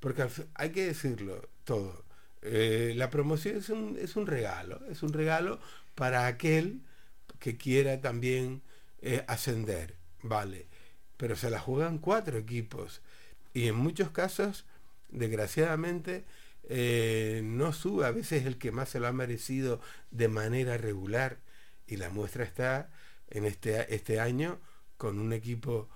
Porque 0.00 0.26
hay 0.54 0.70
que 0.70 0.86
decirlo 0.86 1.48
todo. 1.64 2.04
Eh, 2.42 2.92
la 2.96 3.10
promoción 3.10 3.56
es 3.56 3.68
un, 3.70 3.96
es 3.98 4.16
un 4.16 4.26
regalo, 4.26 4.80
es 4.90 5.02
un 5.02 5.12
regalo 5.12 5.60
para 5.94 6.26
aquel 6.26 6.80
que 7.38 7.56
quiera 7.56 8.00
también 8.00 8.62
eh, 9.00 9.24
ascender, 9.28 9.96
vale. 10.22 10.66
Pero 11.16 11.36
se 11.36 11.50
la 11.50 11.60
juegan 11.60 11.98
cuatro 11.98 12.36
equipos. 12.38 13.00
Y 13.54 13.68
en 13.68 13.76
muchos 13.76 14.10
casos, 14.10 14.64
desgraciadamente, 15.10 16.24
eh, 16.64 17.40
no 17.44 17.72
sube, 17.72 18.06
a 18.06 18.10
veces 18.10 18.46
el 18.46 18.58
que 18.58 18.72
más 18.72 18.88
se 18.90 19.00
lo 19.00 19.06
ha 19.06 19.12
merecido 19.12 19.80
de 20.10 20.28
manera 20.28 20.76
regular. 20.76 21.38
Y 21.86 21.96
la 21.96 22.10
muestra 22.10 22.44
está 22.44 22.90
en 23.28 23.44
este, 23.44 23.94
este 23.94 24.20
año 24.20 24.58
con 24.96 25.18
un 25.18 25.32
equipo 25.32 25.88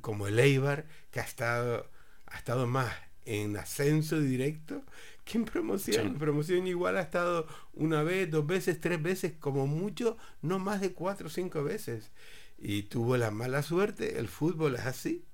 como 0.00 0.26
el 0.26 0.38
Eibar, 0.38 0.86
que 1.10 1.20
ha 1.20 1.24
estado, 1.24 1.90
ha 2.26 2.38
estado 2.38 2.66
más 2.66 2.92
en 3.26 3.56
ascenso 3.56 4.20
directo 4.20 4.82
que 5.24 5.38
en 5.38 5.44
promoción. 5.44 6.06
En 6.06 6.18
promoción 6.18 6.66
igual 6.66 6.96
ha 6.96 7.02
estado 7.02 7.46
una 7.72 8.02
vez, 8.02 8.30
dos 8.30 8.46
veces, 8.46 8.80
tres 8.80 9.02
veces, 9.02 9.32
como 9.38 9.66
mucho, 9.66 10.16
no 10.42 10.58
más 10.58 10.80
de 10.80 10.92
cuatro 10.92 11.28
o 11.28 11.30
cinco 11.30 11.64
veces. 11.64 12.10
Y 12.58 12.84
tuvo 12.84 13.16
la 13.16 13.30
mala 13.30 13.62
suerte, 13.62 14.18
el 14.18 14.28
fútbol 14.28 14.76
es 14.76 14.86
así, 14.86 15.24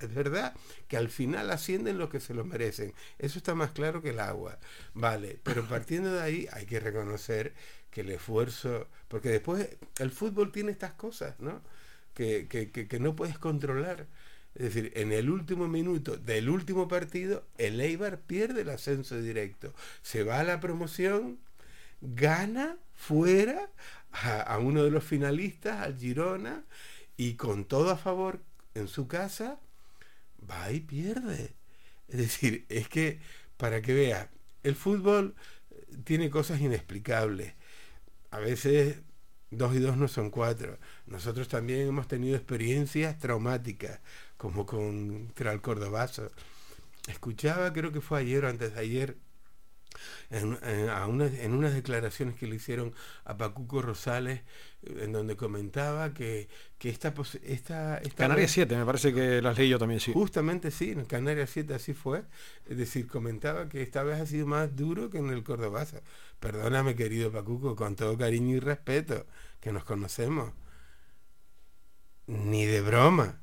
es 0.00 0.14
verdad 0.14 0.54
que 0.88 0.96
al 0.96 1.08
final 1.08 1.50
ascienden 1.50 1.98
los 1.98 2.10
que 2.10 2.20
se 2.20 2.34
lo 2.34 2.44
merecen. 2.44 2.94
Eso 3.18 3.38
está 3.38 3.54
más 3.54 3.72
claro 3.72 4.02
que 4.02 4.10
el 4.10 4.20
agua. 4.20 4.58
Vale, 4.94 5.38
pero 5.42 5.66
partiendo 5.68 6.12
de 6.12 6.22
ahí 6.22 6.48
hay 6.52 6.66
que 6.66 6.80
reconocer 6.80 7.54
que 7.90 8.02
el 8.02 8.10
esfuerzo, 8.10 8.88
porque 9.08 9.28
después 9.28 9.68
el 9.98 10.10
fútbol 10.10 10.52
tiene 10.52 10.72
estas 10.72 10.92
cosas, 10.92 11.38
¿no? 11.40 11.60
Que, 12.14 12.48
que, 12.48 12.70
que, 12.70 13.00
no 13.00 13.16
puedes 13.16 13.38
controlar. 13.38 14.06
Es 14.54 14.74
decir, 14.74 14.92
en 14.96 15.12
el 15.12 15.30
último 15.30 15.68
minuto 15.68 16.16
del 16.16 16.48
último 16.48 16.88
partido, 16.88 17.46
el 17.58 17.80
Eibar 17.80 18.20
pierde 18.20 18.62
el 18.62 18.70
ascenso 18.70 19.20
directo. 19.20 19.74
Se 20.02 20.24
va 20.24 20.40
a 20.40 20.44
la 20.44 20.60
promoción, 20.60 21.38
gana 22.00 22.76
fuera 22.94 23.70
a, 24.12 24.40
a 24.40 24.58
uno 24.58 24.82
de 24.82 24.90
los 24.90 25.04
finalistas, 25.04 25.80
al 25.80 25.96
Girona, 25.96 26.64
y 27.16 27.34
con 27.34 27.64
todo 27.64 27.90
a 27.90 27.96
favor 27.96 28.40
en 28.74 28.88
su 28.88 29.06
casa, 29.08 29.60
va 30.48 30.72
y 30.72 30.80
pierde. 30.80 31.54
Es 32.08 32.18
decir, 32.18 32.66
es 32.68 32.88
que, 32.88 33.20
para 33.56 33.82
que 33.82 33.94
vea, 33.94 34.30
el 34.62 34.74
fútbol 34.74 35.34
tiene 36.04 36.30
cosas 36.30 36.60
inexplicables. 36.60 37.54
A 38.30 38.38
veces 38.38 39.02
dos 39.50 39.74
y 39.74 39.78
dos 39.80 39.96
no 39.96 40.08
son 40.08 40.30
cuatro. 40.30 40.78
Nosotros 41.06 41.48
también 41.48 41.88
hemos 41.88 42.08
tenido 42.08 42.36
experiencias 42.36 43.18
traumáticas, 43.18 44.00
como 44.36 44.66
con 44.66 45.32
el 45.36 45.60
Cordobazo. 45.60 46.30
Escuchaba, 47.08 47.72
creo 47.72 47.92
que 47.92 48.00
fue 48.00 48.20
ayer 48.20 48.44
o 48.44 48.48
antes 48.48 48.74
de 48.74 48.80
ayer, 48.80 49.16
en, 50.30 50.58
en 50.62 51.52
unas 51.52 51.74
declaraciones 51.74 52.36
que 52.36 52.46
le 52.46 52.56
hicieron 52.56 52.94
a 53.24 53.36
Pacuco 53.36 53.82
Rosales, 53.82 54.42
eh, 54.82 55.00
en 55.02 55.12
donde 55.12 55.36
comentaba 55.36 56.14
que, 56.14 56.48
que 56.78 56.88
esta, 56.88 57.14
esta, 57.42 57.98
esta 57.98 58.16
Canarias 58.16 58.50
7, 58.52 58.76
me 58.76 58.86
parece 58.86 59.12
que 59.12 59.42
las 59.42 59.58
leí 59.58 59.68
yo 59.68 59.78
también, 59.78 60.00
sí. 60.00 60.12
Justamente 60.12 60.70
sí, 60.70 60.92
en 60.92 61.04
Canarias 61.04 61.50
7 61.50 61.74
así 61.74 61.94
fue. 61.94 62.22
Es 62.66 62.76
decir, 62.76 63.06
comentaba 63.06 63.68
que 63.68 63.82
esta 63.82 64.02
vez 64.02 64.20
ha 64.20 64.26
sido 64.26 64.46
más 64.46 64.74
duro 64.76 65.10
que 65.10 65.18
en 65.18 65.30
el 65.30 65.42
Cordobaza. 65.42 66.00
Perdóname, 66.38 66.94
querido 66.94 67.30
Pacuco, 67.30 67.76
con 67.76 67.96
todo 67.96 68.16
cariño 68.16 68.56
y 68.56 68.60
respeto, 68.60 69.26
que 69.60 69.72
nos 69.72 69.84
conocemos. 69.84 70.52
Ni 72.26 72.64
de 72.64 72.80
broma. 72.80 73.39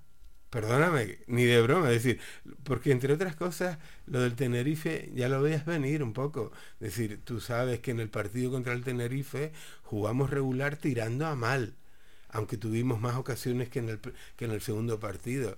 Perdóname, 0.49 1.19
ni 1.27 1.43
de 1.43 1.61
broma, 1.61 1.91
es 1.91 2.03
decir, 2.03 2.21
porque 2.63 2.91
entre 2.91 3.13
otras 3.13 3.35
cosas, 3.35 3.79
lo 4.05 4.21
del 4.21 4.35
Tenerife 4.35 5.11
ya 5.13 5.27
lo 5.27 5.41
veías 5.41 5.65
venir 5.65 6.01
un 6.03 6.13
poco. 6.13 6.51
Es 6.79 6.95
decir, 6.95 7.21
tú 7.25 7.41
sabes 7.41 7.79
que 7.81 7.91
en 7.91 7.99
el 7.99 8.09
partido 8.09 8.51
contra 8.51 8.73
el 8.73 8.83
Tenerife 8.83 9.51
jugamos 9.83 10.29
regular 10.29 10.77
tirando 10.77 11.27
a 11.27 11.35
mal, 11.35 11.75
aunque 12.29 12.57
tuvimos 12.57 13.01
más 13.01 13.15
ocasiones 13.17 13.69
que 13.69 13.79
en 13.79 13.89
el, 13.89 13.99
que 14.37 14.45
en 14.45 14.51
el 14.51 14.61
segundo 14.61 14.99
partido. 14.99 15.57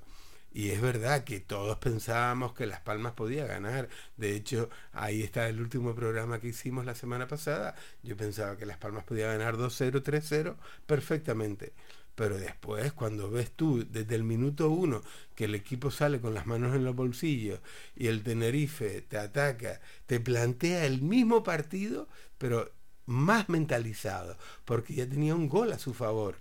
Y 0.52 0.70
es 0.72 0.82
verdad 0.82 1.24
que 1.24 1.40
todos 1.40 1.78
pensábamos 1.78 2.54
que 2.54 2.66
Las 2.66 2.82
Palmas 2.82 3.14
podía 3.14 3.46
ganar. 3.46 3.88
De 4.18 4.36
hecho, 4.36 4.70
ahí 4.94 5.22
está 5.22 5.48
el 5.48 5.62
último 5.62 5.94
programa 5.96 6.40
que 6.40 6.48
hicimos 6.48 6.86
la 6.86 6.96
semana 6.96 7.28
pasada. 7.28 7.76
Yo 8.04 8.18
pensaba 8.18 8.58
que 8.58 8.66
Las 8.66 8.78
Palmas 8.78 9.04
podía 9.04 9.28
ganar 9.28 9.58
2-0, 9.58 10.02
3-0 10.02 10.56
perfectamente. 10.88 11.74
Pero 12.20 12.38
después, 12.38 12.92
cuando 12.92 13.32
ves 13.32 13.50
tú 13.52 13.88
desde 13.90 14.14
el 14.14 14.26
minuto 14.26 14.70
uno 14.70 15.02
que 15.36 15.46
el 15.46 15.56
equipo 15.56 15.90
sale 15.90 16.20
con 16.20 16.34
las 16.34 16.46
manos 16.46 16.76
en 16.76 16.84
los 16.84 16.94
bolsillos 16.94 17.62
y 17.96 18.08
el 18.08 18.24
Tenerife 18.24 19.04
te 19.04 19.18
ataca, 19.18 19.80
te 20.06 20.20
plantea 20.20 20.86
el 20.86 21.02
mismo 21.02 21.44
partido, 21.44 22.10
pero 22.38 22.74
más 23.06 23.48
mentalizado, 23.48 24.38
porque 24.66 24.96
ya 24.96 25.08
tenía 25.08 25.34
un 25.34 25.48
gol 25.48 25.72
a 25.72 25.80
su 25.80 25.94
favor. 25.94 26.36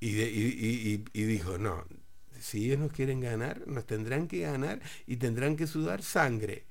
Y, 0.00 0.10
dijo, 1.12 1.56
no, 1.56 1.86
si 2.40 2.64
ellos 2.64 2.80
nos 2.80 2.90
quieren 2.90 3.20
ganar, 3.20 3.68
nos 3.68 3.86
tendrán 3.86 4.26
que 4.26 4.40
ganar 4.40 4.80
y 5.06 5.18
tendrán 5.18 5.54
que 5.54 5.68
sudar 5.68 6.02
sangre. 6.02 6.64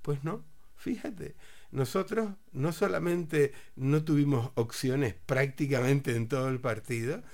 Pues 0.00 0.22
no, 0.22 0.44
fíjate, 0.76 1.34
nosotros 1.72 2.34
no 2.52 2.70
solamente 2.70 3.52
no 3.74 4.04
tuvimos 4.04 4.52
opciones 4.54 5.16
prácticamente 5.26 6.14
en 6.14 6.28
todo 6.28 6.48
el 6.50 6.60
partido, 6.60 7.24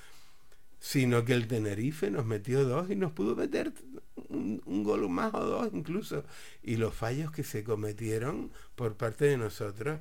sino 0.81 1.24
que 1.27 1.35
el 1.35 1.47
Tenerife 1.47 2.11
nos 2.11 2.24
metió 2.24 2.65
dos 2.65 2.90
y 2.90 2.97
nos 2.97 3.12
pudo 3.12 3.36
meter 3.36 3.73
un, 4.28 4.82
gol 4.82 5.09
más 5.11 5.32
o 5.35 5.44
dos 5.44 5.69
incluso. 5.73 6.24
Y 6.62 6.77
los 6.77 6.94
fallos 6.94 7.31
que 7.31 7.44
se 7.44 7.62
cometieron 7.62 8.51
por 8.74 8.97
parte 8.97 9.27
de 9.27 9.36
nosotros 9.36 10.01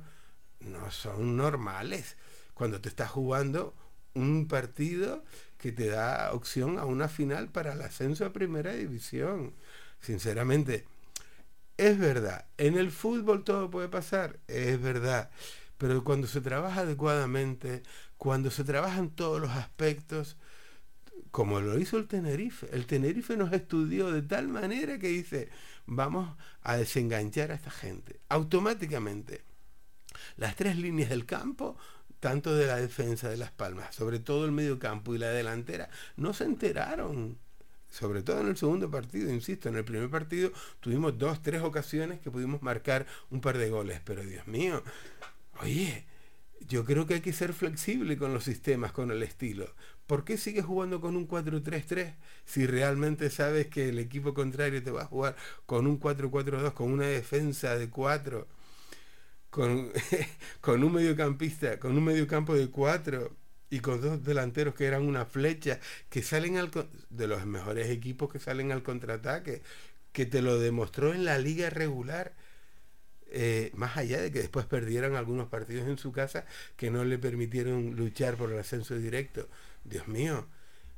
no 0.60 0.90
son 0.90 1.36
normales. 1.36 2.16
Cuando 2.54 2.80
te 2.80 2.88
estás 2.88 3.10
jugando 3.10 3.74
un 4.14 4.48
partido 4.48 5.22
que 5.58 5.70
te 5.70 5.86
da 5.86 6.32
opción 6.32 6.78
a 6.78 6.86
una 6.86 7.08
final 7.08 7.50
para 7.50 7.74
el 7.74 7.82
ascenso 7.82 8.24
a 8.24 8.32
primera 8.32 8.72
división. 8.72 9.54
Sinceramente, 10.00 10.86
es 11.76 11.98
verdad, 11.98 12.46
en 12.56 12.78
el 12.78 12.90
fútbol 12.90 13.44
todo 13.44 13.70
puede 13.70 13.88
pasar, 13.88 14.40
es 14.48 14.80
verdad, 14.80 15.30
pero 15.78 16.04
cuando 16.04 16.26
se 16.26 16.40
trabaja 16.40 16.82
adecuadamente, 16.82 17.82
cuando 18.16 18.50
se 18.50 18.64
trabajan 18.64 19.10
todos 19.10 19.40
los 19.40 19.50
aspectos, 19.50 20.36
como 21.30 21.60
lo 21.60 21.78
hizo 21.78 21.96
el 21.96 22.06
Tenerife, 22.06 22.68
el 22.72 22.86
Tenerife 22.86 23.36
nos 23.36 23.52
estudió 23.52 24.10
de 24.10 24.22
tal 24.22 24.48
manera 24.48 24.98
que 24.98 25.08
dice, 25.08 25.48
vamos 25.86 26.36
a 26.62 26.76
desenganchar 26.76 27.52
a 27.52 27.54
esta 27.54 27.70
gente, 27.70 28.20
automáticamente. 28.28 29.44
Las 30.36 30.56
tres 30.56 30.76
líneas 30.76 31.10
del 31.10 31.24
campo 31.24 31.76
tanto 32.20 32.54
de 32.54 32.66
la 32.66 32.76
defensa 32.76 33.28
de 33.28 33.38
Las 33.38 33.50
Palmas, 33.50 33.94
sobre 33.94 34.18
todo 34.20 34.44
el 34.44 34.52
medio 34.52 34.78
campo 34.78 35.14
y 35.14 35.18
la 35.18 35.30
delantera, 35.30 35.88
no 36.16 36.34
se 36.34 36.44
enteraron. 36.44 37.38
Sobre 37.88 38.22
todo 38.22 38.40
en 38.40 38.46
el 38.46 38.56
segundo 38.56 38.88
partido, 38.88 39.32
insisto, 39.32 39.68
en 39.68 39.76
el 39.76 39.84
primer 39.84 40.08
partido 40.10 40.52
tuvimos 40.78 41.18
dos, 41.18 41.42
tres 41.42 41.62
ocasiones 41.62 42.20
que 42.20 42.30
pudimos 42.30 42.62
marcar 42.62 43.04
un 43.30 43.40
par 43.40 43.58
de 43.58 43.68
goles, 43.68 44.00
pero 44.04 44.22
Dios 44.22 44.46
mío, 44.46 44.84
oye, 45.60 46.04
yo 46.68 46.84
creo 46.84 47.06
que 47.06 47.14
hay 47.14 47.20
que 47.20 47.32
ser 47.32 47.52
flexible 47.52 48.16
con 48.16 48.32
los 48.32 48.44
sistemas, 48.44 48.92
con 48.92 49.10
el 49.10 49.24
estilo. 49.24 49.74
¿Por 50.10 50.24
qué 50.24 50.36
sigues 50.36 50.64
jugando 50.64 51.00
con 51.00 51.14
un 51.14 51.28
4-3-3 51.28 52.16
si 52.44 52.66
realmente 52.66 53.30
sabes 53.30 53.68
que 53.68 53.90
el 53.90 54.00
equipo 54.00 54.34
contrario 54.34 54.82
te 54.82 54.90
va 54.90 55.02
a 55.02 55.04
jugar 55.04 55.36
con 55.66 55.86
un 55.86 56.00
4-4-2, 56.00 56.74
con 56.74 56.90
una 56.90 57.06
defensa 57.06 57.78
de 57.78 57.88
4? 57.90 58.48
con, 59.50 60.82
un 60.82 60.92
mediocampista, 60.92 61.78
con 61.78 61.96
un 61.96 62.02
mediocampo 62.02 62.56
de 62.56 62.70
cuatro 62.70 63.36
y 63.70 63.78
con 63.78 64.00
dos 64.00 64.24
delanteros 64.24 64.74
que 64.74 64.86
eran 64.86 65.02
una 65.06 65.26
flecha, 65.26 65.78
que 66.08 66.22
salen 66.22 66.56
al, 66.56 66.72
de 67.10 67.28
los 67.28 67.46
mejores 67.46 67.88
equipos 67.88 68.32
que 68.32 68.40
salen 68.40 68.72
al 68.72 68.82
contraataque, 68.82 69.62
que 70.10 70.26
te 70.26 70.42
lo 70.42 70.58
demostró 70.58 71.14
en 71.14 71.24
la 71.24 71.38
liga 71.38 71.70
regular. 71.70 72.34
Eh, 73.32 73.70
más 73.74 73.96
allá 73.96 74.20
de 74.20 74.32
que 74.32 74.40
después 74.40 74.66
perdieran 74.66 75.14
algunos 75.14 75.48
partidos 75.48 75.86
en 75.86 75.98
su 75.98 76.10
casa 76.10 76.46
que 76.76 76.90
no 76.90 77.04
le 77.04 77.16
permitieron 77.16 77.94
luchar 77.94 78.34
por 78.34 78.50
el 78.50 78.58
ascenso 78.58 78.96
directo. 78.98 79.48
Dios 79.84 80.08
mío, 80.08 80.46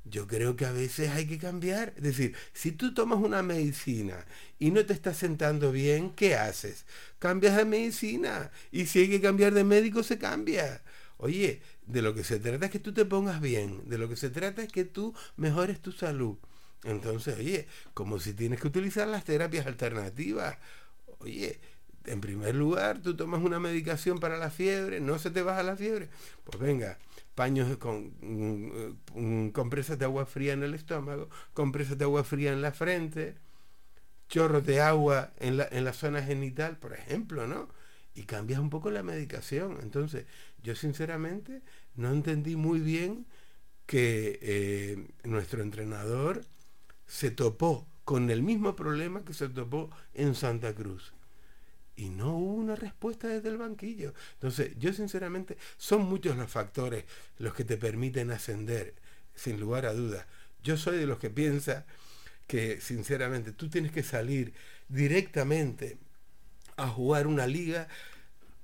yo 0.05 0.27
creo 0.27 0.57
que 0.57 0.67
a 0.67 0.73
veces 0.73 1.11
hay 1.11 1.27
que 1.27 1.39
cambiar. 1.39 1.93
Es 1.97 2.03
decir, 2.03 2.35
si 2.53 2.73
tú 2.73 2.95
tomas 2.95 3.21
una 3.21 3.43
medicina 3.43 4.25
y 4.59 4.71
no 4.71 4.85
te 4.85 4.93
está 4.93 5.15
sentando 5.15 5.73
bien, 5.73 6.11
¿qué 6.11 6.37
haces? 6.37 6.87
Cambias 7.19 7.57
de 7.57 7.65
medicina. 7.65 8.51
Y 8.71 8.87
si 8.87 9.01
hay 9.01 9.11
que 9.11 9.21
cambiar 9.21 9.55
de 9.55 9.65
médico, 9.65 10.03
se 10.03 10.19
cambia. 10.19 10.83
Oye, 11.19 11.63
de 11.87 12.03
lo 12.03 12.15
que 12.15 12.25
se 12.25 12.41
trata 12.41 12.67
es 12.67 12.73
que 12.73 12.81
tú 12.81 12.93
te 12.93 13.05
pongas 13.05 13.41
bien. 13.41 13.89
De 13.89 13.99
lo 13.99 14.09
que 14.09 14.17
se 14.17 14.31
trata 14.31 14.63
es 14.63 14.73
que 14.73 14.85
tú 14.85 15.15
mejores 15.37 15.81
tu 15.81 15.93
salud. 15.93 16.37
Entonces, 16.85 17.39
oye, 17.39 17.69
como 17.95 18.19
si 18.19 18.35
tienes 18.35 18.61
que 18.61 18.67
utilizar 18.67 19.07
las 19.07 19.25
terapias 19.25 19.67
alternativas. 19.67 20.59
Oye, 21.19 21.61
en 22.07 22.21
primer 22.21 22.55
lugar, 22.55 23.01
tú 23.01 23.17
tomas 23.17 23.43
una 23.43 23.61
medicación 23.61 24.19
para 24.19 24.37
la 24.37 24.51
fiebre, 24.51 25.01
no 25.01 25.19
se 25.19 25.31
te 25.31 25.43
baja 25.43 25.63
la 25.63 25.77
fiebre. 25.77 26.09
Pues 26.45 26.59
venga, 26.59 26.99
paños 27.35 27.77
con 27.79 28.13
um, 29.15 29.51
compresas 29.53 29.99
de 29.99 30.05
agua 30.05 30.27
fría 30.27 30.53
en 30.53 30.63
el 30.63 30.75
estómago, 30.75 31.29
compresas 31.55 31.97
de 31.99 32.05
agua 32.05 32.25
fría 32.25 32.53
en 32.53 32.63
la 32.63 32.73
frente, 32.73 33.37
chorros 34.29 34.65
de 34.65 34.81
agua 34.81 35.33
en 35.39 35.57
la, 35.57 35.69
en 35.71 35.93
zona 35.93 36.23
genital, 36.23 36.79
por 36.79 36.93
ejemplo, 36.93 37.47
¿no? 37.47 37.69
Y 38.15 38.25
cambias 38.25 38.61
un 38.61 38.71
poco 38.71 38.91
la 38.91 39.03
medicación. 39.03 39.79
Entonces, 39.83 40.27
yo 40.63 40.75
sinceramente 40.75 41.63
no 41.97 42.11
entendí 42.11 42.57
muy 42.57 42.81
bien 42.81 43.27
que 43.87 44.39
eh, 44.43 45.07
nuestro 45.25 45.63
entrenador 45.63 46.45
se 47.07 47.31
topó 47.31 47.87
con 48.05 48.31
el 48.31 48.43
mismo 48.43 48.77
problema 48.77 49.25
que 49.25 49.35
se 49.35 49.49
topó 49.49 49.91
en 50.15 50.35
Santa 50.35 50.75
Cruz 50.75 51.13
y 51.97 52.11
no 52.11 52.37
hubo 52.37 52.55
una 52.55 52.77
respuesta 52.77 53.29
desde 53.29 53.49
el 53.49 53.59
banquillo. 53.59 54.15
Entonces, 54.35 54.73
yo 54.79 54.93
sinceramente, 54.93 55.57
son 55.77 56.03
muchos 56.03 56.37
los 56.37 56.51
factores 56.51 57.05
los 57.39 57.55
que 57.55 57.65
te 57.65 57.77
permiten 57.77 58.31
ascender, 58.31 58.95
sin 59.35 59.61
lugar 59.61 59.87
a 59.87 59.93
dudas. 59.93 60.27
Yo 60.63 60.77
soy 60.77 60.97
de 60.99 61.07
los 61.07 61.19
que 61.19 61.31
piensa 61.31 61.87
que, 62.47 62.81
sinceramente, 62.81 63.53
tú 63.53 63.69
tienes 63.69 63.93
que 63.93 64.03
salir 64.03 64.55
directamente 64.89 65.99
a 66.77 66.89
jugar 66.89 67.27
una 67.27 67.47
liga 67.47 67.89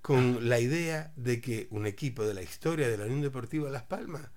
con 0.03 0.49
la 0.49 0.61
idea 0.61 1.13
de 1.17 1.41
que 1.41 1.67
un 1.71 1.87
equipo 1.87 2.25
de 2.25 2.35
la 2.35 2.43
historia 2.43 2.89
de 2.89 2.97
la 2.97 3.05
Unión 3.05 3.21
Deportiva 3.21 3.69
Las 3.71 3.83
Palmas 3.83 4.31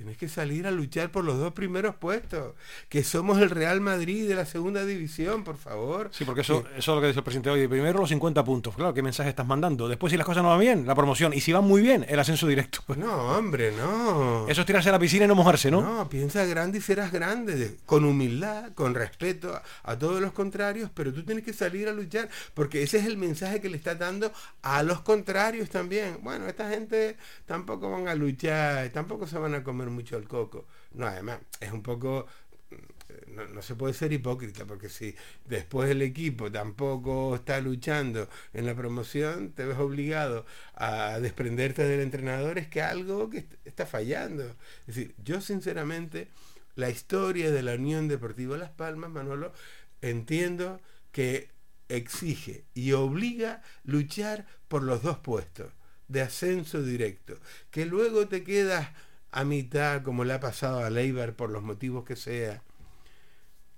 Tienes 0.00 0.16
que 0.16 0.30
salir 0.30 0.66
a 0.66 0.70
luchar 0.70 1.12
por 1.12 1.24
los 1.24 1.36
dos 1.36 1.52
primeros 1.52 1.94
puestos, 1.94 2.54
que 2.88 3.04
somos 3.04 3.38
el 3.38 3.50
Real 3.50 3.82
Madrid 3.82 4.26
de 4.26 4.34
la 4.34 4.46
segunda 4.46 4.86
división, 4.86 5.44
por 5.44 5.58
favor. 5.58 6.08
Sí, 6.10 6.24
porque 6.24 6.40
eso, 6.40 6.64
eso 6.74 6.92
es 6.92 6.94
lo 6.96 7.02
que 7.02 7.08
dice 7.08 7.18
el 7.18 7.22
presidente 7.22 7.50
hoy. 7.50 7.68
Primero 7.68 8.00
los 8.00 8.08
50 8.08 8.42
puntos, 8.42 8.74
claro, 8.74 8.94
¿qué 8.94 9.02
mensaje 9.02 9.28
estás 9.28 9.46
mandando? 9.46 9.88
Después 9.88 10.10
si 10.10 10.16
las 10.16 10.24
cosas 10.24 10.42
no 10.42 10.48
van 10.48 10.60
bien, 10.60 10.86
la 10.86 10.94
promoción. 10.94 11.34
Y 11.34 11.42
si 11.42 11.52
van 11.52 11.64
muy 11.64 11.82
bien, 11.82 12.06
el 12.08 12.18
ascenso 12.18 12.46
directo. 12.46 12.80
No, 12.96 13.36
hombre, 13.36 13.72
no. 13.72 14.46
Eso 14.48 14.60
es 14.62 14.66
tirarse 14.66 14.88
a 14.88 14.92
la 14.92 14.98
piscina 14.98 15.26
y 15.26 15.28
no 15.28 15.34
mojarse, 15.34 15.70
¿no? 15.70 15.82
No, 15.82 16.08
piensa 16.08 16.44
grande 16.46 16.78
y 16.78 16.80
serás 16.80 17.12
grande, 17.12 17.76
con 17.84 18.04
humildad, 18.04 18.72
con 18.72 18.94
respeto 18.94 19.54
a, 19.54 19.62
a 19.82 19.98
todos 19.98 20.20
los 20.20 20.32
contrarios, 20.32 20.90
pero 20.94 21.12
tú 21.12 21.24
tienes 21.24 21.44
que 21.44 21.52
salir 21.52 21.88
a 21.88 21.92
luchar, 21.92 22.30
porque 22.54 22.82
ese 22.82 22.98
es 22.98 23.06
el 23.06 23.16
mensaje 23.18 23.60
que 23.60 23.68
le 23.68 23.76
está 23.76 23.94
dando 23.94 24.32
a 24.62 24.82
los 24.82 25.00
contrarios 25.00 25.68
también. 25.68 26.18
Bueno, 26.22 26.46
esta 26.46 26.70
gente 26.70 27.16
tampoco 27.44 27.90
van 27.90 28.08
a 28.08 28.14
luchar, 28.14 28.88
tampoco 28.90 29.26
se 29.26 29.38
van 29.38 29.54
a 29.54 29.62
comer 29.62 29.89
mucho 29.90 30.16
el 30.16 30.28
coco. 30.28 30.66
No, 30.92 31.06
además, 31.06 31.40
es 31.60 31.72
un 31.72 31.82
poco 31.82 32.26
mm, 32.70 33.34
no, 33.34 33.46
no, 33.48 33.62
se 33.62 33.74
puede 33.74 33.94
ser 33.94 34.12
hipócrita, 34.12 34.64
porque 34.66 34.88
si 34.88 35.14
después 35.46 35.90
el 35.90 36.02
equipo 36.02 36.50
tampoco 36.50 37.34
está 37.34 37.60
luchando 37.60 38.28
en 38.52 38.66
la 38.66 38.74
promoción, 38.74 39.52
te 39.52 39.64
ves 39.64 39.78
obligado 39.78 40.46
a 40.74 41.18
desprenderte 41.20 41.84
del 41.84 42.00
entrenador, 42.00 42.58
es 42.58 42.68
que 42.68 42.82
algo 42.82 43.30
que 43.30 43.46
está 43.64 43.86
fallando. 43.86 44.44
Es 44.86 44.94
decir, 44.94 45.14
yo 45.24 45.40
sinceramente, 45.40 46.28
la 46.74 46.90
historia 46.90 47.50
de 47.50 47.62
la 47.62 47.74
Unión 47.74 48.08
Deportiva 48.08 48.56
Las 48.56 48.70
Palmas, 48.70 49.10
Manolo, 49.10 49.52
entiendo 50.00 50.80
que 51.12 51.50
exige 51.88 52.64
y 52.74 52.92
obliga 52.92 53.62
luchar 53.84 54.46
por 54.68 54.82
los 54.82 55.02
dos 55.02 55.18
puestos 55.18 55.72
de 56.08 56.22
ascenso 56.22 56.82
directo, 56.82 57.34
que 57.70 57.86
luego 57.86 58.26
te 58.28 58.42
quedas 58.42 58.88
a 59.32 59.44
mitad, 59.44 60.02
como 60.02 60.24
le 60.24 60.34
ha 60.34 60.40
pasado 60.40 60.84
a 60.84 60.90
Leiber 60.90 61.34
por 61.34 61.50
los 61.50 61.62
motivos 61.62 62.04
que 62.04 62.16
sea, 62.16 62.62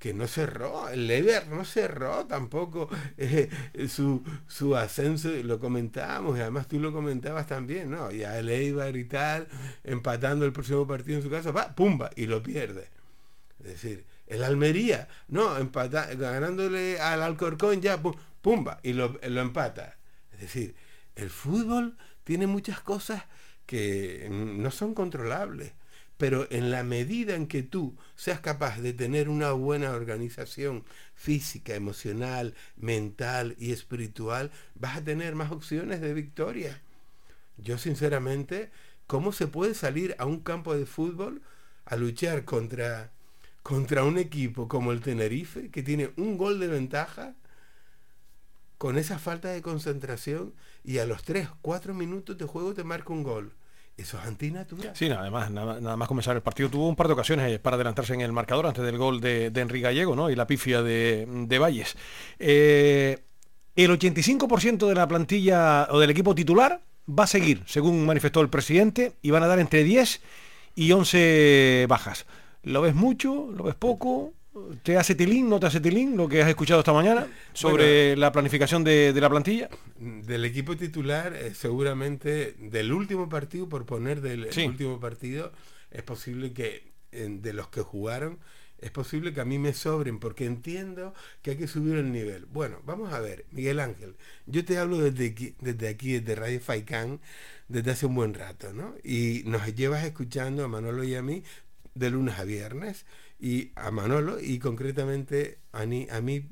que 0.03 0.15
no 0.15 0.27
cerró, 0.27 0.89
el 0.89 1.07
Leiber 1.07 1.47
no 1.47 1.65
cerró 1.65 2.27
tampoco 2.27 2.89
eh, 3.19 3.49
su, 3.89 4.25
su 4.49 4.75
ascenso, 4.75 5.29
lo 5.45 5.61
comentábamos, 5.61 6.37
y 6.37 6.41
además 6.41 6.67
tú 6.67 6.81
lo 6.81 6.93
comentabas 6.93 7.47
también, 7.47 7.91
¿no? 7.91 8.11
Ya 8.11 8.37
el 8.37 8.49
Eibar 8.49 8.97
y 8.97 9.05
tal, 9.05 9.47
empatando 9.85 10.45
el 10.45 10.53
próximo 10.53 10.89
partido 10.89 11.19
en 11.19 11.23
su 11.23 11.31
casa, 11.31 11.53
va, 11.53 11.77
pumba, 11.77 12.11
y 12.17 12.27
lo 12.27 12.43
pierde. 12.43 12.89
Es 13.61 13.67
decir, 13.67 14.05
el 14.27 14.43
Almería, 14.43 15.07
no, 15.29 15.57
empata, 15.57 16.13
ganándole 16.15 17.01
al 17.01 17.23
Alcorcón 17.23 17.81
ya, 17.81 18.03
pumba, 18.41 18.81
y 18.83 18.95
lo, 18.95 19.21
lo 19.23 19.41
empata. 19.41 19.99
Es 20.33 20.41
decir, 20.41 20.75
el 21.15 21.31
fútbol 21.31 21.97
tiene 22.25 22.49
muchas 22.49 22.81
cosas 22.81 23.23
que 23.73 24.29
no 24.31 24.71
son 24.71 24.93
controlables. 24.93 25.73
Pero 26.19 26.47
en 26.51 26.71
la 26.71 26.83
medida 26.83 27.35
en 27.35 27.47
que 27.47 27.63
tú 27.63 27.97
seas 28.17 28.39
capaz 28.41 28.79
de 28.81 28.93
tener 28.93 29.31
una 29.31 29.53
buena 29.53 29.93
organización 29.93 30.85
física, 31.15 31.75
emocional, 31.75 32.55
mental 32.77 33.57
y 33.59 33.73
espiritual, 33.73 34.51
vas 34.75 34.99
a 34.99 35.05
tener 35.05 35.35
más 35.37 35.51
opciones 35.51 36.03
de 36.03 36.13
victoria. 36.13 36.83
Yo 37.57 37.79
sinceramente, 37.79 38.71
¿cómo 39.07 39.33
se 39.33 39.47
puede 39.47 39.73
salir 39.73 40.17
a 40.19 40.27
un 40.27 40.41
campo 40.41 40.77
de 40.77 40.85
fútbol 40.85 41.41
a 41.87 41.97
luchar 41.97 42.45
contra, 42.45 43.11
contra 43.63 44.05
un 44.05 44.19
equipo 44.19 44.69
como 44.69 44.93
el 44.93 45.01
Tenerife, 45.01 45.71
que 45.71 45.83
tiene 45.83 46.11
un 46.19 46.37
gol 46.37 46.61
de 46.61 46.69
ventaja, 46.69 47.37
con 48.77 48.99
esa 48.99 49.19
falta 49.19 49.49
de 49.49 49.63
concentración, 49.63 50.53
y 50.85 50.99
a 50.99 51.07
los 51.07 51.23
3, 51.23 51.49
4 51.63 51.95
minutos 51.95 52.37
de 52.37 52.45
juego 52.45 52.75
te 52.75 52.85
marca 52.85 53.15
un 53.15 53.23
gol? 53.23 53.55
Eso 53.97 54.19
es 54.19 54.25
antinatura. 54.27 54.95
Sí, 54.95 55.11
además, 55.11 55.51
nada, 55.51 55.81
nada, 55.81 55.97
más 55.97 56.09
comenzar 56.09 56.35
el 56.35 56.43
partido 56.43 56.71
tuvo 56.71 56.89
un 56.89 56.97
par 56.97 57.09
de 57.09 57.13
ocasiones 57.13 57.59
para 57.61 57.77
adelantarse 57.77 58.15
en 58.15 58.23
el 58.23 58.33
marcador 58.33 58.67
antes 58.67 58.85
del 58.85 58.97
gol 58.97 59.21
de, 59.21 59.51
de 59.51 59.61
Enrique 59.61 59.85
Gallego, 59.85 60.17
¿no? 60.17 60.31
Y 60.31 60.35
la 60.35 60.47
pifia 60.47 60.83
de, 60.83 61.27
de 61.29 61.59
Valles. 61.59 61.97
Eh, 62.39 63.19
el 63.77 63.91
85% 63.91 64.89
de 64.89 64.95
la 64.95 65.07
plantilla 65.07 65.89
o 65.91 65.99
del 66.01 66.11
equipo 66.11 66.35
titular 66.35 66.83
va 67.09 67.25
a 67.25 67.27
seguir, 67.27 67.63
según 67.67 68.05
manifestó 68.07 68.41
el 68.41 68.49
presidente, 68.49 69.15
y 69.23 69.31
van 69.31 69.43
a 69.43 69.47
dar 69.47 69.59
entre 69.59 69.85
10 69.85 70.21
y 70.75 70.93
11 70.93 71.87
bajas. 71.89 72.27
¿Lo 72.63 72.81
ves 72.81 72.95
mucho? 72.95 73.51
¿Lo 73.55 73.65
ves 73.65 73.75
poco? 73.75 74.33
¿Te 74.83 74.99
hace 74.99 75.15
tilín, 75.15 75.49
no 75.49 75.59
te 75.59 75.67
hace 75.67 75.81
tilín 75.81 76.17
lo 76.17 76.29
que 76.29 76.43
has 76.43 76.49
escuchado 76.49 76.81
esta 76.81 76.93
mañana 76.93 77.27
sobre 77.55 78.09
Bueno. 78.09 78.21
la 78.21 78.33
planificación 78.33 78.85
de, 78.85 79.13
de 79.15 79.21
la 79.21 79.31
plantilla? 79.31 79.71
Del 79.99 80.45
equipo 80.45 80.77
titular, 80.77 81.35
eh, 81.35 81.55
seguramente 81.55 82.55
del 82.59 82.93
último 82.93 83.29
partido, 83.31 83.69
por 83.69 83.87
poner 83.87 84.21
del 84.21 84.53
Sí. 84.53 84.67
último 84.67 85.01
partido, 85.01 85.53
es 85.91 86.03
posible 86.03 86.53
que 86.53 86.93
de 87.13 87.53
los 87.55 87.69
que 87.69 87.81
jugaron, 87.83 88.39
es 88.79 88.91
posible 88.91 89.33
que 89.33 89.41
a 89.41 89.45
mí 89.45 89.59
me 89.59 89.73
sobren, 89.73 90.19
porque 90.19 90.45
entiendo 90.45 91.15
que 91.41 91.53
hay 91.53 91.57
que 91.57 91.69
subir 91.69 91.97
el 91.97 92.11
nivel. 92.13 92.47
Bueno, 92.47 92.79
vamos 92.85 93.13
a 93.13 93.21
ver, 93.21 93.47
Miguel 93.53 93.81
Ángel, 93.81 94.17
yo 94.47 94.65
te 94.65 94.77
hablo 94.77 94.99
desde 94.99 95.29
aquí, 95.31 95.55
desde 95.61 95.89
aquí, 95.89 96.13
desde 96.19 96.35
Radio 96.35 96.61
Faicán, 96.61 97.21
desde 97.69 97.91
hace 97.93 98.07
un 98.07 98.15
buen 98.17 98.35
rato, 98.35 98.73
¿no? 98.75 98.95
Y 99.05 99.43
nos 99.47 99.67
llevas 99.75 100.05
escuchando 100.05 100.65
a 100.65 100.69
Manolo 100.69 101.05
y 101.05 101.15
a 101.15 101.23
mí 101.23 101.43
de 101.95 102.11
lunes 102.11 102.39
a 102.39 102.45
viernes, 102.45 103.05
y 103.43 103.73
a 103.75 103.91
Manolo, 103.91 104.39
y 104.41 104.61
concretamente 104.61 105.59
a, 105.73 105.85
mí 105.85 106.07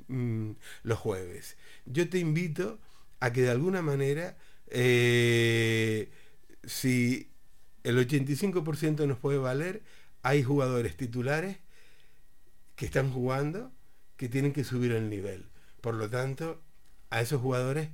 mm, 0.09 0.51
los 0.83 0.99
jueves. 0.99 1.57
Yo 1.87 2.09
te 2.09 2.19
invito 2.19 2.81
a 3.21 3.33
que 3.33 3.43
de 3.43 3.51
alguna 3.51 3.81
manera, 3.81 4.37
eh, 4.67 6.11
si 6.65 7.31
el 7.85 7.97
85% 7.97 9.07
nos 9.07 9.19
puede 9.19 9.39
valer, 9.39 9.85
hay 10.23 10.43
jugadores 10.43 10.97
titulares 10.97 11.59
que 12.75 12.87
están 12.87 13.12
jugando 13.12 13.71
que 14.17 14.29
tienen 14.29 14.53
que 14.53 14.65
subir 14.65 14.91
el 14.91 15.09
nivel. 15.11 15.47
Por 15.81 15.95
lo 15.95 16.11
tanto, 16.11 16.61
a 17.11 17.21
esos 17.21 17.41
jugadores, 17.41 17.91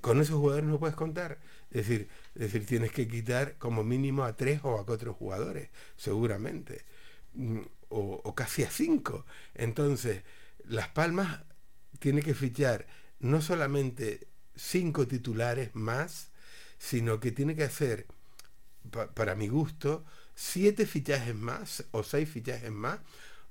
con 0.00 0.20
esos 0.20 0.40
jugadores 0.40 0.68
no 0.68 0.80
puedes 0.80 0.96
contar. 0.96 1.38
Es 1.70 1.86
decir, 1.86 2.08
es 2.34 2.40
decir, 2.40 2.66
tienes 2.66 2.90
que 2.90 3.06
quitar 3.06 3.58
como 3.58 3.84
mínimo 3.84 4.24
a 4.24 4.36
tres 4.36 4.58
o 4.64 4.80
a 4.80 4.84
cuatro 4.84 5.14
jugadores, 5.14 5.68
seguramente. 5.96 6.84
O, 7.90 8.34
casi 8.34 8.62
a 8.64 8.70
cinco. 8.70 9.24
Entonces, 9.54 10.22
Las 10.64 10.88
Palmas 10.88 11.40
tiene 11.98 12.22
que 12.22 12.34
fichar 12.34 12.86
no 13.20 13.40
solamente 13.42 14.28
cinco 14.54 15.06
titulares 15.08 15.74
más, 15.74 16.30
sino 16.78 17.20
que 17.20 17.32
tiene 17.32 17.56
que 17.56 17.64
hacer, 17.64 18.06
pa- 18.90 19.12
para 19.14 19.34
mi 19.34 19.48
gusto, 19.48 20.04
siete 20.34 20.86
fichajes 20.86 21.34
más 21.34 21.84
o 21.92 22.02
seis 22.02 22.28
fichajes 22.30 22.70
más, 22.72 23.00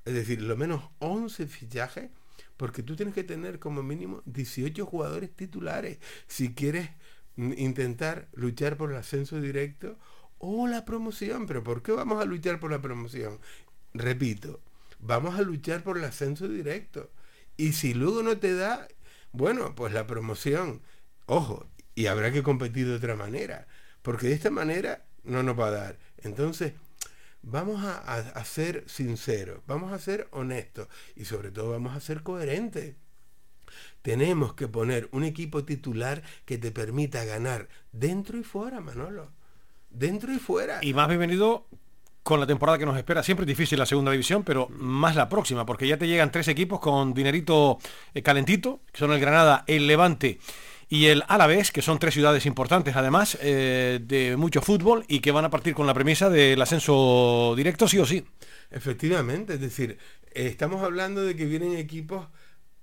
es 0.06 0.14
decir, 0.14 0.42
lo 0.42 0.56
menos 0.58 0.84
11 1.00 1.48
fichajes, 1.48 2.10
porque 2.58 2.84
tú 2.84 2.96
tienes 2.96 3.16
que 3.16 3.24
tener 3.24 3.60
como 3.60 3.84
mínimo 3.84 4.22
18 4.26 4.86
jugadores 4.86 5.36
titulares 5.36 6.00
si 6.28 6.54
quieres 6.54 6.90
mm, 7.36 7.54
intentar 7.58 8.30
luchar 8.34 8.78
por 8.78 8.92
el 8.92 8.98
ascenso 8.98 9.40
directo 9.42 9.98
o 10.40 10.68
la 10.68 10.86
promoción. 10.86 11.46
Pero 11.48 11.64
¿por 11.64 11.84
qué 11.84 11.92
vamos 11.92 12.22
a 12.22 12.26
luchar 12.26 12.60
por 12.60 12.72
la 12.72 12.82
promoción? 12.82 13.40
Repito, 13.98 14.62
vamos 15.00 15.38
a 15.40 15.42
luchar 15.42 15.84
por 15.84 15.98
el 15.98 16.06
ascenso 16.06 16.48
directo. 16.48 17.12
Y 17.58 17.74
si 17.74 17.94
luego 17.94 18.24
no 18.24 18.38
te 18.38 18.54
da, 18.56 18.88
bueno, 19.32 19.76
pues 19.76 19.94
la 19.94 20.08
promoción, 20.08 20.82
ojo, 21.26 21.68
y 21.96 22.08
habrá 22.08 22.32
que 22.32 22.44
competir 22.44 22.88
de 22.88 22.96
otra 22.96 23.16
manera, 23.16 23.68
porque 24.02 24.28
de 24.28 24.34
esta 24.34 24.52
manera 24.52 25.06
no 25.24 25.44
nos 25.44 25.60
va 25.60 25.68
a 25.68 25.72
dar. 25.72 26.00
Entonces, 26.20 26.74
vamos 27.42 27.84
a, 27.84 27.98
a- 28.00 28.30
a 28.32 28.46
ser 28.46 28.84
sinceros, 28.88 29.62
vamos 29.68 29.92
a 29.94 30.00
ser 30.00 30.28
honestos 30.32 30.88
y 31.16 31.26
sobre 31.26 31.52
todo 31.52 31.72
vamos 31.72 31.96
a 31.96 32.00
ser 32.02 32.24
coherentes. 32.24 32.96
Tenemos 34.02 34.54
que 34.54 34.68
poner 34.68 35.10
un 35.12 35.24
equipo 35.24 35.66
titular 35.66 36.24
que 36.46 36.58
te 36.58 36.72
permita 36.72 37.26
ganar 37.26 37.68
dentro 37.92 38.38
y 38.38 38.44
fuera, 38.44 38.80
Manolo. 38.80 39.32
Dentro 39.90 40.34
y 40.34 40.40
fuera. 40.40 40.80
Y 40.84 40.94
más 40.94 41.08
bienvenido 41.08 41.68
con 42.28 42.42
la 42.42 42.46
temporada 42.46 42.78
que 42.78 42.86
nos 42.86 42.98
espera. 42.98 43.24
Siempre 43.24 43.46
es 43.46 43.48
difícil 43.48 43.80
la 43.80 43.86
segunda 43.86 44.12
división, 44.12 44.44
pero 44.44 44.68
más 44.68 45.16
la 45.16 45.30
próxima, 45.30 45.66
porque 45.66 45.88
ya 45.88 45.96
te 45.96 46.10
llegan 46.10 46.30
tres 46.30 46.50
equipos 46.50 46.82
con 46.82 47.14
dinerito 47.14 47.78
eh, 48.14 48.22
calentito, 48.22 48.82
que 48.92 49.00
son 49.00 49.14
el 49.14 49.22
Granada, 49.22 49.64
el 49.66 49.88
Levante 49.88 50.38
y 50.90 51.06
el 51.06 51.24
Alavés, 51.30 51.72
que 51.72 51.82
son 51.82 52.00
tres 52.00 52.14
ciudades 52.14 52.46
importantes 52.46 52.98
además 52.98 53.38
eh, 53.42 54.02
de 54.04 54.36
mucho 54.36 54.62
fútbol 54.62 55.06
y 55.08 55.22
que 55.22 55.32
van 55.32 55.46
a 55.46 55.50
partir 55.50 55.74
con 55.74 55.88
la 55.88 55.94
premisa 55.94 56.30
del 56.30 56.62
ascenso 56.62 57.54
directo 57.56 57.88
sí 57.88 57.98
o 57.98 58.06
sí. 58.06 58.26
Efectivamente, 58.72 59.54
es 59.54 59.62
decir, 59.62 59.98
estamos 60.34 60.84
hablando 60.84 61.24
de 61.24 61.34
que 61.38 61.46
vienen 61.46 61.78
equipos 61.78 62.28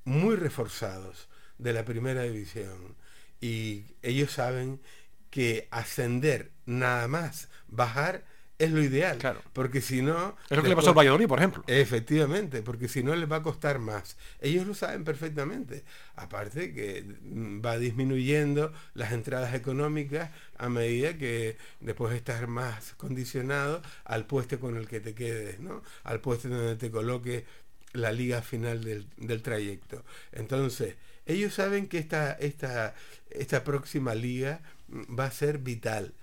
muy 0.05 0.37
reforzados 0.37 1.29
de 1.59 1.75
la 1.75 1.85
primera 1.85 2.23
división 2.23 2.97
y 3.43 3.83
ellos 4.01 4.31
saben 4.33 4.81
que 5.29 5.69
ascender 5.71 6.51
nada 6.65 7.09
más, 7.09 7.51
bajar 7.69 8.25
es 8.59 8.71
lo 8.71 8.83
ideal, 8.83 9.19
porque 9.53 9.81
si 9.81 10.01
no... 10.01 10.37
Es 10.49 10.57
lo 10.57 10.63
que 10.63 10.69
le 10.69 10.77
pasó 10.77 10.91
al 10.91 10.97
Valladolid, 10.97 11.27
por 11.27 11.39
ejemplo. 11.39 11.65
Efectivamente, 11.67 12.63
porque 12.63 12.89
si 12.89 13.03
no 13.03 13.15
les 13.17 13.31
va 13.31 13.37
a 13.37 13.43
costar 13.43 13.81
más. 13.81 14.17
Ellos 14.41 14.67
lo 14.67 14.75
saben 14.75 15.03
perfectamente. 15.03 15.85
Aparte 16.15 16.73
que 16.73 17.03
mm, 17.03 17.65
va 17.65 17.79
disminuyendo 17.79 18.73
las 18.95 19.13
entradas 19.13 19.55
económicas 19.55 20.31
a 20.57 20.69
medida 20.69 21.19
que 21.19 21.57
después 21.81 22.15
estás 22.15 22.47
más 22.47 22.95
condicionado 22.95 23.83
al 24.05 24.27
puesto 24.27 24.61
con 24.61 24.77
el 24.77 24.87
que 24.87 25.01
te 25.01 25.15
quedes, 25.15 25.59
¿no? 25.59 25.83
Al 26.05 26.21
puesto 26.21 26.49
donde 26.49 26.77
te 26.77 26.93
coloque 26.93 27.45
la 27.93 28.13
liga 28.13 28.41
final 28.43 28.85
del, 28.85 29.09
del 29.17 29.43
trayecto. 29.43 30.05
Entonces, 30.33 30.95
ellos 31.27 31.55
saben 31.55 31.89
que 31.89 31.99
esta, 31.99 32.33
esta, 32.33 32.95
esta 33.31 33.65
próxima 33.65 34.15
liga 34.15 34.61
mm, 34.89 35.19
va 35.19 35.25
a 35.25 35.31
ser 35.33 35.59
vital 35.59 36.15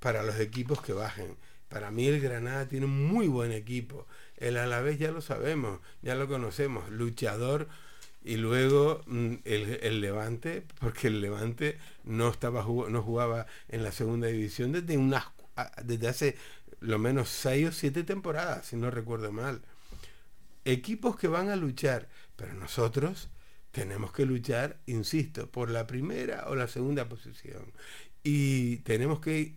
para 0.00 0.22
los 0.22 0.40
equipos 0.40 0.82
que 0.82 0.92
bajen. 0.92 1.36
Para 1.68 1.90
mí 1.90 2.06
el 2.06 2.20
Granada 2.20 2.66
tiene 2.66 2.86
un 2.86 3.06
muy 3.06 3.28
buen 3.28 3.52
equipo. 3.52 4.06
El 4.36 4.56
Alavés 4.56 4.98
ya 4.98 5.10
lo 5.10 5.20
sabemos, 5.20 5.80
ya 6.02 6.14
lo 6.14 6.28
conocemos, 6.28 6.90
luchador 6.90 7.68
y 8.24 8.36
luego 8.36 9.02
mm, 9.06 9.34
el, 9.44 9.78
el 9.82 10.00
Levante, 10.00 10.64
porque 10.80 11.08
el 11.08 11.20
Levante 11.20 11.78
no 12.04 12.28
estaba 12.28 12.62
no 12.62 13.02
jugaba 13.02 13.46
en 13.68 13.82
la 13.82 13.92
segunda 13.92 14.28
división 14.28 14.72
desde 14.72 14.96
unas 14.96 15.24
desde 15.84 16.08
hace 16.08 16.36
lo 16.80 16.98
menos 16.98 17.28
seis 17.28 17.68
o 17.68 17.72
siete 17.72 18.04
temporadas, 18.04 18.66
si 18.66 18.76
no 18.76 18.90
recuerdo 18.90 19.32
mal. 19.32 19.62
Equipos 20.64 21.16
que 21.16 21.28
van 21.28 21.48
a 21.48 21.56
luchar, 21.56 22.08
pero 22.36 22.54
nosotros 22.54 23.28
tenemos 23.72 24.12
que 24.12 24.26
luchar, 24.26 24.78
insisto, 24.86 25.50
por 25.50 25.70
la 25.70 25.86
primera 25.86 26.44
o 26.48 26.54
la 26.54 26.68
segunda 26.68 27.08
posición. 27.08 27.72
Y 28.22 28.76
tenemos 28.78 29.20
que 29.20 29.56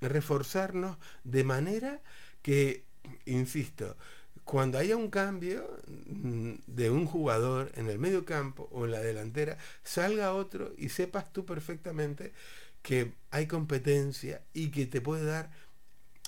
reforzarnos 0.00 0.96
de 1.24 1.44
manera 1.44 2.00
que, 2.42 2.84
insisto, 3.26 3.96
cuando 4.44 4.78
haya 4.78 4.96
un 4.96 5.10
cambio 5.10 5.68
mm, 6.06 6.52
de 6.66 6.90
un 6.90 7.06
jugador 7.06 7.70
en 7.74 7.88
el 7.88 7.98
medio 7.98 8.24
campo 8.24 8.68
o 8.72 8.86
en 8.86 8.92
la 8.92 9.00
delantera, 9.00 9.58
salga 9.82 10.32
otro 10.32 10.72
y 10.78 10.88
sepas 10.88 11.32
tú 11.32 11.44
perfectamente 11.44 12.32
que 12.82 13.12
hay 13.30 13.46
competencia 13.46 14.42
y 14.54 14.70
que 14.70 14.86
te 14.86 15.00
puede 15.00 15.24
dar 15.24 15.50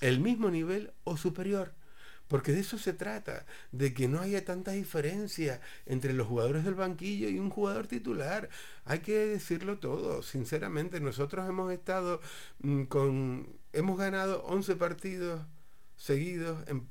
el 0.01 0.21
mismo 0.21 0.51
nivel 0.51 0.93
o 1.05 1.17
superior. 1.17 1.73
Porque 2.29 2.53
de 2.53 2.61
eso 2.61 2.79
se 2.79 2.93
trata, 2.93 3.45
de 3.73 3.93
que 3.93 4.07
no 4.07 4.21
haya 4.21 4.45
tanta 4.45 4.71
diferencia 4.73 5.61
entre 5.87 6.13
los 6.13 6.29
jugadores 6.29 6.65
del 6.65 6.75
banquillo 6.75 7.29
y 7.29 7.39
un 7.41 7.51
jugador 7.51 7.89
titular. 7.89 8.49
Hay 8.85 9.01
que 9.01 9.17
decirlo 9.17 9.79
todo, 9.79 10.23
sinceramente. 10.23 11.01
Nosotros 11.01 11.49
hemos 11.49 11.73
estado 11.73 12.21
mm, 12.61 12.85
con... 12.85 13.60
Hemos 13.73 13.99
ganado 13.99 14.43
11 14.45 14.77
partidos 14.77 15.43
seguidos, 15.97 16.67
em- 16.69 16.87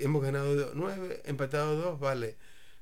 hemos 0.00 0.22
ganado 0.22 0.72
9, 0.74 1.22
empatado 1.26 1.76
2, 1.76 2.00
vale. 2.00 2.36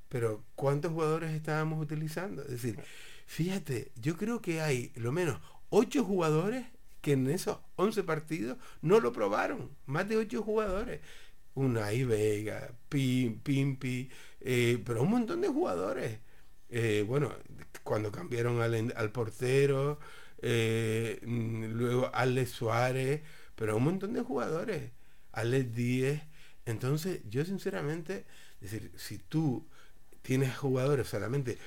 Pero 0.09 0.45
¿cuántos 0.55 0.93
jugadores 0.93 1.33
estábamos 1.33 1.83
utilizando? 1.83 2.43
Es 2.43 2.51
decir, 2.51 2.79
fíjate, 3.27 3.91
yo 3.97 4.17
creo 4.17 4.41
que 4.41 4.61
hay 4.61 4.93
lo 4.97 5.13
menos 5.13 5.41
8 5.71 6.05
jugadores 6.05 6.67
que 7.01 7.13
en 7.13 7.29
esos 7.31 7.59
11 7.77 8.03
partidos 8.05 8.59
no 8.83 9.01
lo 9.01 9.13
probaron. 9.13 9.71
Más 9.87 10.09
de 10.09 10.17
8 10.17 10.43
jugadores. 10.43 11.01
Unai 11.55 12.05
Vega, 12.05 12.71
Pim, 12.89 13.41
Pimpi, 13.41 14.11
eh, 14.41 14.83
pero 14.85 15.03
un 15.03 15.11
montón 15.11 15.41
de 15.41 15.49
jugadores. 15.49 16.19
Eh, 16.69 17.05
bueno, 17.07 17.33
cuando 17.83 18.13
cambiaron 18.13 18.61
al, 18.61 18.93
al 18.97 19.11
portero, 19.13 19.99
eh, 20.43 21.21
luego 21.23 22.11
Alex 22.15 22.51
Suárez, 22.51 23.23
pero 23.55 23.77
un 23.77 23.85
montón 23.85 24.13
de 24.13 24.23
jugadores. 24.23 24.93
Alex 25.33 25.75
Díez. 25.75 26.23
Entonces, 26.65 27.21
yo 27.29 27.45
sinceramente, 27.45 28.25
decir, 28.61 28.91
si 28.97 29.19
tú 29.19 29.67
tienes 30.23 30.57
jugadores 30.57 31.07
solamente 31.07 31.59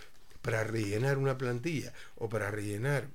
para 0.42 0.64
rellenar 0.64 1.18
una 1.18 1.38
plantilla 1.38 1.94
o 2.16 2.30
para 2.30 2.52
rellenar 2.52 3.08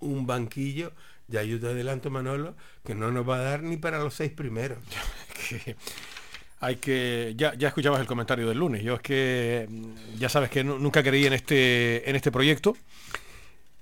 un 0.00 0.26
banquillo, 0.26 0.92
Ya 1.28 1.42
yo 1.42 1.58
te 1.58 1.66
adelanto, 1.66 2.08
Manolo, 2.08 2.54
que 2.84 2.94
no 2.94 3.10
nos 3.10 3.28
va 3.28 3.38
a 3.38 3.42
dar 3.42 3.62
ni 3.62 3.76
para 3.76 3.98
los 3.98 4.14
seis 4.14 4.30
primeros. 4.30 4.78
hay 6.60 6.76
que 6.76 7.34
ya, 7.36 7.54
ya 7.54 7.68
escuchabas 7.68 8.00
el 8.00 8.06
comentario 8.06 8.48
del 8.48 8.58
lunes 8.58 8.82
yo 8.82 8.94
es 8.94 9.02
que 9.02 9.66
mm, 9.68 10.18
ya 10.18 10.28
sabes 10.28 10.50
que 10.50 10.64
nunca 10.64 11.02
creí 11.02 11.26
en 11.26 11.34
este 11.34 12.08
en 12.08 12.16
este 12.16 12.32
proyecto 12.32 12.76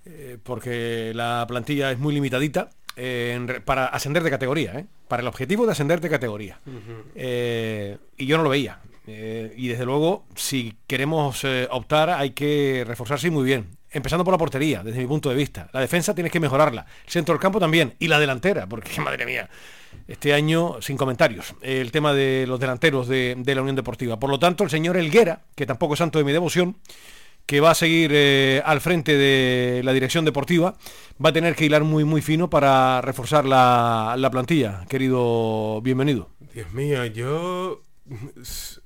eh, 0.07 0.39
porque 0.43 1.13
la 1.15 1.45
plantilla 1.49 1.91
es 1.91 1.99
muy 1.99 2.15
limitadita 2.15 2.71
eh, 2.97 3.61
para 3.65 3.87
ascender 3.87 4.23
de 4.23 4.31
categoría 4.31 4.79
¿eh? 4.79 4.87
para 5.09 5.23
el 5.23 5.29
objetivo 5.29 5.67
de 5.67 5.73
ascender 5.73 6.01
de 6.01 6.11
categoría 6.11 6.61
y 6.67 8.27
yo 8.27 8.37
no 8.37 8.45
lo 8.45 8.51
veía 8.51 8.81
y 9.07 9.69
desde 9.69 9.85
luego 9.85 10.25
si 10.35 10.77
queremos 10.87 11.45
optar 11.71 12.11
hay 12.11 12.31
que 12.31 12.85
reforzarse 12.87 13.31
muy 13.31 13.45
bien 13.45 13.67
empezando 13.95 14.25
por 14.25 14.35
la 14.35 14.39
portería, 14.39 14.83
desde 14.83 15.01
mi 15.01 15.07
punto 15.07 15.31
de 15.31 15.37
vista. 15.37 15.69
La 15.73 15.81
defensa 15.81 16.15
tienes 16.15 16.33
que 16.33 16.41
mejorarla. 16.41 16.85
El 17.07 17.11
centro 17.11 17.33
del 17.33 17.41
campo 17.41 17.61
también. 17.61 17.95
Y 18.01 18.09
la 18.09 18.19
delantera, 18.19 18.67
porque 18.67 19.01
madre 19.01 19.25
mía, 19.25 19.49
este 20.09 20.35
año 20.35 20.83
sin 20.83 20.97
comentarios. 20.97 21.55
El 21.63 21.93
tema 21.93 22.13
de 22.13 22.45
los 22.47 22.61
delanteros 22.61 23.09
de, 23.09 23.41
la 23.47 23.63
Unión 23.63 23.77
Deportiva. 23.77 24.19
Por 24.19 24.31
lo 24.31 24.39
tanto, 24.39 24.65
el 24.65 24.71
señor 24.71 24.97
Elguera, 24.97 25.43
que 25.55 25.65
tampoco 25.65 25.95
es 25.95 25.99
santo 25.99 26.19
de 26.19 26.25
mi 26.25 26.33
devoción, 26.33 26.77
que 27.47 27.61
va 27.61 27.73
a 27.73 27.75
seguir 27.75 28.11
eh, 28.15 28.63
al 28.65 28.81
frente 28.81 29.17
de 29.17 29.83
la 29.85 29.93
dirección 29.93 30.25
deportiva, 30.25 30.77
va 31.25 31.29
a 31.31 31.33
tener 31.33 31.55
que 31.55 31.67
hilar 31.67 31.85
muy 31.85 32.05
muy 32.05 32.23
fino 32.23 32.49
para 32.49 33.01
reforzar 33.01 33.45
la, 33.45 34.15
la 34.19 34.31
plantilla. 34.31 34.87
Querido, 34.89 35.81
bienvenido. 35.83 36.31
Dios 36.55 36.73
mío, 36.73 37.05
yo, 37.07 37.83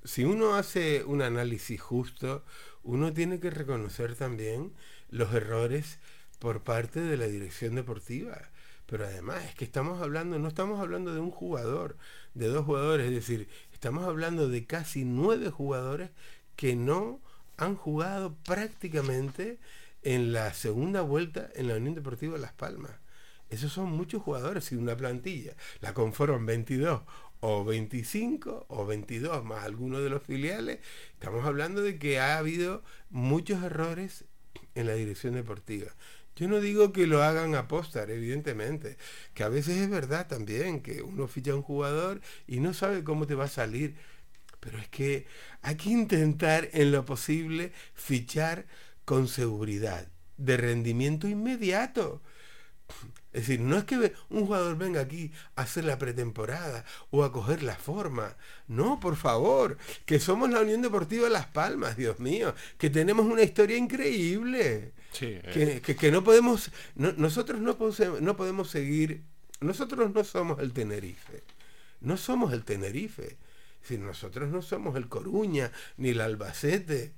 si 0.04 0.24
uno 0.24 0.54
hace 0.56 1.04
un 1.04 1.22
análisis 1.22 1.80
justo, 1.80 2.44
uno 2.82 3.12
tiene 3.12 3.40
que 3.40 3.50
reconocer 3.50 4.14
también 4.14 4.72
los 5.10 5.32
errores 5.34 5.98
por 6.38 6.62
parte 6.62 7.00
de 7.00 7.16
la 7.16 7.26
dirección 7.26 7.74
deportiva. 7.74 8.38
Pero 8.86 9.04
además 9.04 9.44
es 9.44 9.54
que 9.54 9.66
estamos 9.66 10.00
hablando, 10.00 10.38
no 10.38 10.48
estamos 10.48 10.80
hablando 10.80 11.12
de 11.12 11.20
un 11.20 11.30
jugador, 11.30 11.98
de 12.32 12.48
dos 12.48 12.64
jugadores, 12.64 13.06
es 13.06 13.12
decir, 13.12 13.48
estamos 13.72 14.08
hablando 14.08 14.48
de 14.48 14.64
casi 14.64 15.04
nueve 15.04 15.50
jugadores 15.50 16.10
que 16.56 16.74
no 16.74 17.20
han 17.58 17.76
jugado 17.76 18.36
prácticamente 18.44 19.58
en 20.02 20.32
la 20.32 20.54
segunda 20.54 21.02
vuelta 21.02 21.50
en 21.54 21.68
la 21.68 21.76
Unión 21.76 21.94
Deportiva 21.94 22.38
Las 22.38 22.52
Palmas. 22.52 22.92
Esos 23.50 23.72
son 23.72 23.90
muchos 23.90 24.22
jugadores 24.22 24.70
y 24.72 24.76
una 24.76 24.96
plantilla 24.96 25.54
la 25.80 25.94
conforman 25.94 26.46
22 26.46 27.02
o 27.40 27.64
25 27.64 28.66
o 28.68 28.86
22 28.86 29.44
más 29.44 29.64
algunos 29.64 30.02
de 30.02 30.10
los 30.10 30.22
filiales. 30.22 30.78
Estamos 31.14 31.44
hablando 31.44 31.82
de 31.82 31.98
que 31.98 32.20
ha 32.20 32.38
habido 32.38 32.82
muchos 33.10 33.62
errores 33.62 34.24
en 34.74 34.86
la 34.86 34.94
dirección 34.94 35.34
deportiva. 35.34 35.88
Yo 36.36 36.46
no 36.46 36.60
digo 36.60 36.92
que 36.92 37.08
lo 37.08 37.24
hagan 37.24 37.56
a 37.56 37.66
postar, 37.66 38.12
evidentemente, 38.12 38.96
que 39.34 39.42
a 39.42 39.48
veces 39.48 39.78
es 39.78 39.90
verdad 39.90 40.28
también, 40.28 40.82
que 40.82 41.02
uno 41.02 41.26
ficha 41.26 41.50
a 41.50 41.56
un 41.56 41.62
jugador 41.62 42.20
y 42.46 42.60
no 42.60 42.74
sabe 42.74 43.02
cómo 43.02 43.26
te 43.26 43.34
va 43.34 43.44
a 43.44 43.48
salir, 43.48 43.96
pero 44.60 44.78
es 44.78 44.88
que 44.88 45.26
hay 45.62 45.76
que 45.76 45.90
intentar 45.90 46.68
en 46.72 46.92
lo 46.92 47.04
posible 47.04 47.72
fichar 47.94 48.66
con 49.04 49.28
seguridad, 49.28 50.08
de 50.36 50.56
rendimiento 50.56 51.28
inmediato. 51.28 52.22
Es 53.32 53.46
decir, 53.46 53.60
no 53.60 53.76
es 53.76 53.84
que 53.84 54.14
un 54.30 54.46
jugador 54.46 54.78
venga 54.78 55.00
aquí 55.00 55.30
a 55.54 55.62
hacer 55.62 55.84
la 55.84 55.98
pretemporada 55.98 56.84
o 57.10 57.24
a 57.24 57.32
coger 57.32 57.62
la 57.62 57.76
forma. 57.76 58.36
No, 58.66 58.98
por 59.00 59.16
favor, 59.16 59.76
que 60.06 60.18
somos 60.18 60.50
la 60.50 60.60
Unión 60.60 60.80
Deportiva 60.80 61.28
Las 61.28 61.46
Palmas, 61.46 61.96
Dios 61.96 62.18
mío, 62.20 62.54
que 62.78 62.88
tenemos 62.88 63.26
una 63.26 63.42
historia 63.42 63.76
increíble. 63.76 64.92
Eh. 65.20 65.82
que, 65.82 66.10
no 66.10 66.24
podemos, 66.24 66.70
nosotros 66.94 67.60
no, 67.60 67.76
no 68.20 68.36
podemos 68.36 68.70
seguir, 68.70 69.22
nosotros 69.60 70.12
no 70.14 70.24
somos 70.24 70.60
el 70.60 70.72
Tenerife, 70.72 71.44
no 72.00 72.16
somos 72.16 72.52
el 72.52 72.64
Tenerife. 72.64 73.36
Si 73.88 73.96
nosotros 73.96 74.50
no 74.50 74.60
somos 74.60 74.96
el 74.96 75.08
Coruña 75.08 75.72
ni 75.96 76.10
el 76.10 76.20
Albacete, 76.20 77.14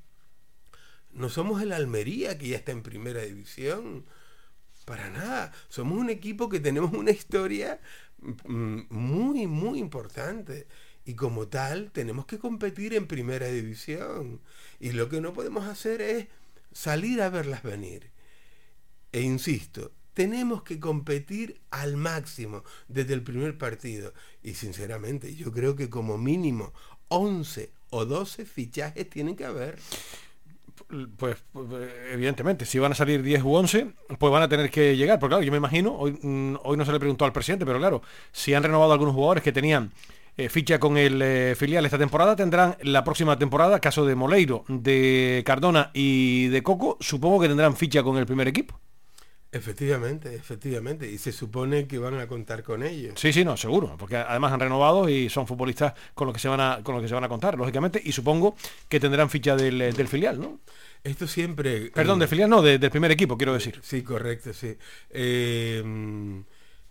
no 1.11 1.29
somos 1.29 1.61
el 1.63 1.73
Almería 1.73 2.39
que 2.39 2.47
ya 2.47 2.59
está 2.59 2.71
en 2.71 2.85
primera 2.85 3.23
división 3.23 4.07
para 4.85 5.11
nada. 5.11 5.53
Somos 5.69 5.99
un 5.99 6.11
equipo 6.11 6.49
que 6.49 6.61
tenemos 6.61 6.93
una 6.93 7.11
historia 7.11 7.81
mm, 8.21 8.83
muy, 8.89 9.49
muy 9.49 9.81
importante. 9.81 10.69
Y 11.05 11.15
como 11.15 11.49
tal, 11.49 11.91
tenemos 11.91 12.25
que 12.27 12.39
competir 12.39 12.95
en 12.95 13.09
primera 13.09 13.49
división. 13.49 14.41
Y 14.79 14.93
lo 14.93 15.09
que 15.09 15.21
no 15.21 15.33
podemos 15.33 15.67
hacer 15.67 16.01
es 16.01 16.29
salir 16.71 17.21
a 17.21 17.31
verlas 17.31 17.65
venir. 17.65 18.13
E 19.11 19.23
insisto, 19.23 19.91
tenemos 20.15 20.63
que 20.63 20.81
competir 20.81 21.61
al 21.71 21.97
máximo 21.97 22.65
desde 22.89 23.15
el 23.15 23.23
primer 23.23 23.59
partido. 23.59 24.13
Y 24.43 24.55
sinceramente, 24.55 25.35
yo 25.35 25.53
creo 25.53 25.77
que 25.77 25.91
como 25.91 26.19
mínimo 26.19 26.73
11 27.09 27.71
o 27.91 28.05
12 28.05 28.45
fichajes 28.45 29.09
tienen 29.09 29.37
que 29.37 29.45
haber 29.45 29.79
pues, 31.17 31.37
evidentemente, 32.13 32.65
si 32.65 32.79
van 32.79 32.93
a 32.93 32.95
salir 32.95 33.23
10 33.23 33.43
u 33.45 33.55
11, 33.55 33.87
pues 34.19 34.33
van 34.33 34.43
a 34.43 34.49
tener 34.49 34.71
que 34.71 34.97
llegar. 34.97 35.19
Porque 35.19 35.33
claro, 35.33 35.45
yo 35.45 35.51
me 35.51 35.59
imagino, 35.59 35.95
hoy, 35.95 36.19
mm, 36.21 36.57
hoy 36.65 36.77
no 36.77 36.85
se 36.85 36.93
le 36.93 36.99
preguntó 36.99 37.25
al 37.25 37.33
presidente, 37.33 37.65
pero 37.65 37.79
claro, 37.79 38.03
si 38.33 38.55
han 38.55 38.63
renovado 38.63 38.93
algunos 38.93 39.15
jugadores 39.15 39.43
que 39.43 39.53
tenían 39.53 39.93
eh, 40.37 40.49
ficha 40.49 40.79
con 40.81 40.97
el 40.97 41.21
eh, 41.23 41.55
filial 41.57 41.85
esta 41.85 41.99
temporada, 41.99 42.37
tendrán 42.37 42.77
la 42.83 43.05
próxima 43.05 43.39
temporada, 43.39 43.81
caso 43.81 44.05
de 44.05 44.15
Moleiro, 44.15 44.65
de 44.69 45.43
Cardona 45.47 45.91
y 45.95 46.49
de 46.49 46.63
Coco, 46.63 46.97
supongo 47.01 47.41
que 47.41 47.49
tendrán 47.49 47.77
ficha 47.77 48.03
con 48.03 48.17
el 48.17 48.27
primer 48.27 48.49
equipo. 48.49 48.81
Efectivamente, 49.53 50.33
efectivamente, 50.33 51.11
y 51.11 51.19
se 51.19 51.33
supone 51.33 51.89
que 51.89 51.99
van 51.99 52.15
a 52.21 52.29
contar 52.29 52.63
con 52.63 52.85
ellos. 52.85 53.15
Sí, 53.19 53.33
sí, 53.33 53.45
no, 53.45 53.57
seguro, 53.57 53.97
porque 53.99 54.17
además 54.17 54.53
han 54.53 54.61
renovado 54.61 55.09
y 55.09 55.29
son 55.29 55.47
futbolistas 55.49 55.93
con 56.15 56.29
los 56.29 56.35
que 56.35 56.41
se 56.41 56.49
van 56.49 56.61
a, 56.61 56.81
con 56.85 56.95
los 56.95 57.03
que 57.03 57.09
se 57.09 57.15
van 57.15 57.25
a 57.25 57.29
contar, 57.29 57.59
lógicamente, 57.59 58.01
y 58.05 58.13
supongo 58.13 58.55
que 58.89 59.01
tendrán 59.01 59.29
ficha 59.29 59.57
del, 59.57 59.83
eh, 59.83 59.93
del 59.93 60.07
filial, 60.07 60.41
¿no? 60.41 60.61
Esto 61.03 61.27
siempre. 61.27 61.91
Perdón, 61.91 62.21
del 62.21 62.29
filial 62.29 62.49
no, 62.49 62.63
del 62.63 62.91
primer 62.91 63.11
equipo, 63.11 63.37
quiero 63.37 63.55
decir. 63.55 63.81
Sí, 63.83 64.03
correcto, 64.03 64.53
sí. 64.53 64.77
Eh, 65.11 65.83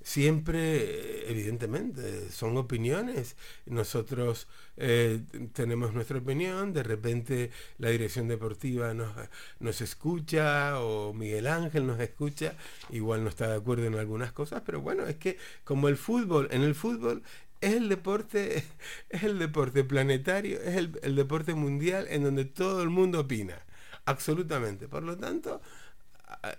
siempre, 0.10 1.30
evidentemente, 1.30 2.32
son 2.32 2.58
opiniones. 2.58 3.36
Nosotros 3.68 4.48
eh, 4.76 5.22
tenemos 5.54 5.94
nuestra 5.94 6.18
opinión, 6.18 6.74
de 6.74 6.82
repente 6.82 7.52
la 7.78 7.90
dirección 7.90 8.28
deportiva 8.28 8.96
nos, 8.96 9.14
nos 9.60 9.82
escucha 9.82 10.80
o 10.82 11.14
Miguel 11.14 11.46
Ángel 11.46 11.86
nos 11.86 12.00
escucha, 12.00 12.56
igual 12.90 13.24
no 13.24 13.30
está 13.30 13.50
de 13.50 13.58
acuerdo 13.58 13.86
en 13.86 13.96
algunas 13.96 14.32
cosas, 14.32 14.64
pero 14.66 14.82
bueno, 14.82 15.06
es 15.06 15.18
que 15.18 15.38
como 15.64 15.88
el 15.90 15.98
fútbol, 15.98 16.48
en 16.50 16.64
el 16.64 16.74
fútbol 16.74 17.22
es 17.62 17.76
el 17.76 17.88
deporte, 17.88 18.64
es 19.10 19.24
el 19.24 19.38
deporte 19.38 19.84
planetario, 19.84 20.60
es 20.60 20.76
el, 20.76 21.00
el 21.04 21.16
deporte 21.16 21.54
mundial 21.54 22.08
en 22.10 22.24
donde 22.24 22.46
todo 22.46 22.82
el 22.82 22.90
mundo 22.90 23.20
opina, 23.20 23.62
absolutamente. 24.06 24.88
Por 24.88 25.04
lo 25.04 25.18
tanto, 25.20 25.62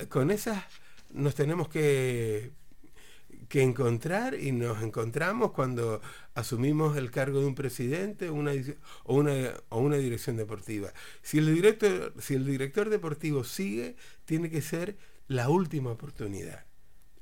con 0.09 0.31
esas 0.31 0.63
nos 1.13 1.35
tenemos 1.35 1.69
que 1.69 2.53
que 3.51 3.63
encontrar 3.63 4.35
y 4.35 4.53
nos 4.53 4.81
encontramos 4.81 5.51
cuando 5.51 6.01
asumimos 6.35 6.97
el 6.97 7.11
cargo 7.11 7.41
de 7.41 7.47
un 7.47 7.57
presidente 7.57 8.29
o, 8.29 8.35
una, 8.35 8.53
o 9.71 9.81
una 9.81 9.97
dirección 9.97 10.37
deportiva. 10.37 10.93
Si 11.21 11.39
el, 11.39 11.53
director, 11.53 12.15
si 12.21 12.35
el 12.35 12.47
director 12.47 12.89
deportivo 12.91 13.43
sigue, 13.43 13.97
tiene 14.25 14.51
que 14.51 14.63
ser 14.63 14.97
la 15.27 15.49
última 15.49 15.91
oportunidad. 15.91 16.65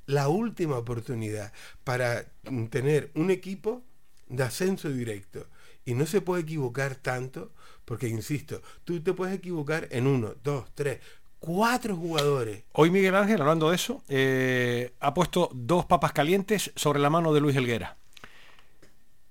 La 0.04 0.28
última 0.28 0.76
oportunidad 0.76 1.50
para 1.82 2.26
tener 2.68 3.10
un 3.14 3.30
equipo 3.30 3.82
de 4.28 4.42
ascenso 4.42 4.90
directo. 4.90 5.46
Y 5.86 5.94
no 5.94 6.04
se 6.04 6.20
puede 6.20 6.42
equivocar 6.42 6.96
tanto, 6.96 7.54
porque 7.86 8.06
insisto, 8.06 8.60
tú 8.84 9.02
te 9.02 9.14
puedes 9.14 9.34
equivocar 9.34 9.88
en 9.90 10.06
uno, 10.06 10.34
dos, 10.44 10.66
tres, 10.74 11.00
Cuatro 11.38 11.96
jugadores. 11.96 12.64
Hoy 12.72 12.90
Miguel 12.90 13.14
Ángel, 13.14 13.40
hablando 13.40 13.70
de 13.70 13.76
eso, 13.76 14.02
eh, 14.08 14.92
ha 15.00 15.14
puesto 15.14 15.50
dos 15.54 15.84
papas 15.86 16.12
calientes 16.12 16.72
sobre 16.74 16.98
la 16.98 17.10
mano 17.10 17.32
de 17.32 17.40
Luis 17.40 17.56
Helguera. 17.56 17.96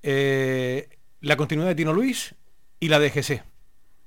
Eh, 0.04 0.90
la 1.22 1.36
continuidad 1.36 1.70
de 1.70 1.76
Tino 1.76 1.94
Luis 1.94 2.36
y 2.80 2.88
la 2.88 3.00
de 3.00 3.10
GC. 3.10 3.44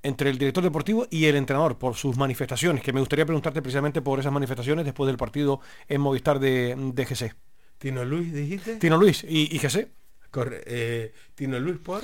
Entre 0.03 0.31
el 0.31 0.39
director 0.39 0.65
deportivo 0.65 1.07
y 1.11 1.27
el 1.27 1.37
entrenador, 1.37 1.77
por 1.77 1.95
sus 1.95 2.17
manifestaciones, 2.17 2.83
que 2.83 2.93
me 2.95 3.01
gustaría 3.01 3.27
preguntarte 3.27 3.61
precisamente 3.61 4.01
por 4.01 4.19
esas 4.19 4.33
manifestaciones 4.33 4.87
después 4.87 5.07
del 5.07 5.19
partido 5.19 5.61
en 5.89 6.01
Movistar 6.01 6.41
de, 6.41 6.75
de 6.77 7.05
GC. 7.05 7.35
¿Tino 7.77 8.05
Luis 8.05 8.33
dijiste? 8.33 8.77
Tino 8.77 8.97
Luis 8.97 9.25
y, 9.29 9.55
y 9.55 9.59
GC. 9.59 9.89
Corre, 10.31 10.63
eh, 10.67 11.13
¿Tino 11.35 11.59
Luis 11.59 11.79
por? 11.79 12.03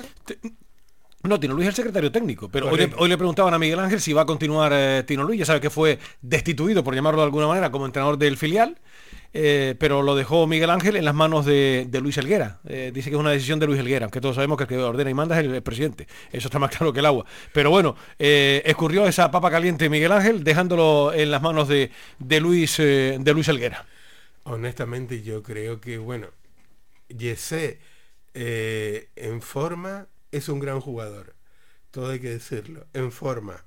No, 1.27 1.39
Tino 1.39 1.53
Luis 1.53 1.67
es 1.67 1.69
el 1.69 1.75
secretario 1.75 2.11
técnico, 2.11 2.49
pero 2.49 2.69
hoy 2.69 3.09
le, 3.09 3.17
preguntaban 3.17 3.53
a 3.53 3.59
Miguel 3.59 3.79
Ángel 3.79 3.99
si 3.99 4.13
va 4.13 4.21
a 4.21 4.25
continuar 4.25 4.71
eh, 4.73 5.03
Tino 5.05 5.23
Luis, 5.23 5.39
ya 5.39 5.45
sabe 5.45 5.59
que 5.59 5.69
fue 5.69 5.99
destituido, 6.21 6.83
por 6.83 6.95
llamarlo 6.95 7.19
de 7.19 7.25
alguna 7.25 7.47
manera, 7.47 7.69
como 7.71 7.85
entrenador 7.85 8.17
del 8.17 8.37
filial, 8.37 8.77
eh, 9.33 9.75
pero 9.77 10.01
lo 10.01 10.15
dejó 10.15 10.47
Miguel 10.47 10.69
Ángel 10.69 10.95
en 10.95 11.03
las 11.03 11.13
manos 11.13 11.45
de, 11.45 11.89
Luis 12.01 12.17
Helguera. 12.17 12.59
Eh, 12.65 12.91
dice 12.93 13.09
que 13.09 13.15
es 13.15 13.19
una 13.19 13.31
decisión 13.31 13.59
de 13.59 13.67
Luis 13.67 13.79
Helguera, 13.79 14.05
aunque 14.05 14.21
todos 14.21 14.35
sabemos 14.35 14.57
que 14.57 14.63
el 14.63 14.67
que 14.69 14.77
ordena 14.77 15.09
y 15.09 15.13
manda 15.13 15.37
es 15.39 15.45
el, 15.45 15.61
presidente. 15.61 16.07
Eso 16.31 16.47
está 16.47 16.59
más 16.59 16.71
claro 16.71 16.93
que 16.93 16.99
el 16.99 17.05
agua. 17.05 17.25
Pero 17.51 17.71
bueno, 17.71 17.95
escurrió 18.17 19.05
esa 19.05 19.29
papa 19.29 19.51
caliente 19.51 19.89
Miguel 19.89 20.13
Ángel, 20.13 20.43
dejándolo 20.43 21.11
en 21.13 21.29
las 21.29 21.41
manos 21.41 21.67
de, 21.67 21.91
Luis, 22.39 22.77
de 22.77 23.31
Luis 23.33 23.47
Helguera. 23.49 23.85
Honestamente 24.43 25.21
yo 25.23 25.43
creo 25.43 25.81
que, 25.81 25.97
bueno, 25.97 26.27
Yesé 27.09 27.79
en 28.33 29.41
forma 29.41 30.07
es 30.31 30.49
un 30.49 30.59
gran 30.59 30.79
jugador. 30.81 31.35
Todo 31.91 32.09
hay 32.09 32.19
que 32.19 32.29
decirlo. 32.29 32.85
En 32.93 33.11
forma. 33.11 33.65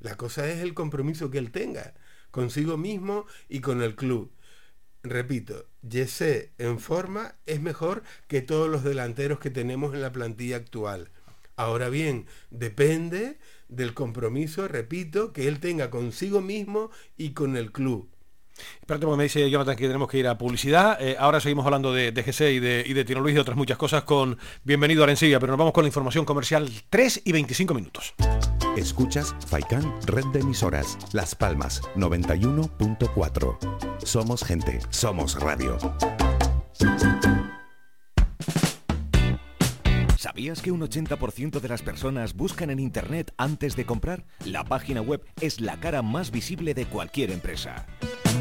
La 0.00 0.16
cosa 0.16 0.50
es 0.50 0.60
el 0.60 0.74
compromiso 0.74 1.30
que 1.30 1.38
él 1.38 1.50
tenga 1.50 1.94
consigo 2.30 2.76
mismo 2.76 3.26
y 3.48 3.60
con 3.60 3.82
el 3.82 3.96
club. 3.96 4.32
Repito, 5.02 5.66
Yesé 5.82 6.52
en 6.58 6.78
forma 6.78 7.36
es 7.46 7.60
mejor 7.60 8.02
que 8.28 8.42
todos 8.42 8.68
los 8.68 8.84
delanteros 8.84 9.40
que 9.40 9.50
tenemos 9.50 9.94
en 9.94 10.02
la 10.02 10.12
plantilla 10.12 10.56
actual. 10.56 11.10
Ahora 11.56 11.88
bien, 11.88 12.26
depende 12.50 13.38
del 13.68 13.94
compromiso, 13.94 14.68
repito, 14.68 15.32
que 15.32 15.48
él 15.48 15.60
tenga 15.60 15.90
consigo 15.90 16.40
mismo 16.40 16.90
y 17.16 17.32
con 17.32 17.56
el 17.56 17.72
club. 17.72 18.09
Espérate, 18.80 19.06
porque 19.06 19.16
me 19.16 19.24
dice 19.24 19.48
Jonathan 19.50 19.76
que 19.76 19.86
tenemos 19.86 20.08
que 20.08 20.18
ir 20.18 20.28
a 20.28 20.38
publicidad. 20.38 21.00
Eh, 21.00 21.16
ahora 21.18 21.40
seguimos 21.40 21.64
hablando 21.64 21.92
de, 21.92 22.12
de 22.12 22.22
GC 22.22 22.52
y 22.52 22.58
de, 22.58 22.84
y 22.86 22.92
de 22.92 23.04
Tino 23.04 23.20
Luis 23.20 23.32
y 23.32 23.34
de 23.34 23.40
otras 23.40 23.56
muchas 23.56 23.78
cosas 23.78 24.04
con 24.04 24.38
Bienvenido 24.64 25.02
a 25.02 25.04
Arencilla, 25.04 25.38
pero 25.40 25.52
nos 25.52 25.58
vamos 25.58 25.72
con 25.72 25.84
la 25.84 25.88
información 25.88 26.24
comercial 26.24 26.70
3 26.90 27.22
y 27.24 27.32
25 27.32 27.74
minutos. 27.74 28.14
Escuchas 28.76 29.34
Faikan 29.46 29.94
Red 30.06 30.26
de 30.32 30.40
Emisoras, 30.40 30.96
Las 31.12 31.34
Palmas 31.34 31.82
91.4. 31.96 33.58
Somos 34.04 34.44
gente, 34.44 34.78
somos 34.90 35.40
radio. 35.40 35.76
¿Sabías 40.16 40.62
que 40.62 40.70
un 40.70 40.80
80% 40.80 41.60
de 41.60 41.68
las 41.68 41.82
personas 41.82 42.34
buscan 42.34 42.70
en 42.70 42.78
Internet 42.78 43.32
antes 43.36 43.74
de 43.74 43.84
comprar? 43.84 44.24
La 44.44 44.64
página 44.64 45.00
web 45.00 45.24
es 45.40 45.60
la 45.60 45.80
cara 45.80 46.02
más 46.02 46.30
visible 46.30 46.72
de 46.72 46.86
cualquier 46.86 47.30
empresa. 47.30 47.86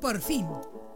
Por 0.00 0.22
fin, 0.22 0.46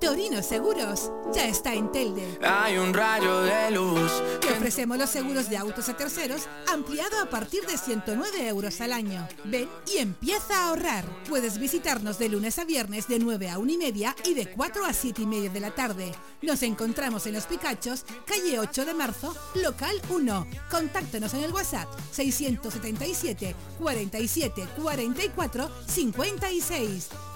Torino 0.01 0.43
Seguros 0.43 1.13
ya 1.35 1.47
está 1.47 1.75
en 1.75 1.93
Telde. 1.93 2.39
Hay 2.43 2.79
un 2.79 2.95
rayo 2.95 3.43
de 3.43 3.71
luz. 3.71 4.11
Te 4.41 4.51
ofrecemos 4.51 4.97
los 4.97 5.11
seguros 5.11 5.51
de 5.51 5.59
autos 5.59 5.91
a 5.91 5.97
terceros 5.97 6.49
ampliado 6.73 7.21
a 7.21 7.29
partir 7.29 7.67
de 7.67 7.77
109 7.77 8.49
euros 8.49 8.81
al 8.81 8.95
año. 8.95 9.29
Ven 9.45 9.69
y 9.95 9.99
empieza 9.99 10.57
a 10.57 10.69
ahorrar. 10.69 11.05
Puedes 11.29 11.59
visitarnos 11.59 12.19
de 12.19 12.31
lunes 12.31 12.59
a 12.59 12.65
viernes 12.65 13.07
de 13.07 13.19
9 13.19 13.51
a 13.51 13.59
1 13.59 13.73
y 13.73 13.77
media 13.77 14.17
y 14.25 14.33
de 14.33 14.51
4 14.51 14.87
a 14.87 14.93
7 14.95 15.21
y 15.21 15.27
media 15.27 15.51
de 15.51 15.61
la 15.61 15.75
tarde. 15.75 16.11
Nos 16.41 16.63
encontramos 16.63 17.27
en 17.27 17.35
Los 17.35 17.45
Picachos, 17.45 18.07
calle 18.25 18.59
8 18.59 18.87
de 18.87 18.95
marzo, 18.95 19.37
local 19.55 20.01
1. 20.09 20.47
Contáctanos 20.71 21.35
en 21.35 21.45
el 21.45 21.53
WhatsApp 21.53 21.89
677 22.11 23.55
47 23.79 24.67
44 24.77 25.71
56. 25.89 27.11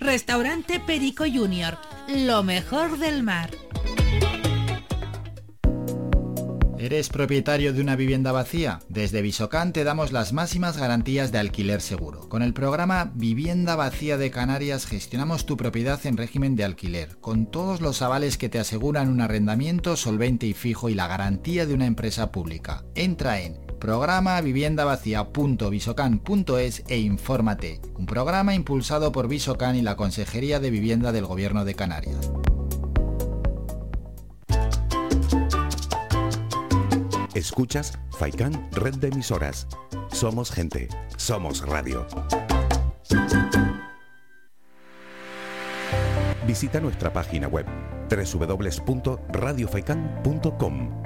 Restaurante 0.00 0.78
Perico 0.78 1.24
Junior, 1.24 1.78
lo 2.08 2.42
mejor 2.42 2.98
del 2.98 3.22
mar. 3.22 3.50
¿Eres 6.78 7.08
propietario 7.08 7.72
de 7.72 7.80
una 7.80 7.96
vivienda 7.96 8.30
vacía? 8.30 8.80
Desde 8.88 9.22
Visocan 9.22 9.72
te 9.72 9.82
damos 9.82 10.12
las 10.12 10.34
máximas 10.34 10.76
garantías 10.76 11.32
de 11.32 11.38
alquiler 11.38 11.80
seguro. 11.80 12.28
Con 12.28 12.42
el 12.42 12.52
programa 12.52 13.10
Vivienda 13.14 13.74
Vacía 13.74 14.18
de 14.18 14.30
Canarias 14.30 14.86
gestionamos 14.86 15.46
tu 15.46 15.56
propiedad 15.56 15.98
en 16.04 16.18
régimen 16.18 16.54
de 16.54 16.64
alquiler, 16.64 17.16
con 17.20 17.46
todos 17.50 17.80
los 17.80 18.02
avales 18.02 18.36
que 18.36 18.50
te 18.50 18.58
aseguran 18.58 19.08
un 19.08 19.22
arrendamiento 19.22 19.96
solvente 19.96 20.46
y 20.46 20.52
fijo 20.52 20.90
y 20.90 20.94
la 20.94 21.08
garantía 21.08 21.66
de 21.66 21.74
una 21.74 21.86
empresa 21.86 22.30
pública. 22.30 22.84
Entra 22.94 23.40
en 23.40 23.65
programa 23.78 24.40
viviendavacía.visocan.es 24.40 26.82
e 26.88 26.98
infórmate. 26.98 27.80
Un 27.96 28.06
programa 28.06 28.54
impulsado 28.54 29.12
por 29.12 29.28
Visocan 29.28 29.76
y 29.76 29.82
la 29.82 29.96
Consejería 29.96 30.58
de 30.60 30.70
Vivienda 30.70 31.12
del 31.12 31.26
Gobierno 31.26 31.64
de 31.64 31.74
Canarias. 31.74 32.30
Escuchas 37.34 37.98
Faikan 38.18 38.68
Red 38.72 38.96
de 38.96 39.08
Emisoras. 39.08 39.66
Somos 40.10 40.50
gente, 40.50 40.88
somos 41.16 41.66
radio. 41.66 42.06
Visita 46.46 46.80
nuestra 46.80 47.12
página 47.12 47.48
web 47.48 47.66
www.radiofaikan.com 48.08 51.05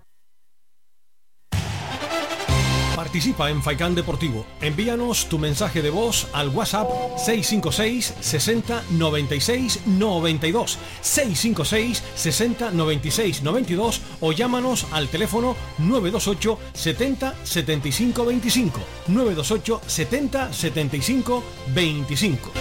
Participa 3.01 3.49
en 3.49 3.63
Faikán 3.63 3.95
Deportivo. 3.95 4.45
Envíanos 4.61 5.27
tu 5.27 5.39
mensaje 5.39 5.81
de 5.81 5.89
voz 5.89 6.27
al 6.33 6.49
WhatsApp 6.49 6.87
656 7.17 8.13
60 8.19 8.83
96 8.91 9.87
92 9.87 10.77
656 11.01 12.03
60 12.13 12.69
96 12.69 13.41
92 13.41 14.01
o 14.19 14.31
llámanos 14.33 14.85
al 14.91 15.07
teléfono 15.07 15.55
928 15.79 16.59
70 16.73 17.33
75 17.43 18.23
25 18.23 18.79
928 19.07 19.81
70 19.87 20.53
75 20.53 21.43
25 21.73 22.51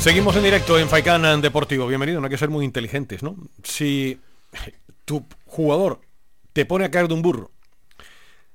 Seguimos 0.00 0.36
en 0.36 0.42
directo 0.42 0.78
en 0.78 0.90
Faikán 0.90 1.40
Deportivo. 1.40 1.86
Bienvenido, 1.86 2.20
no 2.20 2.26
hay 2.26 2.30
que 2.30 2.36
ser 2.36 2.50
muy 2.50 2.66
inteligentes, 2.66 3.22
¿no? 3.22 3.36
Si 3.62 4.20
tu 5.06 5.24
jugador 5.46 6.02
te 6.52 6.66
pone 6.66 6.84
a 6.84 6.90
caer 6.90 7.08
de 7.08 7.14
un 7.14 7.22
burro 7.22 7.53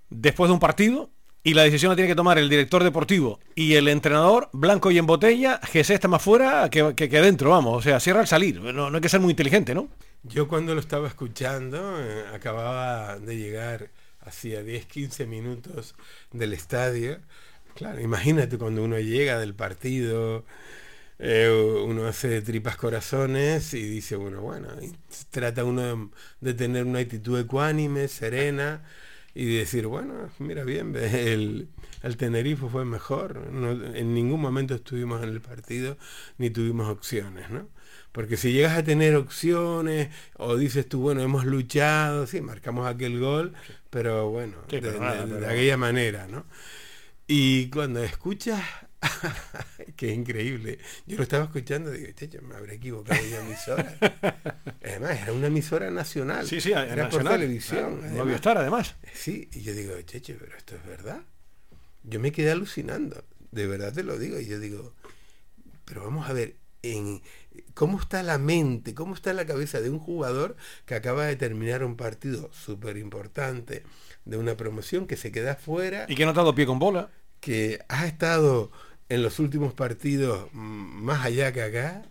después 0.10 0.50
de 0.50 0.54
un 0.54 0.60
partido 0.60 1.10
y 1.44 1.54
la 1.54 1.64
decisión 1.64 1.90
la 1.90 1.96
tiene 1.96 2.10
que 2.10 2.16
tomar 2.16 2.38
el 2.38 2.50
director 2.50 2.84
deportivo 2.84 3.40
y 3.56 3.76
el 3.76 3.88
entrenador, 3.88 4.50
blanco 4.52 4.92
y 4.92 4.98
en 4.98 5.06
botella, 5.06 5.60
Jesús 5.64 5.92
está 5.92 6.08
más 6.08 6.22
fuera 6.22 6.70
que, 6.70 6.94
que, 6.96 7.08
dentro, 7.08 7.52
vamos, 7.52 7.78
o 7.78 7.82
sea, 7.82 8.00
cierra 8.00 8.22
al 8.22 8.28
salir, 8.28 8.60
no, 8.60 8.90
no 8.90 8.96
hay 8.96 9.02
que 9.02 9.10
ser 9.10 9.20
muy 9.20 9.32
inteligente, 9.32 9.74
¿no? 9.74 9.88
Yo 10.24 10.48
cuando 10.50 10.74
lo 10.74 10.82
estaba 10.82 11.08
escuchando, 11.08 11.98
eh, 12.02 12.26
acababa 12.34 13.18
de 13.20 13.38
llegar 13.38 13.90
hacía 14.20 14.62
10, 14.64 14.86
15 14.86 15.26
minutos 15.26 15.96
del 16.32 16.54
estadio. 16.54 17.20
Claro, 17.76 18.02
imagínate 18.02 18.58
cuando 18.58 18.84
uno 18.84 19.00
llega 19.00 19.40
del 19.40 19.56
partido 19.56 20.46
eh, 21.20 21.50
uno 21.86 22.08
hace 22.08 22.42
tripas 22.42 22.78
corazones 22.78 23.74
y 23.74 23.84
dice, 23.84 24.16
bueno, 24.16 24.42
bueno, 24.42 24.70
trata 25.32 25.66
uno 25.66 25.82
de, 25.82 26.08
de 26.42 26.54
tener 26.54 26.86
una 26.86 27.00
actitud 27.00 27.40
ecuánime, 27.40 28.08
serena 28.08 28.84
y 29.36 29.46
decir, 29.56 29.88
bueno, 29.88 30.30
mira 30.40 30.64
bien, 30.64 30.96
el, 30.96 31.70
el 32.04 32.18
Tenerife 32.18 32.68
fue 32.70 32.86
mejor, 32.86 33.52
no- 33.52 33.72
en 33.96 34.14
ningún 34.14 34.42
momento 34.42 34.76
estuvimos 34.76 35.24
en 35.24 35.30
el 35.30 35.42
partido 35.42 35.98
ni 36.38 36.50
tuvimos 36.50 36.90
opciones, 36.90 37.50
¿no? 37.50 37.68
Porque 38.12 38.38
si 38.38 38.52
llegas 38.52 38.78
a 38.78 38.84
tener 38.84 39.16
opciones 39.16 40.10
o 40.38 40.56
dices 40.58 40.90
tú, 40.90 41.00
bueno, 41.02 41.22
hemos 41.22 41.46
luchado, 41.46 42.26
sí, 42.28 42.42
marcamos 42.42 42.88
aquel 42.88 43.20
gol, 43.20 43.54
pero 43.92 44.30
bueno, 44.30 44.58
Sí, 44.70 44.80
de, 44.80 45.00
nada, 45.00 45.26
de- 45.26 45.48
aquella 45.48 45.78
manera, 45.78 46.28
¿no? 46.28 46.46
Y 47.28 47.70
cuando 47.70 48.04
escuchas, 48.04 48.62
que 49.96 50.12
es 50.12 50.18
increíble, 50.18 50.80
yo 51.06 51.18
lo 51.18 51.24
estaba 51.24 51.46
escuchando 51.46 51.94
y 51.94 52.00
digo, 52.00 52.12
"Checho, 52.14 52.42
me 52.42 52.56
habré 52.56 52.76
equivocado 52.76 53.22
de 53.22 53.38
emisora. 53.38 53.98
Además, 54.84 55.22
era 55.22 55.34
una 55.34 55.48
emisora 55.48 55.90
nacional. 55.92 56.48
Sí, 56.48 56.60
sí, 56.62 56.72
era 56.72 56.88
por 56.88 57.24
nacional, 57.24 57.34
televisión. 57.40 58.00
claro, 58.00 58.26
no 58.26 58.36
estar, 58.36 58.58
además. 58.58 58.96
Sí, 59.14 59.50
y 59.54 59.62
yo 59.62 59.74
digo, 59.74 60.00
Checho, 60.02 60.36
pero 60.40 60.58
esto 60.58 60.76
es 60.76 60.86
verdad. 60.86 61.22
Yo 62.04 62.20
me 62.20 62.32
quedé 62.32 62.52
alucinando, 62.52 63.24
de 63.52 63.68
verdad 63.68 63.94
te 63.94 64.04
lo 64.04 64.18
digo. 64.18 64.40
Y 64.40 64.46
yo 64.48 64.60
digo, 64.60 64.94
pero 65.86 66.04
vamos 66.04 66.30
a 66.30 66.34
ver, 66.34 66.56
en 66.82 67.22
cómo 67.74 68.00
está 68.00 68.24
la 68.24 68.38
mente, 68.38 68.94
cómo 68.94 69.14
está 69.16 69.34
la 69.34 69.46
cabeza 69.46 69.82
de 69.82 69.90
un 69.90 70.00
jugador 70.00 70.56
que 70.86 70.96
acaba 70.96 71.26
de 71.26 71.36
terminar 71.36 71.84
un 71.84 71.98
partido 71.98 72.50
súper 72.54 72.98
importante 72.98 73.84
de 74.26 74.38
una 74.38 74.56
promoción 74.56 75.08
que 75.08 75.18
se 75.18 75.32
queda 75.32 75.56
fuera. 75.56 76.06
Y 76.08 76.16
que 76.16 76.26
no 76.26 76.32
ha 76.32 76.34
dado 76.34 76.56
pie 76.56 76.66
con 76.66 76.80
bola. 76.80 77.10
Que 77.40 77.80
ha 77.90 78.06
estado 78.06 78.72
en 79.10 79.24
los 79.24 79.40
últimos 79.40 79.74
partidos 79.74 80.50
mm, 80.54 81.04
más 81.04 81.26
allá 81.26 81.52
que 81.54 81.62
acá, 81.64 82.04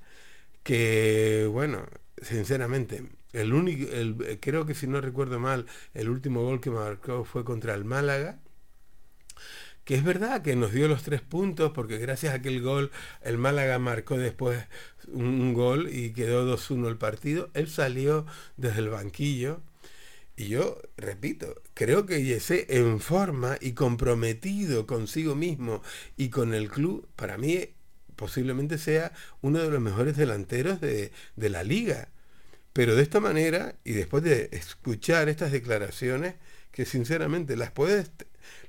que 0.62 1.48
bueno, 1.52 1.86
sinceramente, 2.22 3.04
el 3.32 3.52
único, 3.54 3.90
el- 3.92 4.38
creo 4.40 4.66
que 4.66 4.74
si 4.74 4.86
no 4.88 5.00
recuerdo 5.00 5.40
mal, 5.40 5.66
el 5.94 6.08
último 6.10 6.42
gol 6.44 6.60
que 6.60 6.70
marcó 6.70 7.24
fue 7.24 7.44
contra 7.44 7.74
el 7.74 7.84
Málaga 7.84 8.40
que 9.84 9.94
es 9.94 10.04
verdad 10.04 10.42
que 10.42 10.56
nos 10.56 10.72
dio 10.72 10.88
los 10.88 11.02
tres 11.02 11.20
puntos 11.22 11.72
porque 11.74 11.98
gracias 11.98 12.32
a 12.32 12.36
aquel 12.36 12.60
gol 12.62 12.90
el 13.22 13.38
Málaga 13.38 13.78
marcó 13.78 14.18
después 14.18 14.66
un 15.08 15.54
gol 15.54 15.88
y 15.92 16.12
quedó 16.12 16.44
2-1 16.44 16.88
el 16.88 16.98
partido. 16.98 17.50
Él 17.54 17.68
salió 17.68 18.26
desde 18.56 18.80
el 18.80 18.90
banquillo 18.90 19.62
y 20.38 20.48
yo, 20.48 20.78
repito, 20.96 21.62
creo 21.74 22.06
que 22.06 22.22
Yesé 22.24 22.66
en 22.78 23.00
forma 23.00 23.58
y 23.60 23.72
comprometido 23.72 24.86
consigo 24.86 25.34
mismo 25.34 25.82
y 26.16 26.28
con 26.30 26.54
el 26.54 26.70
club, 26.70 27.08
para 27.16 27.38
mí 27.38 27.74
posiblemente 28.16 28.78
sea 28.78 29.12
uno 29.42 29.58
de 29.60 29.70
los 29.70 29.80
mejores 29.80 30.16
delanteros 30.16 30.80
de, 30.80 31.12
de 31.36 31.48
la 31.50 31.64
liga. 31.64 32.08
Pero 32.72 32.94
de 32.96 33.02
esta 33.02 33.20
manera, 33.20 33.76
y 33.84 33.92
después 33.92 34.22
de 34.22 34.48
escuchar 34.52 35.28
estas 35.28 35.52
declaraciones, 35.52 36.34
que 36.72 36.84
sinceramente 36.84 37.56
las 37.56 37.72
puedes, 37.72 38.10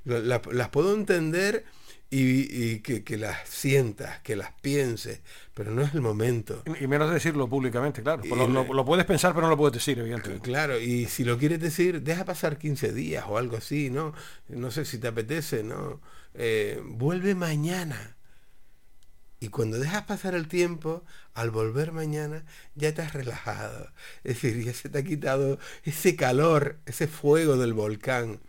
la- 0.04 0.18
la- 0.20 0.42
las 0.52 0.68
puedo 0.70 0.94
entender 0.94 1.64
y, 2.10 2.72
y 2.72 2.80
que, 2.80 3.04
que 3.04 3.16
las 3.16 3.48
sientas, 3.48 4.18
que 4.20 4.34
las 4.34 4.52
pienses, 4.60 5.20
pero 5.54 5.70
no 5.70 5.82
es 5.82 5.94
el 5.94 6.00
momento. 6.00 6.62
Y 6.80 6.86
menos 6.88 7.08
de 7.08 7.14
decirlo 7.14 7.48
públicamente, 7.48 8.02
claro. 8.02 8.22
Pues 8.28 8.48
lo 8.50 8.84
puedes 8.84 9.06
pensar, 9.06 9.32
pero 9.32 9.42
no 9.46 9.50
lo 9.50 9.56
puedes 9.56 9.74
decir, 9.74 9.98
evidentemente. 9.98 10.44
Claro, 10.44 10.80
y 10.80 11.06
si 11.06 11.22
lo 11.22 11.38
quieres 11.38 11.60
decir, 11.60 12.02
deja 12.02 12.24
pasar 12.24 12.58
15 12.58 12.92
días 12.92 13.24
o 13.28 13.38
algo 13.38 13.56
así, 13.56 13.90
¿no? 13.90 14.12
No 14.48 14.70
sé 14.72 14.84
si 14.84 14.98
te 14.98 15.06
apetece, 15.08 15.62
¿no? 15.62 16.00
Eh, 16.34 16.80
vuelve 16.84 17.34
mañana. 17.34 18.16
Y 19.38 19.48
cuando 19.48 19.78
dejas 19.78 20.02
pasar 20.02 20.34
el 20.34 20.48
tiempo, 20.48 21.04
al 21.32 21.50
volver 21.50 21.92
mañana, 21.92 22.44
ya 22.74 22.92
te 22.92 23.02
has 23.02 23.14
relajado. 23.14 23.90
Es 24.24 24.42
decir, 24.42 24.62
ya 24.62 24.74
se 24.74 24.88
te 24.88 24.98
ha 24.98 25.02
quitado 25.02 25.58
ese 25.84 26.14
calor, 26.16 26.78
ese 26.86 27.06
fuego 27.06 27.56
del 27.56 27.72
volcán. 27.72 28.40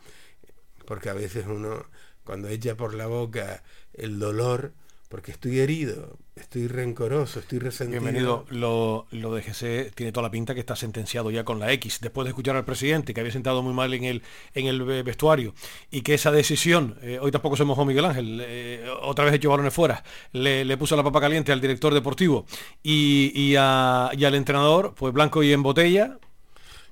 Porque 0.85 1.09
a 1.09 1.13
veces 1.13 1.45
uno, 1.47 1.85
cuando 2.23 2.47
echa 2.47 2.75
por 2.75 2.93
la 2.93 3.07
boca 3.07 3.63
el 3.93 4.19
dolor, 4.19 4.73
porque 5.09 5.31
estoy 5.31 5.59
herido, 5.59 6.17
estoy 6.37 6.67
rencoroso, 6.67 7.39
estoy 7.41 7.59
resentido. 7.59 8.01
Bienvenido. 8.01 8.45
Lo, 8.49 9.07
lo 9.11 9.33
de 9.35 9.41
GC 9.41 9.91
tiene 9.93 10.13
toda 10.13 10.23
la 10.27 10.31
pinta 10.31 10.53
que 10.53 10.61
está 10.61 10.77
sentenciado 10.77 11.31
ya 11.31 11.43
con 11.43 11.59
la 11.59 11.69
X. 11.73 11.99
Después 12.01 12.23
de 12.23 12.29
escuchar 12.29 12.55
al 12.55 12.63
presidente, 12.63 13.13
que 13.13 13.19
había 13.19 13.33
sentado 13.33 13.61
muy 13.61 13.73
mal 13.73 13.93
en 13.93 14.05
el, 14.05 14.21
en 14.53 14.67
el 14.67 14.81
ve- 14.83 15.03
vestuario, 15.03 15.53
y 15.89 16.01
que 16.01 16.13
esa 16.13 16.31
decisión, 16.31 16.97
eh, 17.01 17.19
hoy 17.21 17.29
tampoco 17.31 17.57
se 17.57 17.65
mojó 17.65 17.83
Miguel 17.83 18.05
Ángel, 18.05 18.41
eh, 18.41 18.85
otra 19.01 19.25
vez 19.25 19.33
hecho 19.33 19.49
balones 19.49 19.73
fuera, 19.73 20.01
le, 20.31 20.63
le 20.63 20.77
puso 20.77 20.95
la 20.95 21.03
papa 21.03 21.19
caliente 21.19 21.51
al 21.51 21.59
director 21.59 21.93
deportivo 21.93 22.45
y, 22.81 23.33
y, 23.35 23.55
a- 23.59 24.11
y 24.17 24.23
al 24.23 24.35
entrenador, 24.35 24.93
pues 24.95 25.13
blanco 25.13 25.43
y 25.43 25.51
en 25.51 25.61
botella. 25.61 26.19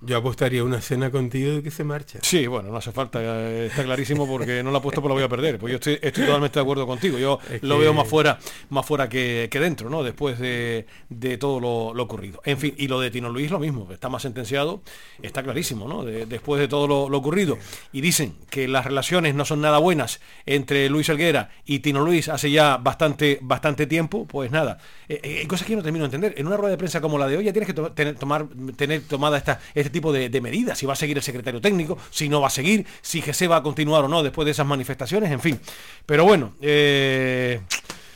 Yo 0.01 0.15
apostaría 0.15 0.63
una 0.63 0.79
cena 0.79 1.11
contigo 1.11 1.55
de 1.55 1.61
que 1.63 1.71
se 1.71 1.83
marcha. 1.83 2.19
Sí, 2.21 2.47
bueno, 2.47 2.69
no 2.69 2.77
hace 2.77 2.93
falta, 2.93 3.19
eh, 3.21 3.65
está 3.65 3.83
clarísimo 3.83 4.25
porque 4.25 4.63
no 4.63 4.71
la 4.71 4.77
he 4.77 4.81
puesto, 4.81 5.01
pero 5.01 5.09
la 5.09 5.15
voy 5.15 5.23
a 5.23 5.27
perder. 5.29 5.59
Pues 5.59 5.71
yo 5.71 5.75
estoy, 5.75 5.99
estoy 6.01 6.23
totalmente 6.25 6.57
de 6.57 6.63
acuerdo 6.63 6.87
contigo. 6.87 7.17
Yo 7.17 7.37
Es 7.51 7.61
lo 7.63 7.75
que- 7.75 7.81
veo 7.81 7.93
más 7.93 8.07
fuera, 8.07 8.39
más 8.69 8.85
fuera 8.85 9.09
que, 9.09 9.49
que 9.51 9.59
dentro, 9.59 9.89
¿no? 9.89 10.01
Después 10.01 10.39
de, 10.39 10.85
de 11.09 11.37
todo 11.37 11.59
lo, 11.59 11.93
lo 11.93 12.03
ocurrido. 12.03 12.41
En 12.45 12.57
fin, 12.57 12.73
y 12.77 12.87
lo 12.87 13.01
de 13.01 13.11
Tino 13.11 13.27
Luis 13.29 13.51
lo 13.51 13.59
mismo, 13.59 13.89
está 13.91 14.07
más 14.07 14.21
sentenciado, 14.21 14.81
está 15.21 15.43
clarísimo, 15.43 15.85
¿no? 15.85 16.05
De- 16.05 16.25
después 16.25 16.61
de 16.61 16.69
todo 16.69 16.87
lo, 16.87 17.09
lo 17.09 17.17
ocurrido. 17.17 17.57
Y 17.91 17.99
dicen 17.99 18.35
que 18.49 18.69
las 18.69 18.85
relaciones 18.85 19.35
no 19.35 19.43
son 19.43 19.59
nada 19.59 19.79
buenas 19.79 20.21
entre 20.45 20.87
Luis 20.89 21.09
Helguera 21.09 21.49
y 21.65 21.79
Tino 21.79 22.05
Luis 22.05 22.29
hace 22.29 22.49
ya 22.51 22.77
bastante, 22.77 23.39
bastante 23.41 23.85
tiempo, 23.85 24.25
pues 24.25 24.49
nada. 24.49 24.77
Eh, 25.09 25.19
eh, 25.23 25.37
hay 25.41 25.45
cosas 25.47 25.65
que 25.67 25.73
yo 25.73 25.77
no 25.77 25.83
termino 25.83 26.03
de 26.03 26.15
entender. 26.15 26.35
En 26.39 26.47
una 26.47 26.55
rueda 26.55 26.71
de 26.71 26.77
prensa 26.77 27.01
como 27.01 27.17
la 27.17 27.27
de 27.27 27.35
hoy 27.35 27.43
ya 27.43 27.51
tienes 27.51 27.67
que 27.67 27.73
to- 27.73 27.91
tener, 27.91 28.15
tomar, 28.15 28.47
tener 28.77 29.01
tomada 29.01 29.37
esta, 29.37 29.59
tipo 29.91 30.11
de, 30.13 30.29
de 30.29 30.41
medidas. 30.41 30.77
Si 30.77 30.85
va 30.85 30.93
a 30.93 30.95
seguir 30.95 31.17
el 31.17 31.23
secretario 31.23 31.61
técnico, 31.61 31.97
si 32.09 32.29
no 32.29 32.41
va 32.41 32.47
a 32.47 32.51
seguir, 32.51 32.85
si 33.01 33.21
GC 33.21 33.49
va 33.49 33.57
a 33.57 33.63
continuar 33.63 34.05
o 34.05 34.07
no 34.07 34.23
después 34.23 34.45
de 34.45 34.51
esas 34.51 34.65
manifestaciones, 34.65 35.31
en 35.31 35.39
fin. 35.39 35.59
Pero 36.05 36.25
bueno, 36.25 36.53
eh, 36.61 37.61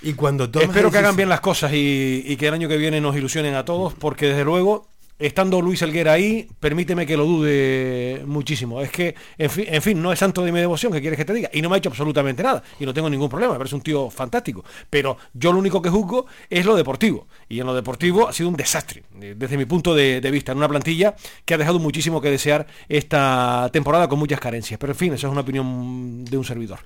y 0.02 0.14
cuando 0.14 0.45
espero 0.45 0.91
que 0.91 0.98
hagan 0.98 1.16
bien 1.16 1.30
las 1.30 1.40
cosas 1.40 1.72
y, 1.74 2.24
y 2.26 2.36
que 2.36 2.48
el 2.48 2.54
año 2.54 2.68
que 2.68 2.78
viene 2.78 3.00
nos 3.00 3.16
ilusionen 3.16 3.56
a 3.56 3.64
todos, 3.64 3.94
porque 3.94 4.28
desde 4.28 4.44
luego, 4.44 4.93
estando 5.19 5.61
Luis 5.61 5.81
Elguera 5.81 6.14
ahí, 6.14 6.48
permíteme 6.60 7.06
que 7.06 7.15
lo 7.15 7.26
dude 7.26 8.23
muchísimo. 8.26 8.81
Es 8.81 8.91
que, 8.91 9.15
en 9.38 9.81
fin, 9.81 10.02
no 10.02 10.11
es 10.11 10.19
santo 10.19 10.44
de 10.44 10.52
mi 10.52 10.60
devoción, 10.60 10.91
que 10.91 11.02
quieres 11.02 11.18
que 11.18 11.26
te 11.26 11.34
diga? 11.34 11.49
Y 11.53 11.61
no 11.61 11.69
me 11.69 11.76
ha 11.76 11.77
hecho 11.77 11.90
absolutamente 11.90 12.44
nada, 12.44 12.64
y 12.80 12.85
no 12.85 12.94
tengo 12.94 13.10
ningún 13.10 13.30
problema, 13.30 13.53
me 13.53 13.60
parece 13.60 13.76
un 13.76 13.81
tío 13.81 14.10
fantástico. 14.10 14.64
Pero 14.90 15.18
yo 15.34 15.53
lo 15.53 15.60
único 15.60 15.81
que 15.81 15.90
juzgo 15.90 16.26
es 16.49 16.65
lo 16.65 16.76
deportivo, 16.76 17.27
y 17.48 17.60
en 17.60 17.65
lo 17.65 17.73
deportivo 17.73 18.27
ha 18.27 18.34
sido 18.34 18.49
un 18.49 18.56
desastre, 18.56 19.03
eh, 19.22 19.35
desde 19.38 19.57
mi 19.57 19.65
punto 19.65 19.95
de, 19.95 20.22
de 20.22 20.31
vista, 20.31 20.52
en 20.52 20.57
una 20.57 20.68
plantilla 20.68 21.15
que 21.45 21.53
ha 21.53 21.57
dejado 21.57 21.80
muchísimo 21.80 22.19
que 22.22 22.30
desear 22.30 22.68
esta 22.90 23.69
temporada 23.72 24.07
con 24.07 24.19
muchas 24.19 24.40
carencias. 24.40 24.80
Pero 24.80 24.94
en 24.94 24.98
fin, 24.98 25.14
esa 25.14 25.27
es 25.27 25.31
una 25.31 25.41
opinión 25.41 26.26
de 26.26 26.38
un 26.38 26.44
servidor. 26.44 26.80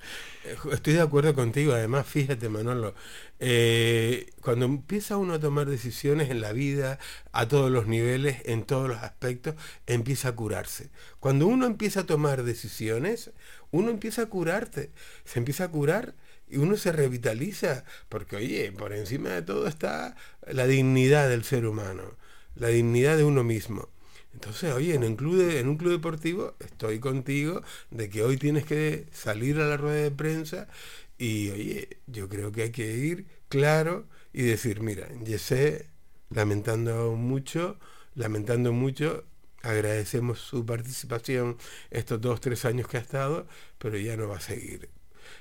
Estoy 0.72 0.94
de 0.94 1.02
acuerdo 1.02 1.34
contigo, 1.34 1.72
además, 1.74 2.06
fíjate, 2.06 2.48
Manolo, 2.48 2.94
eh, 3.40 4.32
cuando 4.42 4.64
empieza 4.64 5.16
uno 5.16 5.34
a 5.34 5.40
tomar 5.40 5.68
decisiones 5.68 6.30
en 6.30 6.40
la 6.40 6.52
vida, 6.52 6.98
a 7.32 7.46
todos 7.46 7.70
los 7.70 7.86
niveles, 7.86 8.42
en 8.44 8.64
todos 8.64 8.88
los 8.88 8.98
aspectos, 8.98 9.54
empieza 9.86 10.28
a 10.28 10.36
curarse. 10.36 10.90
Cuando 11.20 11.46
uno 11.46 11.66
empieza 11.66 12.00
a 12.00 12.06
tomar 12.06 12.42
decisiones, 12.42 13.30
uno 13.70 13.90
empieza 13.90 14.22
a 14.22 14.26
curarte, 14.26 14.90
se 15.24 15.38
empieza 15.38 15.64
a 15.64 15.68
curar 15.68 16.14
y 16.48 16.56
uno 16.56 16.76
se 16.76 16.92
revitaliza, 16.92 17.84
porque 18.08 18.36
oye, 18.36 18.72
por 18.72 18.92
encima 18.92 19.30
de 19.30 19.42
todo 19.42 19.66
está 19.68 20.16
la 20.46 20.66
dignidad 20.66 21.28
del 21.28 21.44
ser 21.44 21.66
humano, 21.66 22.16
la 22.56 22.68
dignidad 22.68 23.16
de 23.16 23.24
uno 23.24 23.44
mismo. 23.44 23.88
Entonces, 24.34 24.72
oye, 24.72 24.94
en 24.94 25.04
un, 25.04 25.16
club 25.16 25.40
en 25.40 25.68
un 25.68 25.76
club 25.76 25.92
deportivo 25.92 26.54
estoy 26.60 27.00
contigo 27.00 27.62
de 27.90 28.08
que 28.08 28.22
hoy 28.22 28.36
tienes 28.36 28.64
que 28.64 29.06
salir 29.12 29.58
a 29.58 29.66
la 29.66 29.76
rueda 29.76 30.02
de 30.02 30.10
prensa 30.10 30.68
y, 31.18 31.50
oye, 31.50 32.00
yo 32.06 32.28
creo 32.28 32.52
que 32.52 32.62
hay 32.64 32.70
que 32.72 32.96
ir 32.96 33.26
claro 33.48 34.06
y 34.32 34.42
decir, 34.42 34.80
mira, 34.82 35.08
Yesé, 35.24 35.88
lamentando 36.30 37.12
mucho, 37.16 37.78
lamentando 38.14 38.72
mucho, 38.72 39.24
agradecemos 39.62 40.38
su 40.40 40.64
participación 40.66 41.56
estos 41.90 42.20
dos, 42.20 42.40
tres 42.40 42.64
años 42.64 42.88
que 42.88 42.98
ha 42.98 43.00
estado, 43.00 43.46
pero 43.78 43.98
ya 43.98 44.16
no 44.16 44.28
va 44.28 44.36
a 44.36 44.40
seguir. 44.40 44.88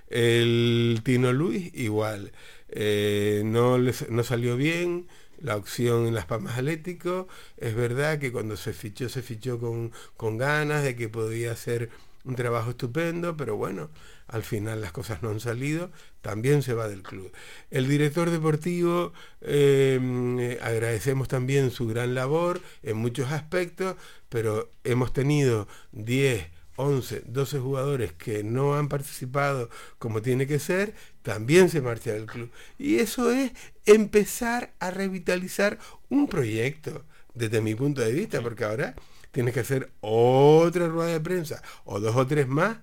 El 0.10 1.02
Tino 1.04 1.34
Luis 1.34 1.72
igual, 1.74 2.32
eh, 2.70 3.42
no, 3.46 3.78
les- 3.78 4.10
no 4.10 4.24
salió 4.24 4.56
bien 4.58 5.08
la 5.40 5.56
opción 5.58 6.08
en 6.08 6.16
Las 6.16 6.26
Palmas 6.26 6.58
Atlético, 6.58 7.28
es 7.58 7.76
verdad 7.76 8.20
que 8.20 8.32
cuando 8.32 8.58
se 8.58 8.74
fichó, 8.74 9.10
se 9.10 9.22
fichó 9.22 9.60
con, 9.60 9.92
con 10.16 10.38
ganas 10.38 10.84
de 10.84 10.96
que 10.96 11.10
podía 11.10 11.52
hacer 11.52 11.90
un 12.24 12.36
trabajo 12.36 12.72
estupendo, 12.72 13.38
pero 13.38 13.56
bueno, 13.58 13.90
al 14.28 14.44
final 14.44 14.82
las 14.82 14.92
cosas 14.92 15.24
no 15.24 15.30
han 15.30 15.40
salido, 15.40 15.92
también 16.22 16.62
se 16.62 16.74
va 16.74 16.88
del 16.88 17.04
club. 17.04 17.32
El 17.72 17.88
director 17.88 18.30
deportivo, 18.30 19.14
eh, 19.42 20.60
agradecemos 20.62 21.28
también 21.28 21.72
su 21.72 21.88
gran 21.88 22.14
labor 22.14 22.62
en 22.84 22.98
muchos 22.98 23.32
aspectos, 23.32 23.96
pero 24.30 24.70
hemos 24.84 25.14
tenido 25.14 25.68
10, 25.94 26.48
11, 26.76 27.24
12 27.26 27.60
jugadores 27.60 28.14
que 28.14 28.44
no 28.44 28.76
han 28.76 28.88
participado 28.88 29.70
como 29.98 30.22
tiene 30.22 30.46
que 30.46 30.60
ser, 30.60 30.94
también 31.24 31.70
se 31.70 31.82
marcha 31.82 32.14
del 32.14 32.26
club. 32.26 32.52
Y 32.78 33.00
eso 33.00 33.32
es 33.32 33.52
empezar 33.86 34.74
a 34.80 34.92
revitalizar 34.92 35.80
un 36.10 36.28
proyecto, 36.28 37.04
desde 37.34 37.62
mi 37.62 37.76
punto 37.76 38.02
de 38.02 38.12
vista, 38.12 38.42
porque 38.42 38.64
ahora 38.64 38.96
tienes 39.32 39.54
que 39.54 39.60
hacer 39.60 39.92
otra 40.02 40.88
rueda 40.88 41.12
de 41.12 41.20
prensa 41.20 41.62
o 41.86 42.00
dos 42.00 42.16
o 42.16 42.26
tres 42.26 42.48
más 42.48 42.78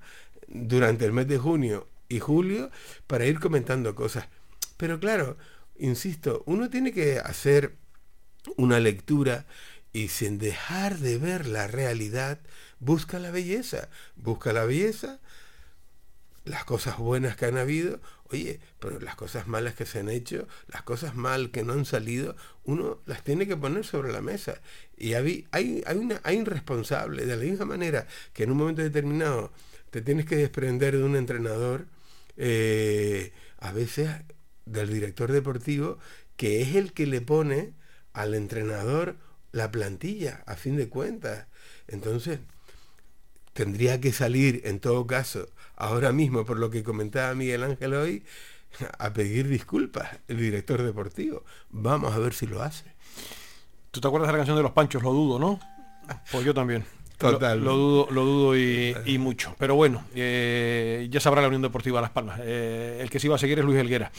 durante 0.49 1.05
el 1.05 1.13
mes 1.13 1.29
de 1.29 1.39
junio 1.39 1.89
y 2.09 2.21
julio 2.21 2.71
para 3.07 3.27
ir 3.27 3.41
comentando 3.41 3.95
cosas. 3.95 4.29
Pero 4.77 5.01
claro, 5.01 5.37
insisto, 5.79 6.43
uno 6.47 6.71
tiene 6.71 6.93
que 6.93 7.19
hacer 7.19 7.77
una 8.57 8.81
lectura 8.81 9.47
y 9.93 10.09
sin 10.09 10.39
dejar 10.39 10.99
de 10.99 11.19
ver 11.19 11.47
la 11.47 11.69
realidad, 11.69 12.41
busca 12.81 13.19
la 13.19 13.31
belleza, 13.31 13.89
busca 14.17 14.53
la 14.53 14.65
belleza, 14.65 15.21
las 16.45 16.65
cosas 16.65 16.99
buenas 16.99 17.37
que 17.37 17.47
han 17.47 17.57
habido, 17.57 18.01
oye, 18.31 18.61
pero 18.81 19.01
las 19.01 19.15
cosas 19.15 19.47
malas 19.47 19.75
que 19.75 19.87
se 19.87 20.01
han 20.01 20.11
hecho, 20.11 20.47
las 20.67 20.83
cosas 20.83 21.15
mal 21.15 21.51
que 21.51 21.63
no 21.63 21.73
han 21.73 21.85
salido, 21.85 22.37
uno 22.65 23.01
las 23.07 23.23
tiene 23.23 23.47
que 23.47 23.57
poner 23.57 23.85
sobre 23.85 24.13
la 24.13 24.21
mesa. 24.21 24.61
Y 24.97 25.15
hay, 25.15 25.47
hay, 25.53 25.83
hay, 25.87 25.97
una, 25.97 26.21
hay 26.25 26.37
un 26.37 26.47
responsable, 26.47 27.25
de 27.25 27.37
la 27.37 27.43
misma 27.43 27.65
manera 27.65 28.07
que 28.33 28.43
en 28.43 28.51
un 28.51 28.59
momento 28.59 28.83
determinado 28.83 29.53
te 29.95 30.03
tienes 30.03 30.27
que 30.27 30.35
desprender 30.35 30.97
de 30.97 31.05
un 31.05 31.15
entrenador, 31.15 31.87
eh, 32.37 33.33
a 33.61 33.71
veces 33.71 34.11
del 34.67 34.93
director 34.93 35.31
deportivo, 35.31 35.99
que 36.37 36.63
es 36.63 36.75
el 36.75 36.93
que 36.93 37.07
le 37.07 37.21
pone 37.21 37.75
al 38.13 38.35
entrenador 38.35 39.15
la 39.53 39.71
plantilla, 39.71 40.43
a 40.47 40.57
fin 40.57 40.77
de 40.77 40.89
cuentas. 40.89 41.47
Entonces, 41.87 42.41
tendría 43.53 44.01
que 44.01 44.13
salir, 44.13 44.63
en 44.65 44.81
todo 44.81 45.07
caso, 45.07 45.49
ahora 45.77 46.11
mismo, 46.11 46.45
por 46.45 46.59
lo 46.59 46.71
que 46.71 46.83
comentaba 46.83 47.33
Miguel 47.37 47.63
Ángel 47.63 47.95
hoy, 47.95 48.25
a 48.99 49.13
pedir 49.13 49.47
disculpas 49.47 50.19
el 50.27 50.39
director 50.39 50.83
deportivo. 50.83 51.45
Vamos 51.71 52.13
a 52.15 52.19
ver 52.19 52.35
si 52.35 52.49
lo 52.49 52.63
hace. 52.63 52.87
¿Tú 53.93 54.01
te 54.01 54.09
acuerdas 54.09 54.27
de 54.27 54.33
la 54.33 54.39
canción 54.39 54.57
de 54.57 54.65
los 54.65 54.73
Panchos? 54.73 55.05
Lo 55.05 55.13
dudo, 55.13 55.39
¿no? 55.39 55.61
Pues 56.33 56.45
yo 56.45 56.53
también. 56.53 56.85
Total. 57.19 57.59
Lo, 57.59 57.65
lo 57.65 57.77
dudo, 57.77 58.09
lo 58.11 58.25
dudo 58.25 58.57
y, 58.57 58.95
y 59.07 59.19
mucho. 59.19 59.55
Pero 59.59 59.77
bueno, 59.77 60.05
eh, 60.15 61.07
ya 61.11 61.21
sabrá 61.21 61.41
la 61.41 61.49
Unión 61.49 61.63
Deportiva 61.63 62.01
Las 62.01 62.11
Palmas. 62.11 62.41
Eh, 62.43 62.99
el 63.01 63.09
que 63.09 63.21
sí 63.21 63.29
va 63.29 63.37
a 63.37 63.39
seguir 63.39 63.59
es 63.59 63.65
Luis 63.65 63.79
Helguera 63.79 64.11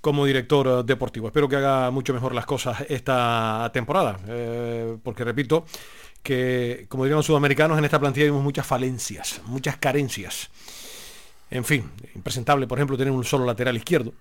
como 0.00 0.24
director 0.24 0.66
eh, 0.66 0.82
deportivo. 0.84 1.26
Espero 1.26 1.48
que 1.48 1.56
haga 1.56 1.90
mucho 1.90 2.14
mejor 2.14 2.34
las 2.34 2.46
cosas 2.46 2.84
esta 2.88 3.68
temporada. 3.72 4.18
eh, 4.28 4.96
porque 5.02 5.24
repito 5.24 5.64
que, 6.22 6.86
como 6.88 7.04
dirían 7.04 7.18
los 7.18 7.26
sudamericanos, 7.26 7.76
en 7.76 7.84
esta 7.84 7.98
plantilla 8.00 8.26
vimos 8.26 8.42
muchas 8.42 8.66
falencias, 8.66 9.42
muchas 9.46 9.76
carencias. 9.76 10.48
En 11.50 11.64
fin, 11.64 11.90
impresentable, 12.14 12.66
por 12.66 12.78
ejemplo, 12.78 12.96
tener 12.96 13.12
un 13.12 13.24
solo 13.24 13.44
lateral 13.44 13.76
izquierdo. 13.76 14.14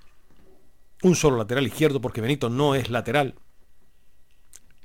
Un 1.01 1.15
solo 1.15 1.37
lateral 1.37 1.65
izquierdo 1.65 2.01
porque 2.01 2.21
Benito 2.21 2.49
no 2.49 2.75
es 2.75 2.89
lateral. 2.89 3.35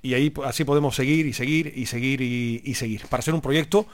Y 0.03 0.15
ahí 0.15 0.33
así 0.45 0.65
podemos 0.65 0.95
seguir 0.95 1.27
y 1.27 1.33
seguir 1.33 1.73
y 1.75 1.87
seguir 1.87 2.21
y, 2.21 2.75
seguir. 2.75 3.03
Para 3.09 3.21
hacer 3.21 3.35
un 3.35 3.41
proyecto 3.41 3.87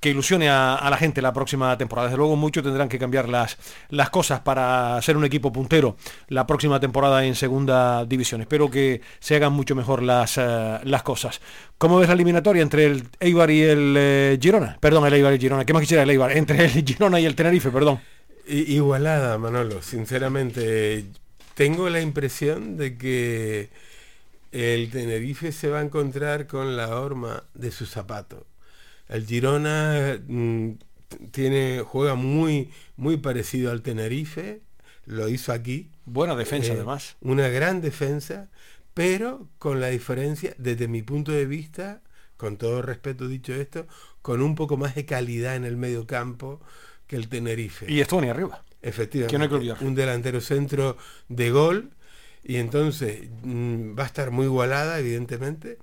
que 0.00 0.10
ilusione 0.10 0.50
a, 0.50 0.86
la 0.90 0.96
gente 0.98 1.22
la 1.22 1.32
próxima 1.32 1.78
temporada. 1.78 2.08
Desde 2.08 2.18
luego 2.18 2.36
mucho 2.36 2.62
tendrán 2.62 2.88
que 2.88 2.98
cambiar 2.98 3.28
las, 3.28 3.56
las 3.88 4.10
cosas 4.10 4.40
para 4.40 5.00
ser 5.00 5.16
un 5.16 5.24
equipo 5.24 5.52
puntero 5.52 5.96
la 6.28 6.46
próxima 6.46 6.78
temporada 6.78 7.24
en 7.24 7.34
segunda 7.34 8.04
división. 8.04 8.42
Espero 8.42 8.70
que 8.70 9.00
se 9.18 9.36
hagan 9.36 9.52
mucho 9.52 9.74
mejor 9.74 10.02
las, 10.02 10.36
eh, 10.36 10.78
las 10.82 11.02
cosas. 11.02 11.40
¿Cómo 11.78 11.98
ves 11.98 12.08
la 12.08 12.14
eliminatoria 12.14 12.62
entre 12.62 12.84
el 12.84 13.08
Eibar 13.18 13.50
y 13.50 13.62
el 13.62 13.94
eh, 13.96 14.38
Girona? 14.40 14.76
Perdón, 14.78 15.06
el 15.06 15.14
Eibar 15.14 15.32
y 15.32 15.36
el 15.36 15.40
Girona. 15.40 15.64
¿Qué 15.64 15.72
más 15.72 15.80
quisiera 15.80 16.02
el 16.02 16.10
Eibar? 16.10 16.32
Entre 16.36 16.64
el 16.64 16.84
Girona 16.84 17.18
y 17.18 17.24
el 17.24 17.34
Tenerife, 17.34 17.70
perdón. 17.70 18.00
Igualada, 18.46 19.38
Manolo. 19.38 19.80
Sinceramente, 19.80 21.06
tengo 21.54 21.88
la 21.88 22.00
impresión 22.00 22.76
de 22.76 22.98
que 22.98 23.70
el 24.54 24.90
Tenerife 24.90 25.50
se 25.50 25.68
va 25.68 25.80
a 25.80 25.82
encontrar 25.82 26.46
con 26.46 26.76
la 26.76 26.98
horma 27.00 27.42
de 27.54 27.72
su 27.72 27.86
zapato. 27.86 28.46
El 29.08 29.26
Girona 29.26 30.18
mm, 30.26 30.70
tiene 31.32 31.82
juega 31.84 32.14
muy 32.14 32.70
muy 32.96 33.16
parecido 33.16 33.72
al 33.72 33.82
Tenerife, 33.82 34.62
lo 35.06 35.28
hizo 35.28 35.52
aquí. 35.52 35.90
Buena 36.04 36.36
defensa, 36.36 36.72
Eh, 36.72 36.76
además. 36.76 37.16
Una 37.20 37.48
gran 37.48 37.80
defensa, 37.80 38.48
pero 38.94 39.48
con 39.58 39.80
la 39.80 39.88
diferencia, 39.88 40.54
desde 40.56 40.86
mi 40.86 41.02
punto 41.02 41.32
de 41.32 41.46
vista, 41.46 42.00
con 42.36 42.56
todo 42.56 42.80
respeto 42.80 43.26
dicho 43.26 43.52
esto, 43.52 43.86
con 44.22 44.40
un 44.40 44.54
poco 44.54 44.76
más 44.76 44.94
de 44.94 45.04
calidad 45.04 45.56
en 45.56 45.64
el 45.64 45.76
medio 45.76 46.06
campo 46.06 46.60
que 47.08 47.16
el 47.16 47.28
Tenerife. 47.28 47.90
Y 47.90 48.00
Estonia 48.00 48.30
arriba. 48.30 48.64
Efectivamente. 48.82 49.32
Que 49.32 49.38
no 49.38 49.44
hay 49.44 49.48
que 49.48 49.54
olvidar. 49.56 49.78
Un 49.80 49.94
delantero 49.96 50.40
centro 50.40 50.96
de 51.28 51.50
gol 51.50 51.90
y 52.44 52.56
entonces 52.56 53.28
mm, 53.42 53.98
va 53.98 54.04
a 54.04 54.06
estar 54.06 54.30
muy 54.30 54.46
igualada, 54.46 54.98
evidentemente. 55.00 55.78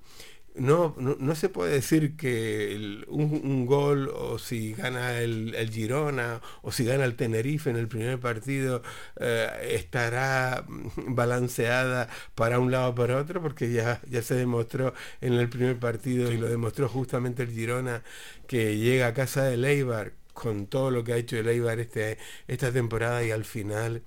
No, 0.54 0.96
no, 1.00 1.16
no 1.18 1.36
se 1.36 1.48
puede 1.50 1.72
decir 1.74 2.18
que 2.18 2.74
el- 2.76 3.06
un, 3.10 3.24
un 3.46 3.66
gol 3.66 4.10
o 4.14 4.38
si 4.38 4.74
gana 4.74 5.20
el, 5.20 5.56
el 5.56 5.70
Girona 5.72 6.42
o 6.62 6.74
si 6.74 6.84
gana 6.84 7.06
el 7.06 7.16
Tenerife 7.16 7.70
en 7.70 7.78
el 7.78 7.88
primer 7.88 8.20
partido 8.20 8.84
eh, 9.20 9.48
estará 9.76 10.66
mm, 10.68 11.16
balanceada 11.16 12.10
para 12.36 12.60
un 12.60 12.70
lado 12.72 12.90
o 12.92 12.96
para 12.96 13.18
otro 13.18 13.42
porque 13.42 13.72
ya, 13.72 14.02
ya 14.10 14.22
se 14.22 14.36
demostró 14.36 14.94
en 15.22 15.34
el 15.34 15.48
primer 15.50 15.80
partido 15.80 16.32
y 16.34 16.38
lo 16.38 16.48
demostró 16.50 16.90
justamente 16.90 17.44
el 17.44 17.52
Girona 17.52 18.04
que 18.48 18.78
llega 18.78 19.08
a 19.08 19.14
casa 19.14 19.44
de 19.46 19.56
Eibar 19.72 20.14
con 20.34 20.68
todo 20.68 20.92
lo 20.92 21.04
que 21.04 21.14
ha 21.14 21.18
hecho 21.18 21.38
el 21.38 21.48
Eibar 21.48 21.80
este, 21.80 22.18
esta 22.48 22.72
temporada 22.74 23.24
y 23.24 23.32
al 23.32 23.46
final 23.46 24.04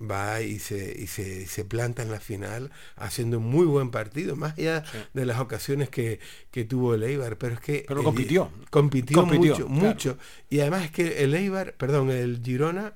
va 0.00 0.40
y 0.42 0.58
se, 0.58 0.94
y 0.98 1.06
se, 1.06 1.46
se 1.46 1.64
planta 1.64 2.02
en 2.02 2.10
la 2.10 2.20
final 2.20 2.70
haciendo 2.96 3.38
un 3.38 3.44
muy 3.46 3.66
buen 3.66 3.90
partido, 3.90 4.36
más 4.36 4.58
allá 4.58 4.84
de 5.14 5.26
las 5.26 5.38
ocasiones 5.40 5.88
que, 5.90 6.18
que 6.50 6.64
tuvo 6.64 6.94
el 6.94 7.02
Eibar, 7.02 7.38
pero 7.38 7.54
es 7.54 7.60
que... 7.60 7.84
Pero 7.86 8.00
el- 8.00 8.04
compitió. 8.04 8.50
Compitió, 8.70 9.18
Compitió, 9.20 9.50
mucho, 9.50 9.66
claro. 9.78 9.80
mucho. 9.88 10.18
Y 10.50 10.60
además 10.60 10.84
es 10.86 10.90
que 10.90 11.24
el 11.24 11.34
Eibar, 11.34 11.74
perdón, 11.74 12.10
el 12.10 12.40
Girona 12.42 12.94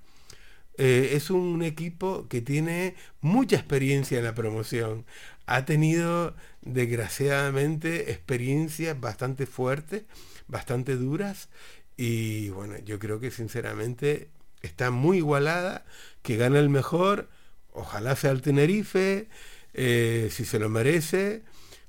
eh, 0.79 1.11
es 1.15 1.31
un 1.31 1.63
equipo 1.63 2.29
que 2.29 2.41
tiene 2.43 2.95
mucha 3.21 3.57
experiencia 3.57 4.19
en 4.19 4.25
la 4.25 4.35
promoción. 4.35 5.07
Ha 5.47 5.65
tenido, 5.65 6.35
desgraciadamente, 6.63 8.11
experiencias 8.11 8.99
bastante 9.01 9.47
fuertes, 9.47 10.05
bastante 10.49 10.97
duras. 10.97 11.49
Y 11.97 12.51
bueno, 12.51 12.77
yo 12.85 12.99
creo 12.99 13.21
que 13.21 13.31
sinceramente 13.31 14.29
está 14.67 14.91
muy 14.91 15.19
igualada, 15.19 15.85
que 16.23 16.37
gana 16.37 16.59
el 16.59 16.69
mejor, 16.69 17.29
ojalá 17.73 18.17
sea 18.17 18.33
el 18.33 18.43
Tenerife, 18.43 19.29
eh, 19.75 20.29
si 20.31 20.45
se 20.45 20.59
lo 20.59 20.69
merece, 20.69 21.43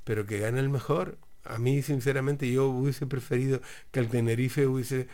pero 0.04 0.26
que 0.26 0.40
gane 0.40 0.60
el 0.60 0.70
mejor. 0.70 1.18
A 1.44 1.58
mí, 1.58 1.82
sinceramente, 1.82 2.52
yo 2.52 2.68
hubiese 2.68 3.06
preferido 3.08 3.62
que 3.92 4.00
el 4.00 4.10
Tenerife 4.10 4.68
hubiese 4.68 5.08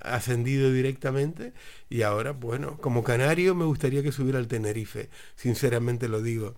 ascendido 0.00 0.72
directamente 0.72 1.52
y 1.88 2.02
ahora, 2.02 2.32
bueno, 2.32 2.76
como 2.78 3.02
canario 3.02 3.54
me 3.54 3.64
gustaría 3.64 4.02
que 4.02 4.12
subiera 4.12 4.38
al 4.38 4.48
Tenerife, 4.48 5.10
sinceramente 5.34 6.08
lo 6.08 6.22
digo. 6.22 6.54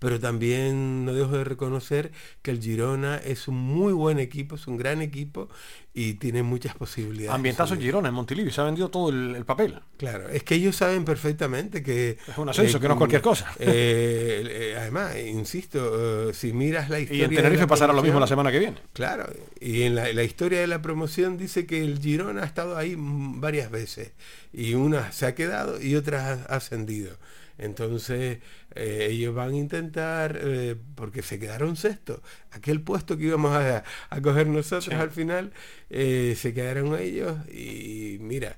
Pero 0.00 0.18
también 0.18 1.04
no 1.04 1.12
dejo 1.12 1.36
de 1.38 1.44
reconocer 1.44 2.10
que 2.42 2.50
el 2.50 2.60
Girona 2.60 3.18
es 3.18 3.46
un 3.46 3.56
muy 3.56 3.92
buen 3.92 4.18
equipo, 4.18 4.56
es 4.56 4.66
un 4.66 4.76
gran 4.76 5.02
equipo 5.02 5.48
y 5.92 6.14
tiene 6.14 6.42
muchas 6.42 6.74
posibilidades. 6.74 7.34
Ambientazo 7.34 7.74
en 7.74 7.80
Girona, 7.80 8.08
en 8.08 8.14
Montilivi. 8.14 8.50
Se 8.50 8.60
ha 8.60 8.64
vendido 8.64 8.90
todo 8.90 9.10
el, 9.10 9.36
el 9.36 9.44
papel. 9.44 9.78
Claro, 9.98 10.28
es 10.28 10.42
que 10.42 10.54
ellos 10.54 10.74
saben 10.74 11.04
perfectamente 11.04 11.82
que... 11.82 12.16
Es 12.26 12.38
un 12.38 12.48
ascenso, 12.48 12.80
que 12.80 12.88
no 12.88 12.94
es 12.94 12.98
cualquier 12.98 13.20
cosa. 13.20 13.52
eh, 13.58 14.42
eh, 14.48 14.76
además, 14.78 15.16
insisto, 15.18 16.30
eh, 16.30 16.34
si 16.34 16.54
miras 16.54 16.88
la 16.88 16.98
historia... 16.98 17.22
Y 17.22 17.24
en 17.24 17.34
Tenerife 17.34 17.66
pasará 17.66 17.92
lo 17.92 18.02
mismo 18.02 18.18
la 18.18 18.26
semana 18.26 18.50
que 18.50 18.58
viene. 18.58 18.78
Claro, 18.94 19.26
y 19.60 19.82
en 19.82 19.96
la, 19.96 20.10
la 20.12 20.22
historia 20.22 20.60
de 20.60 20.66
la 20.66 20.80
promoción 20.80 21.36
dice 21.36 21.66
que 21.66 21.84
el 21.84 21.98
Girona 21.98 22.42
ha 22.42 22.46
estado 22.46 22.78
ahí 22.78 22.94
varias 22.96 23.70
veces 23.70 24.12
y 24.52 24.74
una 24.74 25.12
se 25.12 25.26
ha 25.26 25.34
quedado 25.34 25.80
y 25.82 25.94
otra 25.96 26.44
ha 26.48 26.56
ascendido. 26.56 27.16
Entonces 27.60 28.38
eh, 28.74 29.08
ellos 29.10 29.34
van 29.34 29.50
a 29.50 29.56
intentar, 29.56 30.38
eh, 30.42 30.76
porque 30.94 31.20
se 31.22 31.38
quedaron 31.38 31.76
sexto, 31.76 32.22
aquel 32.52 32.80
puesto 32.80 33.18
que 33.18 33.24
íbamos 33.24 33.52
a, 33.52 33.84
a 34.08 34.20
coger 34.22 34.46
nosotros 34.46 34.94
al 34.94 35.10
final, 35.10 35.52
eh, 35.90 36.34
se 36.38 36.54
quedaron 36.54 36.98
ellos 36.98 37.36
y 37.48 38.16
mira, 38.20 38.56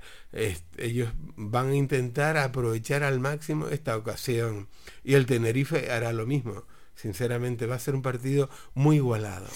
ellos 0.79 1.11
van 1.37 1.71
a 1.71 1.75
intentar 1.75 2.37
aprovechar 2.37 3.03
al 3.03 3.19
máximo 3.19 3.69
esta 3.69 3.97
ocasión 3.97 4.69
y 5.03 5.15
el 5.15 5.27
Tenerife 5.27 5.91
hará 5.91 6.13
lo 6.13 6.25
mismo. 6.25 6.65
Sinceramente 6.95 7.67
va 7.67 7.75
a 7.75 7.81
ser 7.81 7.97
un 7.97 8.03
partido 8.03 8.51
muy 8.75 8.97
igualado. 8.97 9.47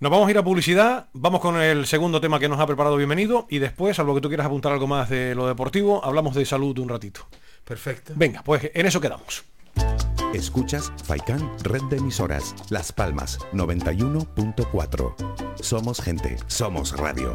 Nos 0.00 0.10
vamos 0.10 0.28
a 0.28 0.30
ir 0.30 0.38
a 0.38 0.44
publicidad, 0.44 1.08
vamos 1.14 1.40
con 1.40 1.60
el 1.60 1.86
segundo 1.86 2.20
tema 2.20 2.38
que 2.38 2.48
nos 2.48 2.60
ha 2.60 2.66
preparado 2.66 2.96
Bienvenido 2.96 3.46
y 3.48 3.58
después, 3.58 3.96
salvo 3.96 4.14
que 4.14 4.20
tú 4.20 4.28
quieras 4.28 4.46
apuntar 4.46 4.72
algo 4.72 4.86
más 4.86 5.08
de 5.08 5.34
lo 5.34 5.46
deportivo, 5.46 6.04
hablamos 6.04 6.34
de 6.34 6.44
salud 6.44 6.78
un 6.78 6.88
ratito. 6.90 7.26
Perfecto. 7.64 8.12
Venga, 8.16 8.42
pues 8.42 8.70
en 8.74 8.86
eso 8.86 9.00
quedamos. 9.00 9.44
Escuchas 10.34 10.92
Faikan 11.04 11.50
Red 11.62 11.82
de 11.90 11.96
Emisoras, 11.96 12.54
Las 12.68 12.92
Palmas 12.92 13.38
91.4. 13.52 15.14
Somos 15.60 16.00
gente, 16.00 16.36
somos 16.46 16.96
radio. 16.96 17.34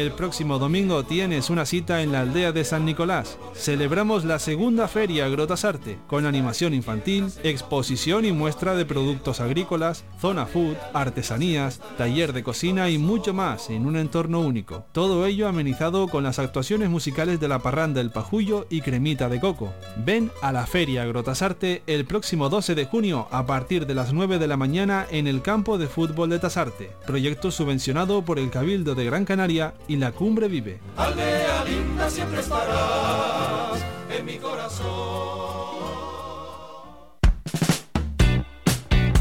El 0.00 0.12
próximo 0.12 0.58
domingo 0.58 1.04
tienes 1.04 1.50
una 1.50 1.66
cita 1.66 2.00
en 2.00 2.10
la 2.10 2.22
aldea 2.22 2.52
de 2.52 2.64
San 2.64 2.86
Nicolás. 2.86 3.36
Celebramos 3.52 4.24
la 4.24 4.38
segunda 4.38 4.88
feria 4.88 5.28
Grotasarte, 5.28 5.98
con 6.06 6.24
animación 6.24 6.72
infantil, 6.72 7.30
exposición 7.42 8.24
y 8.24 8.32
muestra 8.32 8.74
de 8.74 8.86
productos 8.86 9.40
agrícolas, 9.40 10.04
zona 10.18 10.46
food, 10.46 10.76
artesanías, 10.94 11.82
taller 11.98 12.32
de 12.32 12.42
cocina 12.42 12.88
y 12.88 12.96
mucho 12.96 13.34
más 13.34 13.68
en 13.68 13.84
un 13.84 13.98
entorno 13.98 14.40
único. 14.40 14.86
Todo 14.92 15.26
ello 15.26 15.46
amenizado 15.48 16.08
con 16.08 16.24
las 16.24 16.38
actuaciones 16.38 16.88
musicales 16.88 17.38
de 17.38 17.48
la 17.48 17.58
parranda 17.58 18.00
El 18.00 18.10
Pajullo 18.10 18.66
y 18.70 18.80
Cremita 18.80 19.28
de 19.28 19.38
Coco. 19.38 19.74
Ven 19.98 20.30
a 20.40 20.50
la 20.50 20.66
feria 20.66 21.04
Grotasarte 21.04 21.82
el 21.86 22.06
próximo 22.06 22.48
12 22.48 22.74
de 22.74 22.86
junio 22.86 23.28
a 23.30 23.44
partir 23.44 23.84
de 23.84 23.94
las 23.94 24.14
9 24.14 24.38
de 24.38 24.46
la 24.46 24.56
mañana 24.56 25.06
en 25.10 25.26
el 25.26 25.42
campo 25.42 25.76
de 25.76 25.88
fútbol 25.88 26.30
de 26.30 26.38
Tasarte, 26.38 26.90
proyecto 27.06 27.50
subvencionado 27.50 28.22
por 28.22 28.38
el 28.38 28.48
Cabildo 28.48 28.94
de 28.94 29.04
Gran 29.04 29.26
Canaria 29.26 29.74
y 29.90 29.96
la 29.96 30.12
Cumbre 30.12 30.46
Vive. 30.46 30.78
Aldea 30.96 31.64
linda 31.64 32.08
siempre 32.08 32.38
estarás 32.38 33.84
en 34.16 34.24
mi 34.24 34.36
corazón. 34.36 34.86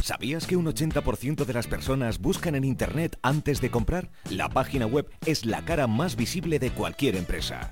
¿Sabías 0.03 0.45
que 0.45 0.55
un 0.55 0.67
80% 0.67 1.45
de 1.45 1.53
las 1.53 1.65
personas 1.65 2.19
buscan 2.19 2.53
en 2.53 2.65
Internet 2.65 3.17
antes 3.23 3.61
de 3.61 3.71
comprar? 3.71 4.11
La 4.29 4.49
página 4.49 4.85
web 4.85 5.09
es 5.25 5.43
la 5.43 5.65
cara 5.65 5.87
más 5.87 6.15
visible 6.15 6.59
de 6.59 6.69
cualquier 6.69 7.15
empresa. 7.15 7.71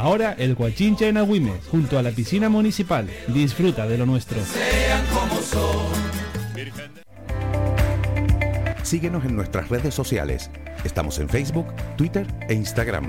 ahora 0.01 0.35
el 0.37 0.55
Guachinche 0.55 1.07
en 1.07 1.17
Agüimes, 1.17 1.67
junto 1.69 1.97
a 1.97 2.01
la 2.01 2.11
piscina 2.11 2.49
municipal. 2.49 3.07
Disfruta 3.27 3.87
de 3.87 3.97
lo 3.97 4.05
nuestro. 4.05 4.37
Sean 4.43 5.05
como 5.13 5.41
son. 5.41 6.21
Síguenos 8.83 9.23
en 9.23 9.35
nuestras 9.35 9.69
redes 9.69 9.93
sociales. 9.93 10.49
Estamos 10.83 11.19
en 11.19 11.29
Facebook, 11.29 11.67
Twitter 11.95 12.27
e 12.49 12.53
Instagram. 12.55 13.05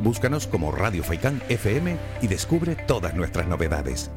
Búscanos 0.00 0.46
como 0.46 0.70
Radio 0.70 1.02
Faikán 1.02 1.42
FM 1.48 1.96
y 2.22 2.28
descubre 2.28 2.76
todas 2.76 3.14
nuestras 3.14 3.46
novedades. 3.48 4.10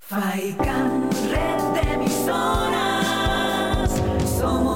Faikan, 0.00 1.08
red 1.30 1.62
de 1.74 1.94
emisoras. 1.94 3.90
Somos 4.38 4.75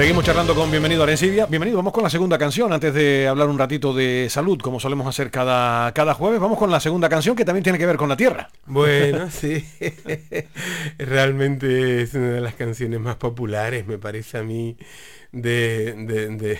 Seguimos 0.00 0.24
charlando 0.24 0.54
con 0.54 0.70
Bienvenido 0.70 1.02
a 1.02 1.04
Arencidia. 1.04 1.44
Bienvenido, 1.44 1.76
vamos 1.76 1.92
con 1.92 2.02
la 2.02 2.08
segunda 2.08 2.38
canción. 2.38 2.72
Antes 2.72 2.94
de 2.94 3.28
hablar 3.28 3.48
un 3.48 3.58
ratito 3.58 3.92
de 3.92 4.28
salud, 4.30 4.58
como 4.58 4.80
solemos 4.80 5.06
hacer 5.06 5.30
cada, 5.30 5.92
cada 5.92 6.14
jueves, 6.14 6.40
vamos 6.40 6.56
con 6.58 6.70
la 6.70 6.80
segunda 6.80 7.10
canción 7.10 7.36
que 7.36 7.44
también 7.44 7.62
tiene 7.64 7.78
que 7.78 7.84
ver 7.84 7.98
con 7.98 8.08
la 8.08 8.16
tierra. 8.16 8.48
Bueno, 8.64 9.30
sí. 9.30 9.62
Realmente 10.96 12.00
es 12.00 12.14
una 12.14 12.30
de 12.30 12.40
las 12.40 12.54
canciones 12.54 12.98
más 12.98 13.16
populares, 13.16 13.86
me 13.86 13.98
parece 13.98 14.38
a 14.38 14.42
mí, 14.42 14.78
de- 15.32 16.58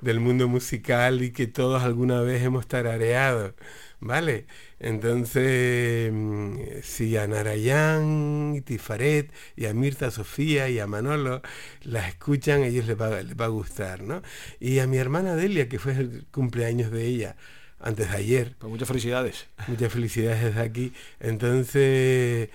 del 0.00 0.18
mundo 0.18 0.48
musical 0.48 1.22
y 1.22 1.30
que 1.30 1.46
todos 1.46 1.84
alguna 1.84 2.20
vez 2.22 2.42
hemos 2.42 2.66
tarareado. 2.66 3.54
¿Vale? 4.00 4.46
Entonces, 4.82 6.10
mm, 6.12 6.56
si 6.82 7.16
a 7.16 7.28
Narayán 7.28 8.54
y 8.56 8.62
Tifaret 8.62 9.32
y 9.54 9.66
a 9.66 9.74
Mirta 9.74 10.10
Sofía 10.10 10.68
y 10.68 10.80
a 10.80 10.88
Manolo 10.88 11.40
las 11.82 12.08
escuchan, 12.08 12.62
a 12.62 12.66
ellos 12.66 12.86
les 12.86 13.00
va, 13.00 13.22
les 13.22 13.36
va 13.40 13.44
a 13.44 13.48
gustar, 13.48 14.02
¿no? 14.02 14.22
Y 14.58 14.80
a 14.80 14.88
mi 14.88 14.96
hermana 14.96 15.36
Delia, 15.36 15.68
que 15.68 15.78
fue 15.78 15.92
el 15.92 16.26
cumpleaños 16.32 16.90
de 16.90 17.06
ella 17.06 17.36
antes 17.78 18.10
de 18.10 18.16
ayer. 18.16 18.56
Pues 18.58 18.70
muchas 18.72 18.88
felicidades. 18.88 19.46
Muchas 19.68 19.92
felicidades 19.92 20.42
desde 20.42 20.60
aquí. 20.60 20.92
Entonces, 21.20 22.48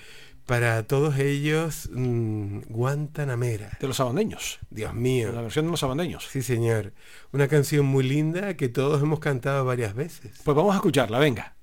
para 0.45 0.83
todos 0.83 1.17
ellos, 1.19 1.89
mm, 1.93 2.59
Guantanamera. 2.67 3.77
De 3.79 3.87
los 3.87 3.95
sabandeños. 3.95 4.59
Dios 4.69 4.93
mío. 4.93 5.31
La 5.31 5.41
versión 5.41 5.63
de 5.63 5.71
los 5.71 5.79
sabandeños. 5.79 6.27
Sí, 6.29 6.41
señor. 6.41 6.91
Una 7.31 7.47
canción 7.47 7.85
muy 7.85 8.03
linda 8.03 8.55
que 8.57 8.67
todos 8.67 9.01
hemos 9.01 9.19
cantado 9.19 9.63
varias 9.63 9.95
veces. 9.95 10.41
Pues 10.43 10.57
vamos 10.57 10.73
a 10.73 10.77
escucharla, 10.77 11.19
venga. 11.19 11.56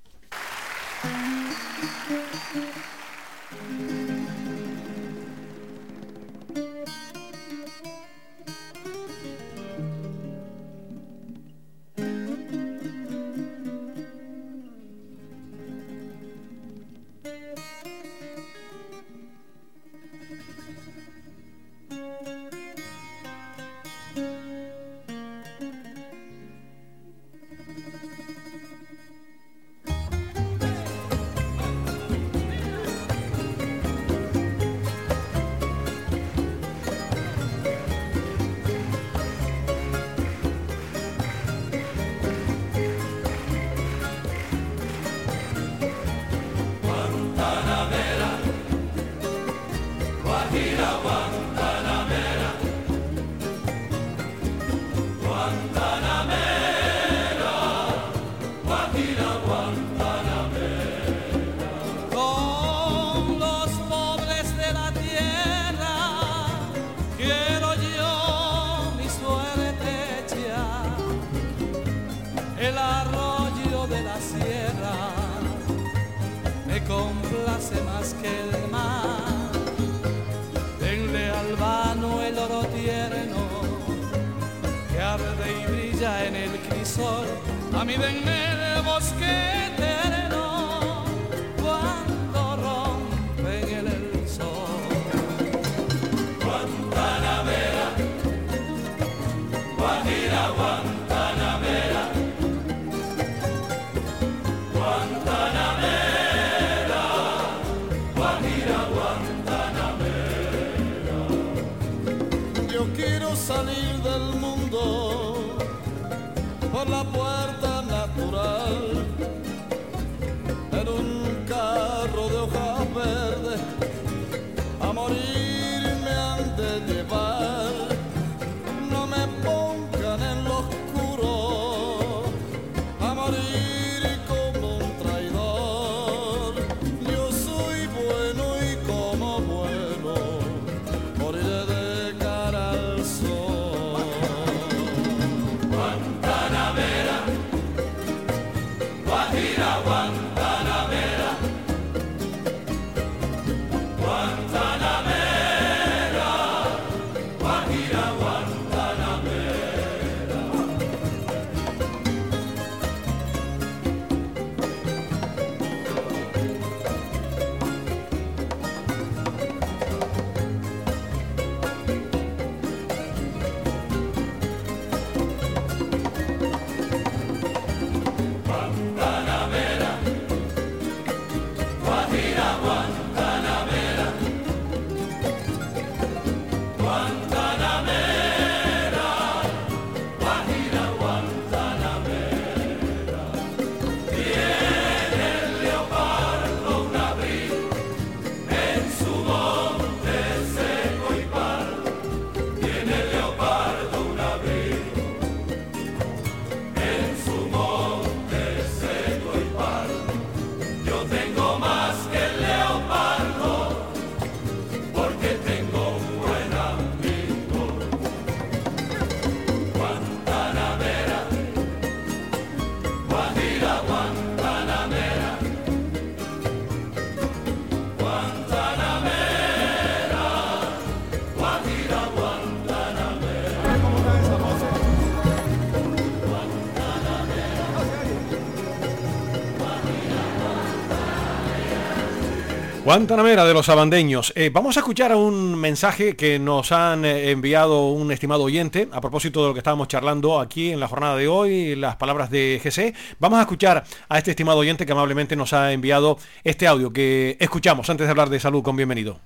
Guantanamera 242.95 243.43
de 243.43 243.53
los 243.53 243.67
abandeños. 243.67 244.31
Eh, 244.37 244.49
vamos 244.53 244.77
a 244.77 244.79
escuchar 244.79 245.13
un 245.13 245.55
mensaje 245.55 246.15
que 246.15 246.39
nos 246.39 246.71
han 246.71 247.03
eh, 247.03 247.31
enviado 247.31 247.89
un 247.89 248.09
estimado 248.09 248.43
oyente 248.43 248.87
a 248.89 249.01
propósito 249.01 249.41
de 249.41 249.49
lo 249.49 249.53
que 249.53 249.59
estábamos 249.59 249.89
charlando 249.89 250.39
aquí 250.39 250.71
en 250.71 250.79
la 250.79 250.87
jornada 250.87 251.17
de 251.17 251.27
hoy, 251.27 251.75
las 251.75 251.97
palabras 251.97 252.29
de 252.29 252.61
GC. 252.63 252.95
Vamos 253.19 253.39
a 253.39 253.41
escuchar 253.41 253.83
a 254.07 254.17
este 254.17 254.31
estimado 254.31 254.59
oyente 254.59 254.85
que 254.85 254.93
amablemente 254.93 255.35
nos 255.35 255.51
ha 255.51 255.73
enviado 255.73 256.17
este 256.45 256.67
audio 256.67 256.93
que 256.93 257.35
escuchamos 257.41 257.89
antes 257.89 258.07
de 258.07 258.11
hablar 258.11 258.29
de 258.29 258.39
salud 258.39 258.63
con 258.63 258.77
bienvenido. 258.77 259.19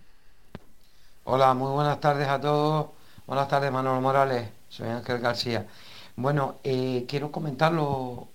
Hola, 1.25 1.53
muy 1.53 1.71
buenas 1.71 1.99
tardes 1.99 2.27
a 2.27 2.41
todos. 2.41 2.87
Buenas 3.27 3.47
tardes, 3.49 3.71
Manuel 3.71 4.01
Morales. 4.01 4.49
Soy 4.69 4.89
Ángel 4.89 5.19
García. 5.19 5.67
Bueno, 6.15 6.55
eh, 6.63 7.05
quiero 7.07 7.31
comentar 7.31 7.71
lo, 7.71 8.29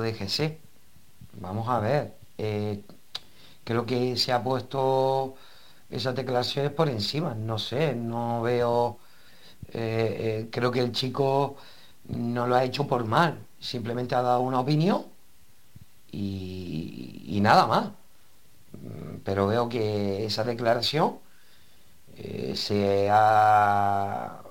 de 0.00 0.12
GC. 0.12 0.58
Vamos 1.34 1.68
a 1.68 1.78
ver. 1.78 2.14
Creo 3.64 3.86
que 3.86 4.16
se 4.16 4.32
ha 4.32 4.42
puesto 4.42 5.34
esas 5.90 6.14
declaraciones 6.14 6.72
por 6.72 6.88
encima. 6.88 7.34
No 7.34 7.58
sé, 7.58 7.94
no 7.94 8.42
veo. 8.42 8.98
eh, 9.72 10.42
eh, 10.46 10.48
creo 10.52 10.70
que 10.72 10.80
el 10.80 10.92
chico 10.92 11.56
no 12.08 12.46
lo 12.46 12.56
ha 12.56 12.64
hecho 12.64 12.86
por 12.86 13.04
mal. 13.06 13.38
Simplemente 13.60 14.14
ha 14.14 14.22
dado 14.22 14.40
una 14.42 14.60
opinión 14.60 15.06
y, 16.10 17.38
nada 17.42 17.66
más. 17.66 17.90
Mm, 18.72 19.18
Pero 19.24 19.46
veo 19.48 19.68
que 19.68 20.24
esa 20.26 20.44
declaración 20.44 21.18
eh, 22.16 22.54
se 22.56 23.08
ha 23.10 24.42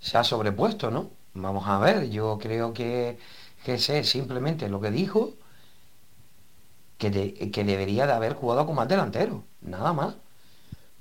se 0.00 0.18
ha 0.18 0.24
sobrepuesto, 0.24 0.90
¿no? 0.90 1.10
Vamos 1.34 1.66
a 1.68 1.78
ver, 1.80 2.10
yo 2.10 2.38
creo 2.40 2.72
que, 2.74 3.18
que 3.64 3.78
sé 3.78 4.04
simplemente 4.04 4.68
lo 4.68 4.80
que 4.80 4.90
dijo, 4.90 5.34
que, 6.98 7.50
que 7.50 7.64
debería 7.64 8.06
de 8.06 8.12
haber 8.12 8.34
jugado 8.34 8.66
como 8.66 8.76
más 8.76 8.88
delantero, 8.88 9.44
nada 9.60 9.92
más. 9.92 10.14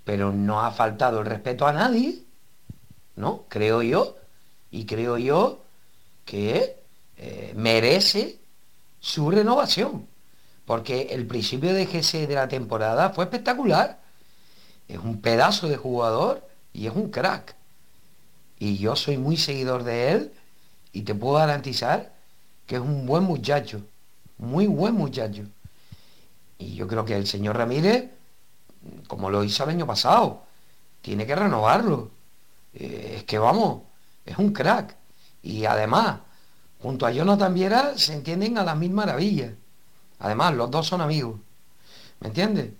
Pero 0.03 0.31
no 0.31 0.61
ha 0.61 0.71
faltado 0.71 1.19
el 1.19 1.25
respeto 1.25 1.65
a 1.67 1.73
nadie, 1.73 2.23
¿no? 3.15 3.45
Creo 3.49 3.81
yo, 3.81 4.17
y 4.71 4.85
creo 4.85 5.17
yo 5.17 5.61
que 6.25 6.77
eh, 7.17 7.53
merece 7.55 8.39
su 8.99 9.31
renovación, 9.31 10.07
porque 10.65 11.09
el 11.11 11.27
principio 11.27 11.73
de 11.73 11.85
GC 11.85 12.27
de 12.27 12.35
la 12.35 12.47
temporada 12.47 13.11
fue 13.11 13.25
espectacular. 13.25 13.99
Es 14.87 14.99
un 14.99 15.21
pedazo 15.21 15.67
de 15.67 15.77
jugador 15.77 16.47
y 16.73 16.87
es 16.87 16.95
un 16.95 17.09
crack 17.09 17.55
y 18.59 18.77
yo 18.77 18.95
soy 18.95 19.17
muy 19.17 19.37
seguidor 19.37 19.83
de 19.83 20.11
él 20.11 20.33
y 20.91 21.01
te 21.01 21.13
puedo 21.13 21.35
garantizar 21.35 22.13
que 22.65 22.75
es 22.75 22.81
un 22.81 23.05
buen 23.05 23.23
muchacho, 23.23 23.81
muy 24.37 24.67
buen 24.67 24.95
muchacho. 24.95 25.43
Y 26.57 26.75
yo 26.75 26.87
creo 26.87 27.05
que 27.05 27.15
el 27.15 27.27
señor 27.27 27.57
Ramírez, 27.57 28.11
como 29.07 29.29
lo 29.29 29.43
hizo 29.43 29.63
el 29.63 29.71
año 29.71 29.87
pasado, 29.87 30.43
tiene 31.01 31.25
que 31.25 31.35
renovarlo. 31.35 32.11
Eh, 32.73 33.15
es 33.17 33.23
que 33.23 33.37
vamos, 33.37 33.81
es 34.25 34.37
un 34.37 34.53
crack. 34.53 34.95
Y 35.43 35.65
además, 35.65 36.19
junto 36.81 37.05
a 37.05 37.11
Jonathan 37.11 37.53
Viera 37.53 37.97
se 37.97 38.13
entienden 38.13 38.57
a 38.57 38.63
las 38.63 38.77
mil 38.77 38.91
maravillas. 38.91 39.53
Además, 40.19 40.55
los 40.55 40.71
dos 40.71 40.87
son 40.87 41.01
amigos. 41.01 41.39
¿Me 42.19 42.29
entiendes? 42.29 42.71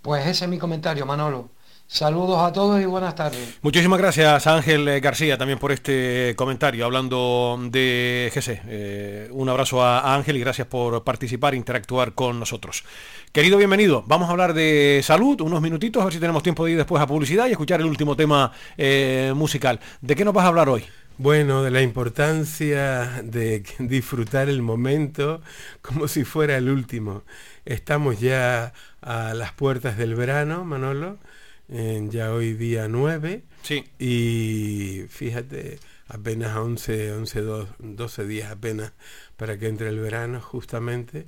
Pues 0.00 0.26
ese 0.26 0.44
es 0.44 0.50
mi 0.50 0.58
comentario, 0.58 1.06
Manolo. 1.06 1.50
Saludos 1.86 2.38
a 2.42 2.52
todos 2.52 2.80
y 2.80 2.86
buenas 2.86 3.14
tardes. 3.14 3.58
Muchísimas 3.62 3.98
gracias 3.98 4.46
a 4.46 4.56
Ángel 4.56 5.00
García 5.00 5.38
también 5.38 5.58
por 5.58 5.70
este 5.70 6.34
comentario 6.36 6.84
hablando 6.84 7.58
de 7.70 8.32
GC. 8.34 8.62
Eh, 8.66 9.28
un 9.30 9.48
abrazo 9.48 9.82
a, 9.82 10.00
a 10.00 10.14
Ángel 10.14 10.36
y 10.36 10.40
gracias 10.40 10.66
por 10.66 11.04
participar 11.04 11.54
e 11.54 11.56
interactuar 11.56 12.14
con 12.14 12.40
nosotros. 12.40 12.84
Querido 13.32 13.58
bienvenido, 13.58 14.02
vamos 14.06 14.28
a 14.28 14.32
hablar 14.32 14.54
de 14.54 15.00
salud, 15.04 15.40
unos 15.40 15.60
minutitos, 15.60 16.00
a 16.00 16.06
ver 16.06 16.14
si 16.14 16.20
tenemos 16.20 16.42
tiempo 16.42 16.64
de 16.64 16.72
ir 16.72 16.76
después 16.78 17.02
a 17.02 17.06
publicidad 17.06 17.46
y 17.46 17.52
escuchar 17.52 17.80
el 17.80 17.86
último 17.86 18.16
tema 18.16 18.50
eh, 18.76 19.32
musical. 19.36 19.78
¿De 20.00 20.16
qué 20.16 20.24
nos 20.24 20.34
vas 20.34 20.46
a 20.46 20.48
hablar 20.48 20.68
hoy? 20.68 20.84
Bueno, 21.16 21.62
de 21.62 21.70
la 21.70 21.80
importancia 21.80 23.22
de 23.22 23.62
disfrutar 23.78 24.48
el 24.48 24.62
momento 24.62 25.42
como 25.80 26.08
si 26.08 26.24
fuera 26.24 26.56
el 26.56 26.68
último. 26.68 27.22
Estamos 27.64 28.18
ya 28.18 28.72
a 29.00 29.32
las 29.34 29.52
puertas 29.52 29.96
del 29.96 30.16
verano, 30.16 30.64
Manolo, 30.64 31.18
ya 31.68 32.32
hoy 32.32 32.54
día 32.54 32.88
9. 32.88 33.42
Sí. 33.62 33.84
Y 33.98 35.06
fíjate, 35.08 35.78
apenas 36.08 36.56
11, 36.56 37.12
11, 37.12 37.42
12 37.78 38.26
días 38.26 38.50
apenas 38.50 38.92
para 39.36 39.58
que 39.58 39.68
entre 39.68 39.88
el 39.88 39.98
verano 39.98 40.40
justamente 40.40 41.26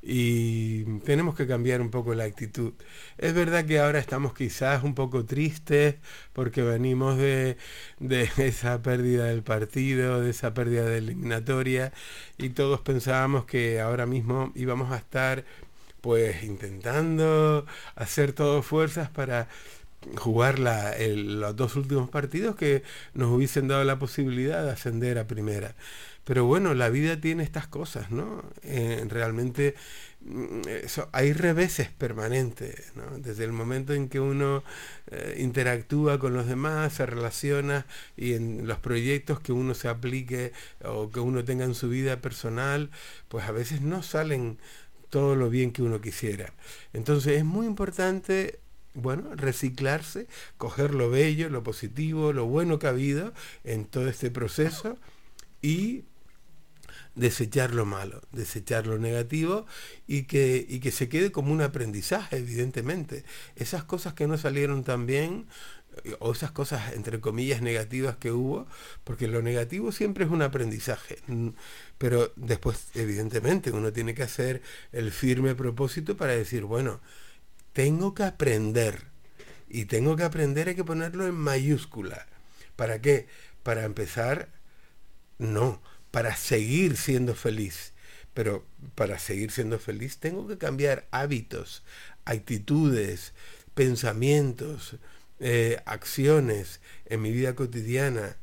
y 0.00 0.84
tenemos 1.00 1.34
que 1.34 1.46
cambiar 1.46 1.80
un 1.80 1.90
poco 1.90 2.14
la 2.14 2.24
actitud. 2.24 2.72
Es 3.18 3.34
verdad 3.34 3.64
que 3.66 3.80
ahora 3.80 3.98
estamos 3.98 4.32
quizás 4.32 4.84
un 4.84 4.94
poco 4.94 5.24
tristes 5.24 5.96
porque 6.32 6.62
venimos 6.62 7.18
de, 7.18 7.56
de, 7.98 8.30
esa 8.38 8.80
pérdida 8.82 9.26
del 9.26 9.42
partido, 9.42 10.20
de 10.20 10.30
esa 10.30 10.54
pérdida 10.54 10.84
de 10.84 10.98
eliminatoria 10.98 11.92
y 12.38 12.50
todos 12.50 12.80
pensábamos 12.80 13.44
que 13.44 13.80
ahora 13.80 14.06
mismo 14.06 14.52
íbamos 14.54 14.92
a 14.92 14.98
estar 14.98 15.44
pues 16.00 16.44
intentando 16.44 17.66
hacer 17.96 18.32
todo 18.32 18.62
fuerzas 18.62 19.10
para 19.10 19.48
jugar 20.16 20.58
la, 20.58 20.92
el, 20.92 21.40
los 21.40 21.56
dos 21.56 21.76
últimos 21.76 22.08
partidos 22.10 22.56
que 22.56 22.82
nos 23.14 23.30
hubiesen 23.32 23.68
dado 23.68 23.84
la 23.84 23.98
posibilidad 23.98 24.64
de 24.64 24.70
ascender 24.70 25.18
a 25.18 25.26
primera. 25.26 25.74
Pero 26.24 26.44
bueno, 26.44 26.74
la 26.74 26.90
vida 26.90 27.18
tiene 27.20 27.42
estas 27.42 27.66
cosas, 27.68 28.10
¿no? 28.10 28.44
Eh, 28.62 29.02
realmente 29.08 29.74
mm, 30.20 30.60
hay 31.12 31.32
reveses 31.32 31.88
permanentes. 31.88 32.92
Desde 33.16 33.44
el 33.44 33.52
momento 33.52 33.94
en 33.94 34.10
que 34.10 34.20
uno 34.20 34.62
eh, 35.10 35.36
interactúa 35.38 36.18
con 36.18 36.34
los 36.34 36.46
demás, 36.46 36.92
se 36.92 37.06
relaciona 37.06 37.86
y 38.14 38.34
en 38.34 38.66
los 38.66 38.78
proyectos 38.78 39.40
que 39.40 39.52
uno 39.52 39.72
se 39.74 39.88
aplique 39.88 40.52
o 40.84 41.10
que 41.10 41.20
uno 41.20 41.44
tenga 41.44 41.64
en 41.64 41.74
su 41.74 41.88
vida 41.88 42.20
personal, 42.20 42.90
pues 43.28 43.46
a 43.46 43.52
veces 43.52 43.80
no 43.80 44.02
salen 44.02 44.58
todo 45.08 45.34
lo 45.34 45.48
bien 45.48 45.72
que 45.72 45.82
uno 45.82 46.02
quisiera. 46.02 46.52
Entonces 46.92 47.38
es 47.38 47.44
muy 47.46 47.66
importante 47.66 48.60
bueno, 49.00 49.34
reciclarse, 49.34 50.26
coger 50.56 50.94
lo 50.94 51.10
bello, 51.10 51.48
lo 51.48 51.62
positivo, 51.62 52.32
lo 52.32 52.46
bueno 52.46 52.78
que 52.78 52.86
ha 52.86 52.90
habido 52.90 53.32
en 53.64 53.84
todo 53.84 54.08
este 54.08 54.30
proceso 54.30 54.98
y 55.62 56.04
desechar 57.14 57.74
lo 57.74 57.84
malo, 57.84 58.22
desechar 58.32 58.86
lo 58.86 58.98
negativo 58.98 59.66
y 60.06 60.22
que, 60.22 60.64
y 60.68 60.80
que 60.80 60.92
se 60.92 61.08
quede 61.08 61.32
como 61.32 61.52
un 61.52 61.62
aprendizaje, 61.62 62.36
evidentemente. 62.36 63.24
Esas 63.56 63.84
cosas 63.84 64.14
que 64.14 64.26
no 64.26 64.38
salieron 64.38 64.84
tan 64.84 65.06
bien, 65.06 65.46
eh, 66.04 66.16
o 66.20 66.32
esas 66.32 66.52
cosas 66.52 66.92
entre 66.94 67.20
comillas 67.20 67.60
negativas 67.60 68.16
que 68.16 68.30
hubo, 68.32 68.66
porque 69.04 69.26
lo 69.26 69.42
negativo 69.42 69.92
siempre 69.92 70.24
es 70.24 70.30
un 70.30 70.42
aprendizaje. 70.42 71.18
Pero 71.98 72.32
después, 72.36 72.86
evidentemente, 72.94 73.72
uno 73.72 73.92
tiene 73.92 74.14
que 74.14 74.22
hacer 74.22 74.62
el 74.92 75.10
firme 75.10 75.54
propósito 75.54 76.16
para 76.16 76.32
decir, 76.32 76.64
bueno, 76.64 77.00
tengo 77.78 78.12
que 78.12 78.24
aprender. 78.24 79.04
Y 79.68 79.84
tengo 79.84 80.16
que 80.16 80.24
aprender, 80.24 80.66
hay 80.66 80.74
que 80.74 80.82
ponerlo 80.82 81.28
en 81.28 81.36
mayúscula. 81.36 82.26
¿Para 82.74 83.00
qué? 83.00 83.28
Para 83.62 83.84
empezar, 83.84 84.48
no, 85.38 85.80
para 86.10 86.34
seguir 86.34 86.96
siendo 86.96 87.36
feliz. 87.36 87.92
Pero 88.34 88.66
para 88.96 89.20
seguir 89.20 89.52
siendo 89.52 89.78
feliz 89.78 90.18
tengo 90.18 90.48
que 90.48 90.58
cambiar 90.58 91.06
hábitos, 91.12 91.84
actitudes, 92.24 93.32
pensamientos, 93.74 94.96
eh, 95.38 95.80
acciones 95.86 96.80
en 97.06 97.22
mi 97.22 97.30
vida 97.30 97.54
cotidiana, 97.54 98.38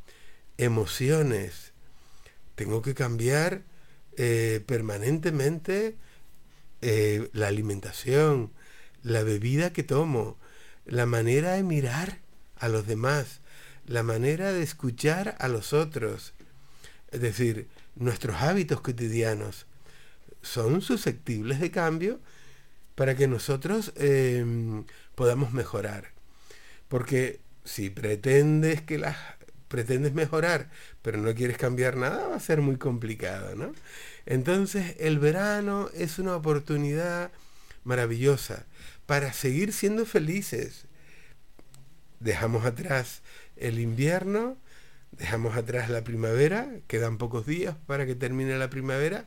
emociones. 0.57 1.73
Tengo 2.55 2.81
que 2.81 2.93
cambiar 2.93 3.63
eh, 4.15 4.63
permanentemente 4.65 5.97
eh, 6.81 7.29
la 7.33 7.47
alimentación, 7.49 8.54
la 9.05 9.21
bebida 9.21 9.71
que 9.71 9.83
tomo, 9.83 10.35
la 10.85 11.05
manera 11.05 11.53
de 11.53 11.63
mirar 11.63 12.17
a 12.57 12.67
los 12.69 12.87
demás, 12.87 13.39
la 13.85 14.01
manera 14.01 14.51
de 14.51 14.63
escuchar 14.63 15.35
a 15.39 15.47
los 15.47 15.73
otros, 15.73 16.33
es 17.11 17.21
decir, 17.21 17.67
nuestros 17.95 18.41
hábitos 18.41 18.81
cotidianos 18.81 19.67
son 20.41 20.81
susceptibles 20.81 21.59
de 21.59 21.69
cambio 21.69 22.19
para 22.95 23.15
que 23.15 23.27
nosotros 23.27 23.93
eh, 23.95 24.43
podamos 25.13 25.53
mejorar. 25.53 26.09
Porque 26.87 27.39
si 27.63 27.91
pretendes 27.91 28.81
que 28.81 28.97
las 28.97 29.17
pretendes 29.67 30.13
mejorar, 30.13 30.71
pero 31.03 31.19
no 31.19 31.35
quieres 31.35 31.57
cambiar 31.57 31.95
nada, 31.95 32.27
va 32.27 32.35
a 32.37 32.39
ser 32.39 32.61
muy 32.61 32.77
complicado, 32.77 33.53
¿no? 33.55 33.71
Entonces, 34.25 34.95
el 34.99 35.19
verano 35.19 35.89
es 35.93 36.17
una 36.17 36.35
oportunidad 36.35 37.31
maravillosa 37.83 38.65
para 39.05 39.33
seguir 39.33 39.73
siendo 39.73 40.05
felices. 40.05 40.85
Dejamos 42.19 42.65
atrás 42.65 43.21
el 43.55 43.79
invierno, 43.79 44.57
dejamos 45.11 45.55
atrás 45.55 45.89
la 45.89 46.03
primavera, 46.03 46.69
quedan 46.87 47.17
pocos 47.17 47.45
días 47.45 47.75
para 47.85 48.05
que 48.05 48.15
termine 48.15 48.57
la 48.57 48.69
primavera, 48.69 49.25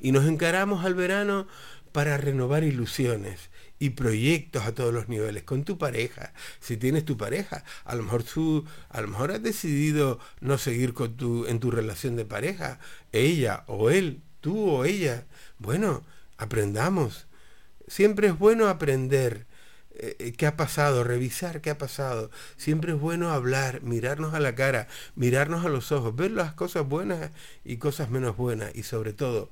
y 0.00 0.12
nos 0.12 0.26
encaramos 0.26 0.84
al 0.84 0.94
verano 0.94 1.46
para 1.92 2.16
renovar 2.16 2.64
ilusiones 2.64 3.50
y 3.78 3.90
proyectos 3.90 4.64
a 4.64 4.74
todos 4.74 4.92
los 4.92 5.08
niveles 5.08 5.42
con 5.42 5.64
tu 5.64 5.78
pareja 5.78 6.32
si 6.60 6.76
tienes 6.76 7.04
tu 7.04 7.16
pareja 7.16 7.64
a 7.84 7.94
lo 7.94 8.02
mejor 8.02 8.22
tú 8.22 8.64
a 8.88 9.00
lo 9.00 9.08
mejor 9.08 9.30
has 9.32 9.42
decidido 9.42 10.18
no 10.40 10.58
seguir 10.58 10.94
con 10.94 11.16
tu 11.16 11.46
en 11.46 11.60
tu 11.60 11.70
relación 11.70 12.16
de 12.16 12.24
pareja 12.24 12.78
ella 13.12 13.64
o 13.66 13.90
él 13.90 14.22
tú 14.40 14.68
o 14.68 14.84
ella 14.84 15.24
bueno 15.58 16.04
aprendamos 16.36 17.26
siempre 17.86 18.28
es 18.28 18.38
bueno 18.38 18.68
aprender 18.68 19.46
eh, 19.96 20.34
qué 20.36 20.46
ha 20.46 20.56
pasado, 20.56 21.04
revisar 21.04 21.60
qué 21.60 21.70
ha 21.70 21.78
pasado. 21.78 22.30
Siempre 22.56 22.92
es 22.92 23.00
bueno 23.00 23.30
hablar, 23.30 23.82
mirarnos 23.82 24.34
a 24.34 24.40
la 24.40 24.54
cara, 24.54 24.88
mirarnos 25.14 25.64
a 25.64 25.68
los 25.68 25.92
ojos, 25.92 26.16
ver 26.16 26.32
las 26.32 26.54
cosas 26.54 26.86
buenas 26.86 27.30
y 27.64 27.76
cosas 27.76 28.10
menos 28.10 28.36
buenas. 28.36 28.74
Y 28.74 28.82
sobre 28.82 29.12
todo, 29.12 29.50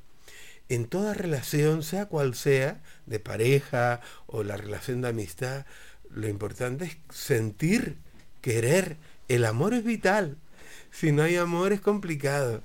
en 0.69 0.87
toda 0.87 1.15
relación, 1.15 1.83
sea 1.83 2.07
cual 2.07 2.35
sea, 2.35 2.83
de 3.07 3.21
pareja 3.21 4.01
o 4.27 4.43
la 4.43 4.57
relación 4.57 5.01
de 5.01 5.09
amistad, 5.09 5.67
lo 6.11 6.29
importante 6.29 6.87
es 6.87 6.97
sentir, 7.11 7.99
querer. 8.41 8.97
El 9.29 9.45
amor 9.45 9.75
es 9.75 9.85
vital. 9.85 10.39
Si 10.91 11.13
no 11.13 11.23
hay 11.23 11.37
amor 11.37 11.73
es 11.73 11.81
complicado. 11.81 12.63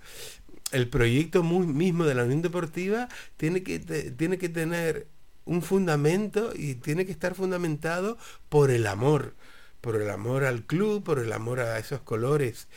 El 0.71 0.89
proyecto 0.89 1.43
mismo 1.43 2.05
de 2.05 2.15
la 2.15 2.23
Unión 2.25 2.41
Deportiva 2.41 3.07
tiene 3.37 3.63
que, 3.63 3.79
tiene 3.79 4.37
que 4.37 4.49
tener 4.49 5.07
un 5.47 5.61
fundamento 5.61 6.51
y 6.55 6.75
tiene 6.75 7.05
que 7.05 7.11
estar 7.11 7.33
fundamentado 7.33 8.17
por 8.49 8.69
el 8.69 8.85
amor, 8.85 9.33
por 9.81 9.95
el 9.95 10.09
amor 10.09 10.43
al 10.43 10.65
club, 10.65 11.03
por 11.03 11.19
el 11.19 11.31
amor 11.33 11.61
a 11.61 11.79
esos 11.79 12.01
colores. 12.01 12.67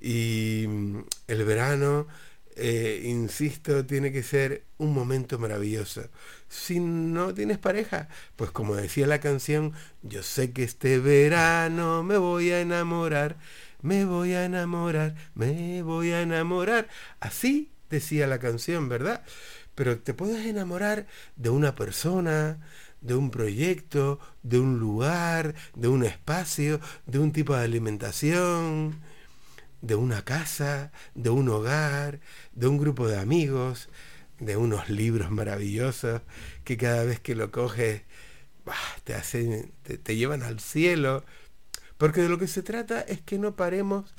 Y 0.00 0.66
mm, 0.68 0.98
el 1.28 1.44
verano, 1.44 2.06
eh, 2.56 3.02
insisto, 3.04 3.86
tiene 3.86 4.12
que 4.12 4.22
ser 4.22 4.64
un 4.78 4.92
momento 4.92 5.38
maravilloso. 5.38 6.02
Si 6.48 6.80
no 6.80 7.32
tienes 7.34 7.58
pareja, 7.58 8.08
pues 8.36 8.50
como 8.50 8.76
decía 8.76 9.06
la 9.06 9.20
canción, 9.20 9.72
yo 10.02 10.22
sé 10.22 10.52
que 10.52 10.64
este 10.64 10.98
verano 10.98 12.02
me 12.02 12.18
voy 12.18 12.50
a 12.50 12.60
enamorar, 12.60 13.36
me 13.82 14.04
voy 14.04 14.32
a 14.34 14.44
enamorar, 14.44 15.14
me 15.34 15.82
voy 15.82 16.10
a 16.10 16.22
enamorar. 16.22 16.88
Así 17.20 17.70
decía 17.90 18.26
la 18.26 18.38
canción, 18.38 18.88
¿verdad? 18.88 19.22
Pero 19.76 19.98
te 19.98 20.14
puedes 20.14 20.44
enamorar 20.46 21.06
de 21.36 21.50
una 21.50 21.76
persona, 21.76 22.58
de 23.02 23.14
un 23.14 23.30
proyecto, 23.30 24.18
de 24.42 24.58
un 24.58 24.80
lugar, 24.80 25.54
de 25.76 25.86
un 25.86 26.02
espacio, 26.02 26.80
de 27.06 27.20
un 27.20 27.30
tipo 27.30 27.54
de 27.54 27.62
alimentación, 27.62 29.00
de 29.82 29.94
una 29.94 30.24
casa, 30.24 30.92
de 31.14 31.30
un 31.30 31.48
hogar, 31.50 32.20
de 32.52 32.66
un 32.66 32.78
grupo 32.78 33.06
de 33.06 33.18
amigos, 33.18 33.90
de 34.40 34.56
unos 34.56 34.88
libros 34.88 35.30
maravillosos 35.30 36.22
que 36.64 36.76
cada 36.78 37.04
vez 37.04 37.20
que 37.20 37.34
lo 37.34 37.50
coges 37.52 38.02
te, 39.04 39.14
hacen, 39.14 39.72
te, 39.82 39.98
te 39.98 40.16
llevan 40.16 40.42
al 40.42 40.58
cielo. 40.58 41.22
Porque 41.98 42.22
de 42.22 42.30
lo 42.30 42.38
que 42.38 42.48
se 42.48 42.62
trata 42.62 43.00
es 43.02 43.20
que 43.20 43.38
no 43.38 43.56
paremos 43.56 44.14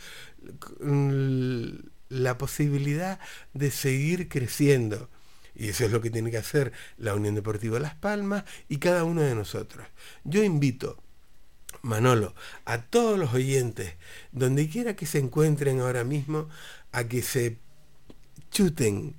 la 2.09 2.37
posibilidad 2.37 3.19
de 3.53 3.71
seguir 3.71 4.29
creciendo 4.29 5.09
y 5.57 5.69
eso 5.69 5.85
es 5.85 5.91
lo 5.91 6.01
que 6.01 6.11
tiene 6.11 6.29
que 6.29 6.37
hacer 6.37 6.71
la 6.97 7.15
Unión 7.15 7.33
Deportiva 7.33 7.79
Las 7.79 7.95
Palmas 7.95 8.43
y 8.69 8.77
cada 8.77 9.03
uno 9.03 9.21
de 9.21 9.33
nosotros. 9.33 9.87
Yo 10.23 10.43
invito, 10.43 11.01
Manolo, 11.81 12.35
a 12.65 12.83
todos 12.83 13.17
los 13.17 13.33
oyentes, 13.33 13.95
donde 14.31 14.69
quiera 14.69 14.95
que 14.95 15.07
se 15.07 15.17
encuentren 15.17 15.79
ahora 15.79 16.03
mismo, 16.03 16.47
a 16.91 17.05
que 17.05 17.23
se 17.23 17.57
chuten 18.51 19.15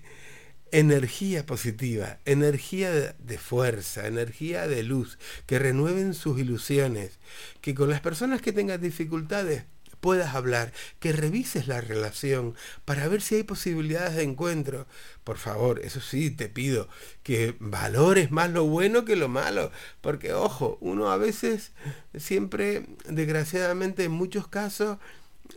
energía 0.70 1.44
positiva, 1.44 2.18
energía 2.24 2.92
de 2.92 3.38
fuerza, 3.38 4.06
energía 4.06 4.68
de 4.68 4.82
luz, 4.84 5.18
que 5.46 5.58
renueven 5.58 6.14
sus 6.14 6.38
ilusiones, 6.38 7.18
que 7.60 7.74
con 7.74 7.88
las 7.88 8.00
personas 8.00 8.42
que 8.42 8.52
tengan 8.52 8.80
dificultades 8.80 9.64
puedas 10.00 10.34
hablar, 10.34 10.72
que 11.00 11.12
revises 11.12 11.68
la 11.68 11.80
relación 11.80 12.54
para 12.84 13.08
ver 13.08 13.22
si 13.22 13.36
hay 13.36 13.42
posibilidades 13.42 14.16
de 14.16 14.22
encuentro. 14.22 14.86
Por 15.24 15.38
favor, 15.38 15.80
eso 15.84 16.00
sí, 16.00 16.30
te 16.30 16.48
pido 16.48 16.88
que 17.22 17.56
valores 17.60 18.30
más 18.30 18.50
lo 18.50 18.64
bueno 18.64 19.04
que 19.04 19.16
lo 19.16 19.28
malo, 19.28 19.70
porque 20.00 20.32
ojo, 20.32 20.78
uno 20.80 21.10
a 21.10 21.16
veces 21.16 21.72
siempre, 22.16 22.86
desgraciadamente 23.08 24.04
en 24.04 24.12
muchos 24.12 24.48
casos, 24.48 24.98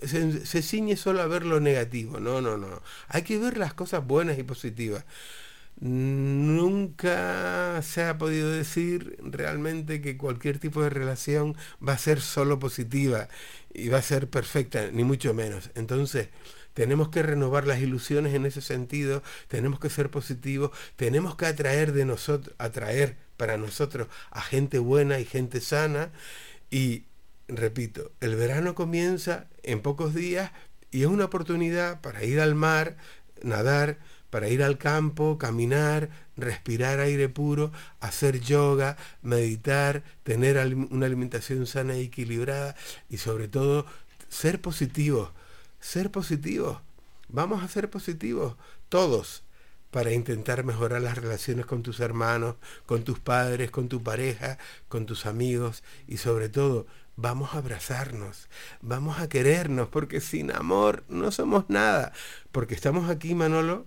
se, 0.02 0.46
se 0.46 0.62
ciñe 0.62 0.96
solo 0.96 1.22
a 1.22 1.28
ver 1.28 1.46
lo 1.46 1.60
negativo. 1.60 2.20
No, 2.20 2.42
no, 2.42 2.58
no. 2.58 2.82
Hay 3.08 3.24
que 3.24 3.38
ver 3.38 3.58
las 3.58 3.74
cosas 3.74 4.06
buenas 4.06 4.38
y 4.40 4.44
positivas. 4.44 5.06
Nunca 5.80 7.82
se 7.82 8.04
ha 8.04 8.18
podido 8.18 8.52
decir 8.52 9.18
realmente 9.24 10.00
que 10.02 10.16
cualquier 10.16 10.60
tipo 10.60 10.84
de 10.84 10.92
relación 10.92 11.56
va 11.86 11.94
a 11.94 11.98
ser 11.98 12.22
solo 12.22 12.60
positiva 12.60 13.28
y 13.74 13.90
va 13.90 14.00
a 14.00 14.02
ser 14.02 14.30
perfecta, 14.30 14.90
ni 14.92 15.04
mucho 15.04 15.34
menos. 15.34 15.72
Entonces, 15.76 16.30
tenemos 16.74 17.10
que 17.10 17.22
renovar 17.24 17.68
las 17.68 17.80
ilusiones 17.82 18.34
en 18.34 18.46
ese 18.46 18.62
sentido, 18.62 19.24
tenemos 19.48 19.80
que 19.80 19.90
ser 19.90 20.10
positivos, 20.10 20.72
tenemos 20.96 21.36
que 21.36 21.46
atraer 21.46 21.92
de 21.92 22.06
nosotros, 22.06 22.56
atraer 22.58 23.18
para 23.38 23.58
nosotros 23.58 24.08
a 24.30 24.42
gente 24.42 24.80
buena 24.80 25.20
y 25.20 25.26
gente 25.26 25.62
sana 25.62 26.12
y 26.70 27.06
repito, 27.48 28.12
el 28.22 28.36
verano 28.36 28.76
comienza 28.76 29.48
en 29.64 29.82
pocos 29.82 30.14
días 30.14 30.52
y 30.92 31.02
es 31.02 31.08
una 31.08 31.26
oportunidad 31.26 32.02
para 32.02 32.24
ir 32.24 32.40
al 32.40 32.56
mar, 32.56 32.98
nadar, 33.44 33.98
para 34.32 34.50
ir 34.50 34.64
al 34.64 34.80
campo, 34.80 35.38
caminar, 35.38 36.10
respirar 36.36 37.00
aire 37.00 37.30
puro, 37.30 37.72
hacer 38.00 38.40
yoga, 38.40 38.98
meditar, 39.22 40.04
tener 40.24 40.58
una 40.90 41.06
alimentación 41.06 41.68
sana 41.68 41.98
y 41.98 42.06
equilibrada 42.06 42.76
y 43.10 43.18
sobre 43.18 43.48
todo 43.48 43.86
ser 44.30 44.60
positivos, 44.60 45.30
ser 45.80 46.10
positivos. 46.10 46.80
Vamos 47.28 47.64
a 47.64 47.68
ser 47.68 47.90
positivos, 47.90 48.56
todos, 48.90 49.44
para 49.92 50.14
intentar 50.14 50.64
mejorar 50.64 51.02
las 51.02 51.18
relaciones 51.18 51.66
con 51.66 51.84
tus 51.84 52.00
hermanos, 52.00 52.56
con 52.86 53.04
tus 53.04 53.20
padres, 53.20 53.70
con 53.70 53.90
tu 53.90 54.02
pareja, 54.02 54.58
con 54.88 55.06
tus 55.06 55.26
amigos 55.26 55.84
y 56.08 56.18
sobre 56.18 56.48
todo 56.48 56.88
vamos 57.18 57.54
a 57.54 57.58
abrazarnos, 57.58 58.48
vamos 58.82 59.20
a 59.20 59.28
querernos, 59.28 59.90
porque 59.90 60.22
sin 60.22 60.52
amor 60.52 61.04
no 61.10 61.32
somos 61.32 61.66
nada, 61.70 62.14
porque 62.54 62.74
estamos 62.74 63.10
aquí, 63.10 63.36
Manolo, 63.36 63.84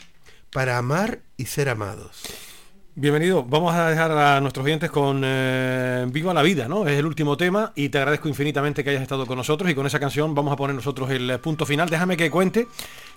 para 0.55 0.78
amar 0.78 1.18
y 1.36 1.47
ser 1.47 1.68
amados. 1.68 2.22
Bienvenido. 2.94 3.43
Vamos 3.43 3.74
a 3.74 3.90
dejar 3.90 4.12
a 4.12 4.40
nuestros 4.40 4.64
oyentes 4.64 4.89
con 4.89 5.22
eh, 5.24 6.06
Viva 6.10 6.32
la 6.32 6.43
vida, 6.43 6.68
¿no? 6.68 6.86
Es 6.86 6.97
el 6.97 7.06
último 7.06 7.36
tema 7.36 7.72
y 7.74 7.89
te 7.89 7.98
agradezco 7.98 8.28
infinitamente 8.28 8.85
que 8.85 8.90
hayas 8.90 9.02
estado 9.02 9.26
con 9.26 9.36
nosotros 9.36 9.68
y 9.68 9.74
con 9.74 9.85
esa 9.85 9.98
canción 9.98 10.32
vamos 10.32 10.52
a 10.52 10.56
poner 10.56 10.76
nosotros 10.76 11.10
el 11.10 11.40
punto 11.40 11.66
final. 11.66 11.90
Déjame 11.90 12.16
que 12.16 12.31
cuente 12.31 12.68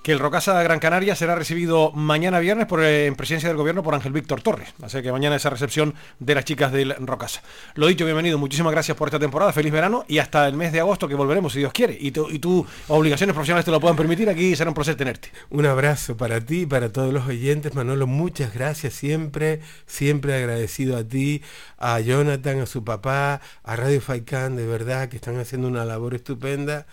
que 0.02 0.12
el 0.12 0.20
Rocasa 0.20 0.62
Gran 0.64 0.80
Canaria 0.80 1.16
será 1.16 1.36
recibido 1.36 1.92
mañana 1.92 2.40
viernes 2.40 2.68
eh, 2.80 3.06
en 3.08 3.16
presidencia 3.16 3.50
del 3.50 3.58
gobierno 3.58 3.84
por 3.84 3.94
Ángel 3.94 4.12
Víctor 4.12 4.42
Torres. 4.42 4.74
Así 4.82 5.02
que 5.02 5.12
mañana 5.12 5.36
esa 5.36 5.50
recepción 5.50 5.94
de 6.20 6.36
las 6.36 6.46
chicas 6.46 6.72
del 6.72 6.96
Rocasa. 7.00 7.42
Lo 7.76 7.88
dicho, 7.88 8.06
bienvenido. 8.06 8.38
Muchísimas 8.38 8.72
gracias 8.72 8.96
por 8.98 9.08
esta 9.08 9.20
temporada. 9.20 9.54
Feliz 9.54 9.72
verano 9.72 10.06
y 10.08 10.20
hasta 10.20 10.48
el 10.48 10.56
mes 10.56 10.72
de 10.72 10.80
agosto 10.80 11.08
que 11.08 11.16
volveremos, 11.16 11.54
si 11.54 11.60
Dios 11.60 11.74
quiere. 11.74 11.98
Y, 12.00 12.12
tu, 12.12 12.28
tus 12.40 12.66
obligaciones 12.88 13.34
profesionales 13.34 13.66
te 13.66 13.72
lo 13.72 13.80
puedan 13.80 13.98
permitir. 13.98 14.30
Aquí 14.30 14.56
será 14.56 14.70
un 14.70 14.76
placer 14.76 14.96
tenerte. 14.96 15.32
Un 15.50 15.66
abrazo 15.66 16.16
para 16.16 16.40
ti 16.42 16.62
y 16.62 16.66
para 16.66 16.92
todos 16.92 17.14
los 17.14 17.28
oyentes. 17.28 17.76
Manolo, 17.76 18.08
muchas 18.08 18.54
gracias 18.54 18.94
siempre. 18.94 19.62
Siempre 19.86 20.36
agradecido 20.36 20.98
a 20.98 21.04
ti, 21.04 21.42
a 21.78 22.00
Jonathan, 22.00 22.62
a 22.62 22.66
su 22.66 22.84
papá, 22.84 23.42
a 23.64 23.76
Radio 23.76 24.02
Faikán, 24.02 24.56
de 24.56 24.66
verdad, 24.66 25.10
que 25.10 25.18
están 25.18 25.40
haciendo 25.40 25.68
una 25.68 25.86
labor 25.86 26.16
estupenda 26.16 26.86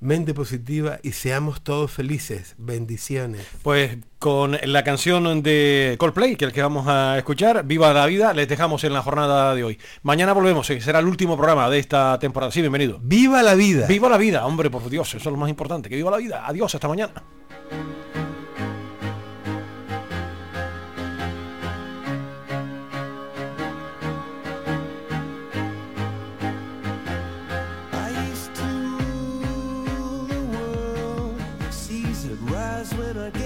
mente 0.00 0.34
positiva 0.34 0.98
y 1.02 1.12
seamos 1.12 1.62
todos 1.62 1.90
felices. 1.90 2.54
Bendiciones. 2.58 3.46
Pues 3.62 3.98
con 4.18 4.58
la 4.62 4.84
canción 4.84 5.42
de 5.42 5.96
Coldplay, 5.98 6.36
que 6.36 6.44
es 6.44 6.48
el 6.48 6.54
que 6.54 6.62
vamos 6.62 6.86
a 6.88 7.18
escuchar, 7.18 7.64
Viva 7.64 7.92
la 7.92 8.06
vida, 8.06 8.32
les 8.32 8.48
dejamos 8.48 8.84
en 8.84 8.92
la 8.92 9.02
jornada 9.02 9.54
de 9.54 9.64
hoy. 9.64 9.78
Mañana 10.02 10.32
volvemos, 10.32 10.68
eh, 10.70 10.80
será 10.80 10.98
el 10.98 11.06
último 11.06 11.36
programa 11.36 11.68
de 11.70 11.78
esta 11.78 12.18
temporada. 12.18 12.52
Sí, 12.52 12.60
bienvenido. 12.60 12.98
¡Viva 13.02 13.42
la 13.42 13.54
vida! 13.54 13.86
¡Viva 13.86 14.08
la 14.08 14.18
vida! 14.18 14.46
Hombre, 14.46 14.70
por 14.70 14.88
Dios, 14.88 15.08
eso 15.08 15.28
es 15.28 15.32
lo 15.32 15.36
más 15.36 15.50
importante. 15.50 15.88
Que 15.88 15.96
viva 15.96 16.10
la 16.10 16.18
vida. 16.18 16.46
Adiós, 16.46 16.74
hasta 16.74 16.88
mañana. 16.88 17.22
when 33.06 33.18
I 33.18 33.30
get 33.30 33.45